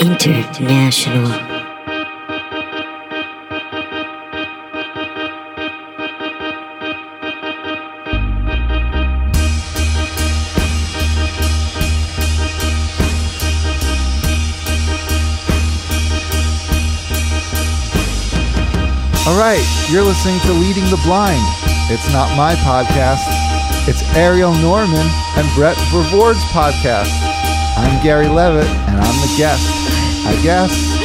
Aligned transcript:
International. 0.00 1.32
All 19.26 19.36
right, 19.36 19.60
you're 19.90 20.02
listening 20.04 20.38
to 20.40 20.52
Leading 20.52 20.84
the 20.84 21.00
Blind. 21.04 21.42
It's 21.90 22.12
not 22.12 22.36
my 22.36 22.54
podcast. 22.56 23.24
It's 23.88 24.02
Ariel 24.14 24.54
Norman 24.54 25.06
and 25.36 25.54
Brett 25.54 25.76
Vervoor's 25.90 26.38
podcast. 26.52 27.10
I'm 27.76 28.02
Gary 28.02 28.28
Levitt, 28.28 28.66
and 28.66 29.00
I'm 29.00 29.20
the 29.20 29.34
guest. 29.36 29.75
I 30.26 30.42
guess. 30.42 30.95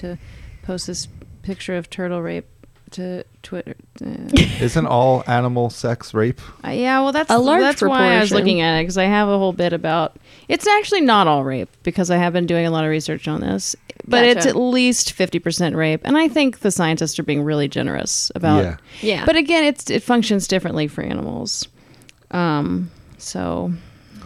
To 0.00 0.18
post 0.62 0.86
this 0.86 1.08
picture 1.42 1.76
of 1.76 1.88
turtle 1.88 2.20
rape 2.22 2.46
to 2.92 3.24
Twitter. 3.42 3.76
Uh, 4.04 4.28
Isn't 4.60 4.86
all 4.86 5.22
animal 5.26 5.70
sex 5.70 6.12
rape? 6.12 6.40
uh, 6.64 6.70
yeah, 6.70 7.00
well, 7.00 7.12
that's 7.12 7.30
A 7.30 7.38
large 7.38 7.62
that's 7.62 7.82
why 7.82 8.14
I 8.14 8.20
was 8.20 8.32
looking 8.32 8.60
at 8.60 8.78
it 8.78 8.82
because 8.82 8.98
I 8.98 9.04
have 9.04 9.28
a 9.28 9.38
whole 9.38 9.52
bit 9.52 9.72
about. 9.72 10.16
It's 10.48 10.66
actually 10.66 11.02
not 11.02 11.26
all 11.26 11.44
rape 11.44 11.70
because 11.82 12.10
I 12.10 12.16
have 12.16 12.32
been 12.32 12.46
doing 12.46 12.66
a 12.66 12.70
lot 12.70 12.84
of 12.84 12.90
research 12.90 13.28
on 13.28 13.40
this, 13.40 13.76
but 14.06 14.24
it's 14.24 14.46
at 14.46 14.56
least 14.56 15.12
fifty 15.12 15.38
percent 15.38 15.76
rape, 15.76 16.00
and 16.04 16.18
I 16.18 16.28
think 16.28 16.60
the 16.60 16.70
scientists 16.70 17.18
are 17.18 17.22
being 17.22 17.42
really 17.42 17.68
generous 17.68 18.32
about. 18.34 18.62
Yeah. 18.64 18.76
Yeah. 19.00 19.24
But 19.24 19.36
again, 19.36 19.64
it's 19.64 19.88
it 19.90 20.02
functions 20.02 20.48
differently 20.48 20.88
for 20.88 21.02
animals. 21.02 21.68
Um. 22.30 22.90
So. 23.18 23.72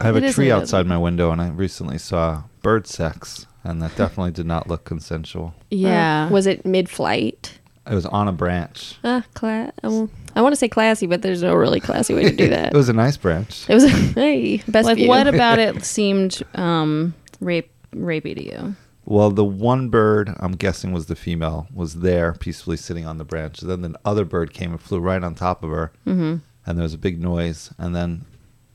I 0.00 0.04
have 0.06 0.16
a 0.16 0.20
tree 0.20 0.26
what 0.26 0.38
it 0.38 0.46
is. 0.46 0.52
outside 0.52 0.86
my 0.86 0.98
window, 0.98 1.30
and 1.30 1.40
I 1.40 1.50
recently 1.50 1.98
saw 1.98 2.42
bird 2.62 2.88
sex, 2.88 3.46
and 3.64 3.82
that 3.82 3.96
definitely 3.96 4.30
did 4.30 4.46
not 4.46 4.68
look 4.68 4.84
consensual. 4.84 5.54
Yeah. 5.70 6.26
Uh, 6.26 6.30
was 6.30 6.46
it 6.46 6.64
mid-flight? 6.64 7.58
It 7.90 7.94
was 7.94 8.06
on 8.06 8.28
a 8.28 8.32
branch. 8.32 8.96
Ah, 9.04 9.24
cla- 9.34 9.72
um, 9.82 10.10
I 10.34 10.40
want 10.40 10.52
to 10.52 10.56
say 10.56 10.68
classy, 10.68 11.06
but 11.06 11.22
there's 11.22 11.42
no 11.42 11.54
really 11.54 11.80
classy 11.80 12.14
way 12.14 12.22
to 12.22 12.32
do 12.34 12.48
that. 12.48 12.72
It 12.72 12.76
was 12.76 12.88
a 12.88 12.94
nice 12.94 13.16
branch. 13.16 13.68
It 13.68 13.74
was 13.74 13.84
hey 14.14 14.62
best 14.68 14.86
like 14.86 14.96
view. 14.96 15.08
what 15.08 15.26
about 15.34 15.58
it 15.58 15.84
seemed 15.84 16.42
um 16.54 17.14
rape 17.40 17.70
rapey 17.94 18.34
to 18.34 18.44
you? 18.44 18.76
Well, 19.04 19.30
the 19.30 19.44
one 19.44 19.90
bird 19.90 20.34
I'm 20.40 20.52
guessing 20.52 20.92
was 20.92 21.06
the 21.06 21.16
female 21.16 21.66
was 21.74 21.96
there 21.96 22.32
peacefully 22.32 22.78
sitting 22.78 23.06
on 23.06 23.18
the 23.18 23.24
branch. 23.24 23.60
Then 23.60 23.82
the 23.82 23.94
other 24.04 24.24
bird 24.24 24.54
came 24.54 24.70
and 24.70 24.80
flew 24.80 24.98
right 24.98 25.22
on 25.22 25.34
top 25.34 25.62
of 25.62 25.70
her, 25.70 25.92
mm-hmm. 26.06 26.36
and 26.66 26.78
there 26.78 26.82
was 26.82 26.94
a 26.94 26.98
big 26.98 27.20
noise. 27.20 27.70
And 27.76 27.94
then 27.94 28.24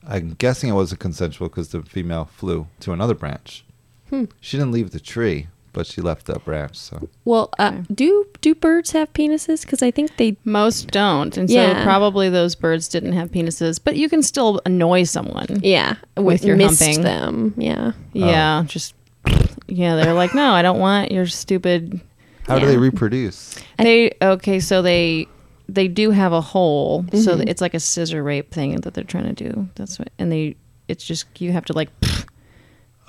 I'm 0.07 0.35
guessing 0.35 0.69
it 0.69 0.73
wasn't 0.73 1.01
consensual 1.01 1.49
because 1.49 1.69
the 1.69 1.81
female 1.81 2.25
flew 2.25 2.67
to 2.81 2.93
another 2.93 3.15
branch. 3.15 3.65
Hmm. 4.09 4.25
She 4.41 4.57
didn't 4.57 4.71
leave 4.71 4.91
the 4.91 4.99
tree, 4.99 5.47
but 5.73 5.85
she 5.85 6.01
left 6.01 6.25
that 6.27 6.43
branch. 6.45 6.75
So 6.75 7.09
Well, 7.25 7.49
uh, 7.59 7.81
do 7.93 8.25
do 8.41 8.55
birds 8.55 8.91
have 8.91 9.13
penises? 9.13 9.61
Because 9.61 9.81
I 9.83 9.91
think 9.91 10.17
they. 10.17 10.35
Most 10.45 10.89
don't, 10.91 11.35
and 11.37 11.49
so 11.49 11.73
probably 11.83 12.29
those 12.29 12.55
birds 12.55 12.87
didn't 12.87 13.13
have 13.13 13.31
penises. 13.31 13.79
But 13.83 13.95
you 13.95 14.09
can 14.09 14.23
still 14.23 14.61
annoy 14.65 15.03
someone. 15.03 15.59
Yeah, 15.61 15.95
With 16.17 16.43
your 16.43 16.55
missed 16.57 16.81
humping. 16.83 17.03
them. 17.03 17.53
Yeah. 17.57 17.91
Yeah, 18.13 18.63
just 18.67 18.95
yeah. 19.67 19.95
They're 19.95 20.13
like, 20.13 20.33
no, 20.33 20.51
I 20.53 20.61
don't 20.61 20.79
want 20.79 21.11
your 21.11 21.27
stupid. 21.27 22.01
how 22.47 22.57
do 22.59 22.65
they 22.65 22.77
reproduce? 22.77 23.55
They 23.77 24.11
okay, 24.21 24.59
so 24.59 24.81
they 24.81 25.27
they 25.67 25.87
do 25.87 26.09
have 26.09 26.33
a 26.33 26.41
hole, 26.41 27.05
so 27.13 27.35
Mm-hmm. 27.37 27.47
it's 27.47 27.61
like 27.61 27.75
a 27.75 27.79
scissor 27.79 28.23
rape 28.23 28.49
thing 28.51 28.75
that 28.81 28.95
they're 28.95 29.03
trying 29.03 29.33
to 29.35 29.51
do. 29.51 29.69
That's 29.75 29.99
what, 29.99 30.09
and 30.17 30.31
they 30.31 30.55
it's 30.87 31.05
just 31.05 31.25
you 31.39 31.51
have 31.51 31.65
to 31.65 31.73
like 31.73 31.89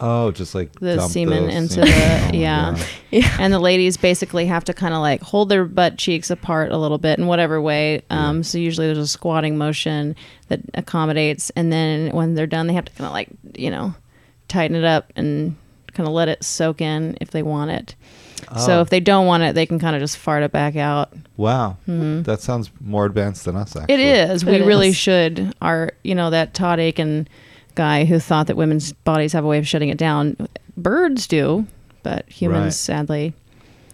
Oh, 0.00 0.31
just 0.31 0.55
like 0.55 0.72
the 0.81 0.97
dump 0.97 1.12
semen 1.12 1.47
the 1.47 1.53
into 1.56 1.75
semen. 1.75 1.88
the 2.33 2.38
Oh 2.38 2.41
yeah. 2.41 2.78
Yeah. 3.11 3.37
and 3.41 3.53
the 3.53 3.59
ladies 3.59 3.97
basically 3.97 4.47
have 4.47 4.65
to 4.65 4.72
kind 4.72 4.94
of 4.94 5.00
like 5.00 5.21
hold 5.21 5.49
their 5.49 5.65
butt 5.65 5.99
cheeks 5.99 6.31
apart 6.31 6.71
a 6.71 6.77
little 6.78 6.97
bit 6.99 7.19
in 7.19 7.27
whatever 7.27 7.61
way 7.61 8.03
um, 8.09 8.43
so 8.44 8.56
usually 8.56 8.87
there's 8.87 8.99
a 8.99 9.06
squatting 9.09 9.59
motion 9.59 10.15
that 10.49 10.60
accommodates 10.75 11.50
and 11.56 11.72
then 11.72 12.10
when 12.15 12.34
they're 12.34 12.47
done 12.47 12.69
they 12.69 12.72
have 12.75 12.84
to 12.84 12.93
kind 12.93 13.06
of 13.06 13.12
like 13.12 13.28
you 13.56 13.69
know 13.69 13.93
tighten 14.47 14.77
it 14.77 14.84
up 14.84 15.12
and 15.16 15.56
kind 15.93 16.06
of 16.06 16.12
let 16.15 16.28
it 16.28 16.44
soak 16.44 16.81
in 16.81 17.19
if 17.21 17.33
they 17.33 17.43
want 17.43 17.71
it 17.72 17.97
so 18.59 18.78
Oh. 18.78 18.81
if 18.81 18.91
they 18.91 19.00
don't 19.00 19.27
want 19.27 19.43
it 19.43 19.56
they 19.56 19.66
can 19.66 19.81
kind 19.81 19.97
of 19.97 20.00
just 20.00 20.16
fart 20.16 20.44
it 20.44 20.53
back 20.53 20.77
out 20.77 21.12
Wow, 21.37 21.78
that 21.87 22.41
sounds 22.41 22.71
more 22.81 23.06
advanced 23.06 23.44
than 23.47 23.56
us. 23.56 23.75
Actually, 23.75 23.97
Mm-hmm. 23.97 24.31
it 24.31 24.31
is 24.31 24.44
we 24.44 24.53
It 24.56 24.65
really 24.66 24.93
should 24.93 25.53
our 25.60 25.91
you 26.05 26.15
know 26.15 26.31
that 26.31 26.55
todd 26.55 26.78
akin 26.78 27.27
guy 27.80 28.04
who 28.04 28.18
thought 28.18 28.46
that 28.48 28.56
women's 28.56 28.92
bodies 28.92 29.32
have 29.32 29.44
a 29.44 29.46
way 29.48 29.58
of 29.58 29.66
shutting 29.66 29.88
it 29.88 29.98
down 29.98 30.36
birds 30.76 31.26
do 31.26 31.66
but 32.02 32.28
humans 32.28 32.64
Right. 32.64 32.72
sadly 32.72 33.32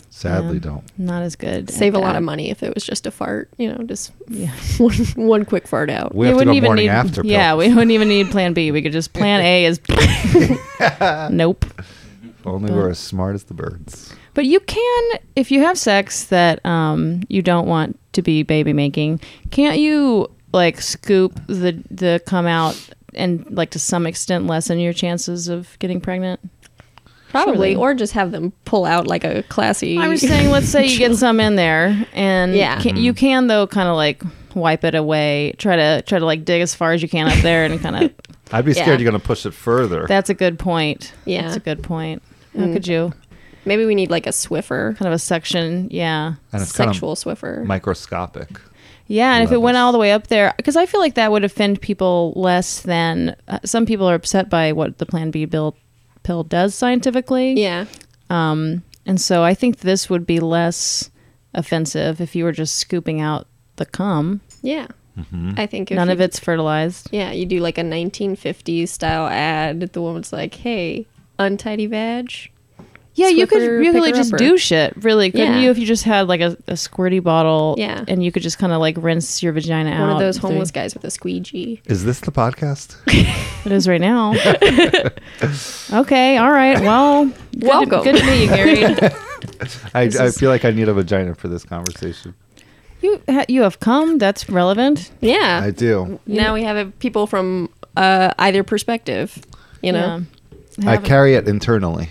Sadly, 0.08 0.54
Yeah. 0.56 0.70
don't. 0.70 0.84
not 0.97 1.22
as 1.22 1.36
good. 1.36 1.69
Save 1.69 1.94
at 1.94 1.98
a 1.98 2.00
lot 2.00 2.16
of 2.16 2.22
money 2.22 2.48
if 2.48 2.62
it 2.62 2.72
was 2.74 2.84
just 2.84 3.06
a 3.06 3.10
fart. 3.10 3.50
You 3.58 3.69
know, 3.70 3.84
just 3.84 4.12
Yeah. 4.30 4.50
one 4.78 4.94
one 5.14 5.44
quick 5.44 5.69
fart 5.69 5.91
out. 5.91 6.14
We 6.14 6.26
have 6.28 6.38
to 6.38 6.44
go 6.47 6.60
morning 6.62 6.86
need. 6.86 6.91
after. 6.91 7.20
pill. 7.22 7.30
yeah, 7.30 7.54
we 7.54 7.69
wouldn't 7.74 7.91
even 7.91 8.08
need 8.08 8.30
Plan 8.30 8.54
B. 8.54 8.70
We 8.72 8.80
could 8.80 8.92
just 8.92 9.12
Plan 9.12 9.42
A 9.42 9.66
is. 9.66 9.78
nope. 11.30 11.66
If 11.78 12.47
only 12.47 12.72
we're 12.72 12.88
as 12.88 12.98
smart 12.98 13.34
as 13.34 13.44
the 13.44 13.53
birds. 13.53 14.14
But 14.32 14.47
you 14.47 14.60
can, 14.60 15.18
if 15.34 15.50
you 15.50 15.60
have 15.60 15.76
sex 15.76 16.24
that 16.24 16.64
um, 16.64 17.20
you 17.28 17.42
don't 17.42 17.66
want 17.66 17.98
to 18.12 18.22
be 18.22 18.42
baby 18.42 18.72
making, 18.72 19.20
can't 19.50 19.78
you 19.78 20.30
like 20.54 20.80
scoop 20.80 21.38
the 21.47 21.82
the 21.91 22.22
come 22.26 22.47
out 22.47 22.78
and 23.16 23.47
like 23.50 23.71
to 23.71 23.78
some 23.78 24.06
extent 24.06 24.47
lessen 24.47 24.78
your 24.78 24.93
chances 24.93 25.49
of 25.49 25.78
getting 25.78 26.00
pregnant? 26.00 26.41
Probably, 27.31 27.72
Surely. 27.72 27.77
or 27.77 27.94
just 27.94 28.12
have 28.15 28.31
them 28.31 28.53
pull 28.65 28.84
out 28.84 29.06
like 29.06 29.25
a 29.25 29.43
classy. 29.44 29.99
I'm 29.99 30.12
just 30.12 30.27
saying, 30.27 30.50
let's 30.50 30.69
say 30.69 30.87
you 30.87 30.99
get 30.99 31.16
some 31.16 31.41
in 31.41 31.56
there, 31.56 32.06
and 32.15 32.54
Yeah. 32.54 32.81
can, 32.81 32.97
you 32.97 33.12
mm-hmm. 33.12 33.19
can 33.19 33.47
though 33.47 33.66
kind 33.66 33.88
of 33.88 33.97
like 33.97 34.22
wipe 34.54 34.84
it 34.84 34.94
away. 34.94 35.54
Try 35.59 35.77
to 35.77 36.03
try 36.06 36.19
to 36.19 36.25
like 36.25 36.44
dig 36.44 36.62
as 36.62 36.75
far 36.75 36.93
as 36.93 37.03
you 37.03 37.09
can 37.09 37.28
up 37.28 37.38
there, 37.38 37.65
and 37.65 37.81
kind 37.81 37.97
of. 37.97 38.15
I'd 38.53 38.65
be 38.65 38.72
scared 38.72 38.87
Yeah. 38.87 38.93
you're 38.99 39.10
going 39.10 39.21
to 39.21 39.27
push 39.27 39.44
it 39.44 39.54
further. 39.54 40.06
That's 40.06 40.31
a 40.31 40.34
good 40.34 40.59
point. 40.59 41.12
Yeah. 41.25 41.43
that's 41.43 41.56
a 41.56 41.60
good 41.60 41.83
point. 41.83 42.22
How 42.54 42.62
mm. 42.62 42.72
could 42.72 42.87
you 42.87 43.12
Maybe 43.66 43.84
we 43.84 43.97
need 43.97 44.10
like 44.10 44.27
a 44.28 44.31
Swiffer, 44.31 44.97
kind 44.97 45.09
of 45.09 45.12
a 45.12 45.19
section? 45.19 45.88
Yeah, 45.91 46.34
and 46.53 46.62
it's 46.62 46.72
kind 46.72 46.88
sexual 46.91 47.12
of 47.12 47.19
Swiffer. 47.19 47.65
microscopic. 47.66 48.60
Yeah. 49.06 49.34
And 49.34 49.44
if 49.44 49.53
it 49.53 49.61
went 49.61 49.77
all 49.77 49.93
the 49.93 49.99
way 49.99 50.12
up 50.12 50.27
there, 50.28 50.53
because 50.56 50.77
I 50.77 50.87
feel 50.87 51.00
like 51.00 51.15
that 51.15 51.31
would 51.33 51.44
offend 51.44 51.81
people 51.81 52.33
less 52.37 52.81
than 52.81 53.37
uh, 53.49 53.59
some 53.65 53.87
people 53.87 54.09
are 54.09 54.15
upset 54.15 54.48
by 54.51 54.72
what 54.72 54.98
the 54.98 55.07
Plan 55.07 55.30
B 55.30 55.45
bill 55.45 55.77
pill 56.22 56.42
does 56.45 56.75
scientifically. 56.75 57.53
yeah, 57.60 57.84
Um, 58.30 58.83
and 59.07 59.21
so 59.21 59.45
I 59.45 59.54
think 59.54 59.78
this 59.78 60.10
would 60.10 60.27
be 60.27 60.41
less 60.41 61.10
offensive 61.54 62.21
if 62.21 62.34
you 62.34 62.42
were 62.45 62.53
just 62.53 62.77
scooping 62.77 63.21
out 63.21 63.47
the 63.77 63.86
cum. 63.86 64.41
yeah. 64.63 64.89
Mm-hmm. 65.16 65.53
I 65.57 65.66
think 65.66 65.91
if 65.91 65.97
None 65.97 66.09
you, 66.09 66.13
of 66.13 66.21
it's 66.21 66.39
fertilized. 66.39 67.09
Yeah, 67.10 67.33
you 67.33 67.47
do 67.47 67.60
like 67.60 67.78
a 67.78 67.83
1950s 67.83 68.89
style 68.89 69.27
ad. 69.28 69.80
The 69.80 70.03
woman's 70.03 70.30
like, 70.30 70.53
"Hey, 70.53 71.07
untidy 71.39 71.86
vag." 71.86 72.51
Yeah, 73.16 73.28
you 73.28 73.47
could 73.47 73.63
really 73.63 74.13
just 74.13 74.30
upper. 74.33 74.39
do 74.39 74.57
shit, 74.59 74.95
really, 75.03 75.30
couldn't 75.30 75.54
Yeah. 75.54 75.60
you? 75.60 75.71
If 75.71 75.78
you 75.78 75.86
just 75.86 76.04
had 76.04 76.28
like 76.28 76.41
a, 76.42 76.57
a 76.68 76.74
squirty 76.74 77.22
bottle, 77.22 77.74
Yeah. 77.78 78.04
and 78.07 78.22
you 78.22 78.30
could 78.30 78.42
just 78.42 78.59
kind 78.59 78.72
of 78.72 78.80
like 78.80 78.95
rinse 78.98 79.42
your 79.42 79.53
vagina 79.54 79.91
out. 79.91 80.01
One 80.03 80.10
of 80.10 80.18
those 80.18 80.36
homeless 80.36 80.71
guys 80.71 80.92
with 80.95 81.03
a 81.04 81.10
squeegee. 81.10 81.80
Is 81.86 82.04
this 82.04 82.21
the 82.21 82.30
podcast? 82.30 82.97
It 83.66 83.72
is 83.72 83.89
right 83.89 84.01
now. 84.01 84.33
okay, 86.01 86.36
all 86.36 86.53
right. 86.53 86.80
Well, 86.80 87.24
good 87.27 87.60
to- 87.60 87.66
Welcome. 87.66 88.03
good 88.04 88.16
to 88.16 88.27
meet 88.27 88.42
you, 88.42 88.48
Gary. 88.48 88.84
I, 89.95 90.04
This 90.07 90.21
I 90.21 90.30
feel 90.30 90.51
like 90.51 90.65
I 90.65 90.71
need 90.71 90.89
a 90.89 90.95
vagina 90.95 91.34
for 91.34 91.48
this 91.48 91.65
conversation. 91.65 92.34
you 93.03 93.21
ha- 93.28 93.45
you 93.48 93.63
have 93.63 93.80
come. 93.80 94.18
That's 94.18 94.48
relevant. 94.48 95.10
Yeah. 95.21 95.60
I 95.63 95.71
do. 95.71 96.21
now 96.27 96.54
we 96.54 96.63
have 96.63 96.97
people 96.98 97.27
from 97.27 97.71
uh, 97.97 98.33
either 98.39 98.63
perspective. 98.63 99.39
You 99.83 99.92
know, 99.92 100.22
Yeah. 100.78 100.91
I 100.92 100.97
carry 100.98 101.34
it 101.34 101.48
internally. 101.48 102.10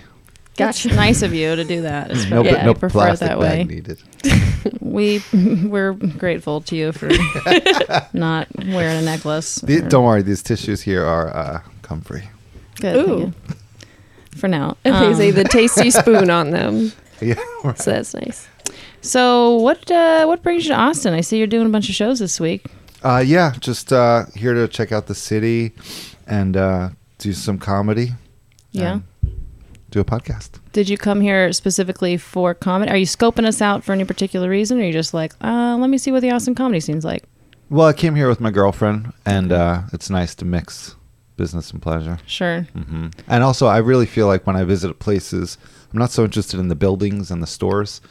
That's 0.55 0.83
Gotcha. 0.83 0.95
nice 0.95 1.21
of 1.21 1.33
you 1.33 1.55
to 1.55 1.63
do 1.63 1.81
that. 1.81 2.11
It's 2.11 2.29
No, 2.29 2.41
very- 2.43 2.55
but 2.55 2.63
no 2.65 2.71
I 2.71 2.73
prefer 2.75 3.09
it 3.09 3.19
that 3.19 3.39
way. 3.39 3.63
needed. 3.63 3.99
We 4.81 5.21
we're 5.33 5.93
grateful 5.93 6.61
to 6.61 6.75
you 6.75 6.91
for 6.91 7.07
not 8.13 8.47
wearing 8.57 8.97
a 8.97 9.01
necklace. 9.01 9.55
The- 9.55 9.81
don't 9.81 10.03
worry, 10.05 10.21
these 10.23 10.41
tissues 10.41 10.81
here 10.81 11.03
are 11.05 11.35
uh, 11.35 11.59
comfy. 11.81 12.29
Good. 12.79 12.95
Ooh. 12.95 13.33
For 14.35 14.47
now. 14.47 14.77
and 14.83 14.95
they 14.95 15.07
Um, 15.07 15.15
say 15.15 15.31
the 15.31 15.43
tasty 15.43 15.91
spoon 15.91 16.29
on 16.29 16.51
them, 16.51 16.91
Yeah, 17.21 17.35
right. 17.63 17.77
so 17.77 17.91
that's 17.91 18.13
nice. 18.13 18.47
so 19.01 19.55
what 19.57 19.89
uh, 19.91 20.25
what 20.25 20.41
brings 20.43 20.63
you 20.65 20.69
to 20.73 20.79
Austin? 20.79 21.13
I 21.13 21.21
see 21.21 21.37
you're 21.37 21.47
doing 21.47 21.67
a 21.67 21.69
bunch 21.69 21.89
of 21.89 21.95
shows 21.95 22.19
this 22.19 22.39
week. 22.39 22.65
Uh, 23.03 23.23
yeah, 23.25 23.53
just 23.59 23.93
uh, 23.93 24.25
here 24.35 24.53
to 24.53 24.67
check 24.67 24.91
out 24.91 25.05
the 25.07 25.15
city 25.15 25.73
and 26.27 26.57
uh, 26.57 26.89
do 27.19 27.33
some 27.33 27.57
comedy. 27.59 28.13
Yeah. 28.71 28.93
and 28.93 29.03
Do 29.95 30.01
a 30.01 30.03
podcast. 30.03 30.59
Did 30.73 30.89
you 30.89 30.97
come 30.97 31.21
here 31.21 31.53
specifically 31.53 32.17
for 32.17 32.53
comedy? 32.53 32.91
Are 32.91 32.97
you 32.97 33.05
scoping 33.05 33.45
us 33.45 33.61
out 33.61 33.81
for 33.81 33.93
any 33.93 34.03
particular 34.03 34.49
reason, 34.49 34.77
or 34.77 34.81
are 34.81 34.85
you 34.87 34.91
just 34.91 35.13
like, 35.13 35.31
uh, 35.41 35.77
let 35.79 35.89
me 35.89 35.97
see 35.97 36.11
what 36.11 36.19
the 36.19 36.31
Austin 36.31 36.53
comedy 36.53 36.81
scene's 36.81 37.05
like? 37.05 37.23
Well, 37.69 37.87
I 37.87 37.93
came 37.93 38.13
here 38.13 38.27
with 38.27 38.41
my 38.41 38.51
girlfriend, 38.51 39.13
and 39.25 39.53
uh, 39.53 39.83
it's 39.93 40.09
nice 40.09 40.35
to 40.35 40.43
mix 40.43 40.97
business 41.37 41.71
and 41.71 41.81
pleasure. 41.81 42.19
Sure. 42.25 42.63
hmm 42.73 43.07
And 43.29 43.41
also, 43.41 43.67
I 43.67 43.77
really 43.77 44.05
feel 44.05 44.27
like 44.27 44.45
when 44.45 44.57
I 44.57 44.65
visit 44.65 44.99
places, 44.99 45.57
I'm 45.93 45.99
not 45.99 46.11
so 46.11 46.25
interested 46.25 46.59
in 46.59 46.67
the 46.67 46.75
buildings 46.75 47.31
and 47.31 47.41
the 47.41 47.47
stores. 47.47 48.01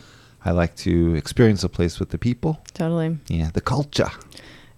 I 0.42 0.52
like 0.52 0.76
to 0.76 1.14
experience 1.16 1.64
a 1.64 1.68
place 1.68 2.00
with 2.00 2.08
the 2.08 2.18
people. 2.18 2.62
Totally. 2.72 3.18
Yeah, 3.28 3.50
the 3.52 3.60
culture. 3.60 4.08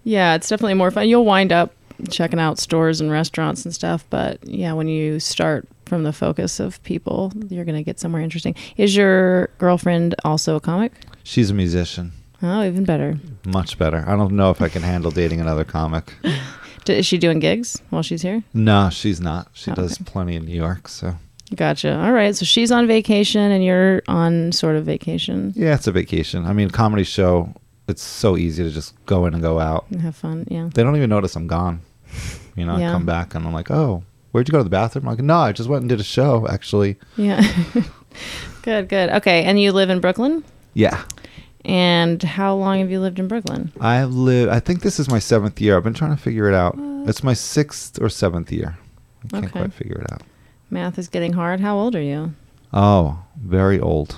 Yeah, 0.03 0.35
it's 0.35 0.49
definitely 0.49 0.73
more 0.73 0.91
fun. 0.91 1.07
You'll 1.07 1.23
wind 1.23 1.53
up 1.53 1.71
checking 2.09 2.39
out 2.41 2.59
stores 2.59 2.99
and 2.99 3.09
restaurants 3.09 3.63
and 3.63 3.73
stuff, 3.73 4.03
but 4.09 4.45
yeah, 4.45 4.73
when 4.73 4.89
you 4.89 5.21
start 5.21 5.69
from 5.87 6.03
the 6.03 6.13
focus 6.13 6.59
of 6.59 6.81
people, 6.83 7.31
you're 7.49 7.65
going 7.65 7.77
to 7.77 7.83
get 7.83 7.99
somewhere 7.99 8.21
interesting. 8.21 8.55
Is 8.77 8.95
your 8.95 9.47
girlfriend 9.57 10.15
also 10.23 10.55
a 10.55 10.59
comic? 10.59 10.91
She's 11.23 11.49
a 11.49 11.53
musician. 11.53 12.11
Oh, 12.43 12.63
even 12.63 12.83
better. 12.85 13.17
Much 13.45 13.77
better. 13.79 14.03
I 14.07 14.15
don't 14.15 14.33
know 14.33 14.51
if 14.51 14.61
I 14.61 14.69
can 14.69 14.83
handle 14.83 15.09
dating 15.11 15.41
another 15.41 15.63
comic. 15.63 16.13
Is 16.87 17.05
she 17.05 17.17
doing 17.17 17.39
gigs 17.39 17.81
while 17.89 18.01
she's 18.01 18.21
here? 18.21 18.43
No, 18.53 18.89
she's 18.89 19.19
not. 19.19 19.49
She 19.53 19.71
Oh, 19.71 19.75
does 19.75 19.93
okay. 19.95 20.03
plenty 20.05 20.35
in 20.37 20.45
New 20.45 20.55
York. 20.55 20.87
So 20.87 21.15
Gotcha. 21.55 21.97
All 21.99 22.11
right. 22.13 22.33
So 22.35 22.45
she's 22.45 22.71
on 22.71 22.87
vacation 22.87 23.41
and 23.51 23.61
you're 23.63 24.03
on 24.07 24.51
sort 24.53 24.75
of 24.77 24.85
vacation 24.85 25.51
yeah, 25.55 25.73
it's 25.75 25.87
a 25.87 25.91
vacation. 25.91 26.45
I 26.45 26.53
mean, 26.53 26.69
comedy 26.69 27.03
show. 27.03 27.53
It's 27.89 28.01
so 28.03 28.37
easy 28.37 28.63
to 28.63 28.69
just 28.69 28.93
go 29.05 29.25
in 29.25 29.33
and 29.33 29.41
go 29.43 29.59
out. 29.59 29.85
and 29.89 30.01
have 30.01 30.15
fun. 30.15 30.45
Yeah. 30.49 30.69
They 30.73 30.83
don't 30.83 30.95
even 30.95 31.09
notice 31.09 31.35
I'm 31.35 31.47
gone. 31.47 31.81
You 32.55 32.65
know, 32.65 32.77
Yeah. 32.77 32.89
I 32.89 32.91
come 32.93 33.05
back 33.05 33.33
and 33.35 33.45
I'm 33.45 33.53
like, 33.53 33.69
oh, 33.71 34.03
where'd 34.37 34.47
you 34.47 34.51
go 34.51 34.59
to 34.59 34.63
the 34.63 34.69
bathroom? 34.69 35.07
I'm 35.07 35.15
like, 35.15 35.23
no, 35.25 35.37
I 35.37 35.51
just 35.51 35.67
went 35.67 35.81
and 35.81 35.89
did 35.89 35.99
a 35.99 36.03
show. 36.03 36.47
Actually, 36.47 36.95
Yeah. 37.15 37.41
good, 38.61 38.87
good. 38.87 39.09
Okay. 39.09 39.43
And 39.45 39.59
you 39.59 39.71
live 39.71 39.89
in 39.89 39.99
Brooklyn? 39.99 40.43
yeah. 40.75 41.03
And 41.65 42.21
how 42.23 42.53
long 42.55 42.79
have 42.79 42.91
you 42.91 42.99
lived 43.01 43.19
in 43.19 43.27
Brooklyn? 43.27 43.73
I 43.81 44.03
live. 44.05 44.47
I 44.49 44.59
think 44.61 44.83
this 44.83 44.99
is 44.99 45.09
my 45.09 45.19
seventh 45.19 45.59
year. 45.59 45.75
I've 45.75 45.83
been 45.83 45.93
trying 45.95 46.15
to 46.15 46.21
figure 46.21 46.47
it 46.47 46.53
out. 46.53 46.75
It's 47.09 47.23
my 47.23 47.33
sixth 47.33 47.99
or 48.01 48.07
seventh 48.09 48.51
year. 48.53 48.77
I 49.25 49.27
can't 49.27 49.45
Okay. 49.45 49.59
quite 49.59 49.73
figure 49.73 49.97
it 49.99 50.09
out. 50.13 50.21
Math 50.69 50.97
is 50.99 51.09
getting 51.09 51.33
hard. 51.33 51.59
How 51.59 51.75
old 51.75 51.93
are 51.95 52.01
you? 52.01 52.33
Oh, 52.71 53.19
very 53.41 53.79
old. 53.81 54.17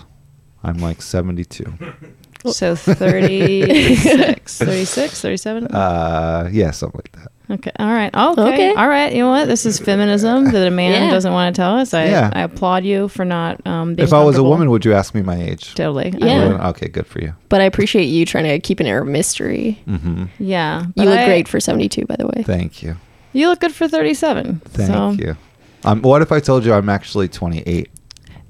I'm 0.64 0.78
like 0.78 1.02
72. 1.02 1.74
So 2.46 2.76
36, 2.76 4.58
36, 4.58 5.22
37? 5.22 5.68
Uh, 5.68 6.50
yeah, 6.52 6.72
something 6.72 7.02
like 7.04 7.12
that. 7.24 7.32
Okay. 7.52 7.72
All 7.80 7.92
right. 7.92 8.14
Okay. 8.16 8.42
Okay. 8.54 8.74
All 8.76 8.88
right. 8.88 9.12
You 9.12 9.24
know 9.24 9.30
what? 9.30 9.48
This 9.48 9.66
is 9.66 9.80
feminism 9.80 10.46
that 10.52 10.68
a 10.68 10.72
man 10.72 10.92
Yeah. 10.92 11.10
doesn't 11.12 11.34
want 11.34 11.54
to 11.56 11.60
tell 11.60 11.78
us. 11.78 11.94
I, 11.94 12.06
Yeah. 12.06 12.30
I 12.32 12.42
applaud 12.44 12.86
you 12.86 13.08
for 13.08 13.26
not 13.26 13.66
um, 13.66 13.96
being 13.96 14.08
If 14.08 14.14
I 14.14 14.24
was 14.24 14.38
a 14.38 14.44
woman, 14.44 14.70
would 14.70 14.86
you 14.86 14.94
ask 14.94 15.16
me 15.16 15.22
my 15.24 15.36
age? 15.36 15.74
Totally. 15.74 16.14
Yeah. 16.18 16.44
would. 16.44 16.52
Would? 16.54 16.62
Okay, 16.68 16.88
good 16.88 17.08
for 17.08 17.20
you. 17.22 17.34
But 17.50 17.62
I 17.62 17.64
appreciate 17.64 18.06
you 18.06 18.26
trying 18.26 18.44
to 18.46 18.60
keep 18.60 18.80
an 18.80 18.86
air 18.86 19.02
of 19.02 19.08
mystery. 19.08 19.82
Mm-hmm. 19.88 20.26
Yeah. 20.38 20.86
You 20.96 21.06
look 21.06 21.20
I- 21.20 21.26
great 21.26 21.48
for 21.48 21.60
72, 21.60 22.06
by 22.06 22.16
the 22.18 22.28
way. 22.28 22.44
Thank 22.44 22.84
you. 22.84 22.98
You 23.34 23.48
look 23.50 23.60
good 23.60 23.74
for 23.74 23.88
37. 23.88 24.62
Thank 24.66 24.92
so, 24.92 25.12
you. 25.12 25.36
Um, 25.84 26.02
what 26.04 26.22
if 26.22 26.32
I 26.32 26.40
told 26.40 26.66
you 26.66 26.74
I'm 26.74 26.90
actually 26.90 27.28
28? 27.28 27.90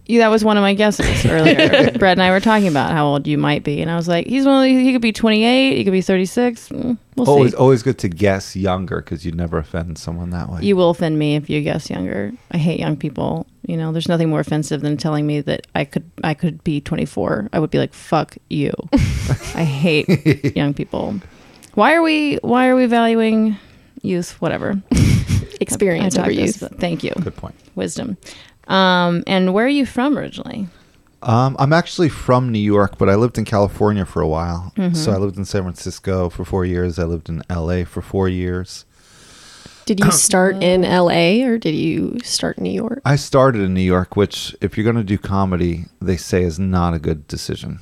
Yeah, 0.09 0.21
that 0.21 0.29
was 0.29 0.43
one 0.43 0.57
of 0.57 0.61
my 0.63 0.73
guesses 0.73 1.23
earlier. 1.27 1.91
Brett 1.99 2.17
and 2.17 2.23
I 2.23 2.31
were 2.31 2.39
talking 2.39 2.67
about 2.67 2.91
how 2.91 3.05
old 3.05 3.27
you 3.27 3.37
might 3.37 3.63
be, 3.63 3.79
and 3.79 3.91
I 3.91 3.95
was 3.95 4.07
like, 4.07 4.25
he's 4.25 4.43
one. 4.43 4.55
Of, 4.57 4.63
the- 4.63 4.83
he 4.83 4.91
could 4.91 5.03
be 5.03 5.11
28. 5.11 5.77
He 5.77 5.83
could 5.83 5.91
be 5.91 6.01
36. 6.01 6.69
Mm, 6.69 6.97
We'll 7.15 7.29
always, 7.29 7.51
see. 7.51 7.57
always 7.57 7.83
good 7.83 7.99
to 7.99 8.09
guess 8.09 8.55
younger 8.55 9.01
because 9.01 9.23
you'd 9.23 9.35
never 9.35 9.59
offend 9.59 9.99
someone 9.99 10.31
that 10.31 10.49
way. 10.49 10.61
You 10.63 10.75
will 10.75 10.89
offend 10.89 11.19
me 11.19 11.35
if 11.35 11.47
you 11.49 11.61
guess 11.61 11.89
younger. 11.91 12.31
I 12.49 12.57
hate 12.57 12.79
young 12.79 12.97
people. 12.97 13.45
You 13.67 13.77
know, 13.77 13.91
there's 13.91 14.07
nothing 14.09 14.29
more 14.29 14.39
offensive 14.39 14.81
than 14.81 14.97
telling 14.97 15.27
me 15.27 15.41
that 15.41 15.67
I 15.75 15.85
could 15.85 16.09
I 16.23 16.33
could 16.33 16.63
be 16.63 16.81
24. 16.81 17.49
I 17.53 17.59
would 17.59 17.69
be 17.69 17.77
like, 17.77 17.93
fuck 17.93 18.35
you. 18.49 18.71
I 19.53 19.63
hate 19.63 20.55
young 20.55 20.73
people. 20.73 21.19
Why 21.75 21.93
are 21.93 22.01
we 22.01 22.37
Why 22.37 22.67
are 22.67 22.75
we 22.75 22.87
valuing 22.87 23.57
youth? 24.01 24.41
Whatever. 24.41 24.81
Experience 25.61 26.15
over 26.17 26.27
talked 26.27 26.35
this, 26.37 26.61
youth. 26.61 26.73
Thank 26.79 27.03
you. 27.03 27.11
Good 27.21 27.35
point. 27.35 27.53
Wisdom. 27.75 28.17
Um, 28.69 29.23
and 29.27 29.53
where 29.53 29.65
are 29.65 29.69
you 29.69 29.85
from 29.85 30.17
originally? 30.17 30.67
Um, 31.21 31.57
I'm 31.59 31.73
actually 31.73 32.09
from 32.09 32.51
New 32.51 32.59
York, 32.59 32.97
but 32.97 33.09
I 33.09 33.15
lived 33.15 33.37
in 33.37 33.43
California 33.43 34.05
for 34.05 34.21
a 34.21 34.27
while. 34.27 34.71
Mm-hmm. 34.77 34.95
So 34.95 35.11
I 35.11 35.17
lived 35.17 35.37
in 35.37 35.43
San 35.43 35.63
Francisco 35.63 36.29
for 36.29 36.45
four 36.45 36.65
years. 36.65 36.97
I 36.97 37.03
lived 37.03 37.27
in 37.27 37.43
LA 37.49 37.83
for 37.83 38.01
four 38.01 38.29
years. 38.29 38.85
Did 39.85 39.99
you 39.99 40.11
start 40.11 40.63
in 40.63 40.83
LA 40.83 41.43
or 41.45 41.57
did 41.57 41.75
you 41.75 42.19
start 42.23 42.57
in 42.57 42.63
New 42.63 42.71
York? 42.71 43.01
I 43.03 43.15
started 43.15 43.63
in 43.63 43.73
New 43.73 43.81
York, 43.81 44.15
which, 44.15 44.55
if 44.61 44.77
you're 44.77 44.83
going 44.85 44.95
to 44.95 45.03
do 45.03 45.17
comedy, 45.17 45.85
they 45.99 46.15
say 46.15 46.43
is 46.43 46.59
not 46.59 46.93
a 46.93 46.99
good 46.99 47.27
decision 47.27 47.79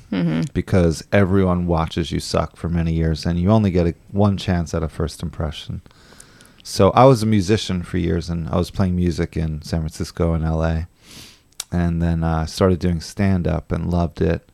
because 0.54 1.06
everyone 1.12 1.66
watches 1.66 2.10
you 2.10 2.18
suck 2.18 2.56
for 2.56 2.68
many 2.68 2.92
years 2.92 3.24
and 3.24 3.38
you 3.38 3.50
only 3.50 3.70
get 3.70 3.86
a, 3.86 3.94
one 4.10 4.36
chance 4.36 4.74
at 4.74 4.82
a 4.82 4.88
first 4.88 5.22
impression. 5.22 5.82
So 6.68 6.90
I 6.90 7.06
was 7.06 7.22
a 7.22 7.26
musician 7.26 7.82
for 7.82 7.96
years 7.96 8.28
and 8.28 8.46
I 8.50 8.56
was 8.58 8.70
playing 8.70 8.94
music 8.94 9.38
in 9.38 9.62
San 9.62 9.80
Francisco 9.80 10.34
and 10.34 10.44
LA. 10.44 10.82
And 11.72 12.02
then 12.02 12.22
I 12.22 12.42
uh, 12.42 12.46
started 12.46 12.78
doing 12.78 13.00
stand 13.00 13.48
up 13.48 13.72
and 13.72 13.90
loved 13.90 14.20
it. 14.20 14.46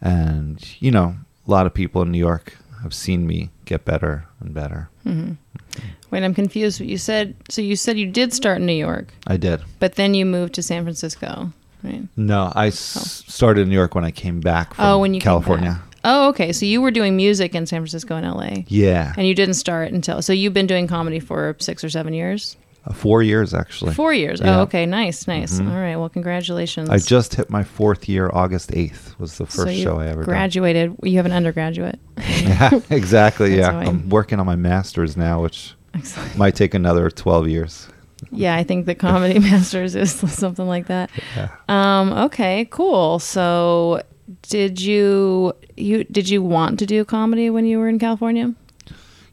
And, 0.00 0.64
you 0.80 0.92
know, 0.92 1.16
a 1.46 1.50
lot 1.50 1.66
of 1.66 1.74
people 1.74 2.02
in 2.02 2.12
New 2.12 2.18
York 2.18 2.56
have 2.84 2.94
seen 2.94 3.26
me 3.26 3.50
get 3.64 3.84
better 3.84 4.26
and 4.38 4.54
better. 4.54 4.90
Wait, 5.04 6.22
I'm 6.22 6.34
confused. 6.34 6.78
What 6.80 6.88
you 6.88 6.96
said 6.98 7.34
so. 7.48 7.60
You 7.62 7.74
said 7.74 7.98
you 7.98 8.06
did 8.06 8.32
start 8.32 8.58
in 8.58 8.66
New 8.66 8.72
York, 8.72 9.12
I 9.26 9.36
did. 9.36 9.60
but 9.80 9.96
then 9.96 10.14
you 10.14 10.24
moved 10.24 10.54
to 10.54 10.62
San 10.62 10.84
Francisco, 10.84 11.52
right? 11.82 12.02
No, 12.16 12.52
I 12.54 12.68
s- 12.68 13.24
started 13.28 13.62
in 13.62 13.68
New 13.70 13.74
York 13.74 13.94
when 13.94 14.04
I 14.04 14.10
came 14.12 14.40
back 14.40 14.74
from 14.74 14.84
oh, 14.84 14.98
when 14.98 15.14
you 15.14 15.20
came 15.20 15.24
California. 15.24 15.82
Oh, 16.04 16.28
okay. 16.30 16.52
So 16.52 16.64
you 16.66 16.80
were 16.80 16.90
doing 16.90 17.16
music 17.16 17.54
in 17.54 17.66
San 17.66 17.80
Francisco 17.80 18.16
and 18.16 18.26
LA, 18.26 18.62
Yeah, 18.68 19.12
and 19.16 19.26
you 19.26 19.34
didn't 19.34 19.54
start 19.54 19.92
until. 19.92 20.22
So 20.22 20.32
you've 20.32 20.54
been 20.54 20.66
doing 20.66 20.86
comedy 20.86 21.20
for 21.20 21.56
six 21.58 21.84
or 21.84 21.90
seven 21.90 22.14
years. 22.14 22.56
Uh, 22.86 22.94
four 22.94 23.22
years 23.22 23.52
actually. 23.52 23.92
Four 23.92 24.14
years. 24.14 24.40
Yeah. 24.40 24.58
Oh, 24.58 24.62
okay. 24.62 24.86
Nice, 24.86 25.28
nice. 25.28 25.60
All 25.60 25.66
right. 25.66 25.96
Well, 25.96 26.08
congratulations. 26.08 26.88
I 26.88 26.96
just 26.96 27.34
hit 27.34 27.50
my 27.50 27.62
fourth 27.62 28.08
year. 28.08 28.30
August 28.32 28.74
eighth 28.74 29.14
was 29.18 29.36
the 29.36 29.44
first 29.44 29.74
you 29.74 29.82
show 29.82 29.98
I 30.00 30.06
ever 30.06 30.24
graduated. 30.24 30.96
You 31.02 31.16
have 31.18 31.26
an 31.26 31.32
undergraduate. 31.32 31.98
Yeah, 32.40 32.80
exactly. 32.90 33.56
Yeah, 33.58 33.70
how 33.72 33.78
I- 33.80 33.84
I'm 33.84 34.08
working 34.08 34.40
on 34.40 34.46
my 34.46 34.56
master's 34.56 35.14
now, 35.16 35.42
which 35.42 35.74
Excellent. 35.94 36.36
might 36.38 36.54
take 36.54 36.72
another 36.72 37.10
twelve 37.10 37.48
years. 37.48 37.86
Yeah, 38.32 38.56
I 38.56 38.62
think 38.64 38.86
the 38.86 38.94
comedy 39.08 39.38
masters 39.38 39.94
is 39.94 40.10
something 40.12 40.66
like 40.66 40.86
that. 40.86 41.10
Yeah. 41.36 41.50
Um, 41.68 42.12
okay, 42.14 42.66
cool. 42.70 43.18
So, 43.18 44.02
did 44.42 44.80
you 44.80 45.54
you 45.76 46.04
did 46.04 46.28
you 46.28 46.42
want 46.42 46.78
to 46.78 46.86
do 46.86 47.04
comedy 47.04 47.50
when 47.50 47.66
you 47.66 47.78
were 47.78 47.88
in 47.88 47.98
California? 47.98 48.54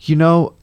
You 0.01 0.15
know, 0.15 0.53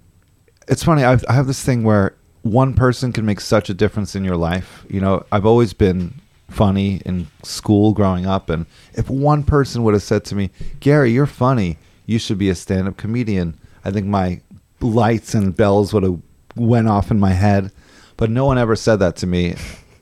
it's 0.69 0.83
funny. 0.83 1.05
I've, 1.05 1.25
I 1.29 1.35
have 1.35 1.47
this 1.47 1.63
thing 1.63 1.85
where 1.85 2.15
one 2.43 2.75
person 2.75 3.13
can 3.13 3.25
make 3.25 3.41
such 3.41 3.69
a 3.69 3.75
difference 3.75 4.15
in 4.15 4.25
your 4.25 4.37
life. 4.37 4.87
You 4.89 5.01
know, 5.01 5.25
I've 5.33 5.47
always 5.47 5.73
been 5.73 6.21
funny 6.49 7.01
in 7.05 7.27
school 7.43 7.93
growing 7.93 8.27
up, 8.27 8.49
and 8.49 8.67
if 8.95 9.11
one 9.11 9.43
person 9.43 9.83
would 9.83 9.95
have 9.95 10.03
said 10.03 10.25
to 10.27 10.35
me, 10.35 10.51
"Gary, 10.81 11.13
you're 11.13 11.27
funny. 11.27 11.79
You 12.07 12.19
should 12.19 12.39
be 12.39 12.51
a 12.51 12.55
stand-up 12.55 12.97
comedian," 12.97 13.59
I 13.85 13.91
think 13.91 14.07
my 14.07 14.41
lights 14.81 15.35
and 15.35 15.57
bells 15.57 15.93
would 15.93 16.03
have 16.03 16.21
went 16.57 16.89
off 16.89 17.11
in 17.11 17.19
my 17.19 17.33
head. 17.33 17.73
But 18.17 18.31
no 18.31 18.45
one 18.45 18.59
ever 18.59 18.77
said 18.77 18.97
that 18.97 19.17
to 19.17 19.27
me. 19.27 19.57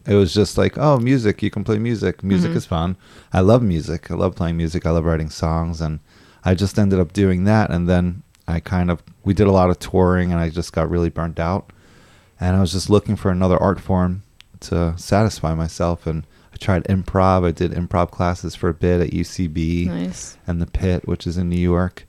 It 0.06 0.14
was 0.14 0.34
just 0.34 0.58
like, 0.58 0.76
"Oh, 0.76 0.98
music. 0.98 1.42
You 1.42 1.50
can 1.50 1.64
play 1.64 1.78
music. 1.78 2.22
Music 2.22 2.50
mm-hmm. 2.50 2.58
is 2.58 2.66
fun. 2.66 2.96
I 3.32 3.40
love 3.40 3.62
music. 3.62 4.10
I 4.10 4.14
love 4.14 4.34
playing 4.34 4.56
music. 4.56 4.84
I 4.86 4.90
love 4.90 5.04
writing 5.04 5.30
songs." 5.30 5.80
And 5.80 6.00
I 6.44 6.54
just 6.54 6.78
ended 6.78 6.98
up 6.98 7.12
doing 7.12 7.44
that, 7.44 7.70
and 7.70 7.88
then 7.88 8.22
I 8.48 8.60
kind 8.60 8.90
of 8.90 9.02
we 9.24 9.34
did 9.34 9.46
a 9.46 9.52
lot 9.52 9.70
of 9.70 9.78
touring, 9.78 10.32
and 10.32 10.40
I 10.40 10.50
just 10.50 10.72
got 10.72 10.90
really 10.90 11.10
burnt 11.10 11.38
out, 11.38 11.72
and 12.40 12.56
I 12.56 12.60
was 12.60 12.72
just 12.72 12.90
looking 12.90 13.16
for 13.16 13.30
another 13.30 13.56
art 13.56 13.80
form 13.80 14.22
to 14.60 14.94
satisfy 14.96 15.54
myself. 15.54 16.06
And 16.06 16.26
I 16.52 16.56
tried 16.56 16.84
improv. 16.84 17.46
I 17.46 17.52
did 17.52 17.72
improv 17.72 18.10
classes 18.10 18.54
for 18.54 18.68
a 18.68 18.74
bit 18.74 19.00
at 19.00 19.12
UCB 19.12 19.86
Nice. 19.86 20.36
and 20.46 20.60
the 20.60 20.66
Pit, 20.66 21.06
which 21.06 21.26
is 21.26 21.36
in 21.36 21.48
New 21.48 21.60
York, 21.60 22.06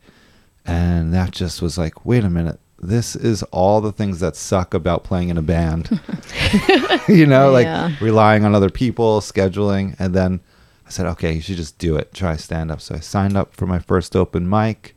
and 0.66 1.14
that 1.14 1.32
just 1.32 1.62
was 1.62 1.78
like, 1.78 2.06
wait 2.06 2.24
a 2.24 2.30
minute, 2.30 2.60
this 2.88 3.16
is 3.16 3.44
all 3.44 3.82
the 3.82 3.92
things 3.92 4.20
that 4.20 4.36
suck 4.36 4.74
about 4.74 5.04
playing 5.04 5.30
in 5.30 5.38
a 5.38 5.42
band. 5.42 5.90
you 7.08 7.26
know, 7.26 7.52
like 7.52 7.66
Yeah. 7.66 7.96
relying 8.02 8.46
on 8.46 8.54
other 8.56 8.70
people, 8.70 9.20
scheduling. 9.22 9.96
And 10.00 10.14
then 10.14 10.40
I 10.86 10.90
said, 10.90 11.06
okay, 11.08 11.34
you 11.34 11.42
should 11.42 11.58
just 11.58 11.78
do 11.78 11.96
it. 11.96 12.14
Try 12.14 12.36
stand 12.38 12.72
up. 12.72 12.82
So 12.82 12.96
I 12.96 13.00
signed 13.00 13.38
up 13.38 13.54
for 13.56 13.66
my 13.66 13.80
first 13.80 14.16
open 14.16 14.50
mic. 14.50 14.96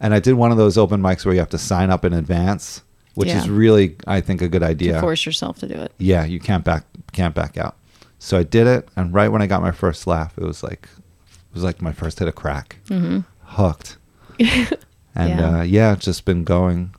And 0.00 0.12
I 0.12 0.20
did 0.20 0.34
one 0.34 0.50
of 0.50 0.58
those 0.58 0.76
open 0.76 1.00
mics 1.00 1.24
where 1.24 1.32
you 1.34 1.40
have 1.40 1.48
to 1.50 1.58
sign 1.58 1.90
up 1.90 2.04
in 2.04 2.12
advance, 2.12 2.82
which 3.14 3.28
Yeah. 3.28 3.38
is 3.40 3.48
really, 3.48 3.96
I 4.06 4.20
think, 4.20 4.42
a 4.42 4.48
good 4.48 4.60
To 4.60 4.66
idea. 4.66 5.00
force 5.00 5.24
yourself 5.24 5.58
to 5.60 5.66
do 5.68 5.74
it. 5.74 5.92
Yeah, 5.98 6.24
you 6.24 6.38
can't 6.40 6.64
back 6.64 6.84
can't 7.12 7.34
back 7.34 7.56
out. 7.56 7.76
So 8.18 8.36
I 8.38 8.42
did 8.42 8.66
it, 8.66 8.88
and 8.96 9.14
right 9.14 9.28
when 9.28 9.40
I 9.42 9.46
got 9.46 9.62
my 9.62 9.70
first 9.72 10.06
laugh, 10.06 10.36
it 10.36 10.44
was 10.44 10.62
like 10.62 10.88
it 11.28 11.54
was 11.54 11.62
like 11.64 11.80
my 11.80 11.92
first 11.92 12.18
hit 12.18 12.28
of 12.28 12.34
crack. 12.34 12.76
Mm-hmm. 12.88 13.20
Hooked. 13.42 13.96
and 15.16 15.28
Yeah. 15.40 15.58
uh, 15.58 15.62
yeah, 15.62 15.92
it's 15.94 16.04
just 16.04 16.24
been 16.24 16.44
going 16.44 16.94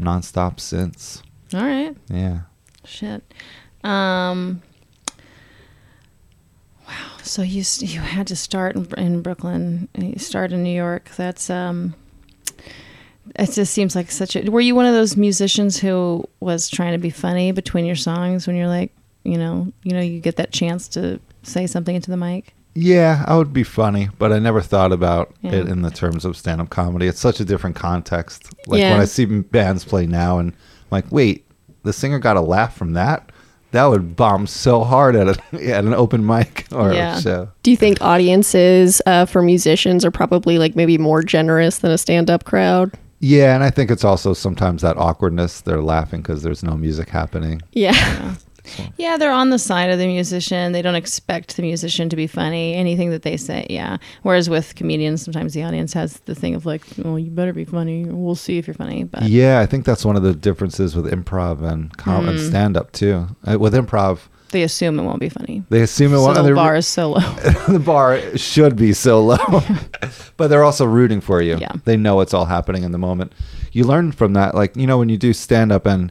nonstop 0.00 0.60
since. 0.60 1.22
All 1.54 1.60
right. 1.62 1.96
Yeah. 2.08 2.40
Shit. 2.84 3.22
Um. 3.84 4.62
Wow. 6.86 6.94
So 7.22 7.42
you 7.42 7.62
you 7.78 8.00
had 8.00 8.26
to 8.28 8.36
start 8.36 8.76
in, 8.76 8.86
in 8.98 9.22
Brooklyn. 9.22 9.88
You 9.96 10.18
start 10.18 10.52
in 10.52 10.62
New 10.62 10.74
York. 10.74 11.10
That's 11.16 11.48
um. 11.50 11.94
It 13.36 13.52
just 13.52 13.72
seems 13.72 13.94
like 13.94 14.10
such 14.10 14.34
a. 14.34 14.50
Were 14.50 14.60
you 14.60 14.74
one 14.74 14.86
of 14.86 14.94
those 14.94 15.16
musicians 15.16 15.78
who 15.78 16.24
was 16.40 16.68
trying 16.68 16.92
to 16.92 16.98
be 16.98 17.10
funny 17.10 17.52
between 17.52 17.84
your 17.86 17.94
songs 17.96 18.46
when 18.46 18.56
you're 18.56 18.66
like, 18.68 18.92
you 19.22 19.38
know, 19.38 19.72
you 19.84 19.92
know, 19.92 20.00
you 20.00 20.18
get 20.20 20.36
that 20.36 20.52
chance 20.52 20.88
to 20.88 21.20
say 21.44 21.66
something 21.66 21.94
into 21.94 22.10
the 22.10 22.16
mic? 22.16 22.54
Yeah, 22.74 23.24
I 23.26 23.36
would 23.36 23.52
be 23.52 23.64
funny, 23.64 24.08
but 24.18 24.32
I 24.32 24.38
never 24.38 24.60
thought 24.60 24.92
about 24.92 25.32
Yeah. 25.42 25.52
it 25.52 25.68
in 25.68 25.82
the 25.82 25.90
terms 25.90 26.24
of 26.24 26.36
stand 26.36 26.60
up 26.60 26.70
comedy. 26.70 27.06
It's 27.06 27.20
such 27.20 27.40
a 27.40 27.44
different 27.44 27.76
context. 27.76 28.48
Like 28.66 28.80
Yeah. 28.80 28.92
when 28.92 29.00
I 29.00 29.04
see 29.06 29.24
bands 29.24 29.84
play 29.84 30.06
now 30.06 30.38
and 30.38 30.50
I'm 30.50 30.56
like, 30.90 31.06
wait, 31.10 31.44
the 31.82 31.92
singer 31.92 32.18
got 32.18 32.36
a 32.36 32.40
laugh 32.40 32.76
from 32.76 32.92
that? 32.92 33.30
That 33.72 33.84
would 33.86 34.16
bomb 34.16 34.46
so 34.46 34.82
hard 34.84 35.14
at, 35.16 35.28
a, 35.28 35.40
at 35.74 35.84
an 35.84 35.94
open 35.94 36.24
mic 36.24 36.66
or 36.72 36.92
Yeah. 36.92 37.18
a 37.18 37.20
show. 37.20 37.48
Do 37.62 37.70
you 37.70 37.76
think 37.76 38.00
audiences 38.00 39.02
uh, 39.06 39.24
for 39.26 39.42
musicians 39.42 40.04
are 40.04 40.10
probably 40.10 40.58
like 40.58 40.76
maybe 40.76 40.96
more 40.98 41.22
generous 41.22 41.78
than 41.78 41.90
a 41.90 41.98
stand-up 41.98 42.44
crowd? 42.44 42.92
Yeah, 43.22 43.54
and 43.54 43.62
I 43.62 43.68
think 43.70 43.90
it's 43.90 44.02
also 44.04 44.32
sometimes 44.32 44.80
that 44.82 44.96
awkwardness. 44.96 45.60
They're 45.60 45.82
laughing 45.82 46.22
because 46.22 46.42
there's 46.42 46.62
no 46.62 46.74
music 46.76 47.10
happening. 47.10 47.60
Yeah. 47.72 48.34
Yeah, 48.96 49.16
they're 49.16 49.32
on 49.32 49.50
the 49.50 49.58
side 49.58 49.90
of 49.90 49.98
the 49.98 50.06
musician. 50.06 50.72
They 50.72 50.82
don't 50.82 50.94
expect 50.94 51.56
the 51.56 51.62
musician 51.62 52.08
to 52.08 52.16
be 52.16 52.26
funny. 52.26 52.74
Anything 52.74 53.10
that 53.10 53.22
they 53.22 53.36
say, 53.36 53.66
yeah. 53.70 53.96
Whereas 54.22 54.48
with 54.50 54.74
comedians, 54.74 55.22
sometimes 55.22 55.54
the 55.54 55.62
audience 55.62 55.92
has 55.94 56.14
the 56.26 56.34
thing 56.34 56.54
of 56.54 56.66
like, 56.66 56.82
"Well, 56.98 57.18
you 57.18 57.30
better 57.30 57.52
be 57.52 57.64
funny. 57.64 58.04
We'll 58.04 58.34
see 58.34 58.58
if 58.58 58.66
you're 58.66 58.74
funny." 58.74 59.04
But 59.04 59.24
Yeah, 59.24 59.60
I 59.60 59.66
think 59.66 59.84
that's 59.84 60.04
one 60.04 60.16
of 60.16 60.22
the 60.22 60.34
differences 60.34 60.94
with 60.96 61.06
improv 61.12 61.62
and, 61.62 61.96
com- 61.96 62.26
Mm. 62.26 62.30
and 62.30 62.40
stand 62.40 62.76
up 62.76 62.92
too. 62.92 63.26
Uh, 63.46 63.58
with 63.58 63.74
improv, 63.74 64.18
they 64.50 64.62
assume 64.64 64.98
it 64.98 65.04
won't 65.04 65.20
be 65.20 65.28
funny. 65.28 65.62
they 65.70 65.80
assume 65.80 66.12
it 66.12 66.16
so 66.16 66.22
won't. 66.26 66.44
the 66.44 66.54
bar 66.54 66.74
is 66.76 66.86
so 66.86 67.10
low. 67.12 67.20
the 67.68 67.78
bar 67.84 68.20
should 68.36 68.76
be 68.76 68.92
so 68.92 69.22
low, 69.24 69.36
but 70.36 70.48
they're 70.48 70.64
also 70.64 70.84
rooting 70.84 71.20
for 71.20 71.40
you. 71.40 71.56
Yeah. 71.58 71.72
They 71.84 71.96
know 71.96 72.20
it's 72.20 72.34
all 72.34 72.46
happening 72.46 72.82
in 72.82 72.92
the 72.92 72.98
moment. 72.98 73.32
You 73.72 73.84
learn 73.84 74.10
from 74.12 74.32
that, 74.32 74.54
like 74.54 74.76
you 74.76 74.86
know, 74.86 74.98
when 74.98 75.08
you 75.08 75.16
do 75.16 75.32
stand 75.32 75.70
up 75.70 75.86
and 75.86 76.10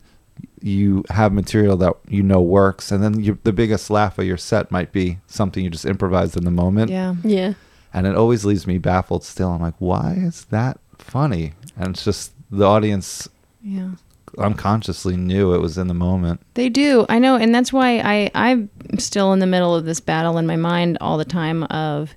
you 0.61 1.03
have 1.09 1.31
material 1.33 1.77
that 1.77 1.93
you 2.07 2.21
know 2.23 2.41
works, 2.41 2.91
and 2.91 3.03
then 3.03 3.19
you, 3.23 3.37
the 3.43 3.53
biggest 3.53 3.89
laugh 3.89 4.17
of 4.19 4.25
your 4.25 4.37
set 4.37 4.71
might 4.71 4.91
be 4.91 5.19
something 5.27 5.63
you 5.63 5.69
just 5.69 5.85
improvised 5.85 6.35
in 6.37 6.45
the 6.45 6.51
moment. 6.51 6.91
yeah. 6.91 7.15
Yeah. 7.23 7.53
and 7.93 8.05
it 8.07 8.15
always 8.15 8.45
leaves 8.45 8.67
me 8.67 8.77
baffled. 8.77 9.23
Still, 9.23 9.49
I'm 9.49 9.61
like, 9.61 9.75
why 9.79 10.13
is 10.17 10.45
that 10.45 10.79
funny? 10.97 11.53
And 11.77 11.89
it's 11.89 12.03
just 12.05 12.33
the 12.51 12.65
audience 12.65 13.27
Yeah. 13.63 13.91
unconsciously 14.37 15.17
knew 15.17 15.53
it 15.53 15.59
was 15.61 15.77
in 15.77 15.87
the 15.87 15.93
moment. 15.93 16.41
They 16.53 16.69
do. 16.69 17.05
I 17.09 17.19
know, 17.19 17.35
and 17.35 17.53
that's 17.53 17.71
why 17.73 17.99
I 17.99 18.29
I'm 18.35 18.69
still 18.97 19.33
in 19.33 19.39
the 19.39 19.47
middle 19.47 19.73
of 19.75 19.85
this 19.85 19.99
battle 19.99 20.37
in 20.37 20.45
my 20.45 20.55
mind 20.55 20.97
all 21.01 21.17
the 21.17 21.25
time 21.25 21.63
of 21.65 22.13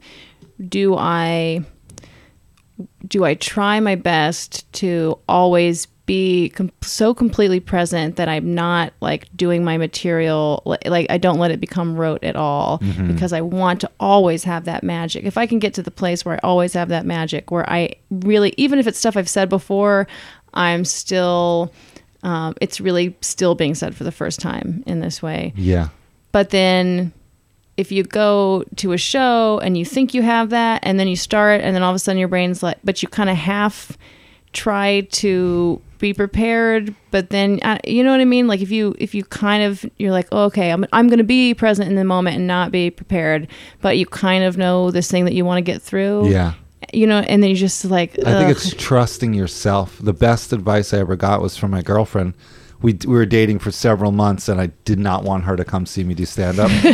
do 0.68 0.94
I 0.96 1.64
do 3.06 3.24
I 3.24 3.34
try 3.34 3.80
my 3.80 3.94
best 3.94 4.70
to 4.74 5.18
always 5.28 5.86
be 6.06 6.48
com- 6.50 6.72
so 6.82 7.14
completely 7.14 7.60
present 7.60 8.16
that 8.16 8.28
I'm 8.28 8.54
not 8.54 8.92
like 9.00 9.28
doing 9.36 9.62
my 9.64 9.76
material 9.78 10.62
li- 10.66 10.78
like 10.86 11.06
I 11.10 11.18
don't 11.18 11.38
let 11.38 11.50
it 11.50 11.60
become 11.60 11.96
rote 11.96 12.24
at 12.24 12.34
all 12.34 12.78
because 13.06 13.32
I 13.32 13.40
want 13.40 13.80
to 13.82 13.90
always 14.00 14.44
have 14.44 14.64
that 14.64 14.82
magic. 14.82 15.24
If 15.24 15.38
I 15.38 15.46
can 15.46 15.58
get 15.58 15.74
to 15.74 15.82
the 15.82 15.90
place 15.90 16.24
where 16.24 16.34
I 16.34 16.38
always 16.42 16.72
have 16.72 16.88
that 16.88 17.06
magic 17.06 17.50
where 17.50 17.68
I 17.70 17.94
really 18.10 18.52
even 18.56 18.78
if 18.78 18.86
it's 18.86 18.98
stuff 18.98 19.16
I've 19.16 19.28
said 19.28 19.48
before, 19.48 20.08
I'm 20.54 20.84
still 20.84 21.72
um, 22.24 22.54
it's 22.60 22.80
really 22.80 23.16
still 23.20 23.54
being 23.54 23.74
said 23.74 23.94
for 23.94 24.04
the 24.04 24.12
first 24.12 24.40
time 24.40 24.82
in 24.86 25.00
this 25.00 25.22
way. 25.22 25.52
Yeah. 25.56 25.88
But 26.32 26.50
then 26.50 27.12
if 27.76 27.90
you 27.90 28.02
go 28.02 28.64
to 28.76 28.92
a 28.92 28.98
show 28.98 29.60
and 29.62 29.78
you 29.78 29.84
think 29.84 30.14
you 30.14 30.22
have 30.22 30.50
that 30.50 30.80
and 30.82 30.98
then 31.00 31.08
you 31.08 31.16
start 31.16 31.60
and 31.62 31.74
then 31.74 31.82
all 31.82 31.90
of 31.90 31.96
a 31.96 31.98
sudden 31.98 32.18
your 32.18 32.28
brain's 32.28 32.62
like 32.62 32.78
but 32.84 33.02
you 33.02 33.08
kind 33.08 33.30
of 33.30 33.36
half 33.36 33.96
try 34.52 35.00
to 35.12 35.80
be 35.98 36.12
prepared 36.12 36.92
but 37.12 37.30
then 37.30 37.60
uh, 37.62 37.78
you 37.86 38.02
know 38.02 38.10
what 38.10 38.20
i 38.20 38.24
mean 38.24 38.48
like 38.48 38.60
if 38.60 38.70
you 38.72 38.92
if 38.98 39.14
you 39.14 39.22
kind 39.24 39.62
of 39.62 39.84
you're 39.98 40.10
like 40.10 40.26
oh, 40.32 40.44
okay 40.46 40.72
i'm, 40.72 40.84
I'm 40.92 41.06
going 41.06 41.18
to 41.18 41.24
be 41.24 41.54
present 41.54 41.88
in 41.88 41.94
the 41.94 42.04
moment 42.04 42.36
and 42.36 42.46
not 42.46 42.72
be 42.72 42.90
prepared 42.90 43.46
but 43.80 43.96
you 43.96 44.04
kind 44.06 44.42
of 44.42 44.58
know 44.58 44.90
this 44.90 45.08
thing 45.08 45.24
that 45.26 45.32
you 45.34 45.44
want 45.44 45.58
to 45.58 45.62
get 45.62 45.80
through 45.80 46.28
Yeah. 46.28 46.54
you 46.92 47.06
know 47.06 47.20
and 47.20 47.40
then 47.40 47.50
you 47.50 47.56
just 47.56 47.84
like 47.84 48.18
I 48.26 48.32
think 48.38 48.50
it's 48.50 48.74
trusting 48.74 49.32
yourself. 49.32 49.98
The 50.02 50.12
best 50.12 50.52
advice 50.52 50.92
I 50.92 50.98
ever 50.98 51.14
got 51.14 51.40
was 51.40 51.56
from 51.56 51.70
my 51.70 51.82
girlfriend. 51.82 52.34
We, 52.80 52.94
we 53.06 53.14
were 53.14 53.24
dating 53.26 53.60
for 53.60 53.70
several 53.70 54.10
months 54.10 54.48
and 54.48 54.60
I 54.60 54.66
did 54.84 54.98
not 54.98 55.22
want 55.22 55.44
her 55.44 55.54
to 55.56 55.64
come 55.64 55.86
see 55.86 56.02
me 56.02 56.14
do 56.14 56.26
stand 56.26 56.58
up. 56.58 56.68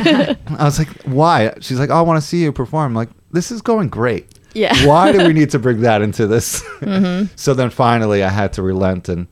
I 0.61 0.65
was 0.65 0.79
like, 0.79 0.91
why? 1.05 1.55
She's 1.61 1.79
like, 1.79 1.89
oh, 1.89 1.95
I 1.95 2.03
want 2.03 2.21
to 2.23 2.29
see 2.29 2.43
you 2.43 2.53
perform. 2.53 2.89
I'm 2.91 2.95
like, 2.95 3.09
this 3.33 3.51
is 3.51 3.63
going 3.63 3.89
great. 3.89 4.38
Yeah. 4.55 4.75
Why 4.87 5.13
do 5.13 5.27
we 5.27 5.33
need 5.33 5.51
to 5.51 5.59
bring 5.59 5.81
that 5.83 6.03
into 6.03 6.27
this? 6.27 6.63
so 7.37 7.55
then 7.55 7.71
finally 7.71 8.23
I 8.23 8.29
had 8.31 8.53
to 8.55 8.63
relent 8.63 9.09
and 9.09 9.27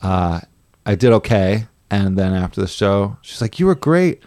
uh, 0.00 0.40
I 0.86 0.94
did 0.94 1.12
okay. 1.12 1.66
And 1.90 2.16
then 2.16 2.32
after 2.32 2.60
the 2.60 2.66
show, 2.68 3.16
she's 3.22 3.40
like, 3.42 3.58
you 3.58 3.66
were 3.66 3.74
great. 3.74 4.22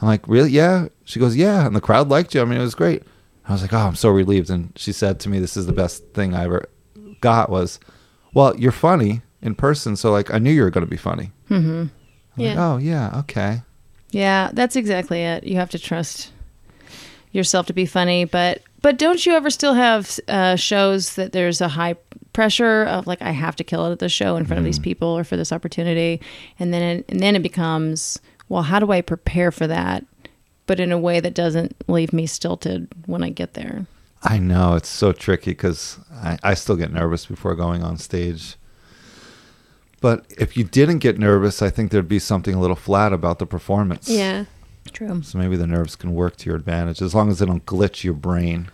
I'm 0.00 0.06
like, 0.08 0.26
really? 0.28 0.50
Yeah. 0.50 0.88
She 1.04 1.18
goes, 1.18 1.34
yeah. 1.36 1.66
And 1.66 1.74
the 1.74 1.80
crowd 1.80 2.08
liked 2.08 2.34
you. 2.34 2.40
I 2.42 2.44
mean, 2.44 2.58
it 2.58 2.62
was 2.62 2.74
great. 2.76 3.02
I 3.48 3.52
was 3.52 3.62
like, 3.62 3.72
oh, 3.72 3.78
I'm 3.78 3.96
so 3.96 4.10
relieved. 4.10 4.50
And 4.50 4.72
she 4.76 4.92
said 4.92 5.18
to 5.20 5.28
me, 5.28 5.40
this 5.40 5.56
is 5.56 5.66
the 5.66 5.72
best 5.72 6.04
thing 6.14 6.34
I 6.34 6.44
ever 6.44 6.68
got 7.20 7.50
was, 7.50 7.80
well, 8.34 8.54
you're 8.56 8.70
funny 8.72 9.22
in 9.42 9.54
person. 9.54 9.96
So 9.96 10.12
like, 10.12 10.32
I 10.32 10.38
knew 10.38 10.52
you 10.52 10.62
were 10.62 10.70
going 10.70 10.86
to 10.86 10.90
be 10.90 10.96
funny. 10.96 11.32
Mm-hmm. 11.50 11.80
Like, 11.80 11.90
Yeah. 12.36 12.54
oh 12.72 12.76
yeah. 12.76 13.18
Okay. 13.20 13.62
Yeah, 14.10 14.50
that's 14.52 14.76
exactly 14.76 15.22
it. 15.22 15.44
You 15.44 15.56
have 15.56 15.70
to 15.70 15.78
trust 15.78 16.30
yourself 17.32 17.66
to 17.66 17.72
be 17.72 17.84
funny, 17.86 18.24
but 18.24 18.62
but 18.82 18.98
don't 18.98 19.24
you 19.24 19.32
ever 19.32 19.50
still 19.50 19.74
have 19.74 20.18
uh, 20.28 20.56
shows 20.56 21.14
that 21.16 21.32
there's 21.32 21.60
a 21.60 21.68
high 21.68 21.96
pressure 22.32 22.84
of 22.84 23.06
like 23.06 23.20
I 23.22 23.32
have 23.32 23.56
to 23.56 23.64
kill 23.64 23.86
it 23.86 23.92
at 23.92 23.98
the 23.98 24.08
show 24.08 24.36
in 24.36 24.46
front 24.46 24.58
of 24.58 24.64
these 24.64 24.78
people 24.78 25.08
or 25.08 25.24
for 25.24 25.36
this 25.36 25.52
opportunity, 25.52 26.20
and 26.58 26.72
then 26.72 26.82
it, 26.82 27.04
and 27.08 27.20
then 27.20 27.36
it 27.36 27.42
becomes 27.42 28.18
well, 28.48 28.62
how 28.62 28.78
do 28.78 28.90
I 28.92 29.00
prepare 29.00 29.50
for 29.50 29.66
that, 29.66 30.04
but 30.66 30.80
in 30.80 30.92
a 30.92 30.98
way 30.98 31.20
that 31.20 31.34
doesn't 31.34 31.76
leave 31.86 32.12
me 32.12 32.26
stilted 32.26 32.88
when 33.06 33.22
I 33.22 33.30
get 33.30 33.54
there. 33.54 33.86
I 34.22 34.38
know 34.38 34.74
it's 34.74 34.88
so 34.88 35.12
tricky 35.12 35.52
because 35.52 35.98
I, 36.12 36.38
I 36.42 36.54
still 36.54 36.76
get 36.76 36.92
nervous 36.92 37.26
before 37.26 37.54
going 37.54 37.82
on 37.82 37.98
stage. 37.98 38.56
But 40.00 40.24
if 40.30 40.56
you 40.56 40.64
didn't 40.64 40.98
get 40.98 41.18
nervous, 41.18 41.60
I 41.60 41.70
think 41.70 41.90
there'd 41.90 42.08
be 42.08 42.18
something 42.18 42.54
a 42.54 42.60
little 42.60 42.76
flat 42.76 43.12
about 43.12 43.38
the 43.38 43.46
performance. 43.46 44.08
Yeah. 44.08 44.44
True. 44.92 45.22
So 45.22 45.38
maybe 45.38 45.56
the 45.56 45.66
nerves 45.66 45.96
can 45.96 46.14
work 46.14 46.36
to 46.38 46.46
your 46.46 46.56
advantage 46.56 47.02
as 47.02 47.14
long 47.14 47.30
as 47.30 47.38
they 47.38 47.46
don't 47.46 47.64
glitch 47.66 48.04
your 48.04 48.14
brain. 48.14 48.70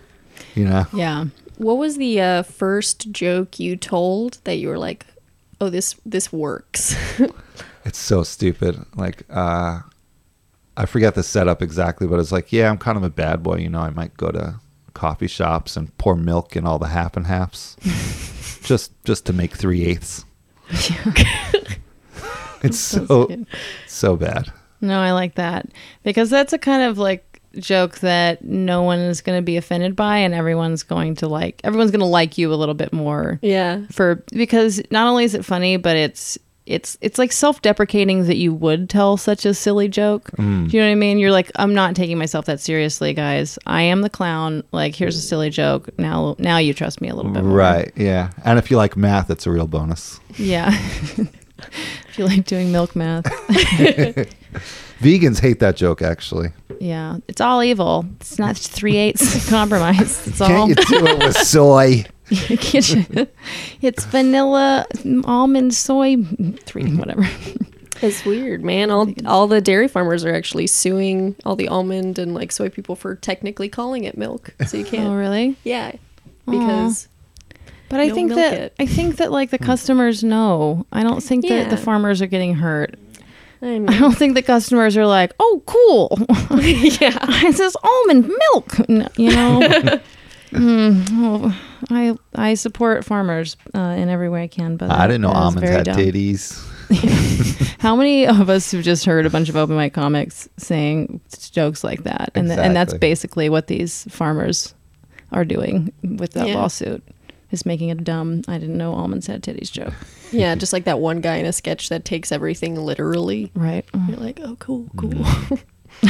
You 0.55 0.65
know? 0.65 0.87
Yeah. 0.93 1.27
What 1.59 1.79
was 1.79 1.97
the 1.97 2.21
uh, 2.21 2.43
first 2.43 3.13
joke 3.13 3.61
you 3.61 3.77
told 3.77 4.39
that 4.45 4.57
you 4.57 4.69
were 4.69 4.79
like, 4.79 5.07
"Oh, 5.61 5.71
this 5.71 5.95
this 6.05 6.33
works"? 6.33 6.97
It's 7.85 7.99
so 7.99 8.23
stupid. 8.23 8.85
Like, 8.97 9.25
uh, 9.29 9.81
I 10.77 10.87
forget 10.87 11.15
the 11.15 11.23
setup 11.23 11.61
exactly, 11.63 12.07
but 12.07 12.19
it's 12.19 12.33
like, 12.33 12.51
yeah, 12.53 12.71
I'm 12.71 12.79
kind 12.79 12.97
of 12.97 13.03
a 13.03 13.11
bad 13.11 13.43
boy. 13.43 13.57
You 13.59 13.69
know, 13.69 13.81
I 13.81 13.91
might 13.91 14.17
go 14.17 14.31
to 14.31 14.59
coffee 14.95 15.27
shops 15.27 15.77
and 15.77 15.97
pour 15.99 16.17
milk 16.17 16.57
in 16.57 16.67
all 16.67 16.79
the 16.79 16.89
half 16.89 17.17
and 17.17 17.27
halves, 17.27 17.77
just 18.63 18.93
just 19.05 19.27
to 19.27 19.33
make 19.33 19.55
three 19.55 19.85
eighths. 19.85 20.25
it's 22.63 22.79
so 22.79 23.45
so 23.87 24.17
bad. 24.17 24.51
No, 24.85 25.01
I 25.01 25.13
like 25.13 25.35
that 25.37 25.67
because 26.03 26.31
that's 26.31 26.53
a 26.53 26.59
kind 26.59 26.83
of 26.83 26.99
like 26.99 27.41
joke 27.59 27.99
that 28.01 28.45
no 28.45 28.83
one 28.83 28.99
is 28.99 29.21
going 29.21 29.39
to 29.39 29.43
be 29.43 29.57
offended 29.57 29.97
by, 29.97 30.19
and 30.19 30.35
everyone's 30.35 30.83
going 30.83 31.15
to 31.17 31.29
like. 31.29 31.61
Everyone's 31.65 31.91
going 31.91 32.01
to 32.01 32.07
like 32.07 32.39
you 32.39 32.53
a 32.53 32.57
little 32.57 32.75
bit 32.75 32.93
more 32.93 33.39
yeah. 33.43 33.83
for 33.91 34.25
because 34.33 34.83
not 34.91 35.07
only 35.07 35.25
is 35.25 35.35
it 35.35 35.45
funny, 35.45 35.77
but 35.77 35.97
it's 35.97 36.39
it's 36.67 36.97
it's 37.03 37.19
like 37.19 37.31
self-deprecating 37.31 38.25
that 38.25 38.37
you 38.37 38.55
would 38.55 38.89
tell 38.89 39.17
such 39.17 39.45
a 39.45 39.53
silly 39.53 39.89
joke. 39.89 40.31
Mm. 40.39 40.71
Do 40.71 40.77
you 40.77 40.83
know 40.83 40.89
what 40.89 40.93
I 40.93 40.97
mean? 40.97 41.19
You're 41.19 41.33
like, 41.33 41.51
I'm 41.57 41.75
not 41.75 41.95
taking 41.95 42.19
myself 42.19 42.47
that 42.47 42.61
seriously, 42.61 43.13
guys. 43.13 43.59
I 43.67 43.83
am 43.83 44.01
the 44.01 44.11
clown. 44.11 44.65
Like, 44.73 44.95
here's 44.95 45.17
a 45.17 45.21
silly 45.21 45.51
joke. 45.51 45.91
Now, 45.99 46.37
now 46.39 46.59
you 46.59 46.73
trust 46.73 47.01
me 47.01 47.09
a 47.09 47.15
little 47.15 47.33
bit 47.33 47.45
more. 47.45 47.57
Right. 47.57 47.93
Yeah. 47.97 48.31
And 48.45 48.59
if 48.59 48.71
you 48.71 48.77
like 48.77 48.97
math, 48.97 49.31
it's 49.31 49.47
a 49.47 49.51
real 49.51 49.67
bonus. 49.67 50.21
Yeah. 50.37 50.77
if 52.09 52.19
you 52.19 52.25
like 52.27 52.45
doing 52.47 52.71
milk 52.73 52.95
math, 52.97 53.25
Vegans 55.01 55.41
hate 55.41 55.59
that 55.61 55.77
joke, 55.77 56.03
actually. 56.03 56.49
yeah, 56.81 57.19
it's 57.29 57.41
all 57.41 57.63
evil. 57.63 58.07
It's 58.21 58.39
not 58.39 58.57
three 58.57 58.97
eighths 58.97 59.49
compromise. 59.49 60.27
It's 60.27 60.41
all. 60.41 60.49
Can't 60.49 60.69
you 60.71 60.75
do 60.99 61.07
it 61.07 61.19
with 61.19 61.37
soy? 61.47 62.05
Can't 62.31 62.91
you- 62.91 63.27
it's 63.83 64.05
vanilla, 64.07 64.87
almond, 65.25 65.75
soy, 65.75 66.17
three, 66.65 66.85
mm-hmm. 66.85 66.99
whatever. 66.99 67.29
It's 68.03 68.25
weird, 68.25 68.63
man. 68.65 68.91
All 68.91 69.13
all 69.27 69.47
the 69.47 69.61
dairy 69.61 69.89
farmers 69.89 70.25
are 70.25 70.35
actually 70.35 70.67
suing 70.67 71.37
all 71.45 71.57
the 71.57 71.69
almond 71.69 72.19
and 72.19 72.35
like 72.35 72.51
soy 72.53 72.69
people 72.69 72.97
for 72.97 73.15
technically 73.15 73.69
calling 73.69 74.05
it 74.05 74.17
milk. 74.19 74.55
So 74.67 74.77
you 74.79 74.85
Oh, 74.87 74.91
can't. 74.91 75.09
Oh, 75.09 75.15
really? 75.15 75.57
Yeah, 75.65 75.93
because 76.47 77.09
But 77.89 78.01
I 78.01 78.07
Don't 78.07 78.15
think 78.15 78.35
that 78.35 78.55
it. 78.55 78.75
I 78.79 78.87
think 78.87 79.17
that 79.17 79.31
like 79.31 79.51
the 79.51 79.59
customers 79.71 80.25
know. 80.25 80.87
I 80.93 81.03
don't 81.03 81.23
think 81.23 81.47
that 81.49 81.71
the 81.71 81.77
farmers 81.77 82.21
are 82.23 82.27
getting 82.27 82.55
hurt. 82.55 82.97
I 83.63 83.77
I 83.77 83.99
don't 83.99 84.17
think 84.17 84.35
the 84.35 84.43
customers 84.43 84.97
are 84.97 85.07
like, 85.07 85.33
"Oh, 85.39 85.63
cool! 85.67 86.09
yeah. 86.61 87.17
it 87.47 87.55
says 87.57 87.77
almond 87.83 88.29
milk." 88.53 88.89
No, 88.89 89.09
you 89.17 89.31
know, 89.31 90.01
Mm, 90.51 91.21
well, 91.21 91.55
I 91.91 92.17
I 92.35 92.55
support 92.55 93.05
farmers 93.05 93.57
uh, 93.75 93.79
in 93.99 94.09
every 94.09 94.29
way 94.29 94.45
I 94.45 94.47
can. 94.49 94.77
But 94.77 94.91
I 94.91 95.07
didn't 95.07 95.23
know 95.23 95.31
almonds 95.31 95.69
had 95.69 95.85
dumb. 95.87 95.97
titties. 95.97 96.61
How 97.81 97.97
many 97.97 98.27
of 98.27 98.49
us 98.49 98.71
have 98.73 98.83
just 98.85 99.05
heard 99.05 99.27
a 99.27 99.31
bunch 99.31 99.49
of 99.49 99.57
open 99.57 99.77
mic 99.77 99.93
comics 99.95 100.49
saying 100.59 101.21
jokes 101.51 101.83
like 101.83 102.05
that, 102.05 102.31
and 102.35 102.49
th- 102.49 102.59
and 102.59 102.77
that's 102.77 102.95
basically 102.95 103.49
what 103.49 103.67
these 103.67 104.05
farmers 104.11 104.75
are 105.33 105.45
doing 105.45 105.93
with 106.03 106.33
that 106.35 106.49
Yeah. 106.49 106.55
lawsuit. 106.55 107.03
Is 107.55 107.65
making 107.65 107.91
a 107.91 107.95
dumb 107.95 108.43
"I 108.49 108.59
didn't 108.59 108.77
know 108.77 108.93
almonds 108.93 109.27
had 109.29 109.43
titties" 109.43 109.71
joke, 109.73 109.95
Yeah, 110.33 110.55
just 110.57 110.73
like 110.75 110.85
that 110.85 110.99
one 111.01 111.21
guy 111.23 111.37
in 111.37 111.47
a 111.47 111.53
sketch 111.53 111.89
that 111.89 112.05
takes 112.05 112.31
everything 112.33 112.75
literally. 112.77 113.51
right? 113.55 113.85
You're 114.09 114.19
like, 114.19 114.41
oh, 114.43 114.57
cool, 114.61 114.89
cool. 114.97 115.25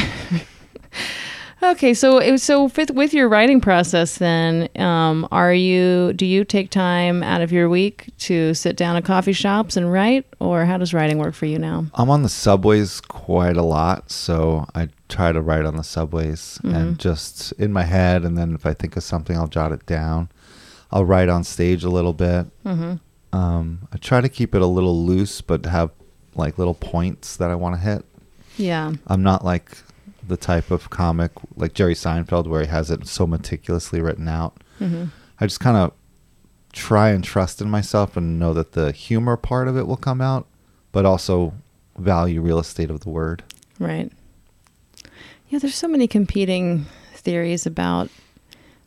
Okay, 1.63 1.93
so 1.95 2.19
it- 2.19 2.39
so 2.41 2.65
with, 2.75 2.91
with 2.91 3.11
your 3.13 3.27
writing 3.27 3.59
process, 3.59 4.17
then, 4.19 4.69
um, 4.77 5.27
are 5.31 5.53
you 5.53 6.13
do 6.13 6.23
you 6.25 6.43
take 6.43 6.69
time 6.69 7.23
out 7.23 7.41
of 7.41 7.51
your 7.51 7.69
week 7.69 8.09
to 8.19 8.53
sit 8.53 8.75
down 8.77 8.95
at 8.97 9.05
coffee 9.05 9.33
shops 9.33 9.75
and 9.75 9.91
write, 9.91 10.25
or 10.39 10.65
how 10.65 10.77
does 10.77 10.93
writing 10.93 11.17
work 11.17 11.33
for 11.33 11.47
you 11.47 11.57
now? 11.57 11.85
I'm 11.95 12.09
on 12.11 12.21
the 12.21 12.29
subways 12.29 13.01
quite 13.01 13.57
a 13.57 13.63
lot, 13.63 14.11
so 14.11 14.67
I 14.75 14.89
try 15.09 15.31
to 15.31 15.41
write 15.41 15.65
on 15.65 15.75
the 15.77 15.83
subways 15.83 16.59
Mm-hmm. 16.63 16.75
and 16.75 16.99
just 16.99 17.51
in 17.53 17.73
my 17.73 17.83
head. 17.83 18.25
And 18.25 18.37
then 18.37 18.53
if 18.53 18.65
I 18.65 18.73
think 18.73 18.95
of 18.95 19.03
something, 19.03 19.35
I'll 19.35 19.47
jot 19.47 19.71
it 19.71 19.85
down. 19.87 20.29
I'll 20.91 21.05
write 21.05 21.29
on 21.29 21.43
stage 21.43 21.83
a 21.83 21.89
little 21.89 22.13
bit. 22.13 22.47
Mm-hmm. 22.63 22.95
Um, 23.35 23.87
I 23.91 23.97
try 23.97 24.21
to 24.21 24.29
keep 24.29 24.55
it 24.55 24.61
a 24.61 24.67
little 24.67 25.05
loose, 25.05 25.41
but 25.41 25.65
have 25.65 25.91
like 26.35 26.57
little 26.57 26.73
points 26.73 27.35
that 27.37 27.49
I 27.49 27.55
want 27.55 27.75
to 27.75 27.81
hit. 27.81 28.05
Yeah, 28.57 28.93
I'm 29.07 29.23
not 29.23 29.43
like 29.43 29.77
the 30.27 30.37
type 30.37 30.71
of 30.71 30.89
comic 30.89 31.31
like 31.55 31.73
Jerry 31.73 31.93
Seinfeld 31.93 32.47
where 32.47 32.61
he 32.61 32.67
has 32.67 32.89
it 32.89 33.05
so 33.07 33.27
meticulously 33.27 34.01
written 34.01 34.27
out. 34.27 34.57
mm-hmm. 34.79 35.05
I 35.39 35.45
just 35.45 35.59
kind 35.59 35.75
of 35.77 35.91
try 36.71 37.09
and 37.09 37.23
trust 37.23 37.61
in 37.61 37.69
myself 37.69 38.15
and 38.17 38.39
know 38.39 38.53
that 38.53 38.71
the 38.71 38.91
humor 38.91 39.37
part 39.37 39.67
of 39.67 39.77
it 39.77 39.87
will 39.87 39.97
come 39.97 40.21
out, 40.21 40.47
but 40.91 41.05
also 41.05 41.53
value 41.97 42.41
real 42.41 42.59
estate 42.59 42.89
of 42.89 43.01
the 43.01 43.09
word. 43.09 43.43
right. 43.79 44.11
Yeah, 45.49 45.59
there's 45.59 45.75
so 45.75 45.87
many 45.87 46.07
competing 46.07 46.87
theories 47.13 47.65
about 47.65 48.09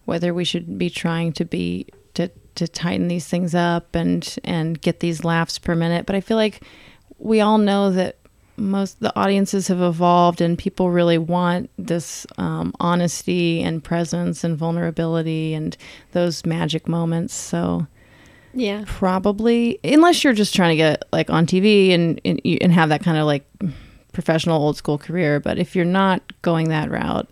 whether 0.09 0.33
we 0.33 0.43
should 0.43 0.79
be 0.79 0.89
trying 0.89 1.31
to 1.35 1.45
be 1.45 1.87
to 2.15 2.31
to 2.55 2.67
tighten 2.67 3.09
these 3.09 3.29
things 3.29 3.55
up 3.55 3.95
and 3.95 4.37
and 4.43 4.81
get 4.81 5.01
these 5.01 5.23
laughs 5.23 5.59
per 5.59 5.75
minute, 5.75 6.07
but 6.07 6.17
I 6.17 6.23
feel 6.23 6.39
like 6.39 6.63
we 7.19 7.43
all 7.43 7.59
know 7.59 7.91
that 7.91 8.17
most 8.57 9.01
the 9.01 9.15
audiences 9.15 9.69
have 9.69 9.83
evolved 9.83 10.41
and 10.41 10.57
people 10.59 10.91
really 10.91 11.19
want 11.19 11.69
this 11.77 12.27
um, 12.39 12.73
honesty 12.81 13.63
and 13.63 13.85
presence 13.85 14.43
and 14.45 14.57
vulnerability 14.57 15.53
and 15.53 15.77
those 16.13 16.47
magic 16.47 16.89
moments. 16.89 17.35
So 17.35 17.87
Yeah. 18.55 18.85
probably 18.87 19.79
unless 19.85 20.25
you're 20.25 20.33
just 20.33 20.55
trying 20.57 20.71
to 20.71 20.77
get 20.77 21.03
like 21.13 21.29
on 21.29 21.45
tv 21.47 21.91
and 21.95 22.19
and, 22.25 22.41
and 22.45 22.73
have 22.73 22.89
that 22.89 23.03
kind 23.05 23.19
of 23.19 23.27
like 23.27 23.45
professional 24.15 24.61
old 24.63 24.79
school 24.79 24.97
career. 24.97 25.39
But 25.39 25.59
if 25.59 25.77
you're 25.77 25.85
not 25.85 26.23
going 26.41 26.71
that 26.71 26.91
route 26.91 27.29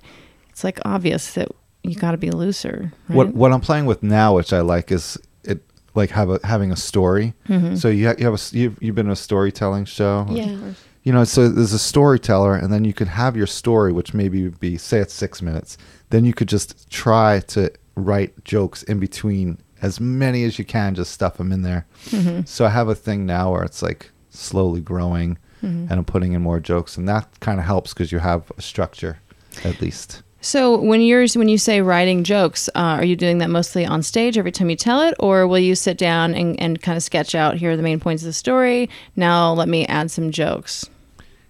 it's 0.51 0.63
like 0.63 0.79
obvious 0.85 1.33
that 1.35 1.49
you 1.89 1.97
got 1.97 2.13
to 2.13 2.17
be 2.19 2.31
looser 2.31 2.93
right? 3.09 3.17
What 3.17 3.35
what 3.35 3.53
I'm 3.53 3.61
playing 3.61 3.87
with 3.87 4.03
now, 4.03 4.35
which 4.37 4.53
I 4.53 4.61
like, 4.61 4.91
is 4.93 5.19
it 5.45 5.63
like 5.95 6.11
have 6.11 6.31
a 6.31 6.41
having 6.45 6.73
a 6.73 6.77
story. 6.77 7.35
Mm-hmm. 7.49 7.77
So 7.77 7.89
you 7.89 8.09
ha- 8.09 8.15
you 8.19 8.25
have 8.25 8.35
a 8.35 8.57
you've, 8.57 8.77
you've 8.83 8.95
been 8.95 9.07
in 9.07 9.13
a 9.13 9.17
storytelling 9.17 9.85
show. 9.87 10.27
Yeah. 10.31 10.57
You 11.03 11.13
know, 11.13 11.23
so 11.25 11.49
there's 11.49 11.73
a 11.73 11.79
storyteller, 11.79 12.57
and 12.57 12.73
then 12.73 12.85
you 12.85 12.93
could 12.93 13.07
have 13.09 13.37
your 13.37 13.47
story, 13.47 13.93
which 13.93 14.13
maybe 14.13 14.43
would 14.43 14.59
be 14.59 14.77
say 14.77 14.99
it's 14.99 15.15
six 15.15 15.41
minutes. 15.41 15.79
Then 16.11 16.25
you 16.25 16.35
could 16.35 16.49
just 16.49 16.91
try 16.91 17.41
to 17.49 17.71
write 17.95 18.45
jokes 18.45 18.83
in 18.83 18.99
between 18.99 19.59
as 19.83 20.01
many 20.01 20.43
as 20.45 20.59
you 20.59 20.65
can, 20.65 20.95
just 20.97 21.13
stuff 21.13 21.37
them 21.37 21.53
in 21.53 21.63
there. 21.63 21.87
Mm-hmm. 22.07 22.41
So 22.45 22.67
I 22.67 22.71
have 22.71 22.89
a 22.89 22.95
thing 22.97 23.25
now 23.25 23.53
where 23.53 23.63
it's 23.63 23.83
like 23.83 24.11
slowly 24.31 24.81
growing, 24.81 25.39
Mm-hmm. 25.63 25.87
and 25.91 25.93
I'm 25.93 26.05
putting 26.05 26.33
in 26.35 26.43
more 26.43 26.61
jokes, 26.61 26.99
and 26.99 27.09
that 27.09 27.41
kind 27.41 27.59
of 27.59 27.65
helps 27.65 27.95
because 27.95 28.13
you 28.13 28.19
have 28.19 28.53
a 28.59 28.63
structure, 28.63 29.19
at 29.65 29.81
least. 29.81 30.23
So 30.41 30.79
when 30.79 31.01
you're 31.01 31.27
when 31.35 31.49
you 31.49 31.59
say 31.59 31.81
writing 31.81 32.23
jokes, 32.23 32.69
uh, 32.75 32.99
are 32.99 33.05
you 33.05 33.17
doing 33.17 33.39
that 33.39 33.51
mostly 33.51 33.85
on 33.85 34.03
stage 34.03 34.39
every 34.39 34.53
time 34.53 34.71
you 34.71 34.77
tell 34.77 35.03
it, 35.03 35.15
or 35.19 35.47
will 35.47 35.59
you 35.59 35.75
sit 35.75 35.99
down 35.99 36.35
and, 36.35 36.59
and 36.61 36.81
kind 36.81 36.97
of 36.97 37.03
sketch 37.03 37.35
out 37.35 37.57
here 37.57 37.73
are 37.73 37.77
the 37.77 37.83
main 37.83 38.01
points 38.01 38.23
of 38.23 38.27
the 38.27 38.33
story? 38.33 38.89
Now 39.17 39.53
let 39.53 39.69
me 39.69 39.87
add 39.87 40.11
some 40.11 40.31
jokes. 40.31 40.89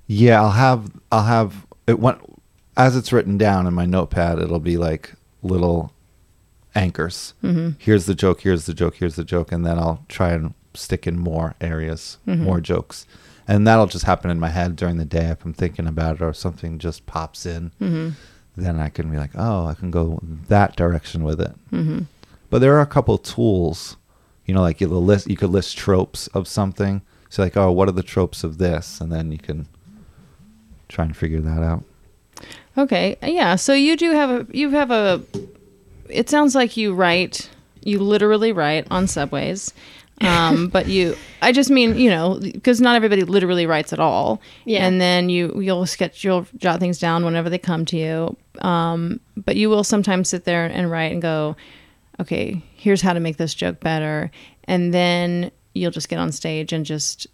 Yeah, 0.06 0.40
I'll 0.40 0.50
have 0.50 0.90
I'll 1.12 1.24
have 1.24 1.66
it 1.86 1.98
when 1.98 2.16
as 2.76 2.96
it's 2.96 3.12
written 3.12 3.36
down 3.36 3.66
in 3.66 3.74
my 3.74 3.86
notepad. 3.86 4.38
It'll 4.38 4.60
be 4.60 4.76
like 4.76 5.12
little 5.42 5.92
anchors. 6.74 7.34
Mm-hmm. 7.42 7.70
Here's 7.78 8.06
the 8.06 8.14
joke. 8.14 8.42
Here's 8.42 8.66
the 8.66 8.74
joke. 8.74 8.96
Here's 8.96 9.16
the 9.16 9.24
joke, 9.24 9.52
and 9.52 9.66
then 9.66 9.78
I'll 9.78 10.04
try 10.08 10.30
and 10.30 10.54
stick 10.74 11.06
in 11.06 11.18
more 11.18 11.54
areas, 11.60 12.18
more 12.26 12.60
jokes, 12.60 13.06
and 13.48 13.66
that'll 13.66 13.86
just 13.86 14.04
happen 14.04 14.30
in 14.30 14.38
my 14.38 14.50
head 14.50 14.76
during 14.76 14.98
the 14.98 15.04
day 15.04 15.26
if 15.26 15.44
I'm 15.44 15.54
thinking 15.54 15.86
about 15.86 16.16
it 16.16 16.22
or 16.22 16.32
something 16.32 16.78
just 16.78 17.06
pops 17.06 17.44
in. 17.46 17.72
Then 18.56 18.80
I 18.80 18.88
can 18.88 19.10
be 19.10 19.18
like, 19.18 19.32
oh, 19.34 19.66
I 19.66 19.74
can 19.74 19.90
go 19.90 20.18
that 20.48 20.76
direction 20.76 21.24
with 21.24 21.40
it. 21.40 21.52
Mm-hmm. 21.70 22.00
But 22.48 22.60
there 22.60 22.74
are 22.76 22.80
a 22.80 22.86
couple 22.86 23.18
tools, 23.18 23.96
you 24.46 24.54
know, 24.54 24.62
like 24.62 24.80
you 24.80 24.88
list 24.88 25.28
you 25.28 25.36
could 25.36 25.50
list 25.50 25.76
tropes 25.76 26.26
of 26.28 26.48
something. 26.48 27.02
So 27.28 27.42
like, 27.42 27.56
oh, 27.56 27.70
what 27.72 27.88
are 27.88 27.92
the 27.92 28.02
tropes 28.02 28.44
of 28.44 28.58
this, 28.58 29.00
and 29.00 29.12
then 29.12 29.32
you 29.32 29.38
can 29.38 29.66
try 30.88 31.04
and 31.04 31.16
figure 31.16 31.40
that 31.40 31.62
out. 31.62 31.84
Okay, 32.78 33.16
yeah. 33.22 33.56
So 33.56 33.72
you 33.72 33.96
do 33.96 34.12
have 34.12 34.30
a 34.30 34.46
you 34.56 34.70
have 34.70 34.90
a. 34.90 35.22
It 36.08 36.30
sounds 36.30 36.54
like 36.54 36.76
you 36.76 36.94
write. 36.94 37.50
You 37.82 37.98
literally 38.00 38.52
write 38.52 38.86
on 38.90 39.06
subways. 39.06 39.72
Um, 40.22 40.68
but 40.68 40.86
you, 40.88 41.16
I 41.42 41.52
just 41.52 41.70
mean, 41.70 41.96
you 41.96 42.08
know, 42.08 42.38
because 42.40 42.80
not 42.80 42.96
everybody 42.96 43.22
literally 43.22 43.66
writes 43.66 43.92
at 43.92 44.00
all. 44.00 44.40
Yeah. 44.64 44.86
And 44.86 45.00
then 45.00 45.28
you, 45.28 45.60
you'll 45.60 45.86
sketch, 45.86 46.24
you'll 46.24 46.46
jot 46.56 46.80
things 46.80 46.98
down 46.98 47.24
whenever 47.24 47.50
they 47.50 47.58
come 47.58 47.84
to 47.86 47.96
you. 47.96 48.36
Um, 48.66 49.20
but 49.36 49.56
you 49.56 49.68
will 49.68 49.84
sometimes 49.84 50.30
sit 50.30 50.44
there 50.44 50.66
and 50.66 50.90
write 50.90 51.12
and 51.12 51.20
go, 51.20 51.56
okay, 52.20 52.62
here's 52.74 53.02
how 53.02 53.12
to 53.12 53.20
make 53.20 53.36
this 53.36 53.54
joke 53.54 53.80
better. 53.80 54.30
And 54.64 54.94
then 54.94 55.50
you'll 55.74 55.90
just 55.90 56.08
get 56.08 56.18
on 56.18 56.32
stage 56.32 56.72
and 56.72 56.86
just 56.86 57.26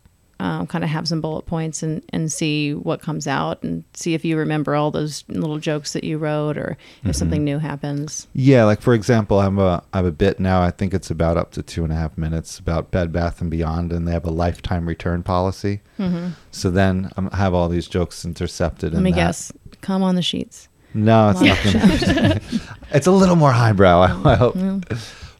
um, 0.42 0.66
kind 0.66 0.82
of 0.82 0.90
have 0.90 1.06
some 1.06 1.20
bullet 1.20 1.46
points 1.46 1.84
and, 1.84 2.02
and 2.08 2.32
see 2.32 2.74
what 2.74 3.00
comes 3.00 3.28
out 3.28 3.62
and 3.62 3.84
see 3.94 4.12
if 4.14 4.24
you 4.24 4.36
remember 4.36 4.74
all 4.74 4.90
those 4.90 5.22
little 5.28 5.58
jokes 5.58 5.92
that 5.92 6.02
you 6.02 6.18
wrote 6.18 6.58
or 6.58 6.76
if 7.04 7.14
something 7.14 7.44
new 7.44 7.60
happens. 7.60 8.26
Yeah, 8.32 8.64
like 8.64 8.80
for 8.82 8.92
example, 8.92 9.38
I'm 9.38 9.60
a 9.60 9.84
I 9.92 9.98
have 9.98 10.06
a 10.06 10.10
bit 10.10 10.40
now. 10.40 10.60
I 10.60 10.72
think 10.72 10.94
it's 10.94 11.12
about 11.12 11.36
up 11.36 11.52
to 11.52 11.62
two 11.62 11.84
and 11.84 11.92
a 11.92 11.96
half 11.96 12.18
minutes 12.18 12.58
about 12.58 12.90
Bed 12.90 13.12
Bath 13.12 13.40
and 13.40 13.52
Beyond, 13.52 13.92
and 13.92 14.06
they 14.08 14.10
have 14.10 14.24
a 14.24 14.32
lifetime 14.32 14.88
return 14.88 15.22
policy. 15.22 15.80
Mm-hmm. 15.96 16.30
So 16.50 16.72
then 16.72 17.08
I'm- 17.16 17.30
have 17.30 17.54
all 17.54 17.68
these 17.68 17.86
jokes 17.86 18.24
intercepted. 18.24 18.94
Let 18.94 18.98
in 18.98 19.04
me 19.04 19.12
that. 19.12 19.16
guess. 19.16 19.52
Come 19.80 20.02
on 20.02 20.16
the 20.16 20.22
sheets. 20.22 20.68
No, 20.92 21.30
it's 21.30 21.40
not. 21.40 21.58
Gonna, 21.62 22.40
it's 22.90 23.06
a 23.06 23.12
little 23.12 23.36
more 23.36 23.52
highbrow. 23.52 24.00
I, 24.00 24.06
I 24.32 24.34
hope. 24.34 24.56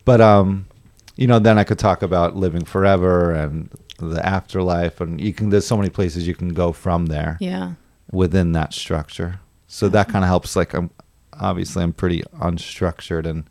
But 0.04 0.20
um, 0.20 0.66
you 1.16 1.26
know, 1.26 1.38
then 1.38 1.58
I 1.58 1.64
could 1.64 1.78
talk 1.78 2.02
about 2.02 2.36
living 2.36 2.64
forever 2.64 3.32
and 3.32 3.68
the 4.10 4.24
afterlife, 4.24 5.00
and 5.00 5.20
you 5.20 5.32
can. 5.32 5.50
There's 5.50 5.66
so 5.66 5.76
many 5.76 5.90
places 5.90 6.26
you 6.26 6.34
can 6.34 6.50
go 6.54 6.72
from 6.72 7.06
there 7.06 7.36
Yeah. 7.40 7.72
within 8.10 8.52
that 8.52 8.72
structure. 8.72 9.40
So 9.66 9.88
that 9.88 10.08
kind 10.08 10.24
of 10.24 10.28
helps. 10.28 10.54
Like 10.56 10.74
I'm 10.74 10.90
obviously 11.38 11.82
I'm 11.82 11.92
pretty 11.92 12.22
unstructured, 12.38 13.26
and 13.26 13.44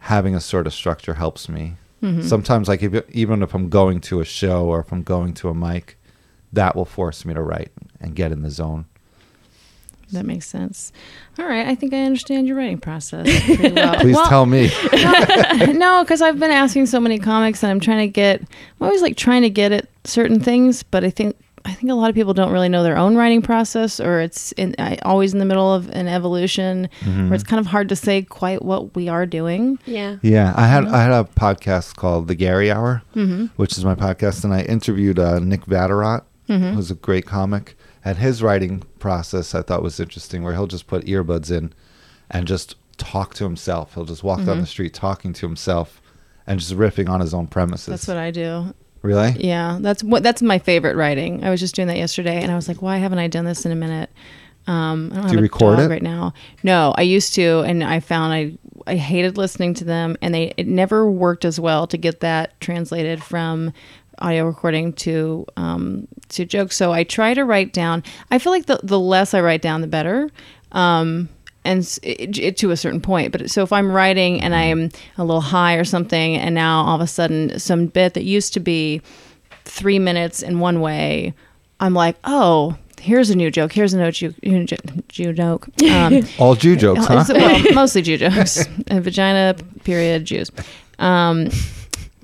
having 0.00 0.34
a 0.34 0.40
sort 0.40 0.66
of 0.66 0.74
structure 0.74 1.14
helps 1.14 1.48
me 1.48 1.76
mm-hmm. 2.02 2.22
Sometimes, 2.22 2.68
like 2.68 2.82
if, 2.82 3.08
even 3.10 3.42
if 3.42 3.54
I'm 3.54 3.68
going 3.68 4.00
to 4.02 4.20
a 4.20 4.24
show 4.24 4.66
or 4.66 4.80
if 4.80 4.92
I'm 4.92 5.02
going 5.04 5.34
to 5.34 5.48
a 5.48 5.54
mic, 5.54 5.96
that 6.52 6.74
will 6.74 6.84
force 6.84 7.24
me 7.24 7.34
to 7.34 7.40
write 7.42 7.70
and 8.00 8.16
get 8.16 8.32
in 8.32 8.42
the 8.42 8.50
zone. 8.50 8.86
That 10.12 10.24
makes 10.24 10.46
sense. 10.46 10.92
All 11.38 11.46
right, 11.46 11.66
I 11.66 11.74
think 11.74 11.94
I 11.94 12.02
understand 12.04 12.46
your 12.46 12.56
writing 12.56 12.78
process 12.78 13.26
pretty 13.44 13.72
well. 13.74 13.94
Please 13.96 14.14
Well, 14.14 14.28
tell 14.28 14.46
me. 14.46 14.70
no, 15.72 16.02
because 16.04 16.22
I've 16.22 16.38
been 16.38 16.50
asking 16.50 16.86
so 16.86 17.00
many 17.00 17.18
comics, 17.18 17.62
and 17.62 17.70
I'm 17.70 17.80
trying 17.80 18.06
to 18.06 18.08
get. 18.08 18.40
I'm 18.40 18.86
always 18.86 19.02
like 19.02 19.16
trying 19.16 19.42
to 19.42 19.50
get 19.50 19.72
at 19.72 19.88
certain 20.04 20.40
things, 20.40 20.82
but 20.82 21.04
I 21.04 21.10
think 21.10 21.36
I 21.64 21.72
think 21.72 21.90
a 21.90 21.94
lot 21.94 22.08
of 22.08 22.14
people 22.14 22.34
don't 22.34 22.52
really 22.52 22.68
know 22.68 22.82
their 22.82 22.96
own 22.96 23.16
writing 23.16 23.42
process, 23.42 24.00
or 24.00 24.20
it's 24.20 24.52
in, 24.52 24.74
I, 24.78 24.98
always 25.02 25.32
in 25.32 25.38
the 25.38 25.44
middle 25.44 25.72
of 25.72 25.88
an 25.90 26.08
evolution, 26.08 26.88
mm-hmm. 27.00 27.28
where 27.28 27.34
it's 27.34 27.44
kind 27.44 27.60
of 27.60 27.66
hard 27.66 27.88
to 27.90 27.96
say 27.96 28.22
quite 28.22 28.62
what 28.62 28.94
we 28.94 29.08
are 29.08 29.26
doing. 29.26 29.78
Yeah. 29.86 30.16
Yeah, 30.22 30.52
I 30.56 30.66
had 30.66 30.86
I 30.86 31.02
had 31.02 31.12
a 31.12 31.24
podcast 31.24 31.96
called 31.96 32.28
The 32.28 32.34
Gary 32.34 32.70
Hour, 32.70 33.02
mm-hmm. 33.14 33.46
which 33.56 33.78
is 33.78 33.84
my 33.84 33.94
podcast, 33.94 34.44
and 34.44 34.52
I 34.52 34.62
interviewed 34.62 35.18
uh, 35.18 35.38
Nick 35.38 35.66
Vatterott, 35.66 36.24
mm-hmm. 36.48 36.74
who's 36.74 36.90
a 36.90 36.96
great 36.96 37.26
comic. 37.26 37.76
And 38.04 38.18
his 38.18 38.42
writing 38.42 38.82
process 38.98 39.54
I 39.54 39.62
thought 39.62 39.82
was 39.82 40.00
interesting, 40.00 40.42
where 40.42 40.52
he'll 40.54 40.66
just 40.66 40.86
put 40.86 41.04
earbuds 41.06 41.50
in 41.56 41.72
and 42.30 42.46
just 42.46 42.76
talk 42.96 43.34
to 43.34 43.44
himself. 43.44 43.94
He'll 43.94 44.04
just 44.04 44.24
walk 44.24 44.44
down 44.44 44.60
the 44.60 44.66
street 44.66 44.92
talking 44.94 45.32
to 45.34 45.46
himself 45.46 46.00
and 46.46 46.58
just 46.58 46.72
riffing 46.72 47.08
on 47.08 47.20
his 47.20 47.32
own 47.32 47.46
premises. 47.46 47.86
That's 47.86 48.08
what 48.08 48.16
I 48.16 48.30
do. 48.30 48.74
really? 49.02 49.30
Yeah, 49.38 49.78
that's 49.80 50.02
what 50.02 50.22
that's 50.22 50.42
my 50.42 50.58
favorite 50.58 50.96
writing. 50.96 51.44
I 51.44 51.50
was 51.50 51.60
just 51.60 51.74
doing 51.76 51.88
that 51.88 51.96
yesterday, 51.96 52.42
and 52.42 52.50
I 52.50 52.56
was 52.56 52.66
like, 52.68 52.82
why 52.82 52.98
haven't 52.98 53.18
I 53.18 53.28
done 53.28 53.44
this 53.44 53.64
in 53.64 53.72
a 53.72 53.76
minute? 53.76 54.10
Um, 54.66 55.10
I 55.12 55.16
don't 55.16 55.22
Do 55.22 55.28
have 55.28 55.32
you 55.32 55.38
a 55.38 55.42
record 55.42 55.76
dog 55.78 55.86
it? 55.86 55.88
right 55.92 56.02
now. 56.02 56.34
No, 56.62 56.94
I 56.96 57.02
used 57.02 57.34
to, 57.34 57.60
and 57.60 57.82
I 57.82 58.00
found 58.00 58.32
I 58.32 58.52
I 58.86 58.96
hated 58.96 59.36
listening 59.36 59.74
to 59.74 59.84
them, 59.84 60.16
and 60.22 60.32
they 60.34 60.54
it 60.56 60.66
never 60.68 61.08
worked 61.10 61.44
as 61.44 61.58
well 61.60 61.86
to 61.88 61.96
get 61.96 62.20
that 62.20 62.60
translated 62.60 63.22
from 63.22 63.72
audio 64.22 64.46
recording 64.46 64.92
to 64.94 65.46
um, 65.56 66.08
to 66.30 66.44
jokes. 66.44 66.76
So 66.76 66.92
I 66.92 67.04
try 67.04 67.34
to 67.34 67.44
write 67.44 67.72
down. 67.72 68.02
I 68.30 68.38
feel 68.38 68.52
like 68.52 68.66
the 68.66 68.80
the 68.82 68.98
less 68.98 69.34
I 69.34 69.40
write 69.40 69.62
down, 69.62 69.80
the 69.80 69.86
better. 69.86 70.30
Um, 70.72 71.28
and 71.64 71.98
it, 72.02 72.38
it, 72.38 72.56
to 72.56 72.70
a 72.72 72.76
certain 72.76 73.00
point. 73.00 73.30
But 73.30 73.50
so 73.50 73.62
if 73.62 73.72
I'm 73.72 73.92
writing 73.92 74.40
and 74.40 74.54
I'm 74.54 74.90
a 75.16 75.24
little 75.24 75.40
high 75.40 75.74
or 75.74 75.84
something, 75.84 76.36
and 76.36 76.54
now 76.54 76.82
all 76.84 76.96
of 76.96 77.00
a 77.00 77.06
sudden 77.06 77.58
some 77.58 77.86
bit 77.86 78.14
that 78.14 78.24
used 78.24 78.52
to 78.54 78.60
be 78.60 79.00
three 79.64 79.98
minutes 79.98 80.42
in 80.42 80.58
one 80.58 80.80
way, 80.80 81.34
I'm 81.78 81.94
like, 81.94 82.16
oh, 82.24 82.76
here's 83.00 83.30
a 83.30 83.36
new 83.36 83.50
joke. 83.50 83.72
Here's 83.72 83.94
a 83.94 83.98
new 83.98 84.10
Jew, 84.10 84.34
Jew, 84.42 84.76
Jew 85.08 85.32
joke. 85.32 85.68
Um, 85.90 86.22
All 86.38 86.54
Jew 86.54 86.76
jokes, 86.76 87.06
huh? 87.06 87.24
well, 87.28 87.72
mostly 87.74 88.02
Jew 88.02 88.16
jokes. 88.16 88.66
Vagina, 88.88 89.56
period, 89.84 90.24
Jews. 90.24 90.50
Um, 90.98 91.48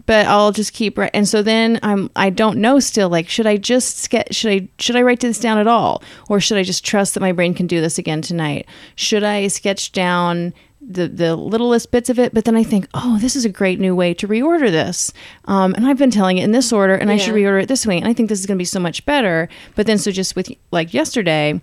but 0.09 0.27
I'll 0.27 0.53
just 0.53 0.73
keep 0.73 0.97
right. 0.97 1.11
And 1.13 1.29
so 1.29 1.43
then 1.43 1.79
I'm 1.83 2.11
I 2.17 2.31
don't 2.31 2.59
know 2.59 2.81
still. 2.81 3.11
Like, 3.11 3.29
should 3.29 3.47
I 3.47 3.59
just 3.59 3.99
sketch? 3.99 4.35
Should 4.35 4.51
I 4.51 4.69
should 4.79 4.97
I 4.97 5.03
write 5.03 5.21
this 5.21 5.39
down 5.39 5.59
at 5.59 5.67
all, 5.67 6.03
or 6.31 6.41
should 6.41 6.57
I 6.57 6.63
just 6.63 6.83
trust 6.83 7.13
that 7.13 7.21
my 7.21 7.31
brain 7.31 7.53
can 7.53 7.67
do 7.67 7.83
this 7.83 7.99
again 7.99 8.23
tonight? 8.23 8.67
Should 8.97 9.23
I 9.23 9.47
sketch 9.49 9.93
down? 9.93 10.55
The, 10.81 11.07
the 11.07 11.37
littlest 11.37 11.91
bits 11.91 12.09
of 12.09 12.19
it, 12.19 12.33
but 12.33 12.47
then 12.47 12.57
I 12.57 12.63
think, 12.63 12.89
oh, 12.95 13.19
this 13.19 13.37
is 13.37 13.45
a 13.45 13.51
great 13.51 13.79
new 13.79 13.95
way 13.95 14.15
to 14.15 14.29
reorder 14.29 14.71
this. 14.71 15.13
Um, 15.45 15.75
and 15.75 15.85
I've 15.85 15.99
been 15.99 16.11
telling 16.11 16.39
it 16.39 16.45
in 16.45 16.53
this 16.53 16.73
order, 16.73 16.95
and 16.95 17.11
I 17.11 17.19
should 17.19 17.35
reorder 17.35 17.63
it 17.65 17.69
this 17.69 17.85
way. 17.85 17.99
And 17.99 18.09
I 18.09 18.15
think 18.15 18.31
this 18.31 18.41
is 18.41 18.47
going 18.47 18.57
to 18.57 18.61
be 18.61 18.65
so 18.65 18.81
much 18.81 19.05
better. 19.05 19.51
But 19.75 19.87
then, 19.87 19.99
so 19.99 20.11
just 20.11 20.35
with 20.35 20.49
like 20.71 20.95
yesterday, 20.95 21.61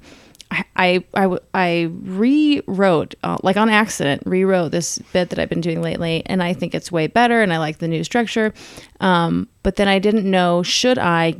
I 0.51 1.03
I, 1.13 1.37
I, 1.53 1.89
rewrote 2.01 3.15
uh, 3.23 3.37
like 3.43 3.57
on 3.57 3.69
accident 3.69 4.23
rewrote 4.25 4.71
this 4.71 4.99
bit 5.13 5.29
that 5.29 5.39
I've 5.39 5.49
been 5.49 5.61
doing 5.61 5.81
lately, 5.81 6.23
and 6.25 6.43
I 6.43 6.53
think 6.53 6.75
it's 6.75 6.91
way 6.91 7.07
better, 7.07 7.41
and 7.41 7.51
I 7.53 7.57
like 7.57 7.79
the 7.79 7.87
new 7.87 8.03
structure. 8.03 8.53
Um, 8.99 9.47
but 9.63 9.75
then 9.75 9.87
I 9.87 9.99
didn't 9.99 10.29
know 10.29 10.63
should 10.63 10.97
I 10.99 11.35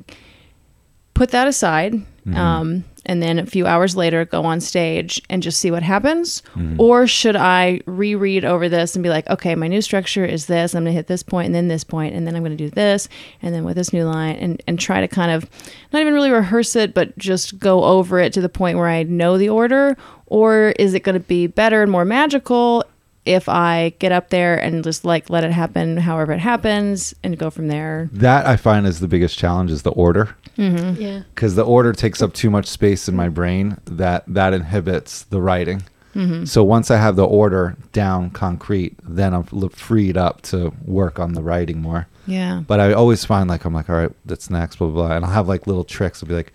put 1.13 1.31
that 1.31 1.47
aside, 1.47 1.93
um, 2.33 2.83
and 3.05 3.21
then 3.21 3.39
a 3.39 3.45
few 3.45 3.65
hours 3.65 3.95
later 3.95 4.25
go 4.25 4.43
on 4.43 4.59
stage 4.59 5.21
and 5.29 5.43
just 5.43 5.59
see 5.59 5.71
what 5.71 5.83
happens, 5.83 6.41
mm-hmm. 6.55 6.79
or 6.79 7.07
should 7.07 7.35
I 7.35 7.81
reread 7.85 8.45
over 8.45 8.69
this 8.69 8.95
and 8.95 9.03
be 9.03 9.09
like, 9.09 9.29
okay, 9.29 9.55
my 9.55 9.67
new 9.67 9.81
structure 9.81 10.25
is 10.25 10.45
this. 10.47 10.73
I'm 10.73 10.83
gonna 10.83 10.91
hit 10.91 11.07
this 11.07 11.23
point 11.23 11.47
and 11.47 11.55
then 11.55 11.67
this 11.67 11.83
point, 11.83 12.15
and 12.15 12.25
then 12.25 12.35
I'm 12.35 12.43
gonna 12.43 12.55
do 12.55 12.69
this, 12.69 13.07
and 13.41 13.53
then 13.53 13.63
with 13.63 13.75
this 13.75 13.93
new 13.93 14.05
line, 14.05 14.35
and 14.35 14.61
and 14.67 14.79
try 14.79 15.01
to 15.01 15.07
kind 15.07 15.31
of 15.31 15.49
not 15.93 16.01
even 16.01 16.13
really 16.13 16.31
rehearse 16.31 16.75
it, 16.75 16.93
but 16.93 17.17
just 17.17 17.59
go 17.59 17.83
over 17.83 18.19
it 18.19 18.33
to 18.33 18.41
the 18.41 18.49
point 18.49 18.77
where 18.77 18.87
I 18.87 19.03
know 19.03 19.37
the 19.37 19.49
order, 19.49 19.97
or 20.27 20.73
is 20.79 20.93
it 20.93 21.01
gonna 21.01 21.19
be 21.19 21.47
better 21.47 21.81
and 21.81 21.91
more 21.91 22.05
magical? 22.05 22.83
If 23.25 23.49
I 23.49 23.93
get 23.99 24.11
up 24.11 24.29
there 24.29 24.55
and 24.57 24.83
just 24.83 25.03
like 25.03 25.29
let 25.29 25.43
it 25.43 25.51
happen 25.51 25.97
however 25.97 26.31
it 26.33 26.39
happens 26.39 27.13
and 27.23 27.38
go 27.38 27.49
from 27.49 27.67
there. 27.67 28.09
That 28.13 28.45
I 28.45 28.55
find 28.55 28.85
is 28.85 28.99
the 28.99 29.07
biggest 29.07 29.38
challenge 29.38 29.71
is 29.71 29.81
the 29.81 29.91
order. 29.91 30.35
Mm-hmm. 30.57 31.01
Yeah. 31.01 31.23
because 31.33 31.55
the 31.55 31.65
order 31.65 31.91
takes 31.91 32.21
up 32.21 32.33
too 32.33 32.49
much 32.49 32.67
space 32.67 33.09
in 33.09 33.15
my 33.15 33.27
brain 33.27 33.77
that 33.85 34.23
that 34.25 34.53
inhibits 34.53 35.23
the 35.23 35.41
writing 35.41 35.83
mm-hmm. 36.15 36.45
so 36.45 36.63
once 36.63 36.89
i 36.89 36.95
have 36.95 37.17
the 37.17 37.25
order 37.25 37.75
down 37.91 38.29
concrete 38.29 38.95
then 39.03 39.33
i'm 39.33 39.43
freed 39.71 40.15
up 40.15 40.41
to 40.43 40.71
work 40.85 41.19
on 41.19 41.33
the 41.33 41.41
writing 41.43 41.81
more 41.81 42.07
Yeah. 42.25 42.63
but 42.65 42.79
i 42.79 42.93
always 42.93 43.25
find 43.25 43.49
like 43.49 43.65
i'm 43.65 43.73
like 43.73 43.89
all 43.89 43.97
right 43.97 44.11
that's 44.25 44.49
next 44.49 44.77
blah 44.77 44.88
blah, 44.88 45.07
blah. 45.07 45.15
and 45.17 45.25
i'll 45.25 45.31
have 45.31 45.49
like 45.49 45.67
little 45.67 45.83
tricks 45.83 46.23
i'll 46.23 46.29
be 46.29 46.35
like 46.35 46.53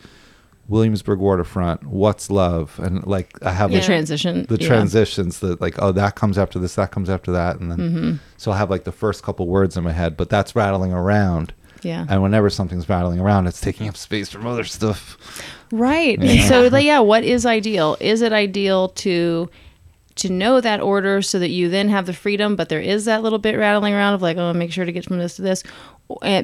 williamsburg 0.70 1.18
waterfront 1.18 1.85
what's 1.85 2.30
love 2.30 2.78
and 2.83 3.06
like 3.06 3.37
i 3.44 3.50
have 3.50 3.70
The 3.70 3.76
like, 3.76 3.85
transition. 3.87 4.46
the 4.48 4.56
yeah. 4.61 4.66
transitions 4.68 5.40
that 5.40 5.61
like 5.61 5.74
oh 5.83 5.92
that 5.92 6.14
comes 6.14 6.38
after 6.38 6.59
this 6.59 6.76
that 6.76 6.90
comes 6.92 7.11
after 7.11 7.33
that 7.33 7.61
and 7.61 7.70
then 7.70 7.78
Mm-hmm. 7.78 8.12
so 8.38 8.50
i'll 8.52 8.56
have 8.56 8.70
like 8.70 8.85
the 8.85 8.92
first 8.92 9.22
couple 9.22 9.46
words 9.48 9.76
in 9.76 9.85
my 9.85 9.92
head 9.92 10.16
but 10.16 10.30
that's 10.30 10.54
rattling 10.56 10.92
around 10.92 11.52
Yeah. 11.83 12.06
and 12.09 12.22
whenever 12.22 12.48
something's 12.50 12.88
rattling 12.88 13.20
around 13.20 13.46
it's 13.48 13.61
taking 13.61 13.88
up 13.88 13.96
space 13.96 14.30
from 14.30 14.46
other 14.46 14.64
stuff 14.64 15.18
Right. 15.72 16.18
And 16.18 16.28
Yeah. 16.28 16.48
so 16.48 16.66
like, 16.66 16.85
yeah, 16.85 16.98
what 16.98 17.22
is 17.22 17.46
ideal? 17.46 17.96
Is 18.00 18.22
it 18.22 18.33
ideal 18.33 18.88
to 18.88 19.48
to 20.16 20.28
know 20.28 20.61
that 20.61 20.80
order 20.80 21.22
so 21.22 21.38
that 21.38 21.50
you 21.50 21.68
then 21.68 21.88
have 21.88 22.06
the 22.06 22.12
freedom, 22.12 22.56
but 22.56 22.68
there 22.68 22.80
is 22.80 23.04
that 23.04 23.22
little 23.22 23.38
bit 23.38 23.56
rattling 23.56 23.94
around 23.94 24.14
of 24.14 24.20
like, 24.20 24.37
oh, 24.37 24.52
make 24.52 24.72
sure 24.72 24.85
to 24.85 24.90
get 24.90 25.04
from 25.04 25.18
this 25.18 25.37
to 25.37 25.42
this, 25.42 25.62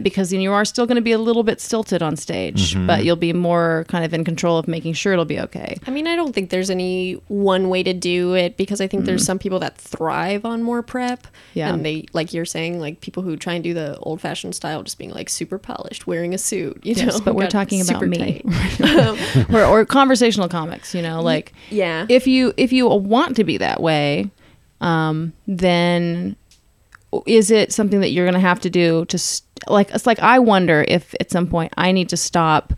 because 0.02 0.30
then 0.30 0.40
you 0.40 0.52
are 0.52 0.64
still 0.64 0.86
going 0.86 0.96
to 0.96 1.02
be 1.02 1.12
a 1.12 1.18
little 1.18 1.42
bit 1.42 1.60
stilted 1.60 2.02
on 2.02 2.16
stage, 2.16 2.74
Mm-hmm. 2.74 2.86
but 2.86 3.04
you'll 3.04 3.16
be 3.16 3.32
more 3.32 3.84
kind 3.88 4.04
of 4.04 4.12
in 4.14 4.24
control 4.24 4.58
of 4.58 4.66
making 4.68 4.92
sure 4.94 5.12
it'll 5.12 5.24
be 5.24 5.40
okay. 5.40 5.78
I 5.86 5.90
mean, 5.90 6.06
I 6.06 6.16
don't 6.16 6.32
think 6.34 6.50
there's 6.50 6.70
any 6.70 7.14
one 7.28 7.68
way 7.68 7.82
to 7.82 7.92
do 7.92 8.34
it 8.34 8.56
because 8.56 8.80
I 8.80 8.86
think 8.86 9.04
there's 9.04 9.24
some 9.24 9.38
people 9.38 9.58
that 9.60 9.76
thrive 9.76 10.44
on 10.44 10.62
more 10.62 10.82
prep. 10.82 11.22
Mm. 11.22 11.28
Yeah. 11.54 11.72
And 11.74 11.84
they, 11.84 12.06
like 12.12 12.32
you're 12.32 12.44
saying, 12.44 12.80
like 12.80 13.00
people 13.00 13.22
who 13.22 13.36
try 13.36 13.54
and 13.54 13.64
do 13.64 13.74
the 13.74 13.98
old 13.98 14.20
fashioned 14.20 14.54
style, 14.54 14.82
just 14.82 14.98
being 14.98 15.10
like 15.10 15.28
super 15.28 15.58
polished, 15.58 16.06
wearing 16.06 16.34
a 16.34 16.38
suit, 16.38 16.80
you 16.84 16.94
Yes, 16.94 17.18
know. 17.18 17.24
but 17.24 17.34
we're 17.34 17.48
talking 17.48 17.80
about 17.80 18.00
super 18.00 18.06
me. 18.06 18.42
or, 19.52 19.64
or 19.64 19.84
conversational 19.84 20.48
comics, 20.48 20.94
you 20.94 21.02
know, 21.02 21.22
like 21.22 21.52
yeah. 21.70 22.06
if 22.08 22.26
you 22.26 22.52
if 22.56 22.72
you 22.72 22.86
want 22.88 23.36
to 23.36 23.44
be 23.44 23.58
that 23.58 23.80
way, 23.82 24.30
um, 24.80 25.32
then 25.46 26.36
is 27.26 27.50
it 27.50 27.72
something 27.72 28.00
that 28.00 28.10
you're 28.10 28.24
going 28.24 28.34
to 28.34 28.40
have 28.40 28.60
to 28.60 28.70
do 28.70 29.04
to 29.06 29.18
st- 29.18 29.46
like 29.68 29.90
it's 29.90 30.06
like 30.06 30.18
I 30.20 30.38
wonder 30.38 30.84
if 30.86 31.14
at 31.20 31.30
some 31.30 31.46
point 31.46 31.72
I 31.76 31.92
need 31.92 32.08
to 32.10 32.16
stop 32.16 32.74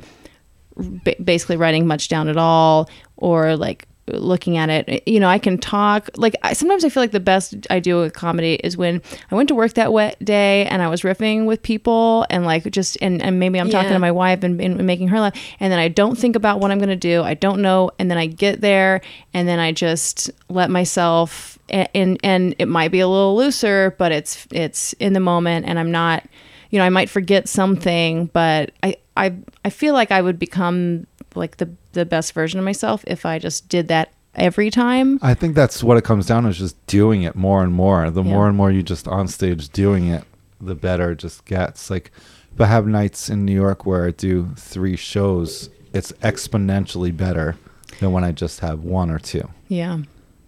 ba- 0.77 1.17
basically 1.23 1.57
writing 1.57 1.87
much 1.87 2.09
down 2.09 2.29
at 2.29 2.37
all 2.37 2.89
or 3.17 3.57
like 3.57 3.88
looking 4.13 4.57
at 4.57 4.71
it. 4.71 5.07
You 5.07 5.21
know 5.21 5.29
i 5.29 5.39
can 5.39 5.59
talk. 5.59 6.11
Like 6.17 6.35
I, 6.43 6.53
sometimes 6.53 6.85
i 6.85 6.89
feel 6.89 7.03
like 7.03 7.13
the 7.13 7.21
best 7.21 7.55
i 7.71 7.79
do 7.81 7.99
with 8.01 8.15
comedy 8.15 8.55
is 8.65 8.77
when 8.77 9.03
i 9.31 9.35
went 9.35 9.49
to 9.49 9.55
work 9.55 9.75
that 9.75 9.93
wet 9.93 10.23
day 10.25 10.67
and 10.67 10.83
i 10.83 10.89
was 10.89 11.03
riffing 11.03 11.47
with 11.47 11.63
people 11.63 12.27
and 12.31 12.45
like 12.45 12.71
just 12.71 12.99
and, 13.01 13.23
and 13.23 13.39
maybe 13.39 13.61
i'm 13.61 13.71
talking 13.71 13.93
to 13.93 13.99
my 13.99 14.13
wife 14.13 14.43
and, 14.43 14.61
and 14.61 14.87
making 14.87 15.09
her 15.09 15.21
laugh. 15.21 15.37
And 15.61 15.73
then 15.73 15.79
i 15.79 15.89
don't 15.89 16.17
think 16.17 16.37
about 16.37 16.61
what 16.61 16.71
i'm 16.71 16.79
going 16.79 16.89
to 16.89 16.97
do. 16.97 17.23
I 17.23 17.35
don't 17.35 17.63
know. 17.63 17.91
And 17.99 18.11
then 18.11 18.19
i 18.19 18.27
get 18.27 18.61
there 18.61 19.01
and 19.35 19.49
then 19.49 19.59
i 19.59 19.73
just 19.73 20.31
let 20.49 20.71
myself 20.71 21.59
and, 21.69 21.89
and 21.95 22.21
and 22.23 22.55
it 22.59 22.67
might 22.67 22.91
be 22.91 23.01
a 23.01 23.09
little 23.09 23.37
looser 23.37 23.95
but 23.99 24.13
it's 24.13 24.47
it's 24.51 24.93
in 24.95 25.13
the 25.13 25.21
moment 25.21 25.67
and 25.67 25.79
i'm 25.79 25.91
not 25.91 26.25
you 26.71 26.79
know 26.79 26.85
i 26.85 26.89
might 26.89 27.11
forget 27.11 27.49
something 27.49 28.27
but 28.27 28.73
i 28.83 28.97
i 29.17 29.35
i 29.65 29.71
feel 29.71 29.95
like 29.95 30.11
i 30.11 30.21
would 30.21 30.39
become 30.39 31.07
like 31.39 31.57
the 31.59 31.71
the 31.93 32.05
best 32.05 32.33
version 32.33 32.59
of 32.59 32.65
myself 32.65 33.03
if 33.07 33.25
i 33.25 33.39
just 33.39 33.69
did 33.69 33.89
that 33.89 34.11
every 34.35 34.71
time 34.71 35.19
I 35.23 35.35
think 35.35 35.57
that's 35.57 35.83
what 35.83 35.97
it 35.97 36.05
comes 36.05 36.27
down 36.27 36.45
to 36.45 36.51
is 36.51 36.59
just 36.59 36.87
doing 36.87 37.23
it 37.23 37.35
more 37.35 37.65
and 37.65 37.73
more. 37.73 38.09
The 38.11 38.23
Yeah. 38.23 38.31
more 38.31 38.47
and 38.47 38.57
more 38.57 38.71
you 38.71 38.85
just 38.85 39.09
on 39.09 39.27
stage 39.27 39.69
doing 39.71 40.07
it, 40.07 40.23
the 40.61 40.77
better 40.77 41.11
it 41.13 41.19
just 41.19 41.45
gets. 41.45 41.91
Like 41.91 42.13
if 42.55 42.61
I 42.61 42.67
have 42.67 42.87
nights 42.87 43.29
in 43.31 43.45
New 43.45 43.55
York 43.55 43.85
where 43.85 44.07
I 44.07 44.13
do 44.13 44.51
three 44.57 44.95
shows, 44.95 45.71
it's 45.93 46.13
exponentially 46.23 47.17
better 47.17 47.57
than 47.99 48.13
when 48.13 48.23
I 48.23 48.31
just 48.31 48.61
have 48.61 48.85
one 48.85 49.11
or 49.11 49.19
two. 49.19 49.49
yeah 49.67 49.99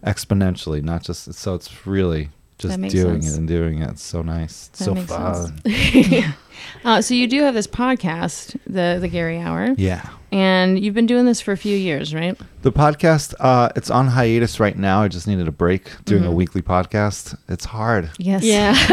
Exponentially, 0.05 0.81
not 0.81 1.03
just 1.03 1.33
so 1.33 1.55
it's 1.55 1.85
really 1.85 2.29
just 2.59 2.79
doing 2.81 3.21
sense. 3.23 3.33
it 3.33 3.37
and 3.39 3.47
doing 3.47 3.79
it. 3.81 3.89
It's 3.89 4.03
so 4.03 4.21
nice. 4.21 4.69
It's 4.69 4.79
That 4.79 4.85
so 4.85 4.95
fun. 4.95 5.61
Uh, 6.83 7.01
so 7.01 7.13
you 7.13 7.27
do 7.27 7.41
have 7.43 7.53
this 7.53 7.67
podcast, 7.67 8.57
the 8.65 8.97
the 8.99 9.07
Gary 9.07 9.39
Hour, 9.39 9.75
Yeah. 9.77 10.07
and 10.31 10.79
you've 10.83 10.93
been 10.93 11.05
doing 11.05 11.25
this 11.25 11.41
for 11.41 11.51
a 11.51 11.57
few 11.57 11.75
years, 11.77 12.13
right? 12.13 12.37
The 12.63 12.71
podcast, 12.71 13.33
uh, 13.39 13.69
it's 13.75 13.89
on 13.89 14.07
hiatus 14.07 14.59
right 14.59 14.77
now. 14.77 15.01
I 15.03 15.07
just 15.07 15.27
needed 15.27 15.47
a 15.47 15.51
break 15.51 15.89
doing 16.05 16.25
a 16.25 16.29
Mhm. 16.29 16.33
weekly 16.33 16.61
podcast. 16.61 17.35
It's 17.49 17.65
hard. 17.65 18.09
Yes. 18.17 18.43
Yeah. 18.43 18.73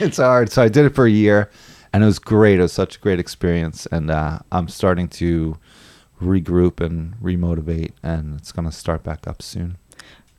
it's 0.00 0.16
hard. 0.18 0.50
So 0.50 0.62
I 0.62 0.68
did 0.68 0.84
it 0.86 0.94
for 0.94 1.06
a 1.06 1.10
year, 1.10 1.50
and 1.92 2.02
it 2.02 2.06
was 2.06 2.18
great. 2.18 2.58
It 2.58 2.62
was 2.62 2.72
such 2.72 2.96
a 2.96 3.00
great 3.00 3.18
experience, 3.20 3.86
and 3.92 4.10
uh, 4.10 4.38
I'm 4.52 4.68
starting 4.68 5.08
to 5.20 5.58
regroup 6.22 6.80
and 6.84 7.14
remotivate, 7.22 7.92
and 8.02 8.38
it's 8.38 8.50
gonna 8.52 8.72
start 8.72 9.02
back 9.04 9.26
up 9.26 9.42
soon. 9.42 9.76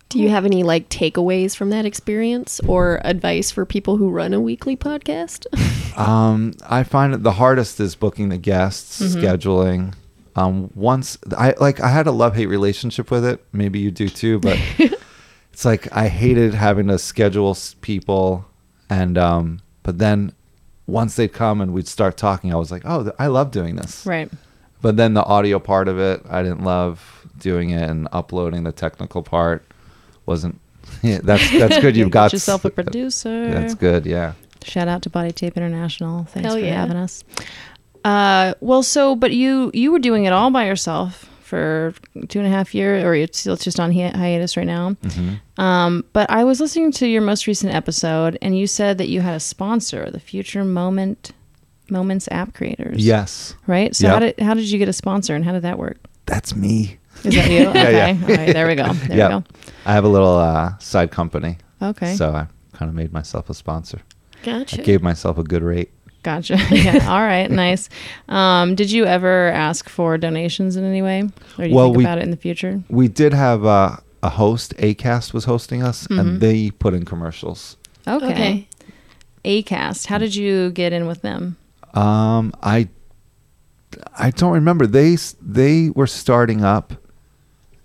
Do 0.10 0.20
you 0.20 0.30
have 0.30 0.46
any 0.46 0.63
like 0.63 0.88
takeaways 0.89 1.56
from 1.56 1.70
that 1.72 1.86
experience 1.86 2.62
or 2.62 3.02
advice 3.04 3.52
for 3.52 3.65
people 3.65 3.98
who 3.98 4.10
run 4.10 4.34
a 4.34 4.39
weekly 4.39 4.78
podcast? 4.78 5.46
Um, 5.98 6.54
I 6.70 6.84
find 6.84 7.15
it 7.15 7.24
the 7.24 7.32
hardest 7.32 7.80
is 7.80 7.96
booking 7.96 8.30
the 8.30 8.38
guests, 8.38 9.02
scheduling. 9.02 9.96
Um, 10.36 10.70
once 10.76 11.17
I 11.36 11.56
like, 11.60 11.80
I 11.80 11.88
had 11.89 12.06
a 12.06 12.12
love 12.12 12.36
hate 12.36 12.46
relationship 12.46 13.10
with 13.10 13.26
it. 13.26 13.43
Maybe 13.52 13.80
you 13.80 13.89
do 13.89 14.08
too, 14.08 14.38
but 14.38 14.60
it's 15.52 15.65
like 15.65 15.91
I 15.91 16.08
hated 16.08 16.54
having 16.54 16.86
to 16.89 17.00
schedule 17.00 17.58
people, 17.82 18.46
and 18.91 19.17
um, 19.17 19.62
but 19.82 19.98
then 19.98 20.34
once 20.86 21.15
they'd 21.15 21.34
come 21.34 21.62
and 21.62 21.74
we'd 21.74 21.88
start 21.88 22.15
talking, 22.15 22.54
I 22.54 22.58
was 22.58 22.72
like, 22.72 22.84
oh, 22.86 23.12
I 23.17 23.26
love 23.26 23.50
doing 23.50 23.76
this. 23.76 24.06
Right. 24.06 24.30
But 24.84 24.98
then 24.98 25.15
the 25.15 25.24
audio 25.24 25.58
part 25.58 25.88
of 25.88 25.98
it, 25.98 26.22
I 26.30 26.43
didn't 26.43 26.63
love 26.63 27.26
doing 27.39 27.72
it, 27.72 27.89
and 27.89 28.08
uploading 28.12 28.65
the 28.65 28.72
technical 28.72 29.24
part 29.24 29.65
wasn't. 30.28 30.60
Yeah, 31.04 31.20
that's 31.24 31.52
that's 31.52 31.80
good. 31.80 31.98
You've 31.98 32.12
got 32.22 32.32
yourself 32.34 32.63
a 32.66 32.70
producer. 32.70 33.52
That's 33.52 33.76
good. 33.76 34.06
Yeah. 34.06 34.34
Shout 34.63 34.88
out 34.88 35.02
to 35.04 35.10
Body 35.10 35.32
Tape 35.32 35.56
International. 35.58 36.24
Thanks 36.26 36.46
Hell 36.48 36.56
for 36.56 36.63
yeah. 36.66 36.76
having 36.76 36.98
us. 36.98 37.24
Uh, 38.06 38.54
well, 38.62 38.84
so 38.84 39.16
but 39.16 39.34
you 39.34 39.70
you 39.74 39.92
were 39.92 40.00
doing 40.00 40.26
it 40.26 40.32
all 40.34 40.50
by 40.50 40.66
yourself 40.66 41.30
for 41.42 41.94
two 42.30 42.40
and 42.40 42.48
a 42.48 42.52
half 42.52 42.74
years, 42.74 43.04
or 43.04 43.13
it's 43.16 43.38
still 43.40 43.56
just 43.58 43.80
on 43.80 43.92
hi- 43.94 44.12
hiatus 44.16 44.56
right 44.58 44.66
now. 44.66 44.92
Mm-hmm. 45.04 45.62
Um, 45.62 46.04
but 46.13 46.30
I 46.30 46.44
was 46.46 46.60
listening 46.60 46.92
to 46.94 47.08
your 47.08 47.22
most 47.22 47.48
recent 47.48 47.74
episode, 47.74 48.38
and 48.42 48.58
you 48.58 48.66
said 48.68 48.98
that 48.98 49.08
you 49.10 49.22
had 49.22 49.36
a 49.36 49.40
sponsor, 49.40 50.10
the 50.12 50.20
Future 50.20 50.63
Moment 50.63 51.32
Moments 51.90 52.28
app 52.32 52.54
creators. 52.54 53.06
Yes, 53.06 53.56
Right. 53.66 53.96
So 53.96 54.08
Yep. 54.08 54.13
how 54.13 54.20
did 54.20 54.40
how 54.40 54.54
did 54.54 54.70
you 54.72 54.78
get 54.80 54.90
a 54.90 54.94
sponsor, 54.94 55.36
and 55.36 55.44
how 55.46 55.52
did 55.52 55.63
that 55.63 55.78
work? 55.78 55.98
that's 56.26 56.56
me. 56.56 56.98
Is 57.23 57.36
that 57.36 57.49
you? 57.51 57.67
okay. 57.69 57.91
yeah. 57.93 58.17
All 58.21 58.36
right. 58.36 58.53
There 58.53 58.67
we 58.67 58.75
go. 58.75 58.93
There 58.93 59.17
yeah. 59.17 59.27
we 59.38 59.41
go. 59.41 59.43
I 59.86 59.93
have 59.93 60.03
a 60.03 60.10
little 60.10 60.38
uh, 60.38 60.77
side 60.80 61.12
company. 61.12 61.58
Okay. 61.82 62.15
So 62.15 62.32
I 62.32 62.47
kind 62.73 62.89
of 62.89 62.95
made 62.95 63.12
myself 63.13 63.49
a 63.49 63.53
sponsor. 63.53 64.01
Gotcha. 64.43 64.82
I 64.82 64.84
gave 64.84 65.01
myself 65.01 65.38
a 65.38 65.43
good 65.43 65.63
rate. 65.63 65.91
Gotcha. 66.23 66.58
yeah. 66.71 67.08
All 67.10 67.21
right. 67.21 67.49
Nice. 67.49 67.89
Um, 68.27 68.75
did 68.75 68.91
you 68.91 69.06
ever 69.06 69.47
ask 69.51 69.88
for 69.89 70.17
donations 70.17 70.75
in 70.75 70.84
any 70.84 71.01
way, 71.01 71.21
or 71.58 71.63
do 71.63 71.69
you 71.69 71.75
Well, 71.75 71.86
think 71.88 71.97
we- 71.97 72.03
about 72.03 72.17
it 72.17 72.23
in 72.23 72.32
the 72.32 72.38
future? 72.38 72.82
We 72.89 73.08
did 73.08 73.34
have 73.34 73.65
uh, 73.65 73.97
a 74.23 74.30
host, 74.30 74.75
Acast 74.77 75.34
was 75.34 75.45
hosting 75.45 75.84
us, 75.84 76.08
Mm-hmm. 76.08 76.19
and 76.19 76.41
they 76.41 76.71
put 76.71 76.93
in 76.93 77.06
commercials. 77.06 77.77
Okay. 78.08 78.25
Okay. 78.32 78.67
Acast. 79.45 80.08
How 80.08 80.17
did 80.17 80.36
you 80.36 80.71
get 80.71 80.91
in 80.91 81.08
with 81.08 81.21
them? 81.21 81.56
Um, 81.93 82.53
I 82.62 82.89
I 84.17 84.32
don't 84.32 84.53
remember. 84.53 84.86
They 84.88 85.15
they 85.41 85.89
were 85.91 86.08
starting 86.08 86.63
up, 86.63 86.93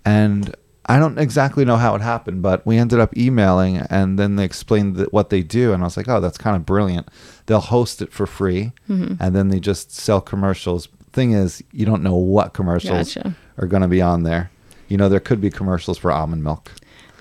and 0.05 0.55
I 0.85 0.99
don't 0.99 1.17
exactly 1.17 1.63
know 1.63 1.77
how 1.77 1.95
it 1.95 2.01
happened, 2.01 2.41
but 2.41 2.65
we 2.65 2.77
ended 2.77 2.99
up 2.99 3.15
emailing, 3.17 3.77
and 3.77 4.19
then 4.19 4.35
they 4.35 4.43
explained 4.43 4.97
that 4.97 5.13
what 5.13 5.29
they 5.29 5.41
do, 5.41 5.71
and 5.73 5.81
I 5.81 5.85
was 5.85 5.95
like, 5.95 6.09
oh, 6.09 6.19
that's 6.19 6.37
kind 6.37 6.55
of 6.57 6.65
brilliant. 6.65 7.07
They'll 7.45 7.59
host 7.61 8.01
it 8.01 8.11
for 8.11 8.25
free, 8.25 8.73
Mm-hmm. 8.89 9.15
and 9.21 9.35
then 9.35 9.47
they 9.49 9.59
just 9.59 9.91
sell 9.91 10.19
commercials. 10.19 10.89
Thing 11.13 11.31
is, 11.31 11.63
you 11.71 11.85
don't 11.85 12.03
know 12.03 12.15
what 12.15 12.53
commercials 12.53 13.13
Gotcha. 13.13 13.35
are 13.57 13.67
going 13.67 13.81
to 13.83 13.87
be 13.87 14.01
on 14.01 14.23
there. 14.23 14.49
You 14.89 14.97
know, 14.97 15.07
there 15.09 15.19
could 15.21 15.39
be 15.39 15.49
commercials 15.49 15.97
for 15.97 16.11
almond 16.11 16.43
milk, 16.43 16.69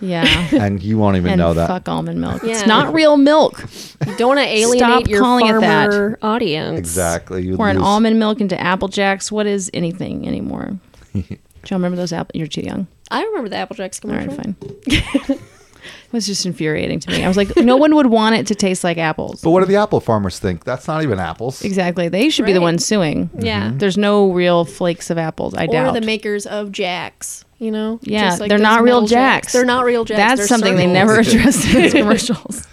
Yeah. 0.00 0.24
and 0.52 0.82
you 0.82 0.98
won't 0.98 1.16
even 1.16 1.32
and 1.32 1.38
know 1.38 1.54
that. 1.54 1.68
fuck 1.68 1.88
almond 1.88 2.20
milk. 2.20 2.42
It's 2.42 2.66
not 2.66 2.92
real 2.92 3.16
milk. 3.16 3.60
You 4.06 4.16
don't 4.16 4.28
want 4.36 4.40
to 4.40 4.46
alienate 4.46 4.78
Stop 4.80 5.06
your 5.08 5.20
calling 5.20 5.46
it 5.46 5.60
that. 5.60 5.90
farmer 5.92 6.18
audience. 6.20 6.78
Exactly. 6.80 7.44
You 7.46 7.56
Or 7.58 7.68
an 7.68 7.78
almond 7.78 8.18
milk 8.18 8.40
into 8.40 8.58
Apple 8.60 8.88
Jacks. 8.88 9.30
What 9.30 9.46
is 9.46 9.70
anything 9.72 10.26
anymore? 10.26 10.78
Do 11.62 11.72
you 11.72 11.74
all 11.76 11.78
remember 11.78 11.96
those 11.96 12.12
apple? 12.12 12.32
You're 12.38 12.46
too 12.48 12.62
young. 12.62 12.86
I 13.10 13.22
remember 13.24 13.48
the 13.48 13.56
Apple 13.56 13.76
Jacks 13.76 14.00
All 14.04 14.10
commercial. 14.10 14.36
right, 14.36 14.56
fine. 14.56 14.56
it 15.38 16.12
was 16.12 16.26
just 16.26 16.46
infuriating 16.46 16.98
to 17.00 17.10
me. 17.10 17.22
I 17.24 17.28
was 17.28 17.36
like, 17.36 17.54
no 17.56 17.76
one 17.76 17.94
would 17.94 18.06
want 18.06 18.34
it 18.36 18.46
to 18.48 18.54
taste 18.54 18.82
like 18.84 18.98
apples. 18.98 19.42
But 19.42 19.50
what 19.50 19.60
do 19.60 19.66
the 19.66 19.76
apple 19.76 20.00
farmers 20.00 20.38
think? 20.38 20.64
That's 20.64 20.88
not 20.88 21.02
even 21.02 21.18
apples. 21.18 21.62
Exactly. 21.62 22.08
They 22.08 22.30
should 22.30 22.46
be 22.46 22.52
the 22.52 22.58
Right. 22.60 22.64
ones 22.64 22.86
suing. 22.86 23.28
Yeah. 23.38 23.68
Mm-hmm. 23.68 23.78
There's 23.78 23.98
no 23.98 24.30
real 24.32 24.64
flakes 24.64 25.10
of 25.10 25.18
apples. 25.18 25.54
I 25.54 25.66
doubt. 25.66 25.74
Or 25.74 25.84
doubt. 25.86 25.94
the 26.00 26.06
makers 26.06 26.46
of 26.46 26.72
Jacks, 26.72 27.44
you 27.58 27.70
know? 27.70 28.00
Yeah, 28.02 28.28
Just 28.30 28.40
like 28.40 28.48
they're 28.48 28.58
those 28.58 28.62
not 28.64 28.82
real 28.82 28.96
metal 29.02 29.08
Jacks. 29.08 29.52
They're 29.52 29.64
not 29.64 29.84
real 29.84 30.04
Jacks. 30.04 30.18
That's 30.18 30.38
They're 30.40 30.48
something 30.48 30.76
they 30.76 30.82
circles. 30.86 30.94
never 30.94 31.18
addressed 31.20 31.66
in 31.74 31.82
those 31.82 31.92
commercials. 32.28 32.66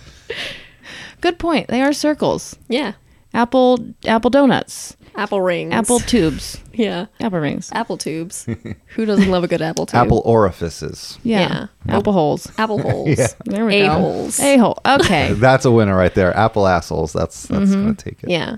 Good 1.21 1.37
point. 1.37 1.67
They 1.67 1.81
are 1.81 1.91
circles. 1.93 2.55
Yeah. 2.69 2.93
Apple 3.33 3.93
apple 4.07 4.29
donuts. 4.29 4.95
Apple 5.19 5.41
rings. 5.41 5.73
Apple 5.73 5.99
tubes. 5.99 6.57
Yeah. 6.73 7.07
Apple 7.19 7.39
rings. 7.39 7.69
Apple 7.73 7.97
tubes. 7.97 8.45
Who 8.95 9.05
doesn't 9.05 9.29
love 9.29 9.43
a 9.43 9.49
good 9.49 9.61
apple 9.61 9.85
tube? 9.85 9.95
Apple 9.97 10.21
orifices. 10.23 11.19
Yeah. 11.23 11.67
Yeah. 11.85 11.97
Apple 11.97 12.13
holes. 12.13 12.49
Apple 12.57 12.79
holes. 12.81 13.17
yeah. 13.19 13.27
There 13.43 13.65
we 13.65 13.79
go. 13.81 13.85
A-holes. 13.87 14.39
A 14.39 14.57
hole. 14.57 14.79
Okay. 14.85 15.33
That's 15.33 15.65
a 15.65 15.71
winner 15.71 15.93
right 15.97 16.13
there. 16.15 16.35
Apple 16.37 16.65
assholes. 16.67 17.11
That's 17.11 17.43
that's 17.47 17.71
Mm-hmm. 17.71 17.81
gonna 17.83 17.95
take 17.95 18.23
it. 18.23 18.29
Yeah. 18.29 18.55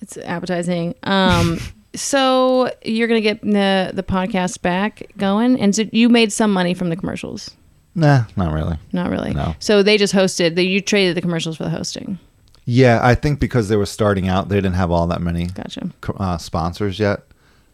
it's 0.00 0.16
appetizing. 0.16 0.94
Um 1.02 1.58
so 1.94 2.70
you're 2.84 3.06
gonna 3.08 3.20
get 3.20 3.42
the 3.42 3.90
the 3.92 4.02
podcast 4.02 4.62
back 4.62 5.02
going. 5.18 5.60
And 5.60 5.76
so 5.76 5.84
you 5.92 6.08
made 6.08 6.32
some 6.32 6.52
money 6.54 6.72
from 6.72 6.88
the 6.88 6.96
commercials. 6.96 7.50
Nah, 7.94 8.24
not 8.36 8.54
really. 8.54 8.78
Not 8.92 9.10
really. 9.10 9.34
No. 9.34 9.54
So 9.58 9.82
they 9.82 9.98
just 9.98 10.14
hosted 10.14 10.54
the 10.54 10.64
you 10.64 10.80
traded 10.80 11.14
the 11.18 11.20
commercials 11.20 11.58
for 11.58 11.64
the 11.64 11.70
hosting. 11.70 12.18
Yeah, 12.64 13.00
I 13.02 13.14
think 13.14 13.40
because 13.40 13.68
they 13.68 13.76
were 13.76 13.86
starting 13.86 14.28
out, 14.28 14.48
they 14.48 14.56
didn't 14.56 14.74
have 14.74 14.90
all 14.90 15.06
that 15.08 15.20
many 15.20 15.46
Gotcha. 15.46 15.90
uh, 16.18 16.38
sponsors 16.38 16.98
yet. 16.98 17.20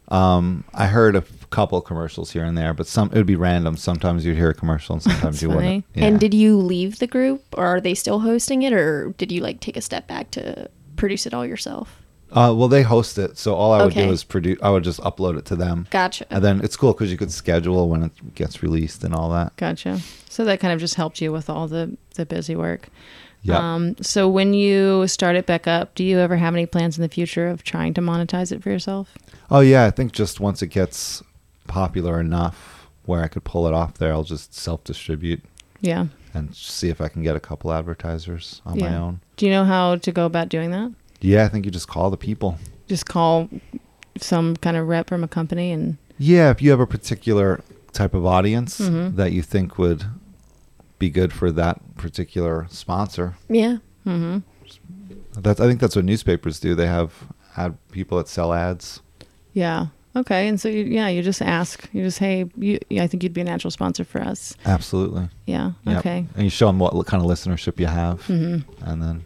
Um, 0.07 0.63
I 0.73 0.87
heard 0.87 1.15
a 1.15 1.23
couple 1.51 1.79
commercials 1.81 2.31
here 2.31 2.43
and 2.43 2.57
there, 2.57 2.73
but 2.73 2.87
some 2.87 3.09
it 3.11 3.15
would 3.17 3.27
be 3.27 3.35
random. 3.35 3.77
Sometimes 3.77 4.25
you'd 4.25 4.37
hear 4.37 4.49
a 4.49 4.53
commercial, 4.55 4.93
and 4.93 5.03
sometimes 5.03 5.41
you 5.43 5.49
funny. 5.49 5.57
wouldn't. 5.57 5.85
Yeah. 5.93 6.05
And 6.05 6.19
did 6.19 6.33
you 6.33 6.57
leave 6.57 6.97
the 6.97 7.05
group 7.05 7.43
or 7.55 7.65
are 7.67 7.79
they 7.79 7.93
still 7.93 8.19
hosting 8.21 8.63
it 8.63 8.73
or 8.73 9.13
did 9.19 9.31
you 9.31 9.41
like 9.41 9.59
take 9.59 9.77
a 9.77 9.81
step 9.81 10.07
back 10.07 10.31
to 10.31 10.67
produce 10.95 11.27
it 11.27 11.33
all 11.35 11.45
yourself? 11.45 11.95
uh, 12.31 12.53
well, 12.55 12.67
they 12.67 12.83
host 12.83 13.17
it, 13.17 13.39
so 13.39 13.55
all 13.55 13.71
I 13.71 13.83
would 13.83 13.91
Okay. 13.93 14.05
do 14.05 14.11
is 14.11 14.23
produce. 14.23 14.59
I 14.61 14.69
would 14.69 14.83
just 14.83 14.99
upload 15.01 15.37
it 15.39 15.45
to 15.45 15.55
them, 15.55 15.87
Gotcha. 15.91 16.25
and 16.31 16.43
then 16.43 16.61
it's 16.63 16.75
cool 16.77 16.93
because 16.93 17.11
you 17.11 17.17
could 17.17 17.31
schedule 17.31 17.89
when 17.89 18.03
it 18.03 18.35
gets 18.35 18.61
released 18.63 19.03
and 19.03 19.13
all 19.15 19.29
that. 19.31 19.55
Gotcha. 19.57 19.99
So 20.29 20.45
that 20.45 20.59
kind 20.59 20.71
of 20.73 20.79
just 20.79 20.93
helped 20.95 21.21
you 21.21 21.31
with 21.31 21.49
all 21.51 21.67
the 21.67 21.97
the 22.15 22.25
busy 22.25 22.55
work. 22.55 22.89
Yeah. 23.41 23.57
Um, 23.75 23.95
so 24.01 24.27
when 24.27 24.53
you 24.53 25.07
start 25.07 25.35
it 25.37 25.45
back 25.45 25.65
up, 25.67 25.95
do 25.95 26.03
you 26.03 26.19
ever 26.19 26.35
have 26.37 26.53
any 26.53 26.65
plans 26.65 26.97
in 26.97 27.01
the 27.01 27.09
future 27.09 27.47
of 27.47 27.63
trying 27.63 27.93
to 27.95 28.01
monetize 28.01 28.51
it 28.51 28.61
for 28.61 28.69
yourself? 28.69 29.17
Oh 29.49 29.61
yeah, 29.61 29.85
I 29.85 29.91
think 29.91 30.11
just 30.11 30.39
once 30.39 30.61
it 30.61 30.67
gets 30.67 31.23
popular 31.67 32.19
enough 32.19 32.87
where 33.05 33.23
I 33.23 33.27
could 33.27 33.43
pull 33.43 33.67
it 33.67 33.73
off 33.73 33.95
there, 33.95 34.11
I'll 34.11 34.23
just 34.23 34.53
self 34.53 34.83
distribute 34.83 35.41
Yeah. 35.81 36.07
and 36.33 36.53
see 36.55 36.89
if 36.89 36.99
I 37.01 37.07
can 37.07 37.23
get 37.23 37.35
a 37.35 37.39
couple 37.39 37.71
advertisers 37.71 38.61
on 38.65 38.79
my 38.79 38.95
own. 38.95 39.21
Do 39.37 39.45
you 39.45 39.51
know 39.51 39.63
how 39.65 39.95
to 39.95 40.11
go 40.11 40.25
about 40.25 40.49
doing 40.49 40.71
that? 40.71 40.91
Yeah, 41.21 41.45
I 41.45 41.47
think 41.47 41.65
you 41.65 41.71
just 41.71 41.87
call 41.87 42.09
the 42.09 42.17
people. 42.17 42.57
Just 42.87 43.05
call 43.05 43.49
some 44.17 44.55
kind 44.57 44.75
of 44.77 44.87
rep 44.87 45.07
from 45.09 45.23
a 45.23 45.27
company 45.27 45.71
and 45.71 45.97
Yeah, 46.17 46.49
if 46.51 46.61
you 46.61 46.71
have 46.71 46.79
a 46.81 46.87
particular 46.87 47.61
type 47.93 48.13
of 48.13 48.25
audience 48.25 48.79
Mhm. 48.79 49.15
that 49.15 49.31
you 49.31 49.41
think 49.41 49.77
would 49.77 50.03
be 50.99 51.09
good 51.09 51.33
for 51.33 51.51
that 51.51 51.79
particular 51.97 52.67
sponsor, 52.69 53.35
yeah. 53.49 53.77
Mm-hmm. 54.05 54.39
that's 55.41 55.59
I 55.59 55.67
think 55.67 55.79
that's 55.79 55.95
what 55.95 56.05
newspapers 56.05 56.59
do. 56.59 56.75
They 56.75 56.87
have 56.87 57.13
ad 57.57 57.77
people 57.91 58.17
that 58.17 58.27
sell 58.27 58.53
ads. 58.53 59.01
yeah. 59.53 59.87
Okay. 60.15 60.47
And 60.47 60.59
so 60.59 60.67
you, 60.69 60.83
yeah, 60.85 61.07
you 61.07 61.21
just 61.21 61.41
ask. 61.41 61.87
You 61.93 62.03
just 62.03 62.17
hey, 62.17 62.45
you, 62.57 62.79
yeah, 62.89 63.03
I 63.03 63.07
think 63.07 63.21
you'd 63.21 63.33
be 63.33 63.41
a 63.41 63.43
natural 63.43 63.69
sponsor 63.69 64.03
for 64.03 64.19
us. 64.21 64.55
Absolutely. 64.65 65.29
Yeah. 65.45 65.73
Yep. 65.85 65.97
Okay. 65.99 66.25
And 66.33 66.43
you 66.43 66.49
show 66.49 66.65
them 66.65 66.79
what 66.79 67.05
kind 67.05 67.23
of 67.23 67.29
listenership 67.29 67.79
you 67.79 67.85
have, 67.85 68.23
mm-hmm. 68.23 68.67
and 68.89 69.01
then 69.03 69.23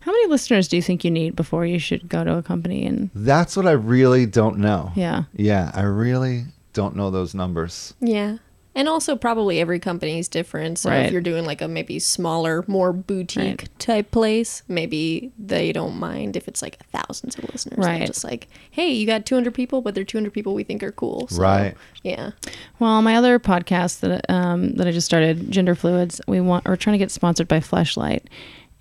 How 0.00 0.12
many 0.12 0.28
listeners 0.28 0.68
do 0.68 0.76
you 0.76 0.82
think 0.82 1.04
you 1.04 1.10
need 1.10 1.34
before 1.34 1.66
you 1.66 1.80
should 1.80 2.08
go 2.08 2.22
to 2.22 2.36
a 2.36 2.42
company 2.42 2.86
and 2.86 3.10
that's 3.14 3.56
what 3.56 3.66
I 3.66 3.72
really 3.72 4.24
don't 4.24 4.58
know. 4.58 4.92
yeah. 4.94 5.24
Yeah, 5.34 5.72
I 5.74 5.82
really 5.82 6.44
don't 6.74 6.94
know 6.94 7.10
those 7.10 7.34
numbers. 7.34 7.94
Yeah. 8.00 8.36
And 8.80 8.88
also, 8.88 9.14
probably 9.14 9.60
every 9.60 9.78
company 9.78 10.18
is 10.18 10.26
different. 10.26 10.78
So 10.78 10.88
Right. 10.88 11.04
if 11.04 11.12
you're 11.12 11.20
doing 11.20 11.44
like 11.44 11.60
a 11.60 11.68
maybe 11.68 11.98
smaller, 11.98 12.64
more 12.66 12.94
boutique 12.94 13.66
type 13.78 14.10
place, 14.10 14.62
maybe 14.68 15.32
they 15.38 15.70
don't 15.70 15.98
mind 15.98 16.34
if 16.34 16.48
it's 16.48 16.62
like 16.62 16.78
thousands 16.86 17.36
of 17.36 17.44
listeners. 17.52 17.76
They're 17.76 17.84
Right. 17.98 18.06
just 18.06 18.24
like, 18.24 18.48
hey, 18.70 18.88
you 18.90 19.06
got 19.06 19.26
200 19.26 19.52
people, 19.52 19.82
but 19.82 19.94
they're 19.94 20.02
200 20.02 20.32
people 20.32 20.54
we 20.54 20.64
think 20.64 20.82
are 20.82 20.92
cool. 20.92 21.28
So, 21.28 21.42
Right. 21.42 21.74
Yeah. 22.02 22.30
Well, 22.78 23.02
my 23.02 23.16
other 23.16 23.38
podcast 23.38 24.00
that 24.00 24.24
um, 24.30 24.72
that 24.76 24.86
I 24.86 24.92
just 24.92 25.04
started, 25.04 25.50
Gender 25.50 25.74
Fluids, 25.74 26.22
we 26.26 26.40
want 26.40 26.64
we're 26.64 26.76
trying 26.76 26.94
to 26.94 26.98
get 26.98 27.10
sponsored 27.10 27.48
by 27.48 27.60
Fleshlight, 27.60 28.22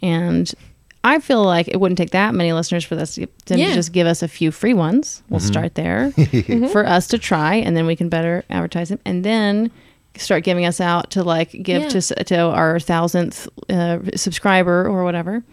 and 0.02 0.50
I 1.04 1.20
feel 1.20 1.44
like 1.44 1.68
it 1.68 1.78
wouldn't 1.82 1.98
take 1.98 2.12
that 2.12 2.34
many 2.34 2.54
listeners 2.54 2.86
for 2.86 2.96
us 2.96 3.16
to, 3.16 3.28
them 3.48 3.60
Yeah. 3.60 3.68
to 3.70 3.74
just 3.74 3.92
give 3.92 4.08
us 4.08 4.22
a 4.24 4.30
few 4.30 4.52
free 4.52 4.74
ones. 4.74 5.24
We'll 5.30 5.40
start 5.42 5.76
there 5.76 6.12
for 6.72 6.86
us 6.86 7.08
to 7.08 7.18
try, 7.18 7.56
and 7.56 7.76
then 7.76 7.86
we 7.86 7.98
can 7.98 8.08
better 8.08 8.46
advertise 8.50 8.88
them, 8.90 9.00
and 9.04 9.26
then 9.26 9.72
start 10.18 10.44
giving 10.44 10.66
us 10.66 10.82
out 10.82 11.12
to 11.12 11.24
like 11.24 11.52
give 11.52 11.84
Yeah. 11.84 11.88
to 11.90 12.24
to 12.26 12.38
our 12.40 12.80
thousandth 12.80 13.48
uh, 13.70 14.00
subscriber 14.16 14.86
or 14.88 15.04
whatever. 15.04 15.44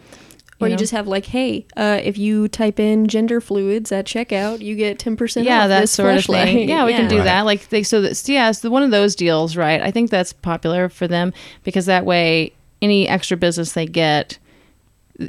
Or 0.59 0.69
you, 0.69 0.73
know? 0.73 0.79
just 0.79 0.93
have 0.93 1.07
like, 1.07 1.27
hey, 1.27 1.67
uh, 1.77 2.01
if 2.03 2.17
you 2.17 2.49
type 2.49 2.81
in 2.81 3.09
gender 3.09 3.43
fluids 3.43 3.93
at 3.93 4.07
checkout, 4.07 4.63
you 4.63 4.75
get 4.75 4.99
10% 4.99 5.45
yeah, 5.45 5.65
off 5.65 5.69
that 5.69 5.81
this 5.83 5.91
sort 5.91 6.17
of 6.17 6.25
thing. 6.25 6.67
Yeah, 6.67 6.87
we 6.87 6.95
can 6.95 7.09
do 7.09 7.19
Right. 7.19 7.25
that. 7.25 7.43
Like 7.43 7.69
they, 7.69 7.83
so 7.83 8.01
that's 8.01 8.27
yeah, 8.27 8.49
it's 8.49 8.61
the, 8.61 8.71
one 8.71 8.83
of 8.83 8.91
those 8.91 9.15
deals, 9.15 9.55
right? 9.55 9.83
I 9.83 9.91
think 9.91 10.09
that's 10.11 10.33
popular 10.33 10.89
for 10.89 11.07
them 11.07 11.35
because 11.63 11.85
that 11.85 12.07
way, 12.07 12.55
any 12.81 13.07
extra 13.07 13.37
business 13.37 13.73
they 13.73 13.85
get, 13.85 14.39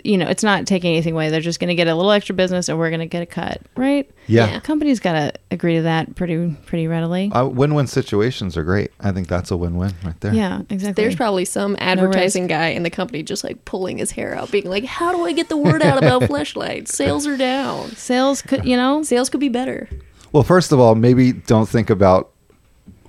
you 0.03 0.17
know, 0.17 0.27
it's 0.27 0.43
not 0.43 0.67
taking 0.67 0.91
anything 0.91 1.13
away. 1.13 1.29
They're 1.29 1.39
just 1.39 1.59
going 1.59 1.69
to 1.69 1.75
get 1.75 1.87
a 1.87 1.95
little 1.95 2.11
extra 2.11 2.35
business, 2.35 2.67
and 2.67 2.77
we're 2.77 2.89
going 2.89 2.99
to 2.99 3.05
get 3.05 3.23
a 3.23 3.25
cut, 3.25 3.61
right? 3.75 4.09
Yeah. 4.27 4.47
Yeah. 4.47 4.59
Companies 4.59 4.99
got 4.99 5.13
to 5.13 5.33
agree 5.51 5.75
to 5.75 5.83
that 5.83 6.15
pretty 6.15 6.55
pretty 6.65 6.87
readily. 6.87 7.31
Uh, 7.31 7.45
win-win 7.45 7.87
situations 7.87 8.57
are 8.57 8.63
great. 8.63 8.91
I 8.99 9.11
think 9.11 9.27
that's 9.27 9.49
a 9.51 9.55
win-win 9.57 9.93
right 10.03 10.19
there. 10.19 10.33
yeah, 10.33 10.61
exactly. 10.69 11.03
There's 11.03 11.15
probably 11.15 11.45
some 11.45 11.71
risk. 11.71 11.81
advertising 11.83 12.47
guy 12.47 12.67
in 12.67 12.83
the 12.83 12.89
company 12.89 13.23
just 13.23 13.43
like 13.43 13.63
pulling 13.65 13.97
his 13.99 14.11
hair 14.11 14.35
out, 14.35 14.51
being 14.51 14.69
like, 14.69 14.83
how 14.83 15.13
do 15.13 15.23
I 15.25 15.31
get 15.31 15.47
the 15.47 15.57
word 15.57 15.81
out 15.81 15.97
about 15.97 16.21
fleshlights? 16.29 16.89
Sales 16.89 17.25
are 17.25 17.37
down. 17.37 17.91
sales 17.95 18.41
could, 18.41 18.65
you 18.65 18.75
know, 18.75 19.03
Sales 19.03 19.29
could 19.29 19.39
be 19.39 19.49
better. 19.49 19.87
Well, 20.33 20.43
first 20.43 20.71
of 20.73 20.79
all, 20.79 20.95
maybe 20.95 21.31
don't 21.31 21.69
think 21.69 21.89
about 21.89 22.31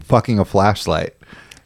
fucking 0.00 0.38
a 0.38 0.44
flashlight. 0.44 1.14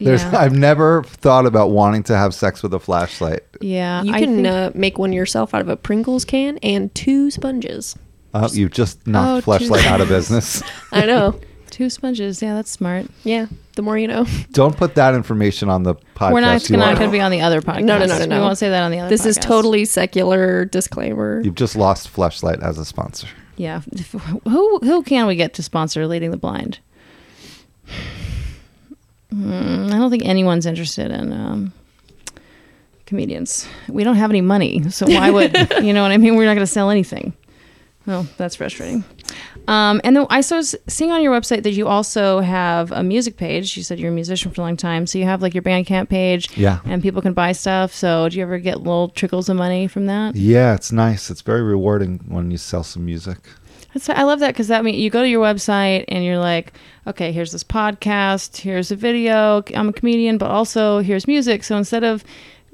There's, 0.03 0.21
Yeah. 0.23 0.37
I've 0.37 0.53
never 0.55 1.03
thought 1.03 1.45
about 1.45 1.71
wanting 1.71 2.03
to 2.03 2.15
have 2.17 2.33
sex 2.33 2.61
with 2.63 2.73
a 2.73 2.79
Fleshlight. 2.79 3.39
yeah. 3.61 4.03
You 4.03 4.13
I 4.13 4.19
can 4.19 4.35
think- 4.35 4.47
uh, 4.47 4.71
make 4.75 4.97
one 4.97 5.13
yourself 5.13 5.53
out 5.53 5.61
of 5.61 5.69
a 5.69 5.75
Pringles 5.77 6.25
can 6.25 6.57
and 6.59 6.93
two 6.95 7.31
sponges. 7.31 7.95
Uh, 8.33 8.49
you 8.51 8.67
just 8.69 9.05
knocked 9.07 9.47
Oh, 9.47 9.51
Fleshlight 9.51 9.85
out 9.85 10.01
of 10.01 10.07
business. 10.09 10.63
I 10.91 11.05
know. 11.05 11.39
two 11.69 11.89
sponges. 11.89 12.41
Yeah, 12.41 12.53
that's 12.55 12.69
smart. 12.71 13.05
yeah. 13.23 13.47
The 13.75 13.81
more 13.81 13.97
you 13.97 14.07
know. 14.07 14.25
don't 14.51 14.75
put 14.77 14.93
that 14.95 15.15
information 15.15 15.69
on 15.69 15.81
the 15.83 15.95
podcast. 16.15 16.31
we're 16.33 16.41
not 16.41 16.69
you 16.69 16.77
not 16.77 16.93
are- 16.93 16.97
going 16.97 17.09
to 17.09 17.11
be 17.11 17.19
on 17.21 17.31
the 17.31 17.41
other 17.41 17.61
podcast. 17.61 17.83
No, 17.85 17.97
no, 17.97 18.05
no, 18.05 18.19
no, 18.19 18.25
no. 18.25 18.35
We 18.37 18.41
won't 18.43 18.57
say 18.59 18.69
that 18.69 18.83
on 18.83 18.91
the 18.91 18.99
other. 18.99 19.09
This 19.09 19.25
is 19.25 19.37
totally 19.37 19.85
secular 19.85 20.65
disclaimer. 20.65 21.41
You've 21.41 21.55
just 21.55 21.75
lost 21.75 22.13
Fleshlight 22.13 22.61
as 22.61 22.77
a 22.77 22.85
sponsor. 22.85 23.27
Yeah. 23.57 23.81
Who 24.45 24.79
who 24.79 25.03
can 25.03 25.25
we 25.27 25.35
get 25.35 25.53
to 25.55 25.63
sponsor 25.63 26.05
Leading 26.07 26.31
the 26.31 26.37
Blind? 26.37 26.79
Hmm, 29.33 29.87
I 29.91 29.97
don't 29.97 30.11
think 30.11 30.25
anyone's 30.25 30.65
interested 30.65 31.09
in 31.11 31.33
um, 31.33 31.73
comedians. 33.05 33.67
We 33.89 34.03
don't 34.03 34.15
have 34.15 34.29
any 34.29 34.41
money, 34.41 34.89
so 34.89 35.07
why 35.07 35.29
would 35.31 35.55
you 35.83 35.93
know 35.93 36.03
what 36.03 36.11
I 36.11 36.17
mean? 36.17 36.35
We're 36.35 36.45
not 36.45 36.53
going 36.55 36.65
to 36.65 36.71
sell 36.71 36.89
anything. 36.89 37.33
Well, 38.05 38.27
that's 38.35 38.57
frustrating. 38.57 39.05
Um, 39.69 40.01
and 40.03 40.15
then 40.17 40.27
I 40.29 40.37
was 40.51 40.75
seeing 40.87 41.11
on 41.11 41.21
your 41.21 41.33
website 41.33 41.63
that 41.63 41.71
you 41.71 41.87
also 41.87 42.41
have 42.41 42.91
a 42.91 43.01
music 43.01 43.37
page. 43.37 43.77
You 43.77 43.83
said 43.83 43.97
you're 43.97 44.11
a 44.11 44.13
musician 44.13 44.51
for 44.51 44.59
a 44.59 44.65
long 44.65 44.75
time, 44.75 45.07
so 45.07 45.17
you 45.17 45.23
have 45.23 45.41
like 45.41 45.53
your 45.53 45.63
Bandcamp 45.63 46.09
page, 46.09 46.55
Yeah. 46.57 46.79
and 46.83 47.01
people 47.01 47.21
can 47.21 47.31
buy 47.33 47.53
stuff. 47.53 47.93
So, 47.93 48.27
do 48.27 48.35
you 48.37 48.43
ever 48.43 48.59
get 48.59 48.79
little 48.79 49.07
trickles 49.07 49.47
of 49.47 49.55
money 49.55 49.87
from 49.87 50.07
that? 50.07 50.35
Yeah, 50.35 50.75
it's 50.75 50.91
nice. 50.91 51.29
It's 51.29 51.41
very 51.41 51.61
rewarding 51.63 52.19
when 52.27 52.51
you 52.51 52.57
sell 52.57 52.83
some 52.83 53.05
music. 53.05 53.37
That's, 53.93 54.09
I 54.09 54.23
love 54.23 54.39
that 54.39 54.47
because 54.49 54.67
that 54.69 54.83
means 54.83 54.97
you 54.97 55.09
go 55.09 55.21
to 55.21 55.29
your 55.29 55.43
website 55.43 56.05
and 56.07 56.23
you're 56.25 56.39
like, 56.39 56.73
okay, 57.05 57.31
here's 57.31 57.51
this 57.51 57.63
podcast, 57.63 58.57
here's 58.57 58.91
a 58.91 58.95
video. 58.95 59.63
I'm 59.75 59.89
a 59.89 59.93
comedian, 59.93 60.37
but 60.37 60.49
also 60.49 60.99
here's 60.99 61.27
music. 61.27 61.63
So 61.63 61.77
instead 61.77 62.03
of, 62.03 62.23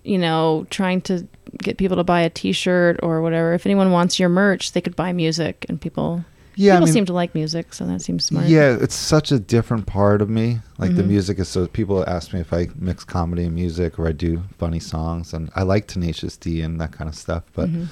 you 0.04 0.18
know, 0.18 0.66
trying 0.70 1.02
to 1.02 1.28
get 1.58 1.78
people 1.78 1.98
to 1.98 2.04
buy 2.04 2.22
a 2.22 2.30
T-shirt 2.30 3.00
or 3.04 3.22
whatever, 3.22 3.54
if 3.54 3.66
anyone 3.66 3.92
wants 3.92 4.20
your 4.20 4.30
merch, 4.30 4.72
they 4.72 4.82
could 4.82 4.96
buy 4.96 5.12
music, 5.14 5.66
and 5.68 5.82
people 5.82 6.24
Yeah, 6.56 6.74
people 6.76 6.84
I 6.84 6.86
mean, 6.86 6.94
seem 6.94 7.06
to 7.08 7.14
like 7.14 7.34
music, 7.36 7.74
so 7.74 7.86
that 7.88 8.02
seems 8.02 8.24
smart. 8.26 8.46
yeah, 8.48 8.78
it's 8.80 8.96
such 8.96 9.32
a 9.32 9.40
different 9.40 9.88
part 9.88 10.22
of 10.22 10.30
me. 10.30 10.60
Like 10.78 10.96
the 10.96 11.04
Mhm. 11.04 11.08
music 11.08 11.40
is 11.40 11.50
so. 11.50 11.68
People 11.68 12.04
ask 12.08 12.34
me 12.34 12.40
if 12.40 12.54
I 12.54 12.70
mix 12.78 13.04
comedy 13.04 13.44
and 13.46 13.54
music 13.56 13.98
or 14.00 14.08
I 14.08 14.12
do 14.14 14.44
funny 14.58 14.80
songs, 14.80 15.34
and 15.34 15.50
I 15.56 15.64
like 15.64 15.88
Tenacious 15.88 16.38
D 16.38 16.62
and 16.62 16.80
that 16.80 16.92
kind 16.94 17.10
of 17.10 17.16
stuff. 17.16 17.44
But 17.54 17.70
Mhm. 17.70 17.88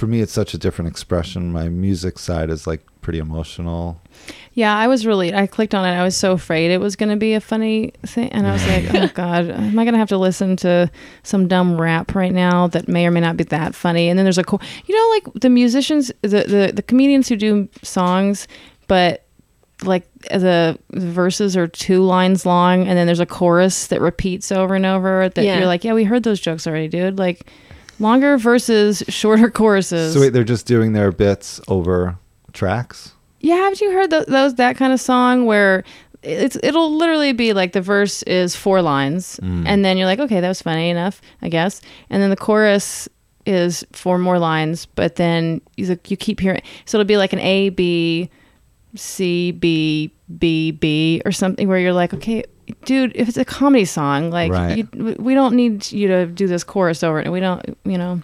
For 0.00 0.06
me, 0.06 0.22
it's 0.22 0.32
such 0.32 0.54
a 0.54 0.58
different 0.58 0.90
expression. 0.90 1.52
My 1.52 1.68
music 1.68 2.18
side 2.18 2.48
is 2.48 2.66
like 2.66 2.80
pretty 3.02 3.18
emotional. 3.18 4.00
Yeah, 4.54 4.74
I 4.74 4.88
was 4.88 5.04
really. 5.06 5.34
I 5.34 5.46
clicked 5.46 5.74
on 5.74 5.84
it. 5.84 5.92
I 5.94 6.02
was 6.02 6.16
so 6.16 6.32
afraid 6.32 6.70
it 6.70 6.80
was 6.80 6.96
going 6.96 7.10
to 7.10 7.16
be 7.16 7.34
a 7.34 7.40
funny 7.40 7.92
thing, 8.06 8.32
and 8.32 8.46
I 8.46 8.52
was 8.52 8.66
like, 8.66 8.94
"Oh 8.94 9.10
God, 9.14 9.50
am 9.50 9.78
I 9.78 9.84
going 9.84 9.92
to 9.92 9.98
have 9.98 10.08
to 10.08 10.16
listen 10.18 10.56
to 10.56 10.90
some 11.22 11.48
dumb 11.48 11.78
rap 11.78 12.14
right 12.14 12.32
now 12.32 12.66
that 12.68 12.88
may 12.88 13.06
or 13.06 13.10
may 13.10 13.20
not 13.20 13.36
be 13.36 13.44
that 13.44 13.74
funny?" 13.74 14.08
And 14.08 14.18
then 14.18 14.24
there's 14.24 14.38
a, 14.38 14.42
cool 14.44 14.62
you 14.86 14.96
know, 14.96 15.08
like 15.30 15.40
the 15.42 15.50
musicians, 15.50 16.10
the 16.22 16.44
the, 16.44 16.72
the 16.74 16.82
comedians 16.82 17.28
who 17.28 17.36
do 17.36 17.68
songs, 17.82 18.48
but 18.88 19.26
like 19.84 20.10
the, 20.30 20.78
the 20.90 21.00
verses 21.00 21.56
are 21.58 21.68
two 21.68 22.02
lines 22.02 22.46
long, 22.46 22.88
and 22.88 22.96
then 22.98 23.06
there's 23.06 23.20
a 23.20 23.26
chorus 23.26 23.88
that 23.88 24.00
repeats 24.00 24.50
over 24.50 24.74
and 24.74 24.86
over. 24.86 25.28
That 25.28 25.44
Yeah. 25.44 25.58
you're 25.58 25.66
like, 25.66 25.84
"Yeah, 25.84 25.92
we 25.92 26.04
heard 26.04 26.22
those 26.22 26.40
jokes 26.40 26.66
already, 26.66 26.88
dude." 26.88 27.18
Like 27.18 27.46
longer 28.00 28.36
versus 28.38 29.02
shorter 29.08 29.50
choruses. 29.50 30.14
So 30.14 30.20
wait, 30.20 30.30
they're 30.30 30.44
just 30.44 30.66
doing 30.66 30.92
their 30.92 31.12
bits 31.12 31.60
over 31.68 32.16
tracks. 32.52 33.12
Yeah, 33.40 33.56
haven't 33.56 33.80
you 33.80 33.92
heard 33.92 34.10
th- 34.10 34.26
those 34.26 34.54
that 34.56 34.76
kind 34.76 34.92
of 34.92 35.00
song 35.00 35.46
where 35.46 35.84
it's 36.22 36.58
it'll 36.62 36.94
literally 36.96 37.32
be 37.32 37.52
like 37.54 37.72
the 37.72 37.80
verse 37.80 38.22
is 38.24 38.54
four 38.54 38.82
lines, 38.82 39.38
Mm. 39.42 39.64
and 39.66 39.84
then 39.84 39.96
you're 39.96 40.06
like, 40.06 40.18
okay, 40.20 40.40
that 40.40 40.48
was 40.48 40.60
funny 40.60 40.90
enough, 40.90 41.22
I 41.40 41.48
guess, 41.48 41.80
and 42.10 42.22
then 42.22 42.28
the 42.30 42.36
chorus 42.36 43.08
is 43.46 43.84
four 43.92 44.18
more 44.18 44.38
lines, 44.38 44.84
but 44.84 45.16
then 45.16 45.62
you, 45.78 45.98
you 46.06 46.16
keep 46.18 46.40
hearing, 46.40 46.60
so 46.84 46.98
it'll 46.98 47.08
be 47.08 47.16
like 47.16 47.32
an 47.32 47.38
A 47.40 47.70
B 47.70 48.28
C 48.96 49.50
B 49.52 50.12
B 50.38 50.72
B 50.72 51.22
or 51.24 51.32
something 51.32 51.66
where 51.68 51.78
you're 51.78 51.92
like, 51.94 52.12
okay. 52.12 52.44
Dude, 52.84 53.12
if 53.14 53.28
it's 53.28 53.36
a 53.36 53.44
comedy 53.44 53.84
song, 53.84 54.30
like 54.30 54.50
Right. 54.52 54.78
you, 54.78 55.14
we 55.18 55.34
don't 55.34 55.54
need 55.54 55.90
you 55.92 56.08
to 56.08 56.26
do 56.26 56.46
this 56.46 56.64
chorus 56.64 57.02
over 57.02 57.20
it. 57.20 57.30
We 57.30 57.40
don't, 57.40 57.64
you 57.84 57.98
know. 57.98 58.22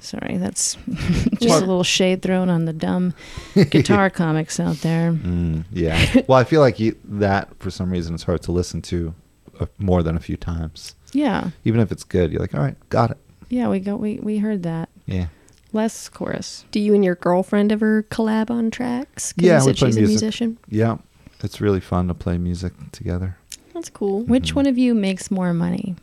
Sorry, 0.00 0.38
that's 0.38 0.76
just 0.88 1.42
Well- 1.42 1.58
a 1.58 1.60
little 1.60 1.84
shade 1.84 2.22
thrown 2.22 2.48
on 2.48 2.64
the 2.64 2.72
dumb 2.72 3.14
guitar 3.70 4.10
comics 4.10 4.58
out 4.58 4.76
there. 4.78 5.12
Mm, 5.12 5.64
yeah. 5.72 6.22
well, 6.28 6.38
I 6.38 6.44
feel 6.44 6.60
like 6.60 6.80
you, 6.80 6.96
that 7.04 7.48
for 7.60 7.70
some 7.70 7.90
reason 7.90 8.14
it's 8.14 8.24
hard 8.24 8.42
to 8.42 8.52
listen 8.52 8.82
to 8.82 9.14
uh, 9.60 9.66
more 9.78 10.02
than 10.02 10.16
a 10.16 10.20
few 10.20 10.36
times. 10.36 10.94
Yeah, 11.12 11.50
Even 11.64 11.80
if 11.80 11.90
it's 11.92 12.04
good, 12.04 12.30
you're 12.32 12.40
like, 12.40 12.54
all 12.54 12.60
right, 12.62 12.76
got 12.88 13.10
it. 13.10 13.18
yeah, 13.50 13.68
we 13.68 13.80
go, 13.80 13.96
we 13.96 14.20
we 14.22 14.38
heard 14.38 14.62
that 14.62 14.88
Yeah. 15.06 15.26
less 15.72 16.08
chorus. 16.08 16.64
Do 16.70 16.78
you 16.80 16.94
and 16.94 17.04
your 17.04 17.16
girlfriend 17.16 17.70
ever 17.72 18.04
collab 18.04 18.48
on 18.50 18.70
tracks? 18.70 19.34
Yeah, 19.36 19.58
we 19.64 19.74
play 19.74 19.88
she's 19.88 19.96
a 19.96 20.00
music. 20.00 20.08
musician. 20.22 20.58
Yeah. 20.68 20.96
It's 21.42 21.60
really 21.60 21.80
fun 21.80 22.06
to 22.08 22.14
play 22.14 22.36
music 22.38 22.72
together. 22.92 23.36
That's 23.80 23.88
cool. 23.90 24.20
Mm-hmm. 24.22 24.30
Which 24.30 24.54
one 24.54 24.66
of 24.66 24.76
you 24.76 24.94
makes 24.94 25.30
more 25.30 25.54
money? 25.54 25.96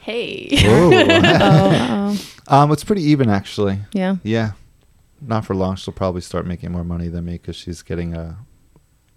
Hey. 0.00 0.48
Oh, 0.64 2.18
um, 2.48 2.72
it's 2.72 2.84
pretty 2.84 3.02
even 3.02 3.28
actually. 3.28 3.78
yeah. 3.92 4.16
Yeah. 4.22 4.52
Not 5.20 5.44
for 5.44 5.54
long. 5.54 5.76
She'll 5.76 5.92
probably 5.92 6.22
start 6.22 6.46
making 6.46 6.72
more 6.72 6.84
money 6.84 7.08
than 7.08 7.26
me 7.26 7.32
because 7.32 7.54
she's 7.54 7.82
getting 7.82 8.14
a 8.14 8.38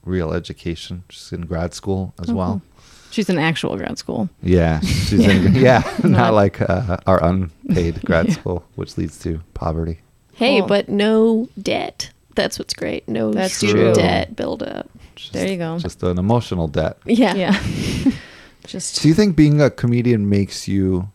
real 0.04 0.34
education. 0.34 1.04
She's 1.10 1.32
in 1.32 1.41
grad 1.41 1.73
school 1.73 2.13
as 2.21 2.30
Oh, 2.30 2.34
well. 2.36 2.52
cool. 2.76 2.84
She's 3.12 3.30
in 3.30 3.38
actual 3.39 3.78
grad 3.78 3.97
school. 3.97 4.28
Yeah, 4.41 4.80
she's 4.82 5.13
in. 5.26 5.56
Yeah, 5.56 5.80
not, 6.04 6.10
Not- 6.10 6.34
like 6.34 6.60
uh, 6.62 6.97
our 7.08 7.23
unpaid 7.23 8.02
grad 8.04 8.28
Yeah. 8.28 8.34
school, 8.34 8.65
which 8.76 8.97
leads 8.97 9.17
to 9.19 9.39
poverty. 9.54 10.02
Hey, 10.36 10.60
Cool. 10.60 10.67
but 10.67 10.89
no 10.89 11.47
debt. 11.62 12.12
That's 12.36 12.60
what's 12.60 12.73
great. 12.73 13.08
No 13.08 13.32
That's 13.32 13.54
student 13.54 13.95
true. 13.95 14.04
debt 14.04 14.36
buildup. 14.36 14.89
Just, 15.15 15.34
There 15.34 15.47
you 15.47 15.58
go. 15.58 15.78
Just 15.80 16.02
an 16.04 16.17
emotional 16.17 16.67
debt. 16.67 16.97
Yeah. 17.06 17.36
Yeah. 17.36 17.62
Just 18.65 19.02
Do 19.02 19.08
you 19.10 19.13
think 19.13 19.36
being 19.36 19.62
a 19.62 19.69
comedian 19.69 20.30
makes 20.30 20.67
you? 20.67 21.10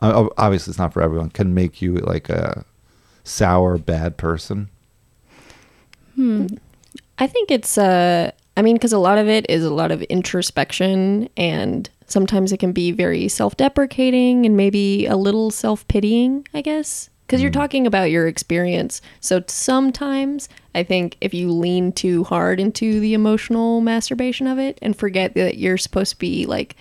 Uh, 0.00 0.28
obviously, 0.36 0.72
it's 0.72 0.78
not 0.78 0.92
for 0.92 1.02
everyone. 1.02 1.30
Can 1.30 1.54
make 1.54 1.80
you 1.80 1.94
like 1.96 2.28
a 2.28 2.64
sour, 3.22 3.78
bad 3.78 4.16
person. 4.16 4.68
hmm. 6.14 6.46
I 7.18 7.26
think 7.28 7.50
it's 7.50 7.78
uh 7.78 8.32
I 8.56 8.62
mean 8.62 8.76
cuz 8.78 8.92
a 8.92 8.98
lot 8.98 9.18
of 9.18 9.28
it 9.28 9.46
is 9.48 9.64
a 9.64 9.70
lot 9.72 9.92
of 9.92 10.02
introspection 10.04 11.28
and 11.36 11.88
sometimes 12.06 12.52
it 12.52 12.58
can 12.58 12.72
be 12.72 12.90
very 12.90 13.28
self-deprecating 13.28 14.44
and 14.44 14.56
maybe 14.56 15.06
a 15.06 15.16
little 15.16 15.50
self-pitying, 15.50 16.46
I 16.52 16.60
guess. 16.60 17.08
Because 17.26 17.40
you're 17.40 17.50
mm. 17.50 17.54
talking 17.54 17.86
about 17.86 18.10
your 18.10 18.26
experience. 18.26 19.00
So 19.20 19.42
sometimes 19.46 20.48
I 20.74 20.82
think 20.82 21.16
if 21.20 21.32
you 21.32 21.50
lean 21.50 21.92
too 21.92 22.24
hard 22.24 22.60
into 22.60 23.00
the 23.00 23.14
emotional 23.14 23.80
masturbation 23.80 24.46
of 24.46 24.58
it 24.58 24.78
and 24.82 24.96
forget 24.96 25.34
that 25.34 25.56
you're 25.58 25.78
supposed 25.78 26.12
to 26.12 26.18
be 26.18 26.46
like 26.46 26.76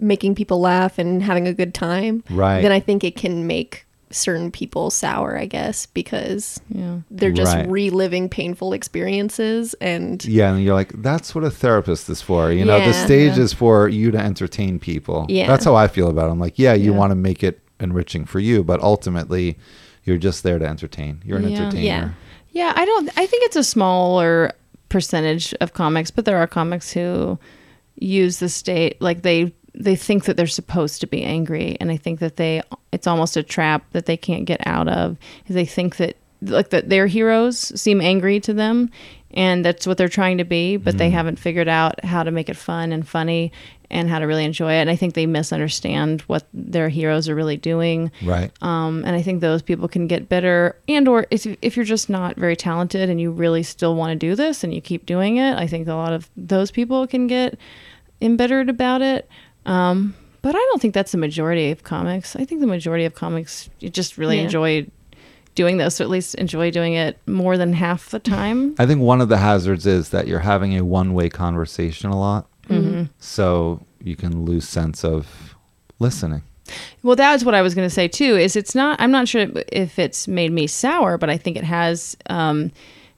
making 0.00 0.34
people 0.34 0.60
laugh 0.60 0.98
and 0.98 1.22
having 1.22 1.46
a 1.48 1.54
good 1.54 1.74
time, 1.74 2.22
Right. 2.30 2.62
then 2.62 2.72
I 2.72 2.80
think 2.80 3.04
it 3.04 3.16
can 3.16 3.46
make 3.46 3.84
certain 4.10 4.50
people 4.50 4.90
sour, 4.90 5.36
I 5.36 5.44
guess, 5.44 5.84
because 5.86 6.60
Yeah. 6.74 6.98
they're 7.10 7.30
just 7.30 7.54
Right. 7.54 7.68
reliving 7.68 8.28
painful 8.30 8.72
experiences 8.72 9.74
and 9.82 10.24
Yeah, 10.24 10.54
and 10.54 10.64
you're 10.64 10.74
like, 10.74 11.02
that's 11.02 11.34
what 11.34 11.44
a 11.44 11.50
therapist 11.50 12.08
is 12.08 12.22
for. 12.22 12.50
You 12.50 12.64
know, 12.64 12.78
the 12.80 12.94
stage 12.94 13.36
Yeah. 13.36 13.42
is 13.42 13.52
for 13.52 13.86
you 13.88 14.10
to 14.10 14.18
entertain 14.18 14.78
people. 14.78 15.26
Yeah. 15.28 15.46
That's 15.46 15.64
how 15.64 15.74
I 15.74 15.88
feel 15.88 16.08
about 16.08 16.28
it. 16.28 16.32
I'm 16.32 16.40
like, 16.40 16.58
yeah, 16.58 16.72
you 16.72 16.92
Yeah. 16.92 16.98
want 16.98 17.10
to 17.10 17.16
make 17.16 17.42
it 17.44 17.60
enriching 17.80 18.24
for 18.24 18.40
you, 18.40 18.64
but 18.64 18.80
ultimately, 18.80 19.58
you're 20.04 20.18
just 20.18 20.42
there 20.42 20.58
to 20.58 20.66
entertain. 20.66 21.22
You're 21.24 21.38
an 21.38 21.48
Yeah. 21.48 21.58
entertainer. 21.58 21.84
Yeah. 21.84 22.10
Yeah, 22.50 22.72
I 22.74 22.84
don't. 22.84 23.10
I 23.16 23.26
think 23.26 23.44
it's 23.44 23.56
a 23.56 23.64
smaller 23.64 24.52
percentage 24.88 25.54
of 25.60 25.74
comics, 25.74 26.10
but 26.10 26.24
there 26.24 26.38
are 26.38 26.46
comics 26.46 26.92
who 26.92 27.38
use 27.96 28.38
the 28.38 28.48
state 28.48 29.00
like 29.00 29.22
they 29.22 29.52
they 29.74 29.94
think 29.94 30.24
that 30.24 30.36
they're 30.36 30.46
supposed 30.46 31.00
to 31.00 31.06
be 31.06 31.22
angry, 31.22 31.76
and 31.80 31.90
I 31.90 31.96
think 31.96 32.20
that 32.20 32.36
they 32.36 32.62
it's 32.92 33.06
almost 33.06 33.36
a 33.36 33.42
trap 33.42 33.84
that 33.92 34.06
they 34.06 34.16
can't 34.16 34.44
get 34.44 34.66
out 34.66 34.88
of. 34.88 35.16
Is 35.46 35.54
they 35.54 35.66
think 35.66 35.96
that 35.96 36.16
like 36.42 36.70
that 36.70 36.88
their 36.88 37.06
heroes 37.06 37.58
seem 37.80 38.00
angry 38.00 38.40
to 38.40 38.54
them, 38.54 38.90
and 39.32 39.64
that's 39.64 39.86
what 39.86 39.98
they're 39.98 40.08
trying 40.08 40.38
to 40.38 40.44
be, 40.44 40.76
but 40.78 40.96
they 40.98 41.08
mm-hmm. 41.08 41.16
haven't 41.16 41.38
figured 41.38 41.68
out 41.68 42.04
how 42.04 42.22
to 42.22 42.30
make 42.30 42.48
it 42.48 42.56
fun 42.56 42.92
and 42.92 43.06
funny 43.06 43.52
and 43.90 44.08
how 44.10 44.18
to 44.18 44.26
really 44.26 44.44
enjoy 44.44 44.72
it. 44.74 44.80
And 44.80 44.90
I 44.90 44.96
think 44.96 45.14
they 45.14 45.24
misunderstand 45.26 46.20
what 46.22 46.46
their 46.52 46.88
heroes 46.90 47.28
are 47.28 47.34
really 47.34 47.56
doing 47.56 48.10
Right. 48.22 48.50
um, 48.62 49.02
and 49.06 49.16
I 49.16 49.22
think 49.22 49.40
those 49.40 49.62
people 49.62 49.88
can 49.88 50.06
get 50.06 50.28
better. 50.28 50.76
And 50.88 51.08
or 51.08 51.26
if 51.30 51.46
if 51.62 51.76
you're 51.76 51.84
just 51.86 52.10
not 52.10 52.36
very 52.36 52.56
talented 52.56 53.08
and 53.08 53.20
you 53.20 53.30
really 53.30 53.62
still 53.62 53.94
want 53.94 54.10
to 54.12 54.16
do 54.16 54.34
this 54.34 54.62
and 54.62 54.74
you 54.74 54.80
keep 54.80 55.06
doing 55.06 55.38
it, 55.38 55.56
I 55.56 55.66
think 55.66 55.88
a 55.88 55.94
lot 55.94 56.12
of 56.12 56.28
those 56.36 56.70
people 56.70 57.06
can 57.06 57.26
get 57.26 57.58
embittered 58.20 58.68
about 58.68 59.02
it. 59.02 59.28
Um, 59.66 60.14
but 60.42 60.54
I 60.54 60.58
don't 60.58 60.80
think 60.80 60.94
that's 60.94 61.12
the 61.12 61.18
majority 61.18 61.70
of 61.70 61.82
comics. 61.82 62.36
I 62.36 62.44
think 62.44 62.60
the 62.60 62.66
majority 62.66 63.04
of 63.04 63.14
comics 63.14 63.68
just 63.80 64.16
really 64.18 64.36
Yeah. 64.36 64.44
enjoy 64.44 64.86
doing 65.54 65.76
this, 65.78 66.00
or 66.00 66.04
at 66.04 66.10
least 66.10 66.36
enjoy 66.36 66.70
doing 66.70 66.94
it 66.94 67.18
more 67.26 67.56
than 67.56 67.72
half 67.72 68.10
the 68.10 68.20
time. 68.20 68.74
I 68.78 68.86
think 68.86 69.00
one 69.00 69.20
of 69.20 69.28
the 69.28 69.38
hazards 69.38 69.86
is 69.86 70.10
that 70.10 70.28
you're 70.28 70.38
having 70.40 70.76
a 70.78 70.84
one 70.84 71.14
way 71.14 71.28
conversation 71.28 72.10
a 72.10 72.18
lot. 72.18 72.46
Mm-hmm. 72.68 73.04
So 73.18 73.80
you 74.02 74.16
can 74.16 74.44
lose 74.44 74.68
sense 74.68 75.04
of 75.04 75.54
listening. 75.98 76.42
Well, 77.02 77.16
that 77.16 77.32
was 77.32 77.44
what 77.44 77.54
I 77.54 77.62
was 77.62 77.74
going 77.74 77.86
to 77.86 77.94
say 77.94 78.08
too. 78.08 78.36
Is 78.36 78.56
it's 78.56 78.74
not? 78.74 79.00
I'm 79.00 79.10
not 79.10 79.28
sure 79.28 79.46
if 79.72 79.98
it's 79.98 80.28
made 80.28 80.52
me 80.52 80.66
sour, 80.66 81.16
but 81.16 81.30
I 81.30 81.38
think 81.38 81.56
it 81.56 81.64
has 81.64 82.16
um, 82.28 82.70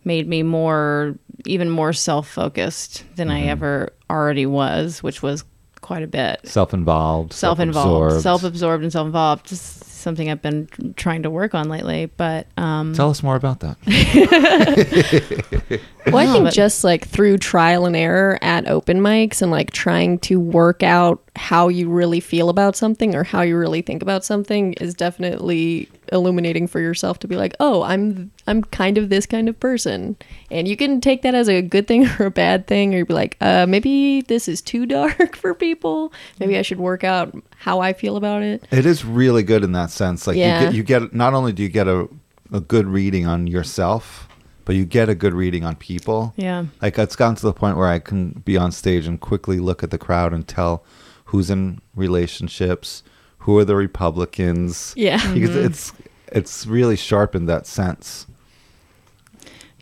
made 0.05 0.29
me 0.29 0.43
more, 0.43 1.17
even 1.47 1.69
more 1.69 1.93
self-focused 1.93 3.05
than 3.17 3.31
I 3.31 3.43
ever 3.47 3.93
already 4.09 4.47
was, 4.47 5.03
which 5.03 5.23
was 5.23 5.45
quite 5.81 6.03
a 6.03 6.07
bit. 6.07 6.47
Self 6.47 6.73
involved, 6.73 7.33
Self-involved, 7.33 8.23
self-absorbed, 8.23 8.83
and 8.85 8.93
self-involved. 8.93 9.47
Just 9.47 9.80
something 10.01 10.31
I've 10.31 10.43
been 10.43 10.69
trying 10.97 11.23
to 11.23 11.31
work 11.31 11.55
on 11.55 11.69
lately. 11.69 12.07
But 12.07 12.47
um, 12.57 12.95
Tell 12.95 13.11
us 13.11 13.23
more 13.23 13.37
about 13.37 13.61
that. 13.61 13.77
Well, 16.07 16.17
I 16.17 16.33
think 16.33 16.51
just 16.53 16.83
like 16.83 17.07
through 17.07 17.37
trial 17.39 17.85
and 17.85 17.95
error 17.95 18.39
at 18.41 18.67
open 18.67 19.01
mics 19.01 19.43
and 19.43 19.51
like 19.51 19.71
trying 19.71 20.19
to 20.21 20.41
work 20.41 20.83
out 20.83 21.23
how 21.37 21.69
you 21.69 21.89
really 21.89 22.21
feel 22.21 22.49
about 22.49 22.75
something 22.77 23.15
or 23.15 23.23
how 23.23 23.41
you 23.43 23.57
really 23.57 23.83
think 23.83 24.03
about 24.03 24.25
something 24.25 24.73
is 24.75 24.95
definitely 24.95 25.89
illuminating 26.13 26.67
for 26.67 26.81
yourself 26.81 27.19
to 27.21 27.29
be 27.29 27.37
like, 27.37 27.55
"Oh, 27.61 27.83
I'm 27.83 28.31
I'm 28.49 28.63
kind 28.65 28.99
of 28.99 29.09
this 29.11 29.27
kind 29.27 29.49
of 29.49 29.59
person." 29.61 30.17
And 30.51 30.67
you 30.67 30.77
can 30.77 31.01
take 31.01 31.23
that 31.23 31.35
as 31.35 31.49
a 31.49 31.63
good 31.63 31.87
thing 31.87 32.07
or 32.19 32.27
a 32.27 32.31
bad 32.31 32.67
thing 32.67 32.95
or 32.95 32.99
you'd 32.99 33.09
be 33.09 33.15
like, 33.15 33.37
"Uh, 33.41 33.65
maybe 33.69 34.23
this 34.23 34.49
is 34.49 34.61
too 34.61 34.87
dark 34.99 35.37
for 35.37 35.55
people. 35.55 36.13
Maybe 36.41 36.59
I 36.59 36.63
should 36.63 36.81
work 36.81 37.05
out 37.05 37.33
how 37.57 37.81
I 37.81 37.93
feel 37.93 38.17
about 38.17 38.43
it." 38.43 38.67
It 38.73 38.85
is 38.85 39.05
really 39.05 39.43
good 39.45 39.63
in 39.63 39.73
that 39.73 39.91
sense. 39.91 40.27
Like 40.27 40.37
Yeah. 40.37 40.61
you 40.61 40.67
get 40.67 40.75
you 40.75 40.83
get 40.83 41.15
not 41.15 41.33
only 41.35 41.53
do 41.53 41.63
you 41.63 41.69
get 41.69 41.87
a, 41.87 42.09
a 42.53 42.61
good 42.61 42.87
reading 42.87 43.27
on 43.27 43.47
yourself, 43.47 44.29
but 44.65 44.75
you 44.75 44.85
get 44.85 45.09
a 45.09 45.15
good 45.15 45.33
reading 45.35 45.65
on 45.65 45.77
people. 45.77 46.35
yeah, 46.37 46.65
Like 46.83 46.99
it's 46.99 47.17
gotten 47.17 47.37
to 47.37 47.43
the 47.43 47.53
point 47.53 47.77
where 47.77 47.89
I 47.89 47.99
can 48.01 48.43
be 48.45 48.57
on 48.57 48.73
stage 48.73 49.07
and 49.07 49.21
quickly 49.21 49.59
look 49.61 49.83
at 49.83 49.91
the 49.91 49.99
crowd 49.99 50.33
and 50.33 50.47
tell 50.47 50.85
who's 51.31 51.49
in 51.51 51.81
relationships, 51.95 53.03
who 53.39 53.57
are 53.59 53.65
the 53.65 53.77
Republicans. 53.77 54.93
Yeah. 54.97 55.21
Because 55.33 55.57
it's 55.57 55.93
it's 56.33 56.67
really 56.67 56.97
sharp 56.97 57.35
in 57.35 57.47
that 57.47 57.67
sense. 57.67 58.27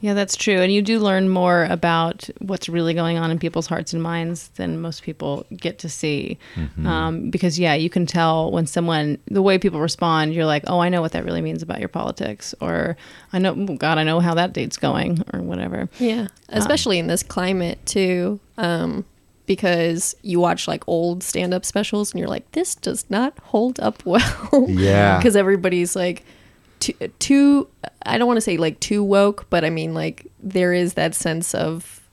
yeah, 0.00 0.14
that's 0.14 0.36
true. 0.36 0.58
And 0.60 0.72
you 0.72 0.80
do 0.80 0.98
learn 1.00 1.28
more 1.28 1.64
about 1.64 2.28
what's 2.38 2.68
really 2.68 2.94
going 2.94 3.18
on 3.18 3.30
in 3.30 3.38
people's 3.38 3.66
hearts 3.66 3.92
and 3.92 4.02
minds 4.02 4.48
than 4.54 4.80
most 4.80 5.02
people 5.02 5.44
get 5.56 5.78
to 5.80 5.88
see. 5.88 6.38
Um, 6.86 7.30
because 7.30 7.58
yeah, 7.58 7.74
you 7.74 7.90
can 7.90 8.06
tell 8.06 8.50
when 8.52 8.66
someone 8.66 9.18
the 9.26 9.42
way 9.42 9.58
people 9.58 9.80
respond. 9.80 10.34
You're 10.34 10.46
like, 10.46 10.64
oh, 10.68 10.78
I 10.80 10.88
know 10.88 11.00
what 11.00 11.12
that 11.12 11.24
really 11.24 11.40
means 11.40 11.62
about 11.62 11.80
your 11.80 11.88
politics, 11.88 12.54
or 12.60 12.96
I 13.32 13.38
know, 13.40 13.54
oh, 13.56 13.76
God, 13.76 13.98
I 13.98 14.04
know 14.04 14.20
how 14.20 14.34
that 14.34 14.52
date's 14.52 14.76
going, 14.76 15.24
or 15.32 15.40
whatever. 15.40 15.88
Yeah, 15.98 16.28
especially 16.48 16.98
in 16.98 17.08
this 17.08 17.22
climate 17.22 17.84
too, 17.84 18.38
um, 18.56 19.04
because 19.48 20.14
you 20.22 20.38
watch 20.38 20.68
like 20.68 20.84
old 20.86 21.24
stand-up 21.24 21.64
specials 21.64 22.12
and 22.12 22.20
you're 22.20 22.28
like, 22.28 22.52
this 22.52 22.76
does 22.76 23.04
not 23.10 23.36
hold 23.40 23.80
up 23.80 24.00
well. 24.06 24.66
Yeah. 24.68 25.18
because 25.18 25.34
everybody's 25.34 25.96
like 25.96 26.24
too, 26.78 26.92
too. 27.18 27.68
I 28.06 28.18
don't 28.18 28.28
want 28.28 28.36
to 28.36 28.42
say 28.42 28.56
like 28.56 28.78
too 28.78 29.02
woke, 29.02 29.50
but 29.50 29.64
I 29.64 29.70
mean 29.70 29.94
like 29.94 30.30
there 30.38 30.72
is 30.72 30.94
that 30.94 31.16
sense 31.16 31.54
of, 31.54 32.08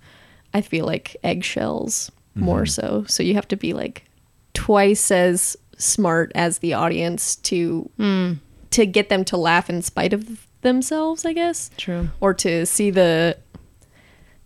I 0.55 0.61
feel 0.61 0.86
like 0.86 1.15
eggshells 1.23 2.11
more 2.33 2.63
mm-hmm. 2.63 3.03
so. 3.03 3.05
So 3.07 3.21
you 3.21 3.36
have 3.36 3.47
to 3.49 3.55
be 3.55 3.73
like 3.73 4.05
twice 4.53 5.11
as 5.11 5.55
smart 5.77 6.31
as 6.33 6.59
the 6.59 6.73
audience 6.73 7.36
to 7.36 7.89
hmm. 7.97 8.33
to 8.71 8.86
get 8.86 9.09
them 9.09 9.25
to 9.25 9.36
laugh 9.36 9.69
in 9.69 9.81
spite 9.81 10.13
of 10.13 10.47
themselves. 10.61 11.25
I 11.25 11.33
guess 11.33 11.69
True. 11.77 12.09
or 12.21 12.33
to 12.36 12.65
see 12.65 12.89
the 12.89 13.38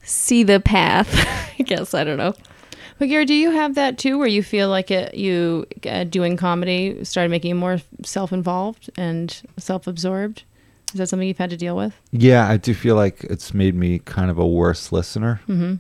see 0.04 0.44
the 0.44 0.60
path 0.60 1.08
i 1.60 1.64
guess 1.64 1.94
i 1.94 2.04
don't 2.04 2.18
know 2.18 2.34
But 3.00 3.08
Gary, 3.08 3.26
do 3.26 3.34
you 3.34 3.52
have 3.52 3.76
that 3.76 3.98
too, 3.98 4.18
where 4.20 4.28
you 4.28 4.44
feel 4.44 4.68
like 4.70 4.92
it, 4.92 5.16
you 5.16 5.66
uh, 5.90 6.04
doing 6.04 6.36
comedy 6.36 7.04
started 7.06 7.30
making 7.30 7.50
you 7.50 7.56
more 7.56 7.80
self-involved 8.04 8.90
and 8.98 9.42
self-absorbed? 9.58 10.44
Is 10.94 10.98
that 10.98 11.08
something 11.08 11.28
you've 11.28 11.38
had 11.38 11.50
to 11.52 11.58
deal 11.58 11.78
with? 11.78 11.94
Yeah, 12.12 12.50
I 12.50 12.58
do 12.58 12.74
feel 12.74 12.96
like 12.96 13.24
it's 13.24 13.54
made 13.54 13.74
me 13.74 14.00
kind 14.00 14.30
of 14.30 14.38
a 14.38 14.46
worse 14.46 14.92
listener. 14.92 15.40
Mm-hmm. 15.48 15.76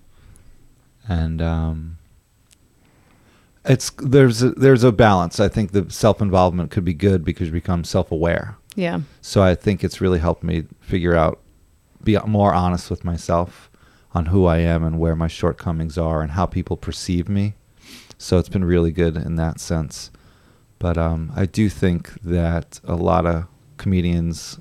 and 1.11 1.41
um, 1.41 1.97
it's 3.65 3.89
there's 3.97 4.41
a, 4.41 4.51
there's 4.51 4.83
a 4.83 4.91
balance. 4.91 5.39
I 5.39 5.49
think 5.49 5.71
the 5.71 5.89
self 5.89 6.21
involvement 6.21 6.71
could 6.71 6.85
be 6.85 6.93
good 6.93 7.25
because 7.25 7.47
you 7.47 7.53
become 7.53 7.83
self 7.83 8.11
aware. 8.11 8.55
Yeah. 8.75 9.01
So 9.21 9.41
I 9.43 9.55
think 9.55 9.83
it's 9.83 9.99
really 9.99 10.19
helped 10.19 10.43
me 10.43 10.63
figure 10.79 11.15
out, 11.15 11.39
be 12.03 12.17
more 12.25 12.53
honest 12.53 12.89
with 12.89 13.03
myself 13.03 13.68
on 14.13 14.27
who 14.27 14.45
I 14.45 14.57
am 14.57 14.83
and 14.83 14.99
where 14.99 15.15
my 15.15 15.27
shortcomings 15.27 15.97
are 15.97 16.21
and 16.21 16.31
how 16.31 16.45
people 16.45 16.77
perceive 16.77 17.29
me. 17.29 17.55
So 18.17 18.37
it's 18.37 18.49
been 18.49 18.65
really 18.65 18.91
good 18.91 19.15
in 19.15 19.35
that 19.35 19.59
sense. 19.59 20.11
But 20.79 20.97
um, 20.97 21.31
I 21.35 21.45
do 21.45 21.69
think 21.69 22.13
that 22.21 22.79
a 22.83 22.95
lot 22.95 23.25
of 23.25 23.47
comedians, 23.77 24.59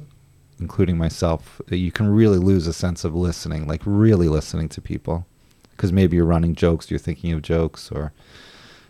including 0.60 0.98
myself, 0.98 1.60
uh, 1.70 1.76
you 1.76 1.92
can 1.92 2.08
really 2.08 2.38
lose 2.38 2.66
a 2.66 2.72
sense 2.72 3.04
of 3.04 3.14
listening, 3.14 3.66
like 3.66 3.82
really 3.84 4.28
listening 4.28 4.68
to 4.70 4.80
people. 4.80 5.26
Because 5.70 5.92
maybe 5.92 6.16
you're 6.16 6.26
running 6.26 6.56
jokes, 6.56 6.90
you're 6.90 6.98
thinking 6.98 7.32
of 7.32 7.42
jokes, 7.42 7.92
or 7.92 8.12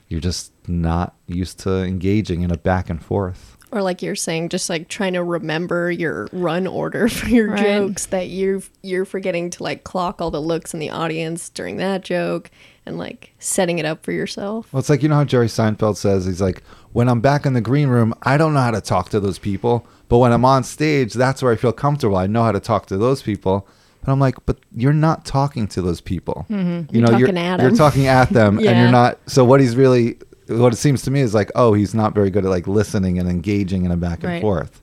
you're 0.09 0.21
just 0.21 0.53
not 0.67 1.15
used 1.27 1.59
to 1.61 1.85
engaging 1.85 2.41
in 2.41 2.51
a 2.51 2.57
back 2.57 2.89
and 2.89 3.03
forth. 3.05 3.58
Or 3.71 3.83
like 3.83 4.03
you're 4.03 4.15
saying 4.15 4.49
just 4.49 4.69
like 4.71 4.89
trying 4.89 5.13
to 5.15 5.23
remember 5.23 5.91
your 5.91 6.29
run 6.33 6.67
order 6.67 7.09
for 7.09 7.29
your 7.29 7.51
Right. 7.51 7.63
jokes 7.63 8.07
that 8.07 8.29
you're 8.29 8.63
you're 8.83 9.05
forgetting 9.05 9.51
to 9.51 9.63
like 9.63 9.85
clock 9.85 10.21
all 10.21 10.31
the 10.31 10.41
looks 10.41 10.73
in 10.75 10.81
the 10.81 10.91
audience 10.91 11.49
during 11.49 11.77
that 11.79 12.03
joke 12.03 12.51
and 12.87 12.97
like 12.99 13.33
setting 13.39 13.79
it 13.79 13.85
up 13.85 14.03
for 14.05 14.13
yourself 14.13 14.73
Well, 14.73 14.81
it's 14.81 14.89
like 14.89 15.03
you 15.03 15.09
know 15.09 15.17
how 15.17 15.25
Jerry 15.25 15.47
Seinfeld 15.49 15.97
says 15.97 16.25
he's 16.27 16.41
like, 16.41 16.63
when 16.93 17.09
I'm 17.09 17.21
back 17.21 17.45
in 17.45 17.53
the 17.53 17.61
green 17.61 17.89
room, 17.89 18.15
I 18.23 18.37
don't 18.39 18.55
know 18.55 18.61
how 18.61 18.71
to 18.71 18.81
talk 18.81 19.11
to 19.11 19.21
those 19.21 19.39
people, 19.39 19.87
but 20.09 20.19
when 20.19 20.33
I'm 20.33 20.45
on 20.47 20.65
stage, 20.65 21.13
that's 21.13 21.43
where 21.43 21.53
I 21.53 21.57
feel 21.57 21.73
comfortable. 21.73 22.17
I 22.17 22.27
know 22.27 22.43
how 22.45 22.53
to 22.53 22.61
talk 22.61 22.87
to 22.87 22.97
those 22.97 23.21
people. 23.23 23.69
But 24.03 24.13
I'm 24.13 24.21
like, 24.21 24.37
but 24.47 24.59
you're 24.75 24.95
not 24.95 25.27
talking 25.27 25.67
to 25.69 25.83
those 25.83 26.01
people. 26.01 26.47
Mm-hmm. 26.49 26.95
You 26.95 27.01
You're 27.01 27.11
know, 27.11 27.19
you're 27.19 27.27
talking 27.29 27.39
at 27.39 27.61
you're 27.61 27.71
'em. 27.71 27.77
talking 27.77 28.07
at 28.07 28.31
them, 28.31 28.57
and 28.59 28.65
you're 28.65 28.91
not. 28.91 29.19
So 29.27 29.45
what 29.45 29.61
he's 29.61 29.77
really, 29.77 30.17
what 30.49 30.73
it 30.73 30.77
seems 30.77 31.03
to 31.03 31.11
me 31.11 31.21
is 31.21 31.35
like, 31.35 31.51
oh, 31.55 31.73
he's 31.75 31.95
not 31.95 32.15
very 32.15 32.31
good 32.31 32.45
at 32.45 32.51
like 32.51 32.67
listening 32.67 33.19
and 33.19 33.29
engaging 33.29 33.85
in 33.85 33.91
a 33.91 33.97
back 33.97 34.21
and 34.23 34.33
Right. 34.33 34.41
forth. 34.43 34.81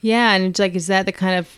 Yeah, 0.00 0.32
and 0.34 0.44
it's 0.44 0.58
like, 0.58 0.74
is 0.74 0.88
that 0.88 1.06
the 1.06 1.12
kind 1.12 1.38
of 1.38 1.48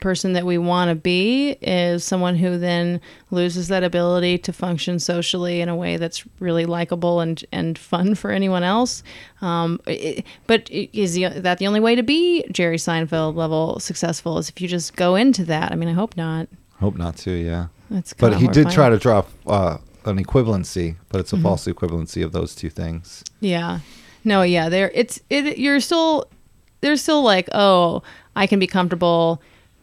person 0.00 0.34
that 0.34 0.44
we 0.44 0.58
want 0.58 0.90
to 0.90 0.94
be 0.94 1.52
is 1.62 2.04
someone 2.04 2.36
who 2.36 2.58
then 2.58 3.00
loses 3.30 3.68
that 3.68 3.82
ability 3.82 4.36
to 4.36 4.52
function 4.52 4.98
socially 4.98 5.62
in 5.62 5.68
a 5.70 5.74
way 5.74 5.96
that's 5.96 6.24
really 6.40 6.66
likable 6.66 7.20
and 7.20 7.42
and 7.52 7.78
fun 7.78 8.14
for 8.14 8.30
anyone 8.30 8.62
else. 8.62 9.02
Um, 9.40 9.80
it- 9.86 10.26
but 10.46 10.68
is 10.70 11.14
the, 11.14 11.28
that 11.40 11.56
the 11.56 11.66
only 11.66 11.80
way 11.80 11.94
to 11.94 12.02
be 12.02 12.44
Jerry 12.50 12.76
Seinfeld 12.76 13.34
level 13.34 13.80
successful? 13.80 14.36
Is 14.36 14.50
if 14.50 14.60
you 14.60 14.68
just 14.68 14.94
go 14.94 15.14
into 15.14 15.42
that? 15.46 15.72
I 15.72 15.74
mean, 15.74 15.88
I 15.88 15.92
hope 15.94 16.16
not. 16.18 16.48
Hope 16.80 16.96
not 16.98 17.16
to, 17.18 17.30
yeah. 17.30 17.68
That's 17.90 18.12
good. 18.12 18.32
But 18.32 18.40
he 18.40 18.48
did 18.48 18.68
try 18.70 18.90
to 18.90 18.98
draw 18.98 19.24
uh, 19.46 19.78
an 20.08 20.22
equivalency, 20.22 20.96
but 21.08 21.18
Mm-hmm. 21.18 21.20
it's 21.20 21.32
a 21.32 21.38
false 21.40 21.66
equivalency 21.66 22.24
of 22.24 22.32
those 22.32 22.54
two 22.54 22.70
things. 22.70 23.22
Yeah. 23.40 23.80
No, 24.24 24.42
yeah, 24.42 24.68
there 24.68 24.90
it's 24.94 25.20
it 25.30 25.58
you're 25.58 25.80
still 25.80 26.26
there's 26.80 27.02
still 27.02 27.22
like, 27.22 27.48
oh, 27.52 28.02
I 28.36 28.46
can 28.46 28.58
be 28.58 28.66
comfortable 28.66 29.40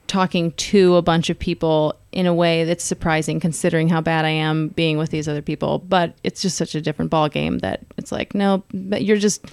talking 0.08 0.52
to 0.52 0.96
a 0.98 1.02
bunch 1.02 1.30
of 1.32 1.40
people 1.40 1.96
in 2.12 2.26
a 2.28 2.34
way 2.34 2.64
that's 2.64 2.84
surprising 2.84 3.40
considering 3.40 3.90
how 3.90 4.00
bad 4.02 4.24
I 4.24 4.30
am 4.30 4.68
being 4.70 4.98
with 5.00 5.10
these 5.10 5.28
other 5.28 5.42
people, 5.42 5.80
but 5.80 6.14
it's 6.24 6.42
just 6.44 6.58
such 6.58 6.76
a 6.76 6.82
different 6.82 7.10
ball 7.12 7.28
game 7.28 7.58
that 7.60 7.82
it's 7.98 8.12
like, 8.12 8.36
no, 8.36 8.64
but 8.74 9.04
you're 9.04 9.18
just 9.18 9.46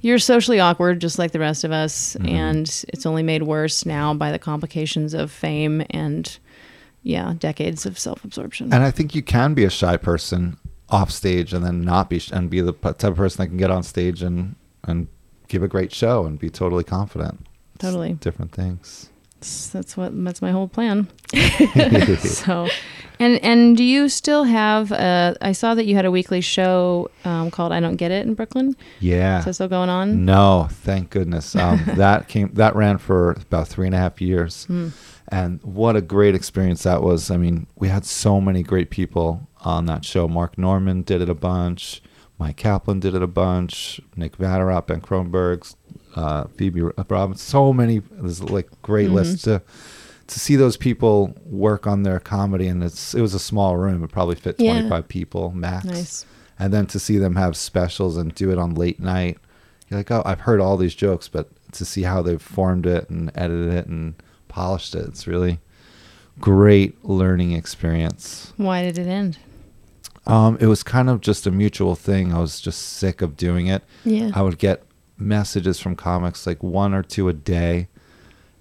you're 0.00 0.20
socially 0.20 0.60
awkward 0.60 1.00
just 1.00 1.18
like 1.18 1.32
the 1.32 1.40
rest 1.40 1.64
of 1.64 1.72
us 1.72 2.14
and 2.24 2.84
it's 2.88 3.04
only 3.04 3.24
made 3.24 3.42
worse 3.42 3.84
now 3.84 4.14
by 4.14 4.30
the 4.30 4.38
complications 4.38 5.12
of 5.14 5.32
fame 5.32 5.82
and 5.90 6.38
yeah, 7.08 7.34
decades 7.38 7.86
of 7.86 7.98
self-absorption. 7.98 8.72
And 8.72 8.82
I 8.84 8.90
think 8.90 9.14
you 9.14 9.22
can 9.22 9.54
be 9.54 9.64
a 9.64 9.70
shy 9.70 9.96
person 9.96 10.58
off 10.90 11.10
stage 11.10 11.52
and 11.54 11.64
then 11.64 11.80
not 11.82 12.08
be 12.10 12.18
sh- 12.18 12.30
and 12.32 12.48
be 12.50 12.60
the 12.60 12.72
type 12.72 13.02
of 13.04 13.16
person 13.16 13.38
that 13.42 13.48
can 13.48 13.56
get 13.56 13.70
on 13.70 13.82
stage 13.82 14.22
and 14.22 14.54
and 14.84 15.08
give 15.48 15.62
a 15.62 15.68
great 15.68 15.92
show 15.92 16.26
and 16.26 16.38
be 16.38 16.50
totally 16.50 16.84
confident. 16.84 17.46
It's 17.74 17.82
Totally. 17.84 18.12
different 18.14 18.52
things. 18.52 19.08
That's- 19.40 19.70
that's 19.72 19.96
what 19.96 20.10
that's 20.24 20.42
my 20.42 20.50
whole 20.50 20.68
plan. 20.68 21.08
so, 22.18 22.68
and 23.20 23.38
and 23.44 23.76
do 23.76 23.84
you 23.84 24.08
still 24.08 24.44
have? 24.44 24.90
Uh, 24.92 25.34
I 25.40 25.52
saw 25.52 25.74
that 25.74 25.86
you 25.86 25.94
had 25.94 26.04
a 26.04 26.10
weekly 26.10 26.40
show 26.40 27.10
um, 27.24 27.50
called 27.50 27.72
"I 27.72 27.80
Don't 27.80 27.96
Get 27.96 28.10
It" 28.10 28.26
in 28.26 28.34
Brooklyn. 28.34 28.74
Yeah. 29.00 29.38
Is 29.40 29.44
that 29.46 29.54
still 29.54 29.68
going 29.68 29.90
on? 29.90 30.24
No, 30.24 30.68
thank 30.70 31.10
goodness. 31.10 31.54
Um, 31.56 31.80
that 31.96 32.28
came 32.28 32.50
that 32.54 32.74
ran 32.76 32.98
for 32.98 33.32
about 33.32 33.68
three 33.68 33.86
and 33.86 33.94
a 33.94 33.98
half 33.98 34.20
years, 34.20 34.64
Hmm. 34.64 34.88
And 35.30 35.60
what 35.62 35.94
a 35.96 36.00
great 36.00 36.34
experience 36.34 36.84
that 36.84 37.02
was. 37.02 37.30
I 37.30 37.36
mean, 37.36 37.66
we 37.76 37.88
had 37.88 38.04
so 38.06 38.40
many 38.40 38.62
great 38.62 38.88
people 38.90 39.48
on 39.60 39.86
that 39.86 40.04
show. 40.04 40.26
Mark 40.28 40.56
Normand 40.56 41.04
did 41.06 41.20
it 41.20 41.28
a 41.28 41.34
bunch. 41.34 42.00
Mike 42.38 42.56
Kaplan 42.56 43.00
did 43.00 43.14
it 43.14 43.22
a 43.22 43.26
bunch. 43.26 44.00
Nick 44.16 44.38
Vatterott, 44.38 44.86
Ben 44.86 45.00
Kronberg, 45.00 45.74
uh, 46.16 46.44
Phoebe 46.56 46.80
Robinson. 46.80 47.36
So 47.46 47.72
many. 47.72 47.98
There's 47.98 48.42
like 48.42 48.68
great 48.82 49.06
Mm-hmm. 49.08 49.14
lists 49.16 49.42
to 49.42 49.62
to 50.28 50.38
see 50.38 50.56
those 50.56 50.76
people 50.76 51.34
work 51.46 51.86
on 51.86 52.02
their 52.02 52.20
comedy, 52.20 52.68
and 52.68 52.82
it's 52.84 53.14
it 53.14 53.20
was 53.20 53.34
a 53.34 53.38
small 53.38 53.76
room. 53.76 54.02
It 54.04 54.12
probably 54.12 54.36
fit 54.36 54.56
Yeah. 54.58 54.72
25 54.74 55.08
people 55.08 55.50
max 55.50 55.84
Nice. 55.86 56.26
and 56.58 56.72
then 56.72 56.86
to 56.86 56.98
see 56.98 57.18
them 57.18 57.36
have 57.36 57.56
specials 57.56 58.16
and 58.16 58.34
do 58.34 58.50
it 58.50 58.58
on 58.58 58.74
late 58.74 59.00
night 59.00 59.38
you're 59.88 59.98
like 59.98 60.10
oh 60.10 60.22
i've 60.26 60.40
heard 60.40 60.60
all 60.60 60.76
these 60.76 60.94
jokes 60.94 61.28
but 61.28 61.48
to 61.72 61.82
see 61.84 62.02
how 62.02 62.20
they've 62.20 62.42
formed 62.42 62.84
it 62.86 63.08
and 63.08 63.30
edited 63.34 63.72
it 63.72 63.86
and 63.86 64.14
polished 64.58 64.92
it 64.96 65.06
it's 65.06 65.26
really 65.28 65.60
great 66.40 67.04
learning 67.04 67.52
experience 67.52 68.52
Why 68.56 68.82
did 68.82 68.98
it 68.98 69.06
end? 69.06 69.38
um, 70.26 70.58
it 70.60 70.66
was 70.66 70.82
kind 70.82 71.08
of 71.08 71.20
just 71.20 71.46
a 71.46 71.50
mutual 71.52 71.94
thing 71.94 72.32
i 72.34 72.40
was 72.40 72.60
just 72.60 72.80
sick 72.80 73.22
of 73.22 73.36
doing 73.36 73.68
it 73.68 73.82
Yeah. 74.04 74.30
i 74.34 74.42
would 74.42 74.58
get 74.58 74.82
messages 75.16 75.78
from 75.78 75.94
comics 75.94 76.44
like 76.46 76.60
one 76.62 76.92
or 76.92 77.02
two 77.04 77.28
a 77.28 77.32
day 77.32 77.86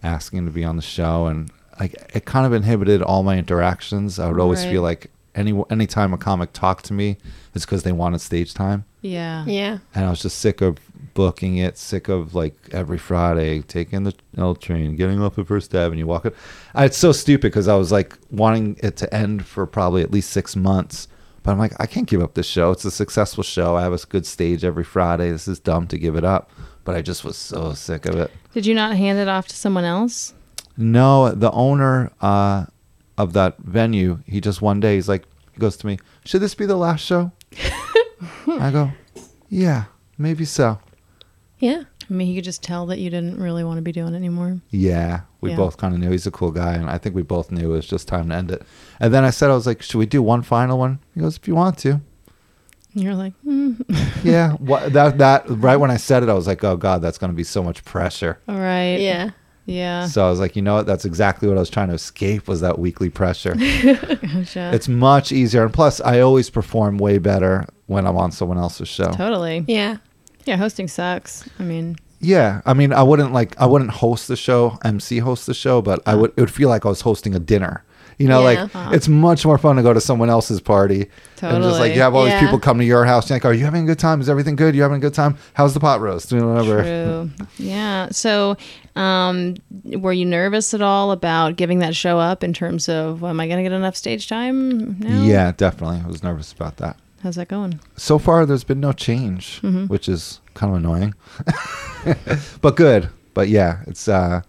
asking 0.03 0.45
to 0.45 0.51
be 0.51 0.63
on 0.63 0.75
the 0.75 0.81
show 0.83 1.25
and 1.25 1.51
like 1.79 1.93
it 2.13 2.25
kind 2.25 2.45
of 2.45 2.53
inhibited 2.53 3.01
all 3.01 3.23
my 3.23 3.35
interactions 3.37 4.19
i 4.19 4.29
would 4.29 4.39
always 4.39 4.63
Right. 4.63 4.71
feel 4.73 4.81
like 4.83 5.09
any 5.33 5.59
anytime 5.71 6.13
a 6.13 6.17
comic 6.17 6.53
talked 6.53 6.85
to 6.85 6.93
me 6.93 7.17
it's 7.55 7.65
because 7.65 7.81
they 7.83 7.91
wanted 7.91 8.21
stage 8.21 8.53
time 8.53 8.85
Yeah. 9.01 9.45
Yeah. 9.47 9.79
and 9.95 10.05
I 10.05 10.09
was 10.11 10.21
just 10.21 10.37
sick 10.39 10.61
of 10.61 10.77
booking 11.17 11.57
it, 11.57 11.79
sick 11.79 12.09
of 12.09 12.35
like 12.35 12.53
every 12.71 12.99
Friday 12.99 13.63
taking 13.63 14.03
the 14.03 14.13
L 14.37 14.53
train, 14.53 14.95
getting 14.95 15.19
off 15.19 15.39
of 15.39 15.47
First 15.47 15.73
Avenue, 15.73 16.05
walking. 16.05 16.31
I, 16.75 16.85
it's 16.85 16.97
so 16.97 17.11
stupid 17.11 17.47
because 17.47 17.67
I 17.67 17.75
was 17.75 17.91
like 17.91 18.15
wanting 18.29 18.77
it 18.83 18.97
to 18.97 19.11
end 19.11 19.43
for 19.43 19.65
probably 19.65 20.03
at 20.03 20.11
least 20.11 20.29
six 20.29 20.55
months, 20.55 21.07
but 21.41 21.49
I'm 21.49 21.57
like 21.57 21.73
I 21.79 21.87
can't 21.87 22.07
give 22.07 22.21
up 22.21 22.35
this 22.35 22.45
show. 22.45 22.69
It's 22.69 22.85
a 22.85 22.91
successful 22.91 23.43
show. 23.43 23.75
I 23.75 23.81
have 23.81 23.93
a 23.93 23.97
good 24.05 24.27
stage 24.27 24.63
every 24.63 24.83
Friday. 24.83 25.31
This 25.31 25.47
is 25.47 25.59
dumb 25.59 25.87
to 25.87 25.97
give 25.97 26.15
it 26.15 26.23
up, 26.23 26.51
but 26.83 26.95
I 26.95 27.01
just 27.01 27.23
was 27.23 27.35
so 27.35 27.73
sick 27.73 28.05
of 28.05 28.15
it. 28.15 28.29
Did 28.53 28.67
you 28.67 28.75
not 28.75 28.95
hand 28.95 29.17
it 29.17 29.27
off 29.27 29.47
to 29.47 29.55
someone 29.55 29.85
else? 29.85 30.35
No, 30.77 31.31
the 31.31 31.49
owner 31.49 32.11
uh, 32.21 32.67
of 33.17 33.33
that 33.33 33.57
venue, 33.57 34.19
he 34.27 34.39
just 34.39 34.61
one 34.61 34.79
day 34.79 34.93
he's 34.93 35.09
like, 35.09 35.25
he 35.51 35.59
goes 35.59 35.77
to 35.77 35.87
me, 35.87 35.97
"Should 36.25 36.41
this 36.41 36.53
be 36.53 36.67
the 36.67 36.75
last 36.75 37.03
show?" 37.03 37.31
I 38.47 38.69
go, 38.71 38.91
"Yeah, 39.49 39.85
maybe 40.19 40.45
so." 40.45 40.77
Yeah. 41.59 41.83
I 42.09 42.13
mean, 42.13 42.27
you 42.29 42.35
could 42.35 42.43
just 42.45 42.63
tell 42.63 42.85
that 42.87 42.99
you 42.99 43.09
didn't 43.09 43.39
really 43.41 43.63
want 43.63 43.77
to 43.77 43.81
be 43.81 43.91
doing 43.91 44.13
it 44.13 44.17
anymore. 44.17 44.59
Yeah, 44.69 45.21
we 45.41 45.49
Yeah. 45.51 45.57
both 45.57 45.77
kind 45.77 45.93
of 45.93 45.99
knew 45.99 46.11
he's 46.11 46.25
a 46.27 46.31
cool 46.31 46.51
guy, 46.51 46.73
and 46.75 46.89
I 46.89 46.97
think 46.97 47.15
we 47.15 47.21
both 47.23 47.51
knew 47.51 47.71
it 47.73 47.75
was 47.75 47.87
just 47.87 48.07
time 48.07 48.29
to 48.29 48.35
end 48.35 48.51
it. 48.51 48.63
And 48.99 49.13
then 49.13 49.23
I 49.25 49.29
said, 49.31 49.49
I 49.49 49.53
was 49.55 49.67
like, 49.67 49.81
"Should 49.81 49.97
we 49.97 50.05
do 50.05 50.21
one 50.21 50.41
final 50.41 50.77
one?" 50.77 50.99
He 51.15 51.21
goes, 51.21 51.35
"If 51.37 51.47
you 51.47 51.55
want 51.55 51.77
to." 51.79 51.99
And 52.93 53.03
you're 53.03 53.15
like, 53.15 53.33
mm, 53.45 53.83
Yeah, 54.23 54.53
what, 54.53 54.93
that 54.93 55.17
that 55.17 55.43
right 55.49 55.75
when 55.75 55.91
I 55.91 55.97
said 55.97 56.23
it, 56.23 56.29
I 56.29 56.33
was 56.33 56.47
like, 56.47 56.63
"Oh 56.63 56.77
God, 56.77 57.01
that's 57.01 57.17
going 57.17 57.31
to 57.31 57.35
be 57.35 57.43
so 57.43 57.61
much 57.61 57.83
pressure." 57.83 58.39
all 58.47 58.57
right. 58.59 58.97
Yeah. 58.99 59.31
Yeah. 59.65 60.05
So 60.07 60.25
I 60.25 60.29
was 60.29 60.39
like, 60.39 60.55
you 60.55 60.61
know 60.61 60.75
what? 60.75 60.85
That's 60.85 61.03
exactly 61.03 61.49
what 61.49 61.57
I 61.57 61.59
was 61.59 61.69
trying 61.69 61.89
to 61.89 61.93
escape 61.95 62.47
was 62.47 62.61
that 62.61 62.79
weekly 62.79 63.09
pressure. 63.09 63.53
Gotcha. 63.81 64.71
it's 64.73 64.87
much 64.87 65.33
easier, 65.33 65.63
and 65.65 65.73
plus, 65.73 65.99
I 66.01 66.21
always 66.21 66.49
perform 66.49 66.97
way 66.97 67.17
better 67.17 67.65
when 67.87 68.07
I'm 68.07 68.15
on 68.15 68.31
someone 68.31 68.57
else's 68.57 68.87
show. 68.87 69.11
totally. 69.11 69.65
Yeah. 69.67 69.97
Yeah. 70.47 70.57
Hosting 70.57 70.87
sucks. 70.87 71.47
I 71.59 71.63
mean, 71.63 71.97
Yeah, 72.19 72.61
I 72.65 72.73
mean, 72.73 72.93
I 72.93 73.03
wouldn't 73.03 73.31
like 73.33 73.55
I 73.59 73.65
wouldn't 73.67 73.91
host 73.91 74.27
the 74.27 74.35
show, 74.35 74.79
MC 74.83 75.19
host 75.19 75.45
the 75.45 75.53
show, 75.53 75.81
but 75.81 76.01
I 76.07 76.15
would. 76.15 76.31
It 76.35 76.41
would 76.41 76.51
feel 76.51 76.69
like 76.69 76.85
I 76.85 76.89
was 76.89 77.01
hosting 77.01 77.35
a 77.35 77.39
dinner. 77.39 77.83
You 78.17 78.27
know, 78.27 78.39
Yeah. 78.39 78.45
like 78.45 78.59
Uh-huh. 78.75 78.89
it's 78.93 79.07
much 79.07 79.45
more 79.45 79.59
fun 79.59 79.75
to 79.75 79.83
go 79.83 79.93
to 79.93 80.01
someone 80.01 80.27
else's 80.31 80.59
party 80.59 81.01
and 81.01 81.09
just 81.09 81.43
like 81.43 81.61
Totally. 81.61 81.93
you 81.93 82.01
have 82.01 82.15
all 82.15 82.25
these 82.25 82.39
people 82.39 82.57
come 82.57 82.79
to 82.79 82.83
your 82.83 83.05
house. 83.05 83.29
You're 83.29 83.35
like, 83.35 83.45
are 83.45 83.53
you 83.53 83.63
having 83.63 83.83
a 83.83 83.85
good 83.85 83.99
time? 83.99 84.19
Is 84.21 84.27
everything 84.27 84.55
good? 84.55 84.73
You 84.75 84.81
having 84.81 84.97
a 84.97 84.99
good 84.99 85.13
time? 85.13 85.37
How's 85.53 85.75
the 85.75 85.79
pot 85.79 86.01
roast? 86.01 86.31
You 86.31 86.39
know, 86.39 86.47
whatever. 86.47 86.81
True. 86.81 87.29
Yeah. 87.59 88.07
So, 88.09 88.57
um, 88.95 89.53
were 89.85 90.13
you 90.13 90.25
nervous 90.25 90.73
at 90.73 90.81
all 90.81 91.11
about 91.11 91.57
giving 91.57 91.77
that 91.79 91.95
show 91.95 92.17
up 92.17 92.43
in 92.43 92.53
terms 92.53 92.89
of, 92.89 93.23
am 93.23 93.39
I 93.39 93.45
going 93.45 93.57
to 93.57 93.63
get 93.69 93.71
enough 93.71 93.95
stage 93.95 94.27
time? 94.27 94.97
now? 94.99 95.21
Yeah, 95.21 95.51
definitely. 95.55 96.01
I 96.03 96.07
was 96.07 96.23
nervous 96.23 96.51
about 96.51 96.77
that. 96.77 96.97
How's 97.23 97.35
that 97.35 97.47
going? 97.47 97.79
So 97.95 98.19
far, 98.19 98.45
there's 98.45 98.63
been 98.63 98.79
no 98.79 98.93
change, 98.93 99.59
Mm-hmm. 99.61 99.85
which 99.87 100.07
is 100.07 100.39
kind 100.53 100.71
of 100.71 100.77
annoying, 100.77 101.13
but 102.61 102.75
good. 102.75 103.09
But 103.33 103.49
yeah, 103.49 103.79
it's 103.87 104.07
uh, 104.07 104.41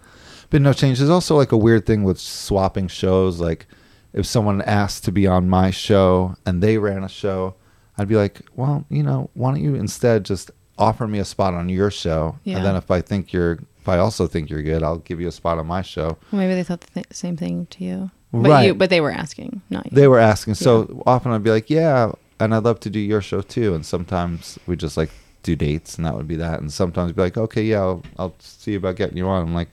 been 0.51 0.62
no 0.62 0.73
change. 0.73 0.99
There's 0.99 1.11
also 1.11 1.37
like 1.37 1.53
a 1.53 1.57
weird 1.57 1.87
thing 1.87 2.05
with 2.05 2.19
swapping 2.19 2.89
shows. 2.89 3.41
Like 3.41 3.66
if 4.12 4.27
someone 4.27 4.62
asked 4.62 5.05
to 5.05 5.12
be 5.12 5.27
on 5.27 5.49
my 5.49 5.71
show 5.71 6.37
and 6.47 6.62
they 6.62 6.79
ran 6.79 7.05
a 7.05 7.09
show, 7.09 7.55
I'd 7.99 8.09
be 8.09 8.16
like, 8.16 8.41
well, 8.57 8.85
you 8.89 9.03
know, 9.03 9.31
why 9.35 9.51
don't 9.53 9.62
you 9.62 9.75
instead 9.75 10.25
just 10.25 10.51
offer 10.79 11.07
me 11.07 11.19
a 11.19 11.25
spot 11.25 11.55
on 11.55 11.69
your 11.69 11.91
show, 11.91 12.39
Yeah. 12.45 12.57
and 12.59 12.64
then 12.64 12.77
if 12.77 12.91
I 12.91 13.01
think 13.01 13.33
you're, 13.33 13.59
if 13.79 13.89
I 13.89 13.99
also 13.99 14.27
think 14.27 14.49
you're 14.49 14.62
good, 14.62 14.83
I'll 14.83 14.99
give 14.99 15.21
you 15.21 15.27
a 15.29 15.33
spot 15.33 15.59
on 15.59 15.66
my 15.66 15.83
show. 15.83 16.16
Well, 16.31 16.41
maybe 16.41 16.55
they 16.55 16.62
thought 16.62 16.81
the 16.83 16.91
th- 16.93 17.07
same 17.12 17.37
thing 17.37 17.66
to 17.71 17.85
you. 17.85 18.11
But 18.33 18.49
Right. 18.51 18.66
You, 18.66 18.75
but 18.75 18.89
they 18.91 19.01
were 19.01 19.11
asking, 19.11 19.62
not 19.71 19.87
you. 19.87 19.91
They 19.95 20.07
were 20.07 20.19
asking. 20.21 20.55
So 20.55 21.03
often 21.07 21.33
I'd 21.33 21.43
be 21.43 21.51
like, 21.51 21.69
yeah, 21.71 22.12
and 22.41 22.55
I'd 22.55 22.64
love 22.64 22.80
to 22.80 22.91
do 22.91 22.99
your 23.01 23.20
show 23.20 23.41
too. 23.41 23.74
And 23.74 23.84
sometimes 23.84 24.59
we 24.66 24.76
just 24.76 24.97
like 24.97 25.11
do 25.43 25.55
dates 25.57 25.97
and 25.97 26.05
that 26.07 26.14
would 26.14 26.28
be 26.28 26.36
that. 26.36 26.61
And 26.61 26.72
sometimes 26.72 27.12
be 27.12 27.22
like, 27.22 27.36
okay, 27.36 27.62
yeah, 27.62 27.80
I'll, 27.80 28.03
I'll 28.18 28.34
see 28.39 28.74
about 28.74 28.97
getting 28.97 29.16
you 29.16 29.26
on. 29.28 29.43
I'm 29.49 29.55
like, 29.55 29.68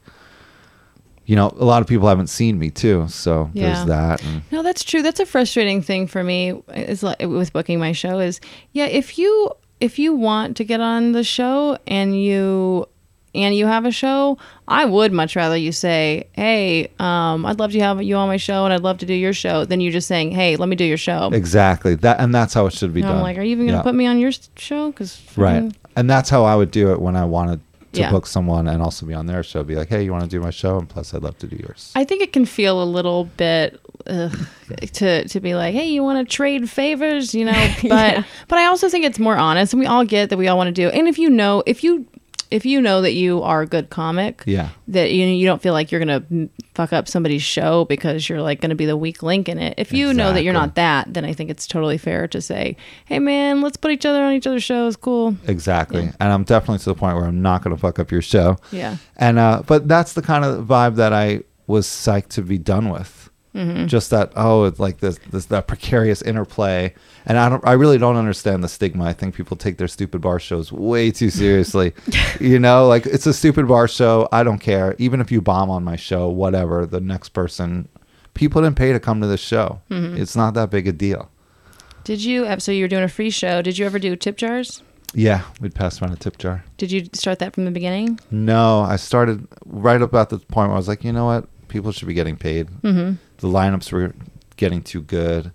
you 1.26 1.36
know, 1.36 1.48
a 1.58 1.66
lot 1.66 1.82
of 1.82 1.88
people 1.88 2.08
haven't 2.08 2.28
seen 2.28 2.60
me 2.60 2.70
too. 2.70 3.08
So 3.08 3.50
Yeah. 3.54 3.66
there's 3.74 3.86
that. 3.88 4.24
And 4.24 4.42
No, 4.52 4.62
that's 4.62 4.84
true. 4.84 5.02
That's 5.02 5.20
a 5.20 5.26
frustrating 5.26 5.82
thing 5.82 6.06
for 6.08 6.24
me 6.24 6.62
is 6.76 7.02
like 7.04 7.20
with 7.22 7.52
booking 7.52 7.80
my 7.80 7.94
show 7.94 8.20
is 8.20 8.40
yeah, 8.74 8.86
if 8.86 9.18
you 9.18 9.52
if 9.80 10.00
you 10.00 10.14
want 10.14 10.56
to 10.58 10.64
get 10.64 10.80
on 10.82 11.12
the 11.12 11.24
show 11.24 11.78
and 11.88 12.20
you 12.22 12.88
and 13.36 13.56
you 13.56 13.68
have 13.68 13.86
a 13.86 13.92
show, 13.92 14.38
I 14.68 14.86
would 14.86 15.12
much 15.12 15.36
rather 15.36 15.56
you 15.58 15.72
say, 15.72 16.28
"Hey, 16.34 16.90
um, 17.00 17.46
I'd 17.46 17.60
love 17.60 17.72
to 17.74 17.80
have 17.80 18.02
you 18.02 18.16
on 18.16 18.28
my 18.28 18.38
show 18.38 18.66
and 18.66 18.74
I'd 18.74 18.82
love 18.82 18.98
to 19.00 19.06
do 19.06 19.14
your 19.14 19.34
show," 19.34 19.66
than 19.66 19.80
you 19.82 19.92
just 19.92 20.08
saying, 20.08 20.32
"Hey, 20.32 20.56
let 20.56 20.70
me 20.70 20.76
do 20.76 20.86
your 20.86 20.98
show." 20.98 21.30
exactly 21.34 21.96
that. 21.96 22.20
And 22.20 22.34
that's 22.34 22.54
how 22.54 22.66
it 22.66 22.74
should 22.74 22.94
be 22.94 23.02
And 23.02 23.10
done. 23.10 23.18
I'm 23.18 23.22
like, 23.24 23.38
"Are 23.38 23.42
you 23.44 23.52
even 23.52 23.66
going 23.68 23.74
to 23.74 23.80
Yeah. 23.80 23.84
put 23.84 23.96
me 23.96 24.08
on 24.08 24.20
your 24.20 24.32
show?" 24.58 24.92
Cuz 24.92 25.22
Right. 25.36 25.72
And 25.96 26.10
that's 26.10 26.30
how 26.30 26.44
I 26.44 26.56
would 26.56 26.72
do 26.72 26.92
it 26.92 27.00
when 27.02 27.16
I 27.16 27.26
wanted 27.26 27.60
to 27.94 28.02
Yeah. 28.02 28.12
book 28.12 28.28
someone 28.28 28.68
and 28.68 28.82
also 28.82 29.06
be 29.06 29.14
on 29.14 29.26
their 29.26 29.42
show. 29.44 29.64
Be 29.64 29.76
like, 29.76 29.88
hey, 29.88 30.04
you 30.04 30.12
want 30.12 30.24
to 30.26 30.30
do 30.30 30.42
my 30.42 30.50
show? 30.50 30.78
And 30.78 30.90
plus, 30.90 31.14
I'd 31.14 31.24
love 31.24 31.38
to 31.38 31.48
do 31.48 31.56
yours. 31.56 31.92
I 31.96 32.04
think 32.04 32.22
it 32.22 32.34
can 32.34 32.46
feel 32.46 32.84
a 32.84 32.90
little 32.98 33.30
bit 33.38 33.80
ugh, 34.08 34.38
to 34.94 35.26
to 35.30 35.40
be 35.40 35.56
like, 35.56 35.74
hey, 35.74 35.88
you 35.88 36.04
want 36.04 36.18
to 36.28 36.36
trade 36.36 36.70
favors, 36.70 37.34
you 37.34 37.46
know? 37.46 37.54
But 37.84 38.14
Yeah. 38.14 38.24
but 38.50 38.60
I 38.60 38.66
also 38.66 38.90
think 38.90 39.06
it's 39.06 39.18
more 39.20 39.38
honest, 39.38 39.72
and 39.74 39.80
we 39.80 39.86
all 39.86 40.04
get 40.04 40.30
that 40.30 40.38
we 40.38 40.48
all 40.50 40.58
want 40.58 40.68
to 40.76 40.82
do. 40.84 40.90
And 40.90 41.08
if 41.08 41.18
you 41.18 41.30
know, 41.30 41.64
if 41.66 41.84
you 41.86 42.06
if 42.52 42.66
you 42.66 42.80
know 42.82 43.02
that 43.02 43.14
you 43.14 43.42
are 43.42 43.62
a 43.62 43.66
good 43.66 43.90
comic, 43.90 44.44
Yeah. 44.46 44.70
that 44.88 45.12
you 45.12 45.26
you 45.26 45.46
don't 45.46 45.62
feel 45.62 45.74
like 45.74 45.92
you're 45.92 46.00
gonna 46.00 46.24
fuck 46.74 46.94
up 46.94 47.08
somebody's 47.08 47.42
show 47.42 47.86
because 47.86 48.28
you're 48.30 48.42
like 48.42 48.62
gonna 48.62 48.76
be 48.76 48.86
the 48.86 48.98
weak 48.98 49.24
link 49.24 49.50
in 49.50 49.58
it. 49.58 49.76
If 49.78 49.92
you 49.94 50.14
know 50.14 50.34
that 50.34 50.44
you're 50.44 50.54
not 50.54 50.76
that, 50.76 51.14
then 51.14 51.26
I 51.26 51.34
think 51.34 51.50
it's 51.50 51.68
totally 51.68 51.98
fair 51.98 52.28
to 52.30 52.42
say, 52.42 52.78
"Hey, 53.06 53.20
man, 53.20 53.62
let's 53.62 53.78
put 53.78 53.92
each 53.92 54.06
other 54.06 54.24
on 54.24 54.34
each 54.34 54.48
other's 54.48 54.64
shows. 54.64 54.96
Cool." 54.96 55.36
Exactly. 55.48 56.10
And 56.20 56.32
I'm 56.32 56.44
definitely 56.44 56.80
to 56.80 56.86
the 56.86 56.96
point 56.96 57.16
where 57.16 57.26
I'm 57.26 57.42
not 57.42 57.64
going 57.64 57.76
to 57.76 57.80
fuck 57.82 58.00
up 58.00 58.12
your 58.12 58.22
show. 58.22 58.58
Yeah. 58.72 58.98
And 59.18 59.40
uh, 59.40 59.64
but 59.66 59.88
that's 59.88 60.14
the 60.14 60.22
kind 60.22 60.46
of 60.46 60.66
vibe 60.66 60.96
that 60.96 61.14
I 61.14 61.42
was 61.68 61.88
psyched 61.88 62.30
to 62.30 62.42
be 62.42 62.58
done 62.58 62.90
with. 62.90 63.25
Mm-hmm. 63.56 63.86
Just 63.88 64.10
that 64.10 64.34
oh, 64.36 64.66
it's 64.66 64.80
like 64.80 65.00
this 65.00 65.18
this 65.32 65.46
that 65.46 65.66
precarious 65.66 66.22
interplay, 66.22 66.94
and 67.26 67.38
I 67.38 67.48
don't 67.48 67.66
I 67.66 67.72
really 67.72 67.98
don't 67.98 68.18
understand 68.18 68.64
the 68.64 68.68
stigma. 68.68 69.06
I 69.06 69.14
think 69.14 69.34
people 69.34 69.56
take 69.56 69.78
their 69.78 69.88
stupid 69.88 70.20
bar 70.20 70.40
shows 70.40 70.74
way 70.74 71.10
too 71.10 71.30
seriously. 71.42 71.94
you 72.42 72.60
know, 72.60 72.86
like 72.88 73.06
it's 73.06 73.26
a 73.26 73.34
stupid 73.34 73.68
bar 73.68 73.88
show. 73.88 74.28
I 74.32 74.44
don't 74.44 74.60
care. 74.60 74.94
Even 75.00 75.22
if 75.22 75.32
you 75.32 75.42
bomb 75.42 75.70
on 75.70 75.86
my 75.86 75.96
show, 75.96 76.28
whatever. 76.28 76.86
The 76.86 77.00
next 77.00 77.30
person, 77.30 77.88
people 78.34 78.62
didn't 78.62 78.76
pay 78.76 78.92
to 78.92 79.00
come 79.00 79.22
to 79.22 79.28
this 79.28 79.42
show. 79.42 79.82
Mm-hmm. 79.90 80.22
It's 80.22 80.36
not 80.36 80.54
that 80.56 80.70
big 80.70 80.88
a 80.88 80.92
deal. 80.92 81.32
Did 82.04 82.24
you? 82.24 82.60
So 82.60 82.74
you 82.74 82.84
were 82.84 82.90
doing 82.90 83.04
a 83.04 83.08
free 83.10 83.30
show. 83.30 83.62
Did 83.62 83.78
you 83.78 83.86
ever 83.86 84.00
do 84.00 84.18
tip 84.18 84.36
jars? 84.36 84.84
Yeah, 85.16 85.44
we'd 85.62 85.74
pass 85.74 86.02
around 86.02 86.12
a 86.12 86.18
tip 86.18 86.38
jar. 86.38 86.66
Did 86.78 86.92
you 86.92 87.08
start 87.14 87.40
that 87.40 87.54
from 87.54 87.64
the 87.64 87.72
beginning? 87.72 88.20
No, 88.32 88.82
I 88.82 88.98
started 88.98 89.48
right 89.66 90.02
about 90.02 90.30
the 90.30 90.40
point 90.40 90.68
where 90.68 90.76
I 90.76 90.78
was 90.78 90.90
like, 90.90 91.06
you 91.06 91.14
know 91.14 91.26
what, 91.26 91.48
people 91.76 91.92
should 91.92 92.08
be 92.08 92.14
getting 92.14 92.38
paid. 92.38 92.68
Mm-hmm. 92.82 93.16
The 93.38 93.48
lineups 93.48 93.92
were 93.92 94.14
getting 94.56 94.82
too 94.82 95.02
good, 95.02 95.52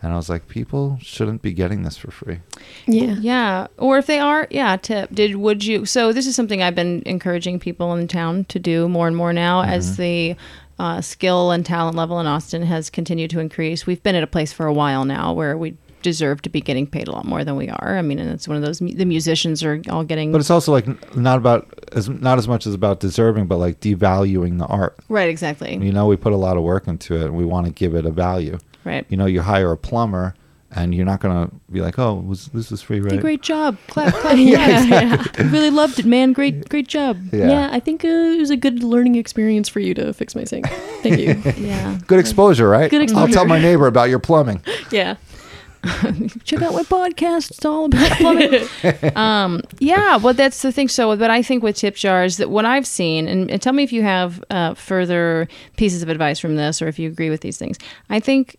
and 0.00 0.12
I 0.12 0.16
was 0.16 0.28
like, 0.28 0.46
people 0.46 0.98
shouldn't 1.02 1.42
be 1.42 1.52
getting 1.52 1.82
this 1.82 1.96
for 1.96 2.12
free. 2.12 2.38
Yeah. 2.86 3.16
Yeah, 3.18 3.66
or 3.76 3.98
if 3.98 4.06
they 4.06 4.20
are, 4.20 4.46
yeah, 4.50 4.76
tip. 4.76 5.12
Did 5.12 5.34
would 5.34 5.64
you? 5.64 5.84
So 5.84 6.12
this 6.12 6.28
is 6.28 6.36
something 6.36 6.62
I've 6.62 6.76
been 6.76 7.02
encouraging 7.06 7.58
people 7.58 7.92
in 7.94 8.06
town 8.06 8.44
to 8.44 8.60
do 8.60 8.88
more 8.88 9.08
and 9.08 9.16
more 9.16 9.32
now 9.32 9.62
as 9.62 9.96
the 9.96 10.36
uh, 10.78 11.00
skill 11.00 11.50
and 11.50 11.66
talent 11.66 11.96
level 11.96 12.20
in 12.20 12.26
Austin 12.28 12.62
has 12.62 12.88
continued 12.88 13.30
to 13.30 13.40
increase. 13.40 13.84
We've 13.84 14.02
been 14.04 14.14
at 14.14 14.22
a 14.22 14.28
place 14.28 14.52
for 14.52 14.66
a 14.66 14.72
while 14.72 15.04
now 15.04 15.32
where 15.32 15.58
we 15.58 15.76
deserve 16.02 16.42
to 16.42 16.48
be 16.48 16.60
getting 16.60 16.86
paid 16.86 17.08
a 17.08 17.12
lot 17.12 17.24
more 17.24 17.44
than 17.44 17.56
we 17.56 17.68
are. 17.68 17.96
I 17.98 18.02
mean, 18.02 18.18
and 18.18 18.30
it's 18.30 18.46
one 18.48 18.56
of 18.56 18.62
those 18.62 18.78
the 18.78 19.04
musicians 19.04 19.62
are 19.62 19.80
all 19.90 20.04
getting 20.04 20.32
But 20.32 20.40
it's 20.40 20.50
also 20.50 20.72
like 20.72 20.86
not 21.16 21.38
about 21.38 21.66
as 21.92 22.08
not 22.08 22.38
as 22.38 22.46
much 22.48 22.66
as 22.66 22.74
about 22.74 23.00
deserving, 23.00 23.46
but 23.46 23.56
like 23.58 23.80
devaluing 23.80 24.58
the 24.58 24.66
art. 24.66 24.96
right. 25.08 25.28
Exactly. 25.28 25.76
You 25.76 25.92
know, 25.92 26.06
we 26.06 26.16
put 26.16 26.32
a 26.32 26.36
lot 26.36 26.56
of 26.56 26.62
work 26.62 26.88
into 26.88 27.14
it, 27.16 27.24
and 27.24 27.36
we 27.36 27.44
want 27.44 27.66
to 27.66 27.72
give 27.72 27.94
it 27.94 28.04
a 28.06 28.10
value. 28.10 28.58
Right. 28.84 29.04
You 29.08 29.16
know, 29.16 29.26
you 29.26 29.42
hire 29.42 29.72
a 29.72 29.76
plumber, 29.76 30.34
and 30.70 30.94
you're 30.94 31.04
not 31.06 31.20
gonna 31.20 31.50
be 31.72 31.80
like, 31.80 31.98
oh, 31.98 32.14
was 32.14 32.46
this 32.48 32.70
is 32.72 32.80
free, 32.82 33.00
Did 33.00 33.12
right? 33.12 33.20
great 33.20 33.42
job. 33.42 33.76
Clap, 33.88 34.14
clap. 34.14 34.36
yeah, 34.38 35.22
really 35.50 35.70
loved 35.70 35.98
it, 35.98 36.06
man. 36.06 36.32
Great, 36.32 36.68
great 36.68 36.88
job. 36.88 37.18
Yeah. 37.32 37.68
I 37.72 37.80
think 37.80 38.04
uh, 38.04 38.08
it 38.08 38.38
was 38.40 38.50
a 38.50 38.56
good 38.56 38.82
learning 38.84 39.16
experience 39.16 39.68
for 39.68 39.80
you 39.80 39.94
to 39.94 40.12
fix 40.12 40.34
my 40.34 40.44
sink. 40.44 40.66
Thank 41.02 41.18
you. 41.20 41.42
Yeah. 41.68 41.98
Good 42.06 42.18
exposure, 42.20 42.68
right? 42.68 42.90
Good 42.90 43.02
exposure. 43.02 43.26
I'll 43.26 43.32
tell 43.32 43.44
my 43.46 43.58
neighbor 43.58 43.86
about 43.86 44.08
your 44.10 44.18
plumbing. 44.18 44.62
yeah. 44.90 45.16
check 46.44 46.62
out 46.62 46.74
my 46.74 46.82
podcast. 46.82 47.50
It's 47.52 47.64
all 47.64 47.86
about 47.86 48.10
plumbing. 48.12 48.68
um, 49.16 49.62
yeah, 49.78 50.16
well, 50.16 50.34
that's 50.34 50.62
the 50.62 50.72
thing. 50.72 50.88
So, 50.88 51.16
but 51.16 51.30
I 51.30 51.42
think 51.42 51.62
with 51.62 51.76
tip 51.76 51.94
jars, 51.94 52.36
that 52.38 52.50
what 52.50 52.64
I've 52.64 52.86
seen, 52.86 53.28
and, 53.28 53.50
and 53.50 53.62
tell 53.62 53.72
me 53.72 53.84
if 53.84 53.92
you 53.92 54.02
have 54.02 54.42
uh, 54.50 54.74
further 54.74 55.48
pieces 55.76 56.02
of 56.02 56.08
advice 56.08 56.40
from 56.40 56.56
this, 56.56 56.82
or 56.82 56.88
if 56.88 56.98
you 56.98 57.08
agree 57.08 57.30
with 57.30 57.40
these 57.40 57.58
things. 57.58 57.78
I 58.10 58.20
think. 58.20 58.56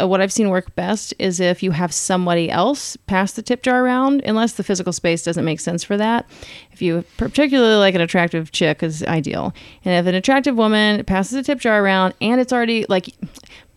Uh, 0.00 0.06
what 0.06 0.20
I've 0.20 0.32
seen 0.32 0.48
work 0.48 0.76
best 0.76 1.12
is 1.18 1.40
if 1.40 1.60
you 1.60 1.72
have 1.72 1.92
somebody 1.92 2.48
else 2.48 2.96
pass 3.08 3.32
the 3.32 3.42
tip 3.42 3.64
jar 3.64 3.84
around, 3.84 4.22
unless 4.24 4.52
the 4.52 4.62
physical 4.62 4.92
space 4.92 5.24
doesn't 5.24 5.44
make 5.44 5.58
sense 5.58 5.82
for 5.82 5.96
that. 5.96 6.24
If 6.82 6.86
you 6.86 7.04
particularly 7.16 7.76
like 7.76 7.94
an 7.94 8.00
attractive 8.00 8.50
chick 8.50 8.82
is 8.82 9.04
ideal, 9.04 9.54
and 9.84 9.94
if 9.94 10.08
an 10.08 10.16
attractive 10.16 10.56
woman 10.56 11.04
passes 11.04 11.34
a 11.34 11.42
tip 11.44 11.60
jar 11.60 11.80
around 11.80 12.14
and 12.20 12.40
it's 12.40 12.52
already 12.52 12.84
like 12.88 13.06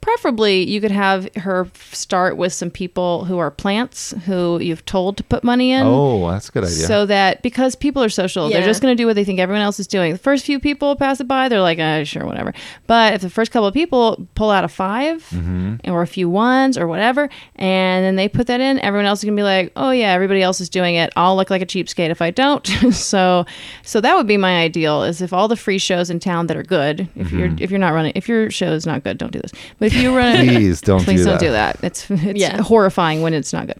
preferably 0.02 0.62
you 0.70 0.80
could 0.80 0.92
have 0.92 1.28
her 1.36 1.68
start 1.92 2.38
with 2.38 2.54
some 2.54 2.70
people 2.70 3.26
who 3.26 3.40
are 3.40 3.50
plants 3.50 4.14
who 4.28 4.60
you've 4.60 4.86
told 4.86 5.18
to 5.18 5.24
put 5.24 5.44
money 5.44 5.72
in. 5.72 5.82
Oh, 5.84 6.30
that's 6.30 6.48
a 6.50 6.52
good 6.52 6.64
idea. 6.64 6.86
so 6.86 7.08
that 7.08 7.42
because 7.42 7.76
people 7.76 8.04
are 8.04 8.10
social 8.10 8.48
they're 8.48 8.62
just 8.68 8.84
going 8.84 8.96
to 8.96 9.02
do 9.02 9.08
what 9.08 9.16
they 9.16 9.24
think 9.26 9.40
everyone 9.40 9.64
else 9.64 9.80
is 9.80 9.88
doing. 9.88 10.12
The 10.12 10.20
first 10.20 10.46
few 10.46 10.60
people 10.60 10.96
pass 10.96 11.20
it 11.20 11.28
by 11.28 11.50
they're 11.50 11.60
like 11.60 11.80
uh, 11.80 12.04
sure 12.04 12.24
whatever. 12.24 12.54
But 12.86 13.16
if 13.16 13.22
the 13.22 13.32
first 13.32 13.52
couple 13.52 13.66
of 13.68 13.74
people 13.74 14.28
pull 14.36 14.52
out 14.52 14.64
a 14.64 14.68
5 14.68 15.24
Mm-hmm. 15.32 15.90
or 15.92 16.04
a 16.04 16.08
few 16.08 16.30
ones 16.30 16.78
or 16.78 16.88
whatever 16.88 17.28
and 17.56 18.06
then 18.06 18.16
they 18.16 18.30
put 18.30 18.46
that 18.48 18.62
in 18.62 18.78
everyone 18.82 19.06
else 19.08 19.20
is 19.22 19.24
going 19.26 19.36
to 19.36 19.40
be 19.40 19.44
like 19.44 19.72
oh 19.76 19.90
yeah 19.90 20.12
everybody 20.12 20.42
else 20.44 20.62
is 20.62 20.70
doing 20.70 20.96
it. 20.96 21.12
I'll 21.16 21.36
look 21.36 21.50
like 21.50 21.64
a 21.64 21.66
cheapskate 21.66 22.12
if 22.12 22.22
i 22.22 22.30
don't 22.30 22.64
so 22.98 23.46
so 23.84 24.02
that 24.02 24.16
would 24.16 24.28
be 24.28 24.38
my 24.38 24.60
ideal 24.62 25.04
is 25.04 25.22
if 25.22 25.32
all 25.34 25.48
the 25.48 25.56
free 25.56 25.78
shows 25.78 26.10
in 26.10 26.20
town 26.20 26.48
that 26.48 26.58
are 26.58 26.64
good 26.64 27.08
if 27.16 27.32
you're 27.32 27.48
Mm-hmm. 27.50 27.64
if 27.64 27.70
you're 27.72 27.80
not 27.80 27.94
running 27.94 28.14
if 28.16 28.28
your 28.28 28.50
show 28.52 28.72
is 28.72 28.86
not 28.86 29.04
good 29.04 29.18
don't 29.18 29.32
do 29.32 29.40
this 29.40 29.52
but 29.80 29.86
if 29.88 29.94
you 29.96 30.16
run 30.16 30.38
Please 30.48 30.82
don't 30.82 31.04
please 31.04 31.22
do 31.22 31.26
don't 31.26 31.34
that. 31.34 31.40
do 31.40 31.52
that 31.52 31.84
it's 31.84 32.10
it's 32.10 32.40
Yeah. 32.40 32.62
horrifying 32.62 33.22
when 33.22 33.34
it's 33.34 33.52
not 33.54 33.68
good 33.68 33.78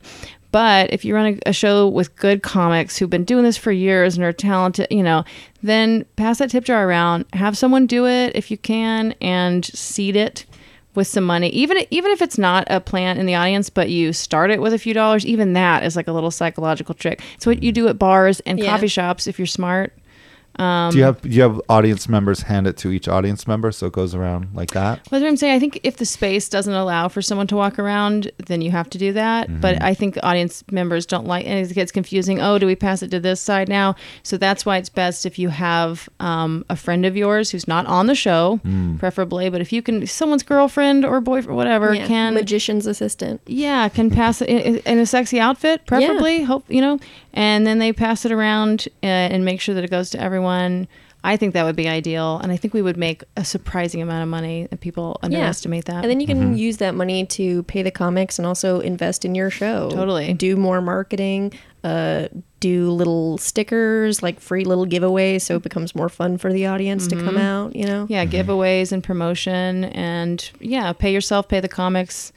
but 0.52 0.94
if 0.94 1.04
you 1.04 1.14
run 1.14 1.40
a, 1.46 1.50
a 1.50 1.54
show 1.54 1.88
with 1.88 2.16
good 2.16 2.42
comics 2.42 2.98
who've 2.98 3.10
been 3.10 3.26
doing 3.26 3.44
this 3.44 3.58
for 3.58 3.72
years 3.72 4.16
and 4.16 4.24
are 4.24 4.32
talented 4.34 4.88
you 4.92 5.04
know 5.04 5.24
then 5.64 6.06
pass 6.16 6.38
that 6.40 6.50
tip 6.50 6.64
jar 6.64 6.88
around 6.88 7.26
have 7.34 7.58
someone 7.58 7.88
do 7.88 8.06
it 8.06 8.36
if 8.36 8.50
you 8.52 8.58
can 8.58 9.14
and 9.22 9.66
seed 9.66 10.16
it 10.16 10.46
with 10.96 11.08
some 11.08 11.24
money 11.24 11.50
even 11.50 11.78
even 11.92 12.12
if 12.12 12.22
it's 12.22 12.38
not 12.38 12.66
a 12.70 12.80
plant 12.80 13.20
in 13.20 13.26
the 13.26 13.36
audience 13.36 13.70
but 13.70 13.90
you 13.90 14.14
start 14.14 14.52
it 14.52 14.62
with 14.62 14.74
a 14.74 14.80
few 14.80 14.94
dollars 14.94 15.26
even 15.26 15.54
that 15.54 15.84
is 15.84 15.96
like 15.96 16.08
a 16.08 16.12
little 16.12 16.32
psychological 16.32 16.94
trick 16.96 17.22
it's 17.36 17.46
what 17.46 17.62
you 17.64 17.72
do 17.72 17.88
at 17.88 17.98
bars 18.00 18.40
and 18.42 18.60
Yeah. 18.60 18.72
coffee 18.72 18.88
shops 18.88 19.28
if 19.28 19.38
you're 19.40 19.46
smart 19.46 19.94
Um, 20.58 20.92
do 20.92 20.98
you 20.98 21.04
have 21.04 21.22
do 21.22 21.30
you 21.30 21.42
have 21.42 21.62
audience 21.70 22.08
members 22.08 22.42
hand 22.44 22.66
it 22.68 22.78
to 22.78 22.92
each 22.92 23.08
audience 23.08 23.48
member 23.48 23.72
so 23.72 23.88
it 23.88 23.94
goes 23.94 24.16
around 24.16 24.50
like 24.54 24.72
that? 24.72 25.00
Well, 25.12 25.20
that's 25.20 25.22
what 25.24 25.28
I'm 25.28 25.38
saying. 25.38 25.54
I 25.54 25.60
think 25.60 25.80
if 25.84 25.98
the 25.98 26.06
space 26.06 26.48
doesn't 26.50 26.74
allow 26.74 27.08
for 27.10 27.22
someone 27.22 27.48
to 27.48 27.56
walk 27.56 27.78
around, 27.80 28.32
then 28.46 28.62
you 28.62 28.72
have 28.72 28.90
to 28.92 28.98
do 28.98 29.12
that. 29.14 29.48
Mm-hmm. 29.48 29.60
But 29.60 29.82
I 29.82 29.94
think 29.94 30.18
audience 30.24 30.64
members 30.72 31.06
don't 31.06 31.28
like, 31.28 31.46
and 31.46 31.60
it 31.70 31.74
gets 31.74 31.92
confusing. 31.92 32.40
Oh, 32.42 32.58
do 32.58 32.66
we 32.66 32.76
pass 32.76 33.02
it 33.04 33.12
to 33.12 33.20
this 33.20 33.42
side 33.42 33.68
now? 33.70 33.96
So 34.24 34.38
that's 34.38 34.66
why 34.66 34.78
it's 34.78 34.90
best 34.90 35.26
if 35.26 35.38
you 35.38 35.50
have 35.50 36.08
um, 36.20 36.64
a 36.70 36.76
friend 36.76 37.06
of 37.06 37.18
yours 37.18 37.52
who's 37.52 37.68
not 37.68 37.86
on 37.88 38.08
the 38.08 38.16
show, 38.16 38.60
Mm. 38.66 38.98
preferably. 39.00 39.50
But 39.50 39.62
if 39.62 39.74
you 39.74 39.82
can, 39.82 40.06
someone's 40.08 40.44
girlfriend 40.44 41.04
or 41.06 41.20
boyfriend, 41.22 41.58
whatever, 41.58 41.94
Yeah. 41.94 42.08
can 42.08 42.34
magician's 42.34 42.88
assistant. 42.88 43.42
yeah, 43.46 43.90
can 43.90 44.10
pass 44.10 44.42
it 44.42 44.50
in, 44.50 44.78
in 44.80 45.00
a 45.00 45.06
sexy 45.06 45.40
outfit, 45.40 45.86
preferably. 45.86 46.44
Hope 46.44 46.64
you 46.70 46.82
know, 46.82 47.00
and 47.36 47.68
then 47.68 47.78
they 47.78 47.94
pass 47.94 48.26
it 48.26 48.32
around 48.32 48.88
uh, 49.04 49.06
and 49.06 49.46
make 49.46 49.62
sure 49.62 49.76
that 49.76 49.84
it 49.84 49.92
goes 49.92 50.10
to 50.12 50.20
everyone. 50.20 50.88
I 51.24 51.38
think 51.38 51.54
that 51.56 51.64
would 51.64 51.76
be 51.76 51.88
ideal, 51.88 52.40
and 52.44 52.52
I 52.52 52.58
think 52.58 52.76
we 52.76 52.84
would 52.84 52.98
make 52.98 53.24
a 53.36 53.44
surprising 53.44 54.00
amount 54.00 54.22
of 54.22 54.30
money. 54.30 54.68
And 54.70 54.80
people 54.80 55.20
underestimate 55.24 55.86
that. 55.86 56.04
And 56.04 56.10
then 56.12 56.20
you 56.20 56.28
can 56.28 56.38
Mm-hmm. 56.40 56.54
use 56.54 56.78
that 56.78 56.94
money 56.94 57.26
to 57.26 57.64
pay 57.64 57.82
the 57.82 57.90
comics 57.90 58.38
and 58.38 58.46
also 58.46 58.80
invest 58.80 59.26
in 59.26 59.34
your 59.34 59.50
show. 59.50 59.90
Totally. 59.90 60.34
Do 60.34 60.56
more 60.56 60.82
marketing, 60.82 61.54
uh, 61.84 62.28
do 62.60 62.92
little 62.92 63.40
stickers, 63.40 64.22
like 64.22 64.40
free 64.40 64.66
little 64.66 64.86
giveaways 64.86 65.42
so 65.42 65.56
it 65.56 65.64
becomes 65.64 65.96
more 65.96 66.10
fun 66.10 66.38
for 66.38 66.54
the 66.54 66.68
audience 66.68 67.08
to 67.08 67.16
come 67.16 67.38
out, 67.38 67.76
you 67.76 67.86
know? 67.86 68.04
Mm-hmm. 68.04 68.14
yeah, 68.14 68.26
giveaways 68.26 68.92
and 68.92 69.04
promotion, 69.04 69.86
and 69.86 70.48
yeah, 70.60 70.94
pay 70.94 71.12
yourself, 71.12 71.48
pay 71.48 71.60
the 71.60 71.68
comics. 71.68 72.32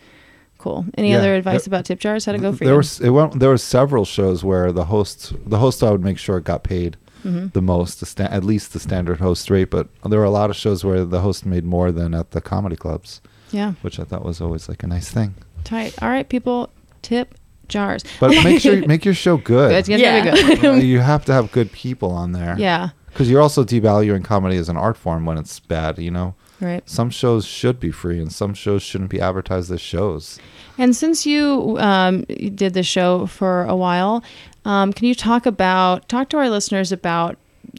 Cool. 0.58 0.84
Any 0.96 1.10
Yeah. 1.12 1.18
other 1.18 1.34
advice 1.34 1.64
There- 1.64 1.70
about 1.70 1.84
tip 1.84 2.00
jars? 2.00 2.24
How 2.26 2.32
to 2.32 2.38
go 2.38 2.52
for 2.52 2.64
there 2.64 2.72
you? 2.74 2.78
was 2.78 3.00
it 3.00 3.10
went, 3.10 3.38
there 3.38 3.48
were 3.48 3.58
several 3.58 4.04
shows 4.04 4.42
where 4.44 4.72
the 4.72 4.86
host 4.86 5.32
the 5.46 5.58
host 5.58 5.82
I 5.82 5.90
would 5.90 6.02
make 6.02 6.18
sure 6.18 6.40
got 6.40 6.62
paid 6.64 6.96
Mm-hmm. 7.24 7.48
the 7.52 7.60
most 7.62 7.98
the 7.98 8.06
sta- 8.06 8.28
at 8.30 8.44
least 8.44 8.72
the 8.72 8.78
standard 8.78 9.18
host 9.18 9.50
rate 9.50 9.70
but 9.70 9.88
there 10.08 10.20
were 10.20 10.24
a 10.24 10.30
lot 10.30 10.50
of 10.50 10.56
shows 10.56 10.84
where 10.84 11.04
the 11.04 11.20
host 11.20 11.44
made 11.44 11.64
more 11.64 11.90
than 11.90 12.14
at 12.14 12.30
the 12.30 12.40
comedy 12.40 12.76
clubs 12.76 13.20
yeah, 13.50 13.72
which 13.82 13.98
I 13.98 14.04
thought 14.04 14.24
was 14.24 14.40
always 14.40 14.68
like 14.68 14.84
a 14.84 14.86
nice 14.86 15.10
thing 15.10 15.34
tight. 15.64 15.94
All 16.00 16.08
right, 16.10 16.28
people, 16.28 16.70
tip 17.02 17.34
jars. 17.66 18.04
but 18.20 18.30
make 18.44 18.60
sure 18.60 18.86
make 18.94 19.04
your 19.04 19.14
show 19.14 19.36
good 19.36 19.84
gonna 19.86 20.00
Yeah. 20.00 20.56
good. 20.60 20.82
You 20.92 21.00
have 21.00 21.24
to 21.24 21.32
have 21.32 21.50
good 21.50 21.72
people 21.72 22.12
on 22.12 22.32
there 22.32 22.54
yeah, 22.56 22.90
because 23.08 23.28
you're 23.28 23.42
also 23.42 23.64
devaluing 23.64 24.22
comedy 24.24 24.56
as 24.56 24.68
an 24.68 24.76
art 24.76 24.96
form 24.96 25.26
when 25.26 25.38
it's 25.38 25.58
bad 25.58 25.98
you 25.98 26.12
know 26.12 26.34
right. 26.60 26.88
some 26.88 27.10
shows 27.10 27.44
should 27.44 27.78
be 27.80 27.90
free 27.90 28.18
and 28.20 28.32
some 28.32 28.54
shows 28.54 28.82
shouldn't 28.82 29.10
be 29.10 29.20
advertised 29.20 29.70
as 29.70 29.80
shows 29.80 30.38
And 30.78 30.94
since 30.94 31.26
you 31.26 31.76
um, 31.78 32.22
did 32.22 32.74
the 32.74 32.82
show 32.82 33.26
for 33.26 33.64
a 33.64 33.74
while, 33.74 34.22
um, 34.64 34.92
can 34.92 35.06
you 35.08 35.14
talk 35.14 35.46
about 35.46 36.08
talk 36.08 36.28
to 36.30 36.36
our 36.38 36.48
listeners 36.48 36.92
about 36.92 37.36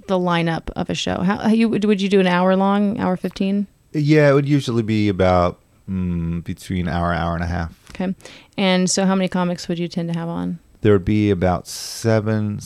the 0.07 0.17
lineup 0.19 0.69
of 0.75 0.89
a 0.89 0.95
show? 0.95 1.21
How, 1.21 1.37
how 1.37 1.49
you 1.49 1.69
would 1.69 2.01
you 2.01 2.09
do 2.09 2.19
an 2.19 2.27
hour 2.27 2.55
long, 2.55 2.99
hour 2.99 3.15
fifteen? 3.17 3.67
yeah 3.93 4.29
it 4.29 4.33
would 4.33 4.47
usually 4.47 4.83
be 4.83 5.09
about 5.09 5.59
mm, 5.89 6.43
between 6.43 6.87
hour 6.87 7.11
hour 7.13 7.33
and 7.33 7.43
a 7.43 7.47
half 7.47 7.73
Okay, 7.91 8.13
and 8.57 8.89
so 8.89 9.05
how 9.05 9.15
many 9.15 9.27
comics 9.27 9.67
would 9.67 9.79
you 9.79 9.87
tend 9.87 10.13
to 10.13 10.19
have 10.19 10.29
on? 10.29 10.59
there 10.81 10.93
would 10.93 11.05
be 11.05 11.29
about 11.31 11.67
seven 11.67 12.59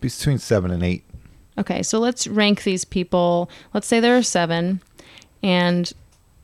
between 0.00 0.38
seven 0.38 0.70
and 0.70 0.82
eight 0.82 1.04
Okay, 1.58 1.82
so 1.82 1.98
let's 1.98 2.26
rank 2.26 2.62
these 2.62 2.86
people. 2.86 3.50
Let's 3.74 3.86
say 3.86 4.00
there 4.00 4.16
are 4.16 4.22
seven, 4.22 4.80
and 5.42 5.92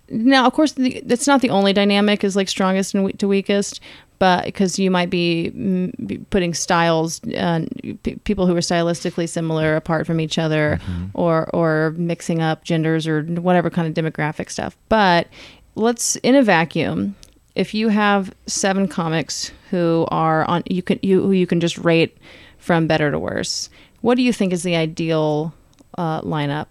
now, 0.09 0.47
of 0.47 0.53
course, 0.53 0.73
the, 0.73 1.03
that's 1.05 1.27
not 1.27 1.41
the 1.41 1.51
only 1.51 1.73
dynamic 1.73 2.23
is 2.23 2.37
like 2.37 2.49
strongest 2.49 2.95
and 2.95 3.05
we- 3.05 3.13
to 3.15 3.27
weakest, 3.27 3.81
but 4.21 4.45
because 4.45 4.79
you 4.79 4.91
might 4.91 5.11
be, 5.11 5.53
mm, 5.55 6.07
be 6.07 6.19
putting 6.19 6.55
styles, 6.55 7.21
uh, 7.37 7.67
p- 8.05 8.15
people 8.25 8.47
who 8.47 8.55
are 8.57 8.61
stylistically 8.61 9.29
similar 9.29 9.75
apart 9.77 10.07
from 10.07 10.21
each 10.21 10.39
other, 10.39 10.79
or 11.15 11.51
or 11.55 11.93
mixing 11.99 12.41
up 12.41 12.63
genders 12.65 13.07
or 13.07 13.23
whatever 13.25 13.69
kind 13.69 13.89
of 13.89 14.05
demographic 14.05 14.49
stuff. 14.49 14.77
But 14.89 15.27
let's 15.75 16.17
in 16.17 16.35
a 16.37 16.43
vacuum. 16.43 17.17
If 17.57 17.75
you 17.75 17.89
have 17.89 18.33
seven 18.47 18.87
comics 18.87 19.51
who 19.71 20.07
are 20.11 20.45
on, 20.45 20.63
you 20.71 20.83
can 20.83 20.99
you 21.03 21.21
who 21.23 21.33
you 21.33 21.47
can 21.47 21.59
just 21.61 21.77
rate 21.79 22.17
from 22.59 22.87
better 22.87 23.11
to 23.11 23.19
worse. 23.19 23.71
What 24.03 24.15
do 24.17 24.23
you 24.23 24.33
think 24.33 24.53
is 24.53 24.63
the 24.63 24.77
ideal 24.77 25.53
uh, 25.99 26.21
lineup 26.23 26.67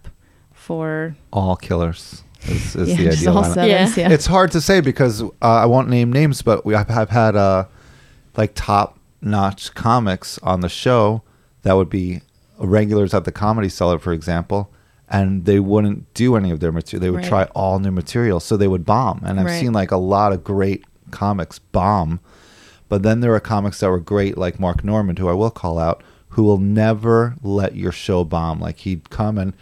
for? 0.66 1.16
All 1.32 1.56
killers 1.56 2.22
is, 2.46 2.74
is 2.76 2.88
Yeah, 2.90 2.96
the 2.96 3.04
just 3.04 3.18
ideal 3.22 3.38
all 3.38 3.44
sevens, 3.44 3.96
Yeah. 3.96 4.08
yeah. 4.08 4.14
It's 4.14 4.26
hard 4.26 4.50
to 4.52 4.60
say 4.60 4.80
because 4.80 5.22
uh, 5.22 5.28
I 5.40 5.66
won't 5.66 5.88
name 5.88 6.12
names, 6.12 6.42
but 6.42 6.66
we 6.66 6.74
have, 6.74 6.88
have 6.88 7.10
had 7.10 7.36
uh, 7.36 7.64
like 8.36 8.52
top 8.54 8.98
notch 9.22 9.72
comics 9.74 10.38
on 10.42 10.60
the 10.60 10.68
show 10.68 11.22
that 11.62 11.74
would 11.74 11.88
be 11.88 12.20
regulars 12.58 13.14
at 13.14 13.24
the 13.24 13.32
Comedy 13.32 13.68
Cellar, 13.68 13.98
for 13.98 14.12
example, 14.12 14.70
and 15.08 15.44
they 15.44 15.60
wouldn't 15.60 16.12
do 16.14 16.36
any 16.36 16.50
of 16.50 16.60
their 16.60 16.72
material. 16.72 17.00
They 17.00 17.10
would 17.10 17.20
Right. 17.20 17.28
try 17.28 17.44
all 17.54 17.78
new 17.78 17.90
material, 17.92 18.40
so 18.40 18.56
they 18.56 18.68
would 18.68 18.84
bomb. 18.84 19.20
And 19.24 19.38
I've 19.38 19.46
Right. 19.46 19.60
seen 19.60 19.72
like 19.72 19.90
a 19.92 19.96
lot 19.96 20.32
of 20.32 20.42
great 20.42 20.84
comics 21.12 21.58
bomb, 21.60 22.18
but 22.88 23.02
then 23.04 23.20
there 23.20 23.34
are 23.34 23.40
comics 23.40 23.80
that 23.80 23.90
were 23.90 24.00
great, 24.00 24.36
like 24.36 24.58
Mark 24.60 24.82
Normand, 24.84 25.18
who 25.18 25.28
I 25.28 25.32
will 25.32 25.50
call 25.50 25.78
out, 25.78 26.02
who 26.30 26.42
will 26.42 26.58
never 26.58 27.36
let 27.42 27.76
your 27.76 27.92
show 27.92 28.24
bomb. 28.24 28.60
Like 28.60 28.78
he'd 28.78 29.08
come 29.10 29.38
and 29.38 29.54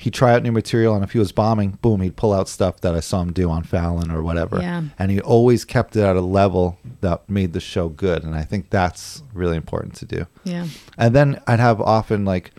he'd 0.00 0.14
try 0.14 0.32
out 0.34 0.42
new 0.42 0.52
material, 0.52 0.94
and 0.94 1.04
if 1.04 1.12
he 1.12 1.18
was 1.18 1.30
bombing, 1.32 1.78
boom, 1.82 2.00
he'd 2.00 2.16
pull 2.16 2.32
out 2.32 2.48
stuff 2.48 2.80
that 2.80 2.94
I 2.94 3.00
saw 3.00 3.20
him 3.22 3.32
do 3.32 3.50
on 3.50 3.62
Fallon 3.64 4.10
or 4.10 4.22
whatever. 4.22 4.58
Yeah. 4.60 4.84
And 4.98 5.10
he 5.10 5.20
always 5.20 5.64
kept 5.64 5.94
it 5.94 6.02
at 6.02 6.16
a 6.16 6.20
level 6.20 6.78
that 7.02 7.28
made 7.28 7.52
the 7.52 7.60
show 7.60 7.88
good, 7.88 8.24
and 8.24 8.34
I 8.34 8.42
think 8.42 8.70
that's 8.70 9.22
really 9.34 9.56
important 9.56 9.94
to 9.96 10.04
do. 10.06 10.26
Yeah. 10.44 10.66
And 10.96 11.14
then 11.14 11.40
I'd 11.46 11.60
have 11.60 11.80
often 11.80 12.24
like 12.24 12.52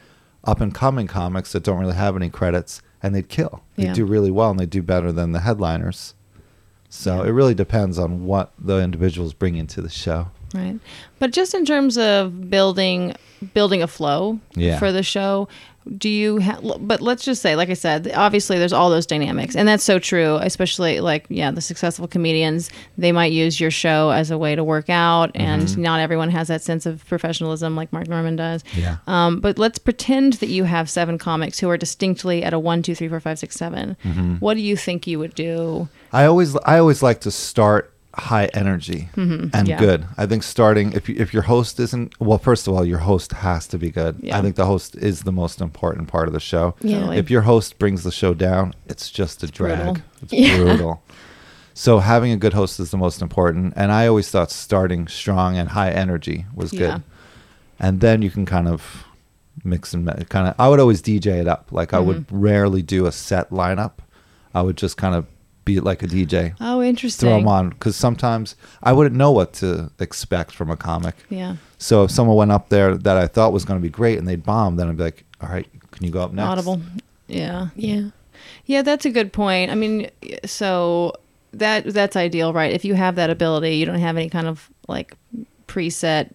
up 0.43 0.61
and 0.61 0.73
coming 0.73 1.07
comics 1.07 1.51
that 1.53 1.63
don't 1.63 1.79
really 1.79 1.95
have 1.95 2.15
any 2.15 2.29
credits, 2.29 2.81
and 3.01 3.15
they'd 3.15 3.29
kill. 3.29 3.63
They 3.75 3.85
Yeah. 3.85 3.93
do 3.93 4.05
really 4.05 4.31
well, 4.31 4.51
and 4.51 4.59
they 4.59 4.65
do 4.67 4.81
better 4.83 5.11
than 5.11 5.31
the 5.31 5.39
headliners. 5.39 6.13
So 6.89 7.23
Yeah. 7.23 7.29
it 7.29 7.31
really 7.31 7.55
depends 7.55 7.97
on 7.97 8.25
what 8.25 8.51
the 8.59 8.79
individuals 8.81 9.33
bring 9.33 9.55
into 9.55 9.81
the 9.81 9.89
show. 9.89 10.27
Right. 10.53 10.79
But 11.17 11.31
just 11.31 11.53
in 11.53 11.65
terms 11.65 11.97
of 11.97 12.49
building 12.49 13.15
building 13.55 13.81
a 13.81 13.87
flow 13.87 14.37
Yeah. 14.53 14.77
for 14.77 14.91
the 14.91 15.01
show, 15.01 15.47
do 15.97 16.07
you 16.09 16.39
ha- 16.39 16.59
but 16.79 17.01
let's 17.01 17.23
just 17.23 17.41
say 17.41 17.55
like 17.55 17.69
I 17.69 17.73
said, 17.73 18.11
obviously 18.15 18.57
there's 18.57 18.73
all 18.73 18.89
those 18.89 19.05
dynamics 19.05 19.55
and 19.55 19.67
that's 19.67 19.83
so 19.83 19.99
true, 19.99 20.35
especially 20.37 20.99
like 21.01 21.25
yeah, 21.29 21.51
the 21.51 21.61
successful 21.61 22.07
comedians, 22.07 22.69
they 22.97 23.11
might 23.11 23.31
use 23.31 23.59
your 23.59 23.71
show 23.71 24.09
as 24.11 24.31
a 24.31 24.37
way 24.37 24.55
to 24.55 24.63
work 24.63 24.89
out 24.89 25.31
and 25.35 25.61
Mm-hmm. 25.63 25.81
not 25.81 25.99
everyone 25.99 26.29
has 26.29 26.47
that 26.47 26.61
sense 26.61 26.85
of 26.85 27.05
professionalism 27.07 27.75
like 27.75 27.91
Mark 27.91 28.07
Normand 28.07 28.37
does. 28.37 28.63
Yeah. 28.75 28.97
Um, 29.07 29.39
but 29.41 29.57
let's 29.59 29.77
pretend 29.79 30.33
that 30.33 30.47
you 30.49 30.63
have 30.63 30.89
seven 30.89 31.17
comics 31.17 31.59
who 31.59 31.69
are 31.69 31.77
distinctly 31.77 32.41
at 32.43 32.53
a 32.53 32.59
one, 32.59 32.81
two, 32.81 32.95
three, 32.95 33.09
four, 33.09 33.19
five, 33.19 33.37
six, 33.37 33.55
seven. 33.55 33.97
Mm-hmm. 34.03 34.35
What 34.35 34.53
do 34.55 34.61
you 34.61 34.77
think 34.77 35.07
you 35.07 35.19
would 35.19 35.35
do? 35.35 35.89
I 36.13 36.25
always 36.25 36.55
I 36.65 36.77
always 36.79 37.03
like 37.03 37.21
to 37.21 37.31
start 37.31 37.93
high 38.13 38.45
energy 38.53 39.09
and 39.15 39.51
Mm-hmm. 39.51 39.65
Yeah. 39.67 39.79
good. 39.79 40.05
I 40.17 40.25
think 40.25 40.43
starting 40.43 40.91
if 40.93 41.07
you, 41.07 41.15
if 41.17 41.33
your 41.33 41.43
host 41.43 41.79
isn't 41.79 42.19
well, 42.19 42.37
first 42.37 42.67
of 42.67 42.73
all, 42.73 42.83
your 42.85 42.99
host 42.99 43.31
has 43.31 43.67
to 43.67 43.77
be 43.77 43.89
good. 43.89 44.17
Yeah. 44.21 44.37
I 44.37 44.41
think 44.41 44.55
the 44.57 44.65
host 44.65 44.95
is 44.97 45.23
the 45.23 45.31
most 45.31 45.61
important 45.61 46.07
part 46.09 46.27
of 46.27 46.33
the 46.33 46.39
show. 46.39 46.75
Yeah. 46.81 46.99
Totally. 46.99 47.17
If 47.17 47.29
your 47.31 47.41
host 47.43 47.79
brings 47.79 48.03
the 48.03 48.11
show 48.11 48.33
down, 48.33 48.73
it's 48.87 49.09
just 49.09 49.43
a 49.43 49.47
drag. 49.47 49.77
brutal. 49.93 50.03
It's 50.23 50.33
Yeah. 50.33 50.57
brutal. 50.57 51.03
So 51.73 51.99
having 51.99 52.33
a 52.33 52.37
good 52.37 52.51
host 52.53 52.79
is 52.81 52.91
the 52.91 52.97
most 52.97 53.21
important, 53.21 53.73
and 53.77 53.93
I 53.93 54.05
always 54.05 54.29
thought 54.29 54.51
starting 54.51 55.07
strong 55.07 55.57
and 55.57 55.69
high 55.69 55.89
energy 55.89 56.45
was 56.53 56.73
Yeah. 56.73 56.79
good, 56.79 57.03
and 57.79 58.01
then 58.01 58.21
you 58.21 58.29
can 58.29 58.45
kind 58.45 58.67
of 58.67 59.05
mix 59.63 59.93
and 59.93 60.05
kind 60.29 60.49
of. 60.49 60.55
I 60.59 60.67
would 60.67 60.81
always 60.81 61.01
DJ 61.01 61.39
it 61.39 61.47
up. 61.47 61.69
Like 61.71 61.93
I 61.93 61.99
would 61.99 62.27
Mm-hmm. 62.27 62.39
rarely 62.41 62.81
do 62.81 63.05
a 63.05 63.11
set 63.11 63.51
lineup. 63.51 63.93
I 64.53 64.61
would 64.61 64.75
just 64.75 64.97
kind 64.97 65.15
of 65.15 65.25
be 65.65 65.79
like 65.79 66.01
a 66.03 66.07
DJ 66.07 66.55
Oh, 66.59 66.81
interesting. 66.81 67.29
throw 67.29 67.37
them 67.37 67.47
on 67.47 67.69
because 67.69 67.95
sometimes 67.95 68.55
I 68.81 68.93
wouldn't 68.93 69.15
know 69.15 69.31
what 69.31 69.53
to 69.53 69.91
expect 69.99 70.51
from 70.53 70.69
a 70.71 70.77
comic. 70.77 71.15
Yeah. 71.29 71.57
So 71.77 72.03
if 72.03 72.11
someone 72.11 72.35
went 72.35 72.51
up 72.51 72.69
there 72.69 72.95
that 72.97 73.17
I 73.17 73.27
thought 73.27 73.53
was 73.53 73.65
going 73.65 73.79
to 73.79 73.83
be 73.83 73.89
great 73.89 74.17
and 74.17 74.27
they'd 74.27 74.43
bomb, 74.43 74.75
then 74.75 74.87
I'd 74.89 74.97
be 74.97 75.03
like, 75.03 75.23
"All 75.41 75.49
right, 75.49 75.67
can 75.91 76.05
you 76.05 76.11
go 76.11 76.21
up 76.21 76.33
next?" 76.33 76.47
Audible. 76.49 76.81
Yeah. 77.27 77.67
Yeah. 77.75 78.09
Yeah, 78.65 78.81
that's 78.81 79.05
a 79.05 79.09
good 79.11 79.31
point. 79.33 79.71
I 79.71 79.75
mean, 79.75 80.09
so 80.45 81.13
that 81.53 81.85
that's 81.85 82.15
ideal, 82.15 82.53
right? 82.53 82.71
If 82.71 82.83
you 82.85 82.93
have 82.95 83.15
that 83.15 83.29
ability, 83.29 83.75
you 83.75 83.85
don't 83.85 83.99
have 83.99 84.17
any 84.17 84.29
kind 84.29 84.47
of 84.47 84.69
like 84.87 85.15
preset, 85.71 86.29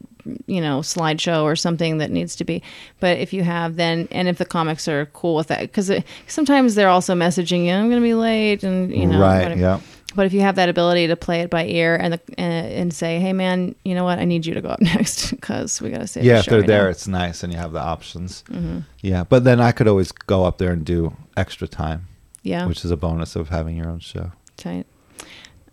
you 0.47 0.61
know, 0.61 0.81
slideshow 0.81 1.43
or 1.43 1.55
something 1.55 1.99
that 1.99 2.11
needs 2.11 2.35
to 2.37 2.45
be. 2.45 2.63
But 3.01 3.19
if 3.19 3.33
you 3.35 3.43
have 3.43 3.77
then, 3.77 4.09
and 4.11 4.29
if 4.29 4.39
the 4.39 4.47
comics 4.47 4.89
are 4.89 5.07
cool 5.07 5.35
with 5.37 5.49
that, 5.49 5.61
because 5.61 5.93
sometimes 6.27 6.75
they're 6.75 6.89
also 6.89 7.15
messaging 7.15 7.67
you, 7.67 7.73
"I'm 7.73 7.91
going 7.91 8.01
to 8.01 8.07
be 8.07 8.15
late," 8.15 8.65
and 8.65 8.91
you 8.95 9.07
know, 9.07 9.21
right? 9.21 9.43
whatever. 9.43 9.61
Yeah. 9.61 9.81
But 10.15 10.25
if 10.25 10.33
you 10.33 10.41
have 10.41 10.57
that 10.57 10.71
ability 10.71 11.09
to 11.09 11.17
play 11.17 11.43
it 11.43 11.51
by 11.51 11.67
ear 11.67 11.95
and 11.95 12.15
the, 12.15 12.21
and, 12.39 12.73
and 12.73 12.95
say, 12.95 13.21
"Hey, 13.21 13.35
man, 13.35 13.75
you 13.85 13.95
know 13.95 14.05
what? 14.05 14.19
I 14.19 14.25
need 14.25 14.47
you 14.47 14.55
to 14.55 14.63
go 14.63 14.71
up 14.71 14.81
next 14.95 15.31
because 15.31 15.83
we 15.83 15.91
got 15.91 15.99
to 15.99 16.07
save." 16.07 16.25
Yeah, 16.25 16.35
the 16.35 16.39
if 16.39 16.47
they're 16.47 16.61
right 16.61 16.67
there, 16.67 16.85
now." 16.85 16.91
it's 16.91 17.07
nice 17.07 17.43
and 17.43 17.53
you 17.53 17.59
have 17.59 17.73
the 17.73 17.83
options. 17.83 18.43
Mm-hmm. 18.49 18.79
Yeah, 19.03 19.25
but 19.25 19.45
then 19.45 19.61
I 19.61 19.73
could 19.73 19.87
always 19.87 20.13
go 20.13 20.45
up 20.45 20.57
there 20.59 20.73
and 20.73 20.85
do 20.85 21.15
extra 21.37 21.69
time, 21.69 22.09
yeah, 22.43 22.67
which 22.67 22.85
is 22.85 22.91
a 22.91 22.97
bonus 22.97 23.37
of 23.37 23.51
having 23.51 23.77
your 23.77 23.89
own 23.89 24.01
show. 24.01 24.33
Tight. 24.57 24.87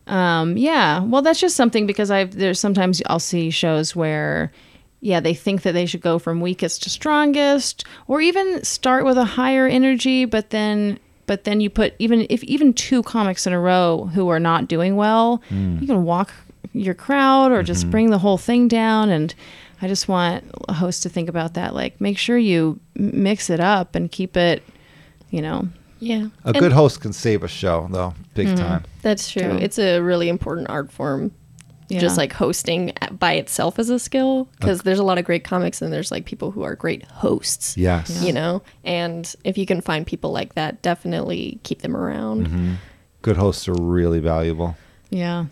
Um, 0.07 0.57
yeah. 0.57 1.01
Well, 1.01 1.21
that's 1.21 1.39
just 1.39 1.55
something 1.55 1.85
because 1.87 2.11
I've 2.11 2.35
there's 2.35 2.59
sometimes 2.59 3.01
I'll 3.07 3.19
see 3.19 3.49
shows 3.49 3.95
where 3.95 4.51
yeah, 4.99 5.19
they 5.19 5.33
think 5.33 5.63
that 5.63 5.73
they 5.73 5.85
should 5.85 6.01
go 6.01 6.17
from 6.17 6.39
weakest 6.39 6.83
to 6.83 6.89
strongest 6.89 7.83
or 8.07 8.21
even 8.21 8.63
start 8.63 9.03
with 9.03 9.17
a 9.17 9.25
higher 9.25 9.67
energy, 9.67 10.23
but 10.25 10.49
then 10.51 10.97
but 11.25 11.43
then 11.43 11.61
you 11.61 11.69
put 11.69 11.93
even 11.99 12.25
if 12.29 12.43
even 12.43 12.73
two 12.73 13.03
comics 13.03 13.45
in 13.45 13.53
a 13.53 13.59
row 13.59 14.09
who 14.13 14.29
are 14.29 14.39
not 14.39 14.67
doing 14.67 14.95
well, 14.95 15.41
you 15.81 15.87
can 15.87 16.03
walk 16.03 16.33
your 16.73 16.93
crowd 16.93 17.51
or 17.51 17.63
just 17.63 17.89
bring 17.91 18.09
the 18.09 18.17
whole 18.17 18.37
thing 18.37 18.67
down. 18.67 19.09
And 19.09 19.33
I 19.81 19.87
just 19.87 20.07
want 20.07 20.45
a 20.69 20.73
host 20.73 21.03
to 21.03 21.09
think 21.09 21.29
about 21.29 21.53
that 21.55 21.73
like 21.73 21.99
make 21.99 22.17
sure 22.17 22.37
you 22.37 22.79
mix 22.95 23.49
it 23.49 23.59
up 23.59 23.95
and 23.95 24.11
keep 24.11 24.37
it, 24.37 24.63
you 25.29 25.41
know, 25.41 25.67
Yeah. 26.03 26.27
A 26.43 26.49
And 26.49 26.59
good 26.59 26.71
host 26.73 27.01
can 27.01 27.13
save 27.13 27.43
a 27.43 27.47
show, 27.47 27.87
though, 27.91 28.13
big 28.33 28.47
Mm-hmm. 28.47 28.57
time. 28.57 28.83
That's 29.01 29.29
true. 29.31 29.43
True. 29.43 29.57
It's 29.57 29.79
a 29.79 29.99
really 29.99 30.27
important 30.29 30.69
art 30.69 30.91
form. 30.91 31.31
Yeah. 31.89 31.99
Just 31.99 32.17
like 32.17 32.33
hosting 32.33 32.93
by 33.19 33.33
itself 33.33 33.77
as 33.77 33.89
a 33.89 33.99
skill, 33.99 34.47
because 34.59 34.81
there's 34.81 34.99
a 34.99 35.03
lot 35.03 35.17
of 35.17 35.25
great 35.25 35.43
comics 35.43 35.81
and 35.81 35.91
there's 35.93 36.11
like 36.11 36.25
people 36.25 36.49
who 36.49 36.63
are 36.63 36.75
great 36.75 37.03
hosts. 37.05 37.77
Yes. 37.77 38.23
You 38.23 38.33
know, 38.33 38.63
and 38.83 39.31
if 39.43 39.57
you 39.57 39.65
can 39.65 39.79
find 39.81 40.07
people 40.07 40.31
like 40.31 40.55
that, 40.55 40.81
definitely 40.81 41.59
keep 41.63 41.81
them 41.81 41.95
around. 41.95 42.47
Mm-hmm. 42.47 42.73
Good 43.21 43.37
hosts 43.37 43.67
are 43.67 43.73
really 43.75 44.19
valuable. 44.19 44.75
Yeah. 45.09 45.45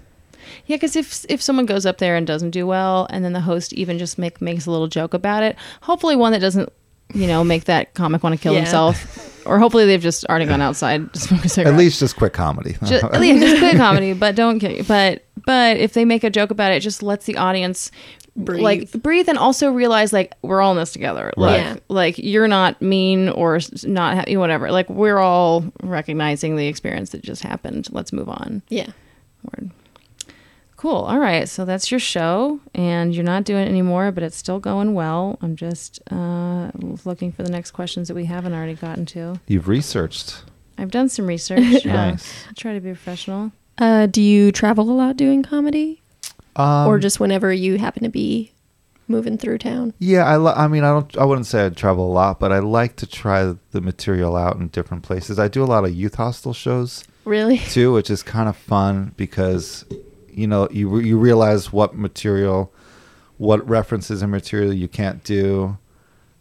Yeah, 0.66 0.78
because 0.78 0.96
if 0.96 1.26
if 1.30 1.42
someone 1.42 1.66
goes 1.68 1.86
up 1.86 2.00
there 2.00 2.16
and 2.16 2.26
doesn't 2.26 2.52
do 2.52 2.66
well, 2.66 3.08
and 3.12 3.24
then 3.24 3.34
the 3.34 3.42
host 3.42 3.74
even 3.74 4.00
just 4.00 4.18
make 4.18 4.42
makes 4.42 4.66
a 4.66 4.72
little 4.72 4.88
joke 4.88 5.14
about 5.14 5.44
it, 5.44 5.56
hopefully 5.82 6.16
one 6.16 6.32
that 6.32 6.40
doesn't, 6.40 6.70
you 7.14 7.28
know, 7.28 7.44
make 7.44 7.66
that 7.66 7.94
comic 7.94 8.24
want 8.24 8.36
to 8.36 8.42
kill 8.42 8.54
Yeah. 8.54 8.60
himself, 8.62 9.46
or 9.48 9.60
hopefully 9.60 9.86
they've 9.86 10.02
just 10.02 10.26
already 10.26 10.46
gone 10.46 10.62
outside 10.62 11.12
to 11.14 11.20
smoke 11.20 11.46
a 11.46 11.50
cigarette. 11.50 11.74
At 11.74 11.80
least 11.80 12.00
just 12.00 12.16
quick 12.16 12.34
comedy. 12.34 12.76
just, 12.86 12.92
yeah, 13.22 13.40
just 13.40 13.58
quit 13.60 13.78
comedy, 13.78 14.14
but 14.14 14.36
don't 14.36 14.60
kill. 14.60 14.84
But 14.88 15.24
but 15.46 15.78
if 15.78 15.94
they 15.94 16.06
make 16.06 16.24
a 16.24 16.30
joke 16.30 16.52
about 16.52 16.72
it, 16.72 16.76
it 16.76 16.80
just 16.82 17.02
lets 17.04 17.26
the 17.26 17.38
audience 17.38 17.92
Breathe. 18.36 18.62
like 18.62 18.92
breathe 18.94 19.28
and 19.28 19.38
also 19.38 19.72
realize 19.72 20.14
like 20.14 20.34
we're 20.42 20.62
all 20.62 20.72
in 20.72 20.78
this 20.78 20.94
together. 20.94 21.34
Like 21.36 21.62
Yeah. 21.62 21.76
like 21.90 22.18
you're 22.18 22.48
not 22.48 22.82
mean 22.82 23.28
or 23.30 23.60
not 23.84 24.16
ha- 24.30 24.38
whatever. 24.40 24.72
Like 24.72 24.90
we're 24.90 25.18
all 25.20 25.66
recognizing 25.84 26.56
the 26.56 26.68
experience 26.68 27.10
that 27.10 27.24
just 27.24 27.44
happened. 27.44 27.90
Let's 27.92 28.14
move 28.14 28.30
on. 28.30 28.62
Yeah. 28.70 28.88
Word. 29.44 29.72
Cool. 30.82 30.96
All 30.96 31.20
right. 31.20 31.48
So 31.48 31.64
that's 31.64 31.92
your 31.92 32.00
show, 32.00 32.60
and 32.74 33.14
you're 33.14 33.24
not 33.24 33.44
doing 33.44 33.68
it 33.68 33.70
anymore, 33.70 34.12
but 34.12 34.24
it's 34.24 34.36
still 34.36 34.60
going 34.60 34.96
well. 34.96 35.38
I'm 35.40 35.56
just 35.56 36.00
uh, 36.12 36.72
looking 37.06 37.32
for 37.32 37.44
the 37.44 37.52
next 37.52 37.70
questions 37.70 38.08
that 38.08 38.16
we 38.16 38.26
haven't 38.26 38.54
already 38.54 38.74
gotten 38.74 39.06
to. 39.08 39.40
You've 39.46 39.68
researched. 39.68 40.44
I've 40.80 40.90
done 40.90 41.08
some 41.08 41.28
research. 41.28 41.62
yeah. 41.86 41.94
Nice. 42.12 42.34
I 42.50 42.54
try 42.54 42.74
to 42.74 42.80
be 42.80 42.90
professional. 42.90 43.52
Uh, 43.78 44.08
do 44.08 44.24
you 44.24 44.52
travel 44.52 44.90
a 44.90 44.92
lot 44.94 45.18
doing 45.18 45.44
comedy, 45.44 46.02
Um, 46.56 46.88
or 46.88 46.98
just 46.98 47.20
whenever 47.20 47.54
you 47.54 47.78
happen 47.78 48.02
to 48.02 48.10
be 48.10 48.52
moving 49.08 49.38
through 49.38 49.60
town? 49.60 49.94
Yeah, 50.00 50.26
I, 50.26 50.38
li- 50.38 50.54
I 50.56 50.68
mean, 50.68 50.84
I 50.84 50.90
don't. 50.94 51.16
I 51.16 51.26
wouldn't 51.26 51.46
say 51.46 51.64
I 51.68 51.70
travel 51.70 52.08
a 52.08 52.12
lot, 52.12 52.40
but 52.40 52.52
I 52.52 52.58
like 52.58 52.96
to 52.96 53.06
try 53.06 53.54
the 53.70 53.82
material 53.82 54.36
out 54.36 54.56
in 54.56 54.70
different 54.70 55.04
places. 55.04 55.38
I 55.38 55.48
do 55.48 55.64
a 55.64 55.66
lot 55.66 55.84
of 55.86 55.92
youth 55.94 56.16
hostel 56.16 56.54
shows 56.54 57.04
Really? 57.24 57.60
too, 57.60 57.94
which 57.94 58.10
is 58.10 58.24
kind 58.24 58.50
of 58.50 58.58
fun 58.58 59.14
because 59.16 59.86
you 60.34 60.48
know 60.48 60.68
you 60.72 60.88
re- 60.90 61.06
you 61.08 61.18
realize 61.18 61.72
what 61.74 61.96
material, 61.96 62.72
what 63.38 63.68
references 63.68 64.22
and 64.22 64.32
material 64.32 64.74
you 64.74 64.88
can't 64.88 65.24
do, 65.24 65.78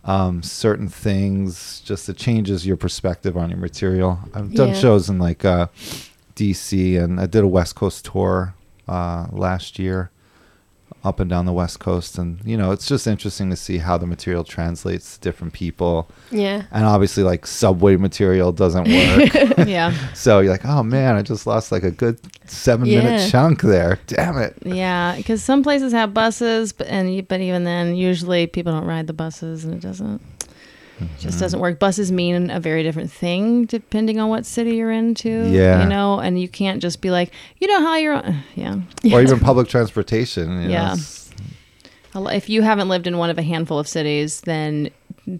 um, 0.04 0.42
certain 0.42 0.88
things. 0.88 1.80
Just 1.84 2.08
it 2.08 2.16
changes 2.16 2.66
your 2.66 2.76
perspective 2.76 3.36
on 3.36 3.50
your 3.50 3.58
material. 3.58 4.18
I've 4.34 4.54
done 4.54 4.68
Yeah. 4.68 4.74
shows 4.74 5.08
in 5.08 5.18
like 5.18 5.44
uh, 5.44 5.66
D.C. 6.34 6.96
and 6.96 7.20
I 7.20 7.26
did 7.26 7.44
a 7.44 7.48
West 7.48 7.74
Coast 7.74 8.04
tour 8.06 8.54
uh, 8.88 9.26
last 9.32 9.78
year. 9.78 10.10
Up 11.02 11.18
and 11.20 11.30
down 11.30 11.46
the 11.46 11.52
West 11.52 11.80
Coast, 11.80 12.18
and 12.18 12.40
you 12.44 12.56
know, 12.56 12.72
it's 12.72 12.86
just 12.86 13.06
interesting 13.06 13.48
to 13.50 13.56
see 13.56 13.78
how 13.78 13.96
the 13.96 14.06
material 14.06 14.44
translates 14.44 15.14
to 15.14 15.20
different 15.20 15.52
people. 15.52 16.10
Yeah. 16.30 16.64
And 16.70 16.84
obviously, 16.84 17.22
like 17.22 17.46
subway 17.46 17.96
material 17.96 18.52
doesn't 18.52 18.84
work. 18.88 19.58
yeah. 19.66 19.94
so 20.14 20.40
you're 20.40 20.52
like, 20.52 20.64
oh 20.64 20.82
man, 20.82 21.16
I 21.16 21.22
just 21.22 21.46
lost 21.46 21.72
like 21.72 21.82
a 21.84 21.90
good 21.90 22.20
seven 22.46 22.86
Yeah. 22.86 23.02
minute 23.02 23.30
chunk 23.30 23.62
there. 23.62 23.98
Damn 24.06 24.36
it. 24.38 24.56
Yeah, 24.64 25.16
because 25.16 25.42
some 25.42 25.62
places 25.62 25.92
have 25.92 26.12
buses, 26.12 26.72
but 26.72 26.86
and 26.88 27.26
but 27.28 27.40
even 27.40 27.64
then, 27.64 27.94
usually 27.94 28.46
people 28.46 28.72
don't 28.72 28.86
ride 28.86 29.06
the 29.06 29.12
buses, 29.12 29.64
and 29.64 29.72
it 29.74 29.80
doesn't 29.80 30.20
just 31.18 31.26
Mm-hmm. 31.36 31.40
doesn't 31.40 31.60
work. 31.60 31.78
Buses 31.78 32.10
mean 32.12 32.50
a 32.50 32.60
very 32.60 32.82
different 32.82 33.10
thing 33.12 33.64
depending 33.66 34.18
on 34.20 34.28
what 34.28 34.46
city 34.46 34.76
you're 34.76 34.90
into. 34.90 35.48
Yeah. 35.50 35.82
you 35.82 35.88
know, 35.88 36.18
and 36.20 36.40
you 36.40 36.48
can't 36.48 36.80
just 36.82 37.00
be 37.00 37.10
like, 37.10 37.32
you 37.58 37.66
know 37.68 37.80
how 37.80 37.96
you're. 37.96 38.14
on-" 38.14 38.42
Yeah, 38.54 38.76
Or 39.12 39.22
even 39.22 39.40
public 39.40 39.68
transportation. 39.68 40.62
You 40.62 40.68
know, 40.68 40.72
Yeah. 40.74 40.92
it's- 40.92 41.30
if 42.14 42.48
you 42.48 42.62
haven't 42.62 42.88
lived 42.88 43.06
in 43.06 43.18
one 43.18 43.30
of 43.30 43.38
a 43.38 43.42
handful 43.42 43.78
of 43.78 43.86
cities, 43.86 44.40
then 44.42 44.90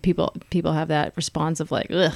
people 0.03 0.33
people 0.51 0.73
have 0.73 0.89
that 0.89 1.13
response 1.17 1.59
of 1.61 1.73
like, 1.73 1.89
ugh, 1.91 2.13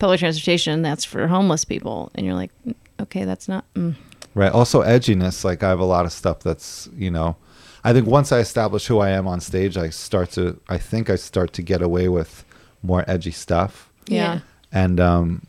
public 0.00 0.18
transportation 0.18 0.82
that's 0.82 1.04
for 1.04 1.28
homeless 1.28 1.64
people, 1.64 2.10
and 2.16 2.26
you're 2.26 2.34
like, 2.34 2.50
"Mm, 2.66 2.74
okay, 3.02 3.24
that's 3.24 3.46
not. 3.48 3.64
Mm. 3.74 3.94
Right. 4.34 4.50
Also, 4.50 4.82
edginess. 4.82 5.44
Like 5.44 5.62
I 5.62 5.68
have 5.68 5.78
a 5.78 5.84
lot 5.84 6.04
of 6.04 6.10
stuff 6.12 6.40
that's 6.40 6.88
you 6.96 7.10
know, 7.12 7.36
I 7.84 7.92
think 7.92 8.06
once 8.08 8.32
I 8.32 8.38
establish 8.40 8.86
who 8.86 8.98
I 8.98 9.10
am 9.10 9.28
on 9.28 9.40
stage, 9.40 9.76
I 9.76 9.90
start 9.90 10.30
to. 10.32 10.58
I 10.68 10.78
think 10.78 11.08
I 11.08 11.14
start 11.16 11.52
to 11.52 11.62
get 11.62 11.80
away 11.80 12.08
with 12.08 12.44
more 12.82 13.04
edgy 13.08 13.30
stuff, 13.30 13.90
Yeah, 14.06 14.40
and 14.72 14.98
um, 15.00 15.42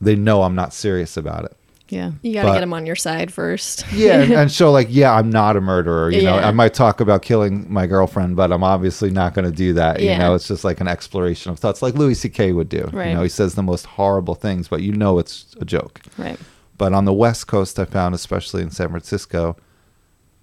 they 0.00 0.16
know 0.16 0.42
I'm 0.42 0.54
not 0.54 0.72
serious 0.74 1.16
about 1.16 1.44
it. 1.44 1.56
yeah, 1.88 2.12
You 2.22 2.34
got 2.34 2.46
to 2.46 2.52
get 2.52 2.60
them 2.60 2.72
on 2.72 2.86
your 2.86 2.96
side 2.96 3.32
first. 3.32 3.84
Yeah, 3.92 4.22
and, 4.22 4.32
and 4.40 4.52
show 4.52 4.70
like, 4.72 4.88
yeah, 4.90 5.12
I'm 5.12 5.28
not 5.30 5.56
a 5.56 5.60
murderer. 5.60 6.10
You 6.10 6.22
know, 6.22 6.36
I 6.36 6.50
might 6.52 6.72
talk 6.74 7.00
about 7.00 7.22
killing 7.22 7.70
my 7.72 7.86
girlfriend, 7.86 8.36
but 8.36 8.52
I'm 8.52 8.62
obviously 8.64 9.10
not 9.10 9.34
going 9.34 9.44
to 9.44 9.56
do 9.56 9.72
that. 9.74 10.00
You 10.00 10.16
know, 10.16 10.34
it's 10.34 10.48
just 10.48 10.64
like 10.64 10.80
an 10.80 10.88
exploration 10.88 11.50
of 11.52 11.58
thoughts, 11.58 11.82
like 11.82 11.94
Louis 11.94 12.14
C.K. 12.14 12.52
would 12.52 12.68
do. 12.68 12.88
Right. 12.92 13.08
You 13.08 13.14
know, 13.14 13.22
he 13.22 13.28
says 13.28 13.54
the 13.54 13.62
most 13.62 13.86
horrible 13.86 14.34
things, 14.34 14.68
but 14.68 14.82
you 14.82 14.92
know 14.92 15.18
it's 15.18 15.54
a 15.60 15.64
joke. 15.64 16.00
right. 16.18 16.38
But 16.78 16.94
on 16.94 17.04
the 17.04 17.12
West 17.12 17.46
Coast, 17.46 17.78
I 17.78 17.84
found, 17.84 18.14
especially 18.14 18.62
in 18.62 18.70
San 18.70 18.88
Francisco, 18.88 19.54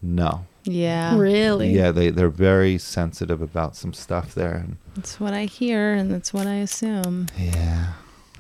no. 0.04 0.46
Yeah, 0.68 1.18
Really? 1.18 1.72
Yeah, 1.72 1.92
they 1.92 2.10
they're 2.10 2.30
very 2.30 2.78
sensitive 2.78 3.42
about 3.42 3.76
some 3.76 3.94
stuff 3.94 4.36
there. 4.36 4.56
And 4.56 4.78
That's 4.96 5.20
what 5.20 5.34
I 5.34 5.46
hear, 5.46 5.94
and 5.94 6.12
that's 6.12 6.34
what 6.34 6.46
I 6.48 6.56
assume. 6.56 7.28
yeah, 7.38 7.94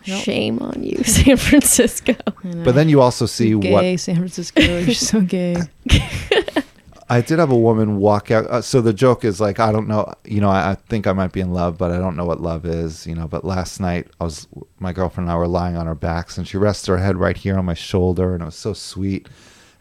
Nope. 0.07 0.23
Shame 0.23 0.59
on 0.59 0.84
you, 0.84 0.97
San 1.03 1.38
Francisco. 1.38 2.15
But 2.43 2.75
then 2.75 2.89
you 2.89 3.01
also 3.01 3.25
see 3.25 3.57
gay 3.59 3.71
what 3.71 3.99
San 3.99 4.15
Francisco. 4.15 4.61
You're 4.61 4.93
so 4.93 5.21
gay. 5.21 5.57
I 7.09 7.21
did 7.21 7.39
have 7.39 7.51
a 7.51 7.57
woman 7.57 7.97
walk 7.99 8.32
out. 8.32 8.47
Uh, 8.47 8.61
so 8.61 8.82
the 8.82 8.91
joke 8.91 9.23
is 9.23 9.39
like, 9.39 9.61
I 9.61 9.71
don't 9.71 9.88
know, 9.88 10.13
you 10.25 10.41
know, 10.41 10.49
I, 10.49 10.71
I 10.71 10.75
think 10.75 11.07
I 11.07 11.13
might 11.13 11.32
be 11.32 11.39
in 11.39 11.53
love, 11.53 11.78
but 11.78 11.89
I 11.91 11.99
don't 11.99 12.17
know 12.17 12.25
what 12.25 12.41
love 12.41 12.65
is, 12.65 13.07
you 13.07 13.15
know. 13.15 13.30
But 13.30 13.45
last 13.45 13.80
night, 13.80 14.07
I 14.19 14.25
was, 14.25 14.45
my 14.80 14.91
girlfriend 14.91 15.30
and 15.30 15.34
I 15.34 15.38
were 15.38 15.47
lying 15.47 15.78
on 15.78 15.88
our 15.88 15.95
backs, 15.95 16.38
and 16.38 16.45
she 16.45 16.57
rested 16.57 16.91
her 16.91 16.97
head 16.97 17.15
right 17.15 17.38
here 17.38 17.57
on 17.57 17.63
my 17.63 17.75
shoulder, 17.75 18.34
and 18.34 18.41
it 18.41 18.45
was 18.45 18.55
so 18.55 18.73
sweet. 18.73 19.30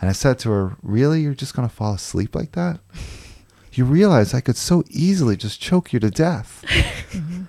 And 0.00 0.10
I 0.10 0.12
said 0.12 0.38
to 0.40 0.50
her, 0.50 0.76
Really? 0.82 1.22
You're 1.22 1.34
just 1.34 1.54
going 1.54 1.68
to 1.68 1.74
fall 1.74 1.94
asleep 1.94 2.34
like 2.34 2.52
that? 2.52 2.80
You 3.72 3.84
realize 3.84 4.32
I 4.34 4.40
could 4.40 4.56
so 4.56 4.82
easily 4.88 5.36
just 5.36 5.60
choke 5.60 5.92
you 5.92 6.00
to 6.00 6.10
death. 6.10 6.64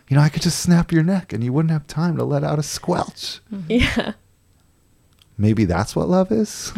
You 0.09 0.15
know, 0.15 0.21
I 0.23 0.29
could 0.29 0.41
just 0.41 0.61
snap 0.61 0.93
your 0.93 1.03
neck 1.03 1.33
and 1.33 1.43
you 1.43 1.51
wouldn't 1.51 1.71
have 1.71 1.85
time 1.87 2.15
to 2.15 2.23
let 2.23 2.41
out 2.41 2.59
a 2.59 2.63
squelch. 2.63 3.41
Yeah. 3.67 4.13
Maybe 5.37 5.65
that's 5.65 5.97
what 5.97 6.07
love 6.07 6.31
is. 6.31 6.71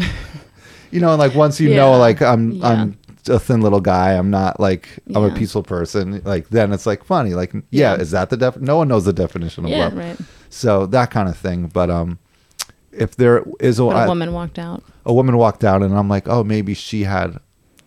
you 0.92 1.00
know, 1.00 1.12
and 1.12 1.20
like 1.20 1.36
once 1.36 1.60
you 1.60 1.70
Yeah. 1.70 1.76
know, 1.76 1.92
like 2.00 2.22
I'm 2.24 2.54
Yeah. 2.54 2.68
I'm 2.68 2.98
a 3.28 3.38
thin 3.38 3.62
little 3.62 3.82
guy. 3.82 4.14
I'm 4.14 4.32
not 4.32 4.60
like 4.60 4.88
I'm 5.14 5.24
a 5.24 5.30
peaceful 5.32 5.62
person. 5.62 6.22
Like 6.26 6.50
then 6.50 6.74
it's 6.74 6.88
like 6.88 7.04
funny. 7.04 7.36
Like 7.36 7.54
yeah, 7.54 7.62
Yeah. 7.70 7.96
is 7.98 8.10
that 8.12 8.32
the 8.32 8.38
def? 8.38 8.58
No 8.58 8.78
one 8.78 8.88
knows 8.88 9.06
the 9.06 9.14
definition 9.14 9.66
of 9.66 9.70
Yeah, 9.70 9.86
love. 9.86 9.98
right. 9.98 10.18
So 10.50 10.88
that 10.88 11.12
kind 11.12 11.30
of 11.30 11.38
thing. 11.38 11.68
But 11.68 11.92
um, 11.92 12.18
if 12.92 13.16
there 13.16 13.44
is 13.60 13.78
a, 13.78 13.84
But 13.84 13.96
I- 13.96 14.06
a 14.06 14.08
woman 14.08 14.34
walked 14.34 14.58
out. 14.58 14.84
A 15.10 15.14
woman 15.14 15.36
walked 15.38 15.64
out, 15.64 15.82
and 15.84 15.92
I'm 15.98 16.08
like, 16.16 16.28
oh, 16.28 16.44
maybe 16.44 16.74
she 16.74 17.04
had 17.04 17.30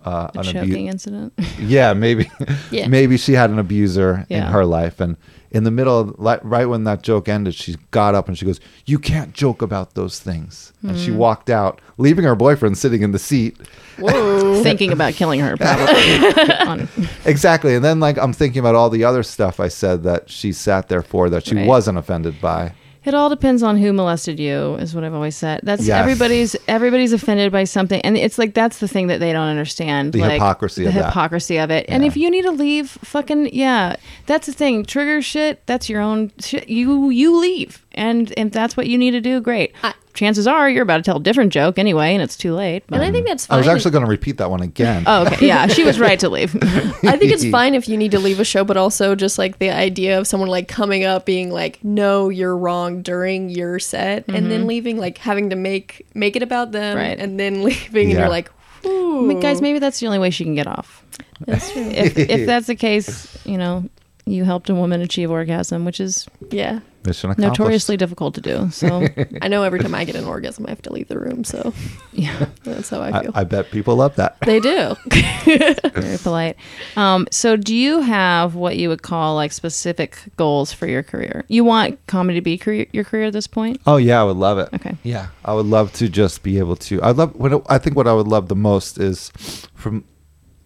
uh, 0.05 0.29
A 0.35 0.39
an 0.41 0.45
choking 0.45 0.61
abuse. 0.63 0.93
incident. 0.95 1.33
Yeah, 1.75 1.93
maybe. 1.95 2.25
Yeah. 2.71 2.89
maybe 2.89 3.17
she 3.17 3.33
had 3.35 3.51
an 3.51 3.59
abuser 3.59 4.27
in 4.29 4.43
her 4.43 4.65
life, 4.79 4.99
and 5.05 5.17
in 5.53 5.65
the 5.65 5.71
middle, 5.71 5.99
of, 6.01 6.19
like, 6.19 6.41
right 6.43 6.65
when 6.73 6.85
that 6.85 7.03
joke 7.03 7.29
ended, 7.29 7.55
she 7.55 7.77
got 7.91 8.15
up 8.15 8.27
and 8.27 8.37
she 8.39 8.47
goes, 8.47 8.59
"You 8.87 8.99
can't 8.99 9.33
joke 9.35 9.61
about 9.63 9.95
those 9.95 10.19
things," 10.19 10.73
and 10.83 10.97
Mm. 10.97 11.05
she 11.05 11.11
walked 11.13 11.51
out, 11.51 11.81
leaving 11.99 12.25
her 12.25 12.35
boyfriend 12.35 12.77
sitting 12.79 13.03
in 13.03 13.13
the 13.13 13.19
seat. 13.19 13.57
Thinking 14.63 14.91
about 14.93 15.13
killing 15.15 15.41
her, 15.41 15.55
probably. 15.57 16.89
Exactly, 17.27 17.75
and 17.75 17.85
then 17.85 18.01
like 18.01 18.17
I'm 18.19 18.33
thinking 18.33 18.61
about 18.61 18.75
all 18.75 18.91
the 18.91 19.05
other 19.05 19.23
stuff 19.23 19.61
I 19.61 19.69
said 19.69 20.03
that 20.05 20.31
she 20.31 20.53
sat 20.53 20.89
there 20.89 21.03
for 21.03 21.29
that 21.31 21.47
she 21.47 21.55
Right. 21.55 21.67
wasn't 21.67 21.99
offended 21.99 22.41
by. 22.41 22.73
It 23.05 23.15
all 23.15 23.29
depends 23.29 23.63
on 23.63 23.79
who 23.79 23.93
molested 23.93 24.39
you, 24.39 24.77
is 24.77 24.95
what 24.95 25.03
I've 25.03 25.15
always 25.15 25.37
said. 25.37 25.61
That's 25.63 25.87
Yes. 25.87 25.99
everybody's 26.01 26.55
everybody's 26.69 27.13
offended 27.13 27.51
by 27.51 27.65
something, 27.65 28.01
and 28.03 28.17
it's 28.17 28.39
like 28.39 28.55
that's 28.55 28.79
the 28.79 28.87
thing 28.89 29.09
that 29.09 29.19
they 29.19 29.33
don't 29.33 29.49
understand. 29.49 30.13
The 30.13 30.21
like, 30.21 30.33
hypocrisy 30.35 30.83
the 30.85 30.89
of 30.91 30.95
that. 30.95 31.07
hypocrisy 31.07 31.59
of 31.59 31.71
it. 31.71 31.87
And 31.89 32.05
if 32.05 32.17
you 32.17 32.31
need 32.31 32.43
to 32.43 32.53
leave, 32.53 32.91
fucking 32.91 33.51
yeah, 33.53 33.97
that's 34.27 34.47
the 34.47 34.53
thing. 34.53 34.85
Trigger 34.85 35.21
shit. 35.21 35.67
That's 35.67 35.89
your 35.89 36.01
own 36.01 36.31
shit. 36.39 36.69
You 36.69 37.11
you 37.11 37.37
leave, 37.41 37.85
and 37.95 38.33
if 38.37 38.53
that's 38.53 38.77
what 38.77 38.87
you 38.87 38.99
need 38.99 39.13
to 39.13 39.21
do, 39.21 39.41
great. 39.41 39.75
I- 39.83 39.95
Chances 40.15 40.47
are 40.47 40.69
you're 40.69 40.83
about 40.83 40.99
to 40.99 41.03
tell 41.03 41.17
a 41.17 41.23
different 41.23 41.55
joke 41.55 41.79
anyway, 41.79 42.13
and 42.13 42.23
it's 42.23 42.37
too 42.37 42.53
late. 42.55 42.85
And 42.91 43.03
I 43.03 43.11
think 43.11 43.27
that's 43.27 43.49
I 43.49 43.57
was 43.57 43.67
actually 43.67 43.93
going 43.93 44.05
to 44.05 44.11
repeat 44.11 44.37
that 44.39 44.51
one 44.51 44.61
again. 44.61 45.05
oh, 45.07 45.27
okay, 45.27 45.47
yeah, 45.47 45.67
she 45.69 45.85
was 45.85 45.99
right 45.99 46.21
to 46.21 46.29
leave. 46.29 46.55
I 46.63 47.17
think 47.17 47.33
it's 47.33 47.47
fine 47.51 47.75
if 47.75 47.89
you 47.89 47.97
need 47.97 48.11
to 48.11 48.19
leave 48.19 48.39
a 48.39 48.45
show, 48.45 48.63
but 48.63 48.77
also 48.77 49.15
just 49.15 49.39
like 49.39 49.59
the 49.59 49.71
idea 49.71 50.19
of 50.19 50.27
someone 50.27 50.51
like 50.51 50.69
coming 50.69 51.05
up 51.05 51.25
being 51.25 51.51
like, 51.51 51.83
"No, 51.83 52.29
you're 52.29 52.55
wrong" 52.55 53.01
during 53.01 53.49
your 53.49 53.79
set, 53.79 54.27
and 54.29 54.51
then 54.51 54.61
mm-hmm. 54.61 54.69
leaving, 54.69 54.99
like 54.99 55.17
having 55.17 55.49
to 55.49 55.57
make 55.57 56.07
make 56.15 56.37
it 56.37 56.43
about 56.43 56.73
them, 56.73 56.99
Right. 56.99 57.19
and 57.19 57.41
then 57.41 57.63
leaving, 57.65 58.11
and 58.11 58.19
you're 58.19 58.29
like, 58.29 58.51
I 58.85 58.89
mean, 58.89 59.41
guys, 59.41 59.63
maybe 59.63 59.79
that's 59.79 59.99
the 59.99 60.07
only 60.09 60.19
way 60.19 60.29
she 60.29 60.45
can 60.45 60.55
get 60.55 60.67
off. 60.67 61.03
that's 61.47 61.73
true." 61.73 61.83
If 61.83 62.19
if 62.19 62.47
that's 62.47 62.67
the 62.67 62.77
case, 62.77 63.35
you 63.47 63.57
know, 63.57 63.89
you 64.27 64.45
helped 64.45 64.69
a 64.69 64.75
woman 64.75 65.01
achieve 65.01 65.31
orgasm, 65.31 65.87
which 65.87 66.01
is 66.01 66.29
yeah, 66.51 66.81
Mission 67.05 67.31
accomplished. 67.31 67.59
notoriously 67.59 67.97
difficult 67.97 68.35
to 68.37 68.41
do. 68.41 68.71
So 68.71 69.07
I 69.43 69.49
know 69.49 69.63
every 69.63 69.81
time 69.81 69.95
I 69.95 70.05
get 70.05 70.15
an 70.17 70.25
orgasm, 70.25 70.67
I 70.67 70.71
have 70.71 70.83
to 70.83 70.93
leave 70.93 71.09
the 71.09 71.19
room, 71.19 71.45
so 71.45 71.73
yeah, 72.13 72.47
that's 72.65 72.91
how 72.91 73.01
I 73.01 73.19
I, 73.19 73.23
feel. 73.23 73.33
I 73.35 73.45
bet 73.45 73.71
people 73.71 73.97
love 73.97 74.17
that. 74.17 74.37
they 74.41 74.61
do. 74.61 74.97
very 75.91 76.19
polite. 76.19 76.57
Um, 76.97 77.27
so 77.31 77.57
do 77.57 77.75
you 77.75 78.01
have 78.01 78.55
what 78.55 78.77
you 78.77 78.89
would 78.89 79.03
call 79.03 79.35
like 79.35 79.53
specific 79.53 80.19
goals 80.37 80.73
for 80.73 80.87
your 80.87 81.03
career? 81.03 81.45
You 81.49 81.65
want 81.65 82.05
comedy 82.07 82.39
to 82.39 82.43
be 82.43 82.59
career, 82.59 82.87
your 82.93 83.05
career 83.05 83.25
at 83.25 83.33
this 83.33 83.47
point? 83.47 83.81
Oh 83.87 83.97
yeah, 83.97 84.21
I 84.21 84.25
would 84.25 84.37
love 84.37 84.59
it. 84.59 84.69
Okay. 84.75 84.97
Yeah, 85.03 85.29
I 85.45 85.55
would 85.55 85.67
love 85.67 85.93
to 85.95 86.09
just 86.09 86.43
be 86.43 86.59
able 86.59 86.77
to. 86.77 87.03
I 87.03 87.11
love. 87.11 87.35
What 87.35 87.65
I 87.69 87.79
think 87.79 87.97
what 87.97 88.07
I 88.07 88.13
would 88.13 88.29
love 88.29 88.49
the 88.49 88.57
most 88.57 88.99
is 88.99 89.31
from 89.75 90.05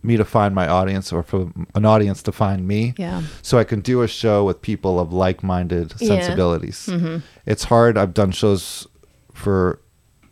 me 0.06 0.16
to 0.16 0.24
find 0.24 0.54
my 0.54 0.66
audience, 0.68 1.12
or 1.12 1.22
for 1.22 1.50
an 1.74 1.84
audience 1.84 2.22
to 2.22 2.32
find 2.32 2.66
me. 2.66 2.94
Yeah. 2.96 3.22
So 3.42 3.58
I 3.58 3.64
can 3.64 3.80
do 3.80 4.02
a 4.02 4.08
show 4.08 4.44
with 4.44 4.62
people 4.62 4.98
of 5.00 5.12
like-minded 5.12 5.94
Yeah. 5.98 6.08
sensibilities. 6.08 6.86
Mm-hmm. 6.90 7.18
It's 7.44 7.64
hard. 7.64 7.98
I've 7.98 8.14
done 8.14 8.30
shows 8.30 8.86
for 9.34 9.80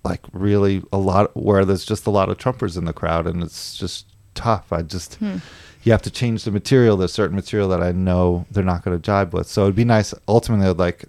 like 0.04 0.20
really 0.32 0.82
a 0.92 0.98
lot 0.98 1.34
where 1.36 1.64
there's 1.64 1.84
just 1.84 2.06
a 2.06 2.10
lot 2.10 2.28
of 2.28 2.38
Trumpers 2.38 2.76
in 2.78 2.84
the 2.84 2.92
crowd, 2.92 3.26
and 3.26 3.42
it's 3.42 3.76
just 3.76 4.06
tough. 4.34 4.72
I 4.72 4.82
just. 4.82 5.14
Hmm. 5.16 5.36
You 5.82 5.92
have 5.92 6.00
to 6.02 6.10
change 6.10 6.44
the 6.44 6.50
material. 6.50 6.96
There's 6.96 7.12
certain 7.12 7.36
material 7.36 7.68
that 7.68 7.82
I 7.82 7.92
know 7.92 8.46
they're 8.50 8.64
not 8.64 8.82
going 8.82 8.96
to 8.96 9.02
jibe 9.02 9.34
with. 9.34 9.46
So 9.46 9.64
it'd 9.64 9.74
be 9.76 9.84
nice. 9.84 10.14
Ultimately, 10.26 10.66
I'd 10.66 10.78
like 10.78 11.04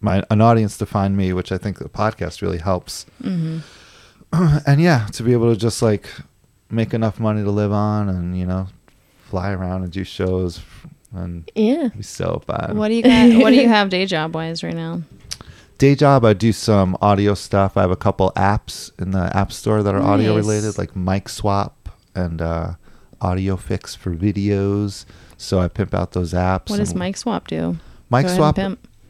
my 0.00 0.22
an 0.30 0.40
audience 0.40 0.78
to 0.78 0.86
find 0.86 1.16
me, 1.16 1.32
which 1.32 1.50
I 1.50 1.58
think 1.58 1.78
the 1.78 1.88
podcast 1.88 2.40
really 2.40 2.58
helps. 2.58 3.06
Mm-hmm. 3.22 3.58
And 4.66 4.80
yeah, 4.80 5.08
to 5.14 5.24
be 5.24 5.32
able 5.32 5.52
to 5.52 5.58
just 5.58 5.82
like 5.82 6.08
make 6.70 6.94
enough 6.94 7.18
money 7.20 7.42
to 7.42 7.50
live 7.50 7.72
on, 7.72 8.08
and 8.08 8.38
you 8.38 8.46
know, 8.46 8.68
fly 9.28 9.50
around 9.52 9.82
and 9.82 9.92
do 9.92 10.04
shows, 10.04 10.60
and 11.12 11.50
Yeah. 11.54 11.88
be 11.96 12.02
so 12.02 12.42
fun. 12.46 12.76
What 12.76 12.88
do 12.88 12.94
you 12.94 13.02
got? 13.02 13.42
What 13.42 13.50
do 13.50 13.56
you 13.56 13.68
have 13.76 13.88
day 13.90 14.06
job 14.06 14.34
wise 14.34 14.62
right 14.62 14.74
now? 14.74 15.02
Day 15.78 15.94
job, 15.94 16.26
I 16.26 16.34
do 16.34 16.52
some 16.52 16.96
audio 17.00 17.32
stuff. 17.34 17.76
I 17.78 17.80
have 17.80 17.90
a 17.90 17.96
couple 17.96 18.32
apps 18.36 18.90
in 19.00 19.12
the 19.12 19.34
app 19.34 19.50
store 19.50 19.82
that 19.82 19.94
are 19.94 20.02
audio 20.02 20.36
related, 20.36 20.76
like 20.76 20.94
Mic 20.94 21.28
Swap 21.30 21.88
and 22.14 22.42
uh, 22.42 22.74
Audio 23.22 23.56
Fix 23.56 23.94
for 23.94 24.14
videos. 24.14 25.06
So 25.38 25.58
I 25.58 25.68
pimp 25.68 25.94
out 25.94 26.12
those 26.12 26.34
apps. 26.34 26.68
What 26.68 26.76
does 26.76 26.94
mic 26.94 27.16
Swap 27.16 27.48
do? 27.48 27.78
Mic 28.10 28.28
Swap. 28.28 28.58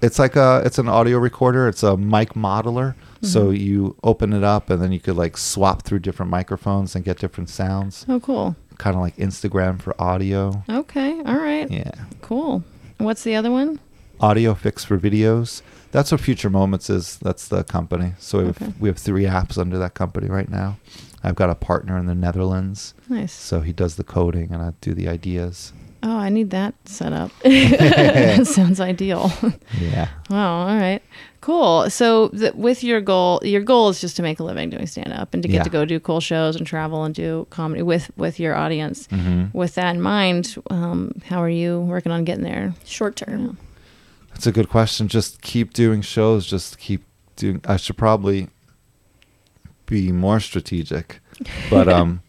It's 0.01 0.19
like 0.21 0.37
a 0.37 0.63
it's 0.65 0.79
an 0.79 0.89
audio 0.89 1.19
recorder. 1.19 1.67
It's 1.67 1.83
a 1.83 1.97
mic 1.97 2.35
modeler. 2.35 2.95
So 3.23 3.47
Mm-hmm. 3.47 3.55
you 3.57 3.97
open 4.03 4.33
it 4.33 4.43
up 4.43 4.71
and 4.71 4.81
then 4.83 4.93
you 4.93 5.01
could 5.01 5.17
like 5.17 5.37
swap 5.37 5.83
through 5.83 5.99
different 6.01 6.31
microphones 6.31 6.95
and 6.95 7.05
get 7.05 7.19
different 7.19 7.51
sounds. 7.51 8.07
Oh, 8.09 8.19
cool. 8.21 8.57
Kind 8.79 8.97
of 8.97 9.03
like 9.03 9.17
Instagram 9.17 9.81
for 9.81 9.95
audio. 10.01 10.65
Okay. 10.71 11.19
All 11.27 11.37
right. 11.37 11.71
Yeah. 11.71 11.91
Cool. 12.23 12.65
What's 12.99 13.23
the 13.25 13.35
other 13.35 13.51
one? 13.51 13.79
Audio 14.21 14.55
Fix 14.55 14.85
for 14.85 14.99
videos. 14.99 15.63
That's 15.93 16.13
what 16.13 16.21
Future 16.21 16.51
Moments 16.51 16.89
is. 16.89 17.19
That's 17.19 17.49
the 17.49 17.65
company. 17.65 18.13
So 18.19 18.39
we 18.39 18.45
have, 18.47 18.63
Okay. 18.63 18.73
we 18.81 18.89
have 18.89 18.99
three 18.99 19.25
apps 19.25 19.59
under 19.59 19.77
that 19.79 19.95
company 19.95 20.29
right 20.29 20.49
now. 20.49 20.79
I've 21.23 21.35
got 21.35 21.51
a 21.51 21.55
partner 21.55 21.99
in 21.99 22.07
the 22.07 22.15
Netherlands, 22.15 22.95
Nice. 23.09 23.33
so 23.33 23.61
he 23.61 23.73
does 23.75 23.97
the 23.97 24.05
coding 24.05 24.53
and 24.53 24.63
I 24.63 24.73
do 24.81 24.95
the 24.95 25.09
ideas. 25.09 25.73
Oh, 26.03 26.17
I 26.17 26.31
need 26.31 26.51
that 26.51 26.75
set 26.87 27.13
up. 27.13 27.31
that 27.43 28.47
sounds 28.47 28.81
ideal. 28.81 29.31
Yeah. 29.79 30.09
Wow. 30.31 30.69
All 30.69 30.77
right. 30.77 31.03
Cool. 31.43 31.89
So, 31.91 32.29
th- 32.29 32.55
with 32.55 32.83
your 32.85 33.01
goal, 33.01 33.41
your 33.43 33.61
goal 33.63 33.89
is 33.89 34.01
just 34.01 34.17
to 34.17 34.23
make 34.23 34.41
a 34.41 34.45
living 34.45 34.69
doing 34.71 34.87
stand 34.87 35.13
up 35.13 35.33
and 35.35 35.43
to 35.43 35.49
get 35.49 35.57
Yeah. 35.57 35.63
to 35.65 35.71
go 35.71 35.85
do 35.87 35.99
cool 36.01 36.21
shows 36.21 36.55
and 36.57 36.67
travel 36.67 37.05
and 37.05 37.15
do 37.15 37.47
comedy 37.51 37.83
with 37.83 38.11
with 38.17 38.39
your 38.39 38.55
audience. 38.55 39.07
hmm 39.09 39.47
With 39.55 39.75
that 39.77 39.95
in 39.95 40.01
mind, 40.03 40.57
um, 40.71 41.13
how 41.27 41.43
are 41.43 41.49
you 41.51 41.81
working 41.81 42.13
on 42.13 42.25
getting 42.25 42.45
there? 42.45 42.75
Short 42.85 43.17
term. 43.17 43.57
That's 44.33 44.47
a 44.47 44.53
good 44.53 44.69
question. 44.69 45.09
Just 45.09 45.41
keep 45.43 45.73
doing 45.73 46.03
shows. 46.03 46.47
Just 46.47 46.79
keep 46.79 47.05
doing. 47.37 47.61
I 47.67 47.77
should 47.79 47.97
probably 47.97 48.49
be 49.87 50.13
more 50.13 50.41
strategic, 50.41 51.21
but 51.71 51.89
um, 51.97 52.21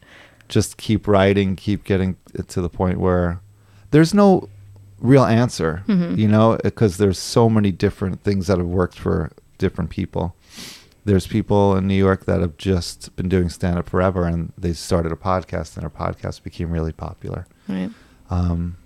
just 0.47 0.77
keep 0.77 1.05
writing. 1.05 1.55
Keep 1.57 1.83
getting 1.83 2.15
it 2.33 2.47
to 2.49 2.61
the 2.61 2.69
point 2.69 2.97
where 2.99 3.40
there's 3.91 4.13
no 4.13 4.49
real 4.99 5.23
answer. 5.25 5.83
Mhm. 5.87 6.17
You 6.17 6.27
know, 6.27 6.57
because 6.63 6.97
there's 6.97 7.17
so 7.19 7.49
many 7.49 7.71
different 7.71 8.23
things 8.23 8.47
that 8.47 8.57
have 8.57 8.67
worked 8.67 8.97
for 8.99 9.31
different 9.57 9.89
people. 9.89 10.35
There's 11.05 11.25
people 11.25 11.75
in 11.75 11.87
New 11.87 11.95
York 11.95 12.25
that 12.25 12.41
have 12.41 12.57
just 12.57 13.15
been 13.15 13.27
doing 13.27 13.49
stand 13.49 13.79
up 13.79 13.89
forever, 13.89 14.25
and 14.25 14.53
they 14.57 14.73
started 14.73 15.11
a 15.11 15.15
podcast, 15.15 15.75
and 15.75 15.81
their 15.83 15.89
podcast 15.89 16.43
became 16.43 16.69
really 16.69 16.91
popular. 16.91 17.47
Right. 17.67 17.89
Um, 18.29 18.77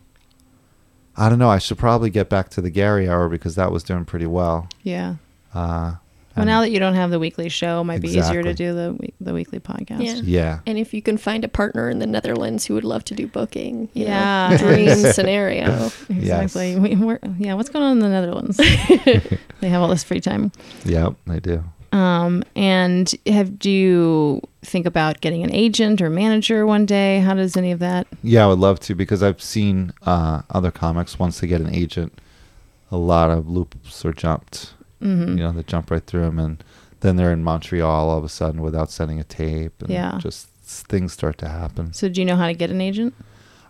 I 1.18 1.28
don't 1.30 1.40
know. 1.40 1.50
I 1.50 1.58
should 1.60 1.78
probably 1.78 2.10
get 2.10 2.30
back 2.30 2.50
to 2.52 2.62
the 2.62 2.70
Gary 2.70 3.10
Hour 3.10 3.28
because 3.30 3.56
that 3.56 3.72
was 3.72 3.84
doing 3.84 4.06
pretty 4.06 4.26
well. 4.28 4.68
Yeah. 4.84 5.16
Uh, 5.54 5.96
Well, 6.36 6.46
now 6.46 6.62
that 6.62 6.70
you 6.72 6.80
don't 6.80 6.96
have 6.96 7.12
the 7.12 7.20
weekly 7.20 7.48
show, 7.50 7.82
it 7.82 7.86
might 7.86 8.02
be 8.02 8.10
easier 8.10 8.44
to 8.44 8.54
do 8.54 8.74
the 8.74 9.10
the 9.22 9.34
weekly 9.34 9.60
podcast. 9.60 10.02
Yeah. 10.04 10.22
yeah, 10.24 10.60
And 10.68 10.78
if 10.78 10.94
you 10.94 11.02
can 11.02 11.18
find 11.18 11.44
a 11.44 11.48
partner 11.48 11.90
in 11.90 12.00
the 12.00 12.08
Netherlands 12.08 12.66
who 12.66 12.74
would 12.74 12.84
love 12.84 13.04
to 13.06 13.16
do 13.16 13.26
booking, 13.28 13.90
Yeah. 13.94 14.50
know, 14.52 14.58
dream 14.60 14.90
scenario. 15.14 15.90
Exactly. 16.10 16.72
Yes. 16.74 16.80
We, 16.80 16.96
we're, 16.96 17.20
yeah. 17.38 17.54
What's 17.54 17.70
going 17.70 17.84
on 17.86 17.92
in 17.94 18.00
the 18.00 18.10
Netherlands? 18.10 18.58
they 19.62 19.70
have 19.70 19.82
all 19.82 19.88
this 19.88 20.04
free 20.04 20.20
time. 20.22 20.52
yep, 20.84 21.14
they 21.26 21.40
do. 21.40 21.64
Um, 21.92 22.44
and 22.56 23.14
have 23.26 23.58
do 23.58 23.72
you 23.72 24.42
think 24.64 24.86
about 24.86 25.22
getting 25.22 25.44
an 25.44 25.54
agent 25.54 26.02
or 26.02 26.10
manager 26.10 26.66
one 26.66 26.86
day? 26.86 27.20
How 27.20 27.34
does 27.36 27.56
any 27.56 27.72
of 27.72 27.80
that? 27.80 28.08
Yeah, 28.22 28.44
I 28.44 28.48
would 28.48 28.60
love 28.60 28.80
to 28.82 28.96
because 28.96 29.24
I've 29.24 29.42
seen 29.42 29.94
uh, 30.06 30.42
other 30.50 30.72
comics 30.72 31.18
once 31.18 31.40
they 31.40 31.48
get 31.48 31.62
an 31.62 31.74
agent, 31.74 32.20
a 32.92 32.98
lot 32.98 33.30
of 33.32 33.48
loops 33.48 34.04
are 34.04 34.12
jumped. 34.14 34.74
Mhm. 35.06 35.30
You 35.30 35.44
know, 35.44 35.52
they 35.52 35.64
jump 35.64 35.92
right 35.92 36.06
through 36.06 36.22
them, 36.24 36.40
and 36.40 36.64
then 37.02 37.16
they're 37.16 37.32
in 37.32 37.44
Montreal 37.44 38.10
all 38.10 38.18
of 38.18 38.24
a 38.24 38.30
sudden 38.30 38.62
without 38.62 38.90
sending 38.92 39.20
a 39.20 39.24
tape, 39.24 39.82
and 39.82 39.90
Yeah. 39.92 40.18
just 40.20 40.48
things 40.64 41.14
start 41.14 41.38
to 41.40 41.48
happen. 41.48 41.94
So 41.94 42.10
do 42.10 42.20
you 42.22 42.26
know 42.26 42.36
how 42.36 42.48
to 42.48 42.54
get 42.54 42.72
an 42.72 42.82
agent? 42.82 43.14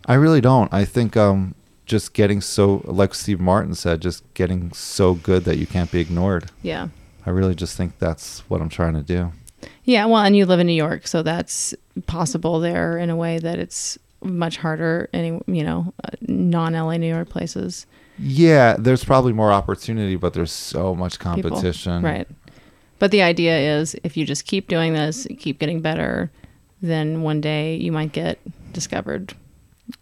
I 0.06 0.14
really 0.14 0.40
don't. 0.42 0.74
I 0.74 0.86
think 0.86 1.18
um, 1.18 1.56
just 1.86 2.14
getting 2.14 2.40
so, 2.42 2.82
like 2.86 3.14
Steve 3.14 3.40
Martin 3.40 3.76
said, 3.76 4.02
just 4.02 4.24
getting 4.34 4.72
so 4.72 5.14
good 5.16 5.44
that 5.46 5.58
you 5.58 5.66
can't 5.68 5.92
be 5.92 6.00
ignored. 6.00 6.46
Yeah. 6.62 6.88
I 7.26 7.32
really 7.32 7.56
just 7.56 7.76
think 7.76 7.98
that's 8.00 8.40
what 8.48 8.62
I'm 8.62 8.70
trying 8.70 8.94
to 8.94 9.02
do. 9.02 9.32
Yeah. 9.84 10.06
Well, 10.06 10.24
and 10.24 10.36
you 10.38 10.46
live 10.46 10.60
in 10.60 10.68
New 10.68 10.74
York, 10.74 11.08
so 11.08 11.22
that's 11.24 11.74
possible 12.08 12.60
there 12.60 12.98
in 12.98 13.10
a 13.10 13.16
way 13.16 13.40
that 13.40 13.58
it's 13.60 13.98
much 14.24 14.58
harder. 14.58 15.10
Any 15.12 15.40
you 15.48 15.64
know, 15.64 15.94
uh, 16.04 16.10
non 16.22 16.74
LA 16.74 16.98
New 16.98 17.12
York 17.14 17.30
places. 17.30 17.86
Yeah, 18.18 18.76
there's 18.80 19.03
probably 19.03 19.34
more 19.34 19.51
opportunity, 19.51 20.16
but 20.16 20.34
there's 20.34 20.51
so 20.51 20.95
much 20.95 21.20
People. 21.20 21.49
competition. 21.51 22.01
Right. 22.03 22.28
But 22.99 23.11
the 23.11 23.22
idea 23.22 23.78
is 23.80 23.95
if 24.03 24.16
you 24.16 24.26
just 24.26 24.45
keep 24.45 24.68
doing 24.68 24.93
this, 24.93 25.28
keep 25.38 25.59
getting 25.59 25.82
better, 25.82 26.32
then 26.82 27.22
one 27.24 27.41
day 27.41 27.76
you 27.76 27.91
might 27.91 28.13
get 28.13 28.39
discovered 28.72 29.34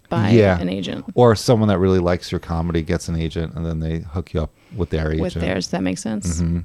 by 0.09 0.29
Yeah. 0.29 0.59
an 0.59 0.69
agent 0.69 1.05
Or 1.15 1.35
someone 1.35 1.69
that 1.69 1.79
really 1.79 1.99
likes 1.99 2.31
your 2.31 2.39
comedy 2.39 2.81
gets 2.83 3.07
an 3.07 3.15
agent, 3.15 3.53
and 3.55 3.65
then 3.65 3.79
they 3.79 3.99
hook 3.99 4.33
you 4.33 4.41
up 4.43 4.51
with 4.75 4.91
their 4.91 5.07
agent. 5.11 5.21
with 5.21 5.33
theirs. 5.33 5.67
That 5.69 5.81
makes 5.81 6.01
sense. 6.01 6.39
hmm 6.39 6.59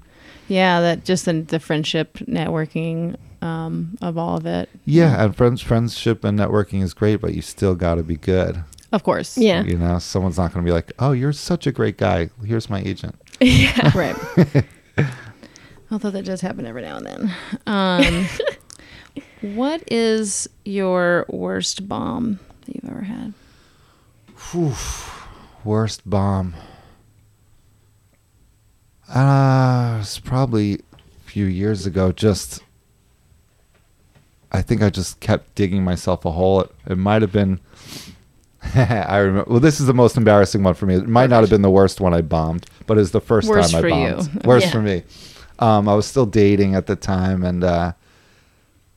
Yeah, 0.48 0.80
that 0.82 1.04
just 1.04 1.24
the, 1.24 1.40
the 1.40 1.58
friendship 1.60 2.18
networking 2.18 3.16
um, 3.40 3.96
of 4.02 4.18
all 4.18 4.36
of 4.36 4.44
it. 4.46 4.68
Yeah, 4.84 5.24
and 5.24 5.34
friends, 5.34 5.62
friendship 5.62 6.24
and 6.24 6.38
networking 6.38 6.82
is 6.82 6.92
great, 6.92 7.16
but 7.22 7.34
you 7.34 7.40
still 7.42 7.74
got 7.74 7.94
to 7.94 8.02
be 8.02 8.16
good. 8.16 8.62
Of 8.92 9.02
course. 9.02 9.36
Yeah. 9.36 9.64
You 9.64 9.76
know, 9.76 9.98
someone's 9.98 10.38
not 10.38 10.52
going 10.52 10.64
to 10.64 10.68
be 10.68 10.72
like, 10.72 10.92
"Oh, 10.98 11.12
you're 11.12 11.32
such 11.32 11.66
a 11.66 11.72
great 11.72 11.98
guy. 11.98 12.30
Here's 12.44 12.70
my 12.70 12.80
agent." 12.80 13.14
yeah. 13.40 13.92
Right. 13.96 14.16
Although 15.90 16.10
that 16.10 16.24
does 16.24 16.40
happen 16.40 16.66
every 16.66 16.82
now 16.82 16.96
and 16.98 17.06
then. 17.06 17.34
Um, 17.66 18.26
what 19.56 19.82
is 19.90 20.48
your 20.64 21.24
worst 21.28 21.88
bomb 21.88 22.40
that 22.66 22.74
you've 22.74 22.90
ever 22.90 23.02
had? 23.02 23.32
Whew. 24.50 24.74
Worst 25.64 26.08
bomb. 26.08 26.54
Uh, 29.08 29.98
it's 30.00 30.18
probably 30.18 30.74
a 30.74 31.20
few 31.24 31.46
years 31.46 31.86
ago. 31.86 32.12
Just, 32.12 32.62
I 34.52 34.60
think 34.60 34.82
I 34.82 34.90
just 34.90 35.20
kept 35.20 35.54
digging 35.54 35.82
myself 35.82 36.24
a 36.26 36.32
hole. 36.32 36.60
It, 36.60 36.74
it 36.86 36.98
might 36.98 37.22
have 37.22 37.32
been. 37.32 37.60
I 39.08 39.18
remember. 39.18 39.50
Well, 39.50 39.60
this 39.60 39.80
is 39.80 39.86
the 39.86 39.94
most 39.94 40.16
embarrassing 40.16 40.62
one 40.62 40.74
for 40.74 40.86
me. 40.86 40.94
It 40.96 41.08
might 41.08 41.30
not 41.30 41.40
have 41.40 41.50
been 41.50 41.62
the 41.62 41.70
worst 41.70 42.00
one 42.00 42.14
I 42.14 42.20
bombed, 42.22 42.66
but 42.86 42.98
it's 42.98 43.10
the 43.10 43.20
first 43.20 43.48
time 43.48 43.58
I 43.74 43.80
for 43.80 43.88
you. 43.88 44.14
bombed. 44.14 44.44
Worst 44.46 44.66
Yeah. 44.66 44.72
for 44.72 44.82
me. 44.82 45.02
Um, 45.58 45.88
I 45.88 45.94
was 45.94 46.06
still 46.06 46.26
dating 46.26 46.74
at 46.74 46.86
the 46.86 46.96
time, 46.96 47.42
and 47.44 47.64
uh, 47.64 47.92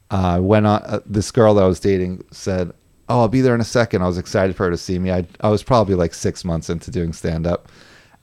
uh, 0.09 0.39
went 0.41 0.65
on. 0.67 0.81
Uh, 0.83 0.99
this 1.05 1.31
girl 1.31 1.53
that 1.55 1.63
I 1.63 1.67
was 1.67 1.79
dating 1.79 2.23
said, 2.31 2.71
"Oh, 3.09 3.21
I'll 3.21 3.27
be 3.27 3.41
there 3.41 3.55
in 3.55 3.61
a 3.61 3.65
second. 3.65 4.01
I 4.03 4.07
was 4.07 4.17
excited 4.17 4.55
for 4.55 4.65
her 4.65 4.71
to 4.71 4.77
see 4.77 4.99
me. 4.99 5.11
I 5.11 5.25
I 5.41 5.49
was 5.49 5.63
probably 5.63 5.95
like 5.95 6.13
six 6.13 6.43
months 6.45 6.69
into 6.69 6.91
doing 6.91 7.13
stand 7.13 7.47
up, 7.47 7.67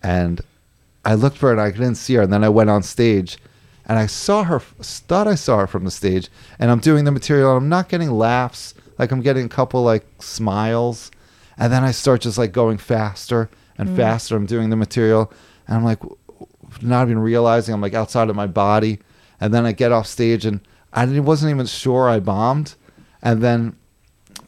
and 0.03 0.40
I 1.05 1.14
looked 1.14 1.36
for 1.38 1.46
her 1.46 1.53
and 1.53 1.61
I 1.61 1.70
didn't 1.70 1.96
see 1.96 2.14
her. 2.14 2.22
And 2.22 2.32
then 2.32 2.44
I 2.44 2.49
went 2.49 2.70
on 2.70 2.82
stage, 2.82 3.38
and 3.86 3.99
I 3.99 4.07
saw 4.07 4.44
her. 4.44 4.61
Thought 4.61 5.26
I 5.28 5.34
saw 5.34 5.59
her 5.59 5.66
from 5.66 5.84
the 5.84 5.90
stage, 5.90 6.28
and 6.59 6.70
I'm 6.70 6.80
doing 6.80 7.05
the 7.05 7.11
material. 7.12 7.51
And 7.57 7.64
I'm 7.64 7.68
not 7.68 7.88
getting 7.88 8.11
laughs. 8.11 8.74
Like 8.99 9.11
I'm 9.12 9.20
getting 9.22 9.46
a 9.46 9.49
couple 9.49 9.82
like 9.82 10.05
smiles, 10.20 11.11
and 11.59 11.72
then 11.72 11.84
I 11.84 11.90
start 11.90 12.22
just 12.22 12.38
like 12.38 12.52
going 12.52 12.78
faster 12.78 13.50
and 13.76 13.88
mm. 13.90 13.96
faster. 13.96 14.36
I'm 14.36 14.46
doing 14.46 14.70
the 14.70 14.76
material, 14.76 15.32
and 15.66 15.76
I'm 15.76 15.84
like 15.84 16.00
not 16.82 17.06
even 17.06 17.18
realizing 17.18 17.74
I'm 17.74 17.80
like 17.80 17.94
outside 17.94 18.30
of 18.30 18.36
my 18.36 18.46
body. 18.46 19.00
And 19.40 19.54
then 19.54 19.66
I 19.66 19.72
get 19.72 19.92
off 19.92 20.06
stage 20.06 20.44
and 20.44 20.61
I 20.92 21.06
didn't- 21.06 21.24
wasn't 21.24 21.50
even 21.50 21.66
sure 21.66 22.09
I 22.09 22.20
bombed. 22.20 22.74
And 23.22 23.42
then 23.42 23.76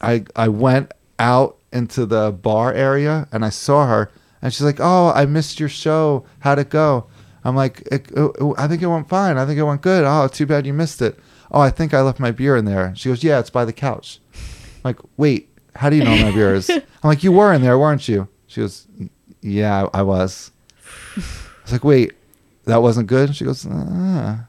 I 0.01 0.25
I 0.35 0.49
went 0.49 0.93
out 1.19 1.57
into 1.73 2.07
the 2.07 2.33
bar 2.33 2.73
area 2.73 3.29
and 3.31 3.45
I 3.45 3.51
saw 3.51 3.87
her 3.87 4.11
and 4.43 4.53
she's 4.53 4.63
like, 4.65 4.81
"Oh, 4.81 5.13
I 5.15 5.27
missed 5.27 5.61
your 5.61 5.69
show. 5.69 6.25
How'd 6.41 6.59
it 6.59 6.71
go?" 6.71 7.07
I'm 7.45 7.57
like, 7.57 7.83
it, 7.93 8.11
it- 8.11 8.55
"I 8.59 8.67
think 8.67 8.83
it 8.83 8.87
went 8.87 9.09
fine. 9.09 9.39
I 9.39 9.47
think 9.47 9.59
it 9.59 9.65
went 9.65 9.83
good. 9.83 10.05
Oh, 10.05 10.29
too 10.29 10.47
bad 10.47 10.67
you 10.67 10.73
missed 10.73 11.03
it. 11.03 11.19
Oh, 11.51 11.61
I 11.61 11.71
think 11.71 11.93
I 11.93 12.01
left 12.01 12.21
my 12.21 12.31
beer 12.31 12.57
in 12.57 12.65
there." 12.65 12.93
She 12.97 13.09
goes, 13.09 13.23
"Yeah, 13.23 13.39
it's 13.39 13.51
by 13.51 13.65
the 13.65 13.73
couch." 13.73 14.21
I'm 14.35 14.41
like, 14.85 14.99
"Wait, 15.17 15.50
how 15.75 15.91
do 15.91 15.97
you 15.97 16.05
know 16.05 16.17
my 16.17 16.31
beer 16.35 16.55
is?" 16.55 16.69
I'm 16.71 16.83
like, 17.05 17.23
"You 17.25 17.33
were 17.33 17.53
in 17.53 17.63
there, 17.63 17.79
weren't 17.79 18.09
you?" 18.09 18.29
She 18.47 18.61
goes, 18.61 18.87
"Yeah, 19.43 19.87
I 19.93 20.03
was." 20.03 20.51
I 21.17 21.21
was 21.63 21.73
like, 21.73 21.85
"Wait, 21.85 22.13
that 22.65 22.83
wasn't 22.83 23.07
good." 23.07 23.35
She 23.37 23.45
goes, 23.45 23.67
ah. 23.71 24.47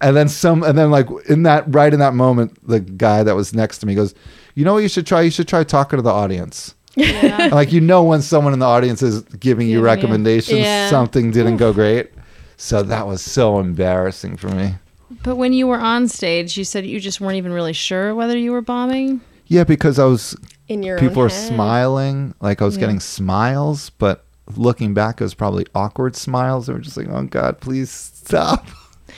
And 0.00 0.16
then 0.16 0.28
some, 0.30 0.62
and 0.62 0.78
then 0.78 0.90
like 0.90 1.08
in 1.28 1.42
that 1.42 1.64
right 1.74 1.92
in 1.92 2.00
that 2.00 2.14
moment, 2.14 2.56
the 2.66 2.80
guy 2.80 3.22
that 3.22 3.34
was 3.36 3.52
next 3.52 3.78
to 3.78 3.86
me 3.86 3.94
goes, 3.94 4.14
"You 4.54 4.64
know 4.64 4.72
what 4.74 4.82
you 4.82 4.88
should 4.88 5.06
try? 5.06 5.20
You 5.20 5.30
should 5.30 5.46
try 5.48 5.62
talking 5.64 5.98
to 5.98 6.02
the 6.02 6.10
audience. 6.10 6.74
Yeah. 6.96 7.50
like 7.52 7.70
you 7.70 7.80
know 7.80 8.02
when 8.02 8.22
someone 8.22 8.52
in 8.54 8.58
the 8.58 8.66
audience 8.66 9.02
is 9.02 9.20
giving 9.38 9.68
you 9.68 9.78
you- 9.78 9.84
recommendations, 9.84 10.58
Yeah. 10.60 10.88
something 10.90 11.30
didn't 11.30 11.58
go 11.58 11.72
great. 11.72 12.10
So 12.56 12.82
that 12.82 13.06
was 13.06 13.20
so 13.22 13.60
embarrassing 13.60 14.36
for 14.36 14.48
me. 14.48 14.74
but 15.22 15.36
when 15.36 15.52
you 15.52 15.66
were 15.68 15.78
on 15.78 16.08
stage, 16.08 16.56
you 16.58 16.64
said 16.64 16.84
you 16.86 16.98
just 16.98 17.20
weren't 17.20 17.36
even 17.36 17.52
really 17.52 17.72
sure 17.74 18.14
whether 18.16 18.36
you 18.36 18.50
were 18.52 18.62
bombing. 18.62 19.20
Yeah, 19.48 19.64
because 19.64 19.98
I 19.98 20.04
was 20.04 20.36
In 20.68 20.82
your 20.82 20.98
people 20.98 21.18
own 21.22 21.24
were 21.24 21.28
head. 21.34 21.48
smiling, 21.48 22.34
like 22.40 22.62
I 22.62 22.64
was 22.64 22.76
Yeah. 22.76 22.80
getting 22.82 23.00
smiles, 23.00 23.90
but 23.90 24.24
looking 24.56 24.94
back, 24.94 25.20
it 25.20 25.24
was 25.24 25.34
probably 25.34 25.66
awkward 25.74 26.14
smiles. 26.16 26.66
They 26.66 26.72
were 26.74 26.78
just 26.78 26.96
like, 26.96 27.08
"Oh 27.10 27.22
God, 27.24 27.60
please 27.60 27.90
stop." 27.90 28.66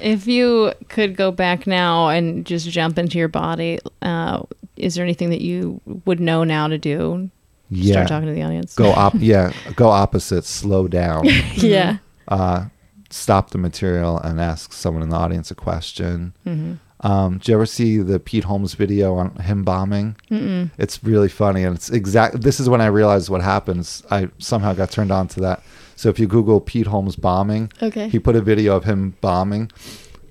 If 0.00 0.26
you 0.26 0.72
could 0.88 1.16
go 1.16 1.30
back 1.30 1.66
now 1.66 2.08
and 2.08 2.44
just 2.44 2.68
jump 2.68 2.98
into 2.98 3.16
your 3.16 3.28
body, 3.28 3.78
uh, 4.02 4.42
is 4.76 4.96
there 4.96 5.04
anything 5.04 5.30
that 5.30 5.40
you 5.40 5.80
would 6.04 6.20
know 6.20 6.44
now 6.44 6.66
to 6.68 6.76
do? 6.76 7.30
Yeah, 7.70 7.92
Start 8.04 8.08
talking 8.08 8.28
to 8.28 8.34
the 8.34 8.42
audience. 8.42 8.74
go 8.74 8.90
op. 9.04 9.14
Yeah, 9.16 9.52
go 9.76 9.88
opposite. 9.88 10.44
Slow 10.44 10.88
down. 10.88 11.24
Yeah. 11.56 11.98
uh, 12.28 12.66
stop 13.08 13.50
the 13.50 13.58
material 13.58 14.18
and 14.18 14.40
ask 14.40 14.72
someone 14.72 15.02
in 15.02 15.08
the 15.10 15.16
audience 15.16 15.50
a 15.50 15.54
question. 15.54 16.34
Mhm. 16.46 16.78
Um, 17.04 17.34
did 17.38 17.48
you 17.48 17.54
ever 17.54 17.66
see 17.66 17.98
the 17.98 18.18
Pete 18.18 18.44
Holmes 18.44 18.74
video 18.74 19.14
on 19.16 19.36
him 19.36 19.62
bombing? 19.62 20.16
Mm-mm. 20.30 20.70
It's 20.78 21.04
really 21.04 21.28
funny, 21.28 21.62
and 21.62 21.76
it's 21.76 21.90
exact. 21.90 22.40
This 22.40 22.58
is 22.58 22.68
when 22.68 22.80
I 22.80 22.86
realized 22.86 23.28
what 23.28 23.42
happens. 23.42 24.02
I 24.10 24.28
somehow 24.38 24.72
got 24.72 24.90
turned 24.90 25.12
on 25.12 25.28
to 25.28 25.40
that. 25.40 25.62
So 25.96 26.08
if 26.08 26.18
you 26.18 26.26
Google 26.26 26.60
Pete 26.60 26.86
Holmes 26.86 27.14
bombing, 27.16 27.70
Okay. 27.82 28.08
he 28.08 28.18
put 28.18 28.34
a 28.36 28.40
video 28.40 28.74
of 28.74 28.84
him 28.84 29.14
bombing, 29.20 29.70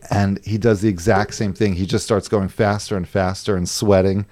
and 0.09 0.43
he 0.43 0.57
does 0.57 0.82
the 0.82 0.89
exact 0.89 1.36
same 1.36 1.53
thing. 1.53 1.74
He 1.74 1.86
just 1.86 2.03
starts 2.05 2.28
going 2.28 2.49
faster 2.49 2.97
and 2.97 3.07
faster 3.07 3.55
and 3.55 3.69
sweating, 3.69 4.26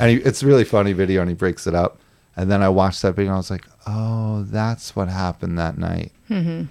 and 0.00 0.10
he, 0.10 0.16
it's 0.18 0.42
a 0.42 0.46
really 0.46 0.64
funny 0.64 0.92
video, 0.92 1.20
and 1.20 1.30
he 1.30 1.34
breaks 1.34 1.66
it 1.66 1.74
up. 1.74 1.98
And 2.36 2.50
then 2.50 2.60
I 2.62 2.68
watched 2.68 3.02
that 3.02 3.12
video, 3.14 3.30
and 3.30 3.34
I 3.36 3.38
was 3.38 3.50
like, 3.50 3.64
"Oh, 3.86 4.42
that's 4.42 4.96
what 4.96 5.08
happened 5.08 5.58
that 5.60 5.78
night." 5.78 6.10
Mm-hmm. 6.28 6.64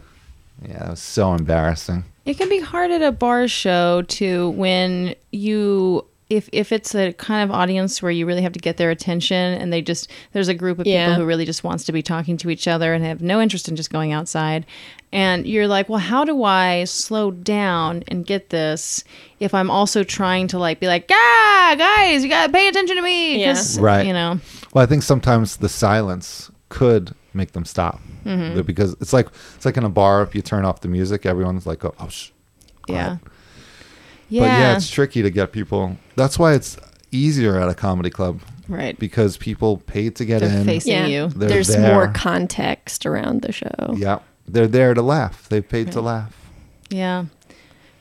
Yeah, 0.69 0.79
that 0.79 0.89
was 0.89 0.99
so 0.99 1.33
embarrassing. 1.33 2.03
It 2.25 2.37
can 2.37 2.47
be 2.49 2.59
hard 2.59 2.91
at 2.91 3.01
a 3.01 3.11
bar 3.11 3.47
show 3.47 4.01
to 4.03 4.49
when 4.51 5.15
you 5.31 6.05
if 6.29 6.49
if 6.53 6.71
it's 6.71 6.95
a 6.95 7.11
kind 7.13 7.43
of 7.47 7.53
audience 7.53 8.01
where 8.01 8.11
you 8.11 8.25
really 8.25 8.41
have 8.41 8.53
to 8.53 8.59
get 8.59 8.77
their 8.77 8.89
attention 8.89 9.35
and 9.59 9.73
they 9.73 9.81
just 9.81 10.09
there's 10.31 10.47
a 10.47 10.53
group 10.53 10.79
of 10.79 10.87
Yeah. 10.87 11.07
people 11.09 11.21
who 11.21 11.25
really 11.27 11.45
just 11.45 11.63
wants 11.65 11.83
to 11.83 11.91
be 11.91 12.01
talking 12.01 12.37
to 12.37 12.49
each 12.49 12.65
other 12.67 12.93
and 12.93 13.03
have 13.03 13.21
no 13.21 13.41
interest 13.41 13.67
in 13.67 13.75
just 13.75 13.91
going 13.91 14.13
outside 14.13 14.65
and 15.11 15.45
you're 15.45 15.67
like 15.67 15.89
well 15.89 15.99
how 15.99 16.23
do 16.23 16.43
i 16.45 16.85
slow 16.85 17.29
down 17.29 18.03
and 18.07 18.25
get 18.25 18.49
this 18.51 19.03
if 19.41 19.53
i'm 19.53 19.69
also 19.69 20.01
trying 20.03 20.47
to 20.47 20.57
like 20.57 20.79
be 20.79 20.87
like 20.87 21.07
ah 21.11 21.75
guys 21.77 22.23
you 22.23 22.29
gotta 22.29 22.51
pay 22.51 22.67
attention 22.69 22.95
to 22.95 23.01
me 23.03 23.43
'cause, 23.43 23.77
Right. 23.77 24.07
you 24.07 24.13
know 24.13 24.39
Well, 24.73 24.81
I 24.81 24.87
think 24.87 25.03
sometimes 25.03 25.57
the 25.57 25.69
silence 25.69 26.49
could 26.69 27.13
make 27.33 27.51
them 27.51 27.65
stop 27.65 27.99
Mm-hmm. 28.25 28.61
because 28.61 28.93
it's 29.01 29.13
like 29.13 29.27
it's 29.55 29.65
like 29.65 29.77
in 29.77 29.83
a 29.83 29.89
bar. 29.89 30.21
If 30.23 30.33
you 30.35 30.41
turn 30.41 30.65
off 30.65 30.81
the 30.81 30.87
music, 30.87 31.25
everyone's 31.25 31.65
like, 31.65 31.83
"Oh, 31.85 31.93
oh 31.99 32.07
shh." 32.09 32.31
yeah 32.87 33.17
yeah. 34.29 34.41
But 34.41 34.45
yeah, 34.47 34.75
it's 34.75 34.89
tricky 34.89 35.21
to 35.21 35.29
get 35.29 35.51
people. 35.51 35.97
That's 36.15 36.39
why 36.39 36.53
it's 36.53 36.77
easier 37.11 37.59
at 37.59 37.69
a 37.69 37.73
comedy 37.75 38.09
club 38.09 38.41
right 38.69 38.97
because 38.97 39.35
people 39.37 39.77
pay 39.77 40.09
to 40.09 40.25
get 40.25 40.39
They're 40.39 40.59
in. 40.59 40.65
facing 40.65 40.93
Yeah. 40.93 41.05
you 41.05 41.27
They're 41.29 41.49
There's 41.49 41.67
there. 41.67 41.93
more 41.93 42.07
context 42.13 43.05
around 43.05 43.41
the 43.41 43.51
show. 43.51 43.93
Yeah, 43.95 44.19
they're 44.47 44.67
there 44.67 44.93
to 44.93 45.01
laugh. 45.01 45.47
They 45.49 45.61
paid 45.61 45.91
to 45.91 46.01
laugh. 46.01 46.33
yeah 46.89 47.25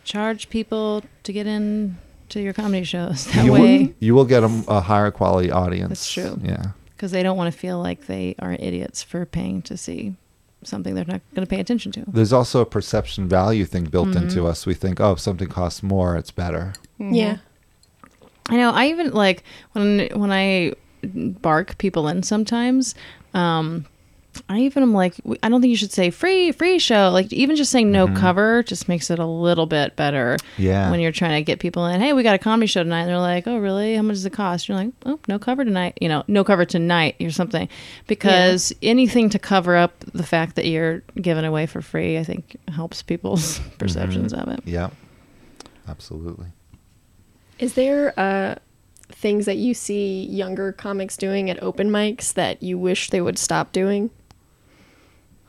charge 0.05 0.49
people 0.51 1.03
to 1.25 1.33
get 1.33 1.47
in 1.47 1.97
to 2.31 2.41
your 2.41 2.53
comedy 2.53 2.85
shows 2.85 3.27
that 3.27 3.45
you 3.45 3.53
way 3.53 3.79
will, 3.85 3.95
you 4.01 4.14
will 4.14 4.25
get 4.25 4.43
a, 4.43 4.64
a 4.68 4.81
higher 4.81 5.11
quality 5.11 5.51
audience. 5.51 5.89
That's 5.91 6.11
true. 6.12 6.41
Yeah, 6.43 6.73
because 7.03 7.11
they 7.11 7.25
don't 7.25 7.37
want 7.37 7.53
to 7.53 7.59
feel 7.59 7.81
like 7.83 8.07
they 8.07 8.33
are 8.39 8.53
idiots 8.61 9.03
for 9.03 9.27
paying 9.27 9.61
to 9.61 9.77
see 9.77 10.15
something 10.63 10.95
they're 10.95 11.05
not 11.05 11.21
going 11.35 11.45
to 11.45 11.51
pay 11.51 11.59
attention 11.59 11.91
to. 11.91 12.05
there's 12.07 12.33
also 12.33 12.61
a 12.61 12.65
perception 12.65 13.29
value 13.29 13.65
thing 13.65 13.83
built 13.83 14.11
Mm-hmm. 14.11 14.29
into 14.29 14.47
us. 14.47 14.67
We 14.67 14.75
think, 14.75 15.01
oh, 15.01 15.11
if 15.15 15.19
something 15.19 15.49
costs 15.49 15.83
more, 15.83 16.17
it's 16.17 16.31
better. 16.31 16.75
Yeah. 17.01 17.39
I 18.49 18.57
know. 18.57 18.71
I 18.71 18.87
even 18.87 19.11
like 19.11 19.43
when 19.73 20.09
when 20.15 20.31
I 20.31 20.75
bark 21.03 21.77
people 21.79 22.07
in 22.07 22.23
sometimes. 22.23 22.95
Um, 23.35 23.87
I 24.49 24.61
even 24.61 24.83
am 24.83 24.95
like, 24.95 25.14
I 25.43 25.49
don't 25.49 25.61
think 25.61 25.70
you 25.70 25.76
should 25.76 25.93
say 25.93 26.11
free 26.11 26.53
free 26.53 26.78
show. 26.78 27.11
Like 27.11 27.33
even 27.33 27.57
just 27.57 27.70
saying 27.70 27.91
no 27.91 28.09
cover 28.09 28.62
just 28.62 28.89
makes 28.89 29.11
it 29.11 29.18
a 29.18 29.26
little 29.26 29.66
bit 29.66 29.97
better. 29.97 30.37
Yeah. 30.57 30.91
When 30.91 31.01
you're 31.01 31.12
trying 31.12 31.43
to 31.43 31.45
get 31.45 31.61
people 31.61 31.87
in, 31.87 32.01
hey, 32.01 32.12
we 32.12 32.22
got 32.22 32.35
a 32.35 32.39
comedy 32.39 32.66
show 32.66 32.83
tonight. 32.83 33.03
And 33.03 33.11
they're 33.11 33.18
like, 33.18 33.47
oh, 33.47 33.59
really? 33.59 33.95
How 33.95 34.03
much 34.03 34.14
does 34.14 34.26
it 34.26 34.33
cost? 34.33 34.68
You're 34.68 34.78
like, 34.78 34.93
oh, 35.07 35.18
no 35.28 35.39
cover 35.39 35.64
tonight. 35.64 35.99
You 36.01 36.09
know, 36.09 36.24
no 36.28 36.45
cover 36.45 36.64
tonight 36.64 37.16
or 37.20 37.30
something. 37.30 37.68
Because 38.07 38.72
anything 38.83 39.28
to 39.30 39.39
cover 39.39 39.76
up 39.76 40.01
the 40.12 40.24
fact 40.24 40.57
that 40.57 40.66
you're 40.66 41.03
giving 41.20 41.45
away 41.45 41.66
for 41.66 41.83
free, 41.83 42.18
I 42.18 42.24
think 42.24 42.57
helps 42.68 43.03
people's 43.03 43.59
perceptions 43.78 44.33
of 44.33 44.49
it. 44.49 44.61
Yeah, 44.64 44.91
absolutely. 45.89 46.47
Is 47.59 47.74
there 47.74 48.18
uh, 48.18 48.57
things 49.11 49.47
that 49.47 49.57
you 49.57 49.74
see 49.74 50.24
younger 50.24 50.72
comics 50.72 51.16
doing 51.16 51.49
at 51.51 51.62
open 51.62 51.91
mics 51.91 52.35
that 52.35 52.62
you 52.62 52.78
wish 52.78 53.11
they 53.11 53.20
would 53.20 53.39
stop 53.39 53.72
doing? 53.72 54.11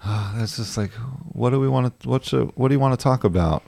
That's 0.35 0.57
just 0.57 0.77
like, 0.77 0.91
what 1.31 1.51
do 1.51 1.59
we 1.59 1.67
want 1.67 1.99
to? 1.99 2.09
What 2.09 2.25
should, 2.25 2.51
What 2.55 2.67
do 2.69 2.73
you 2.75 2.79
want 2.79 2.97
to 2.99 3.03
talk 3.03 3.23
about? 3.23 3.63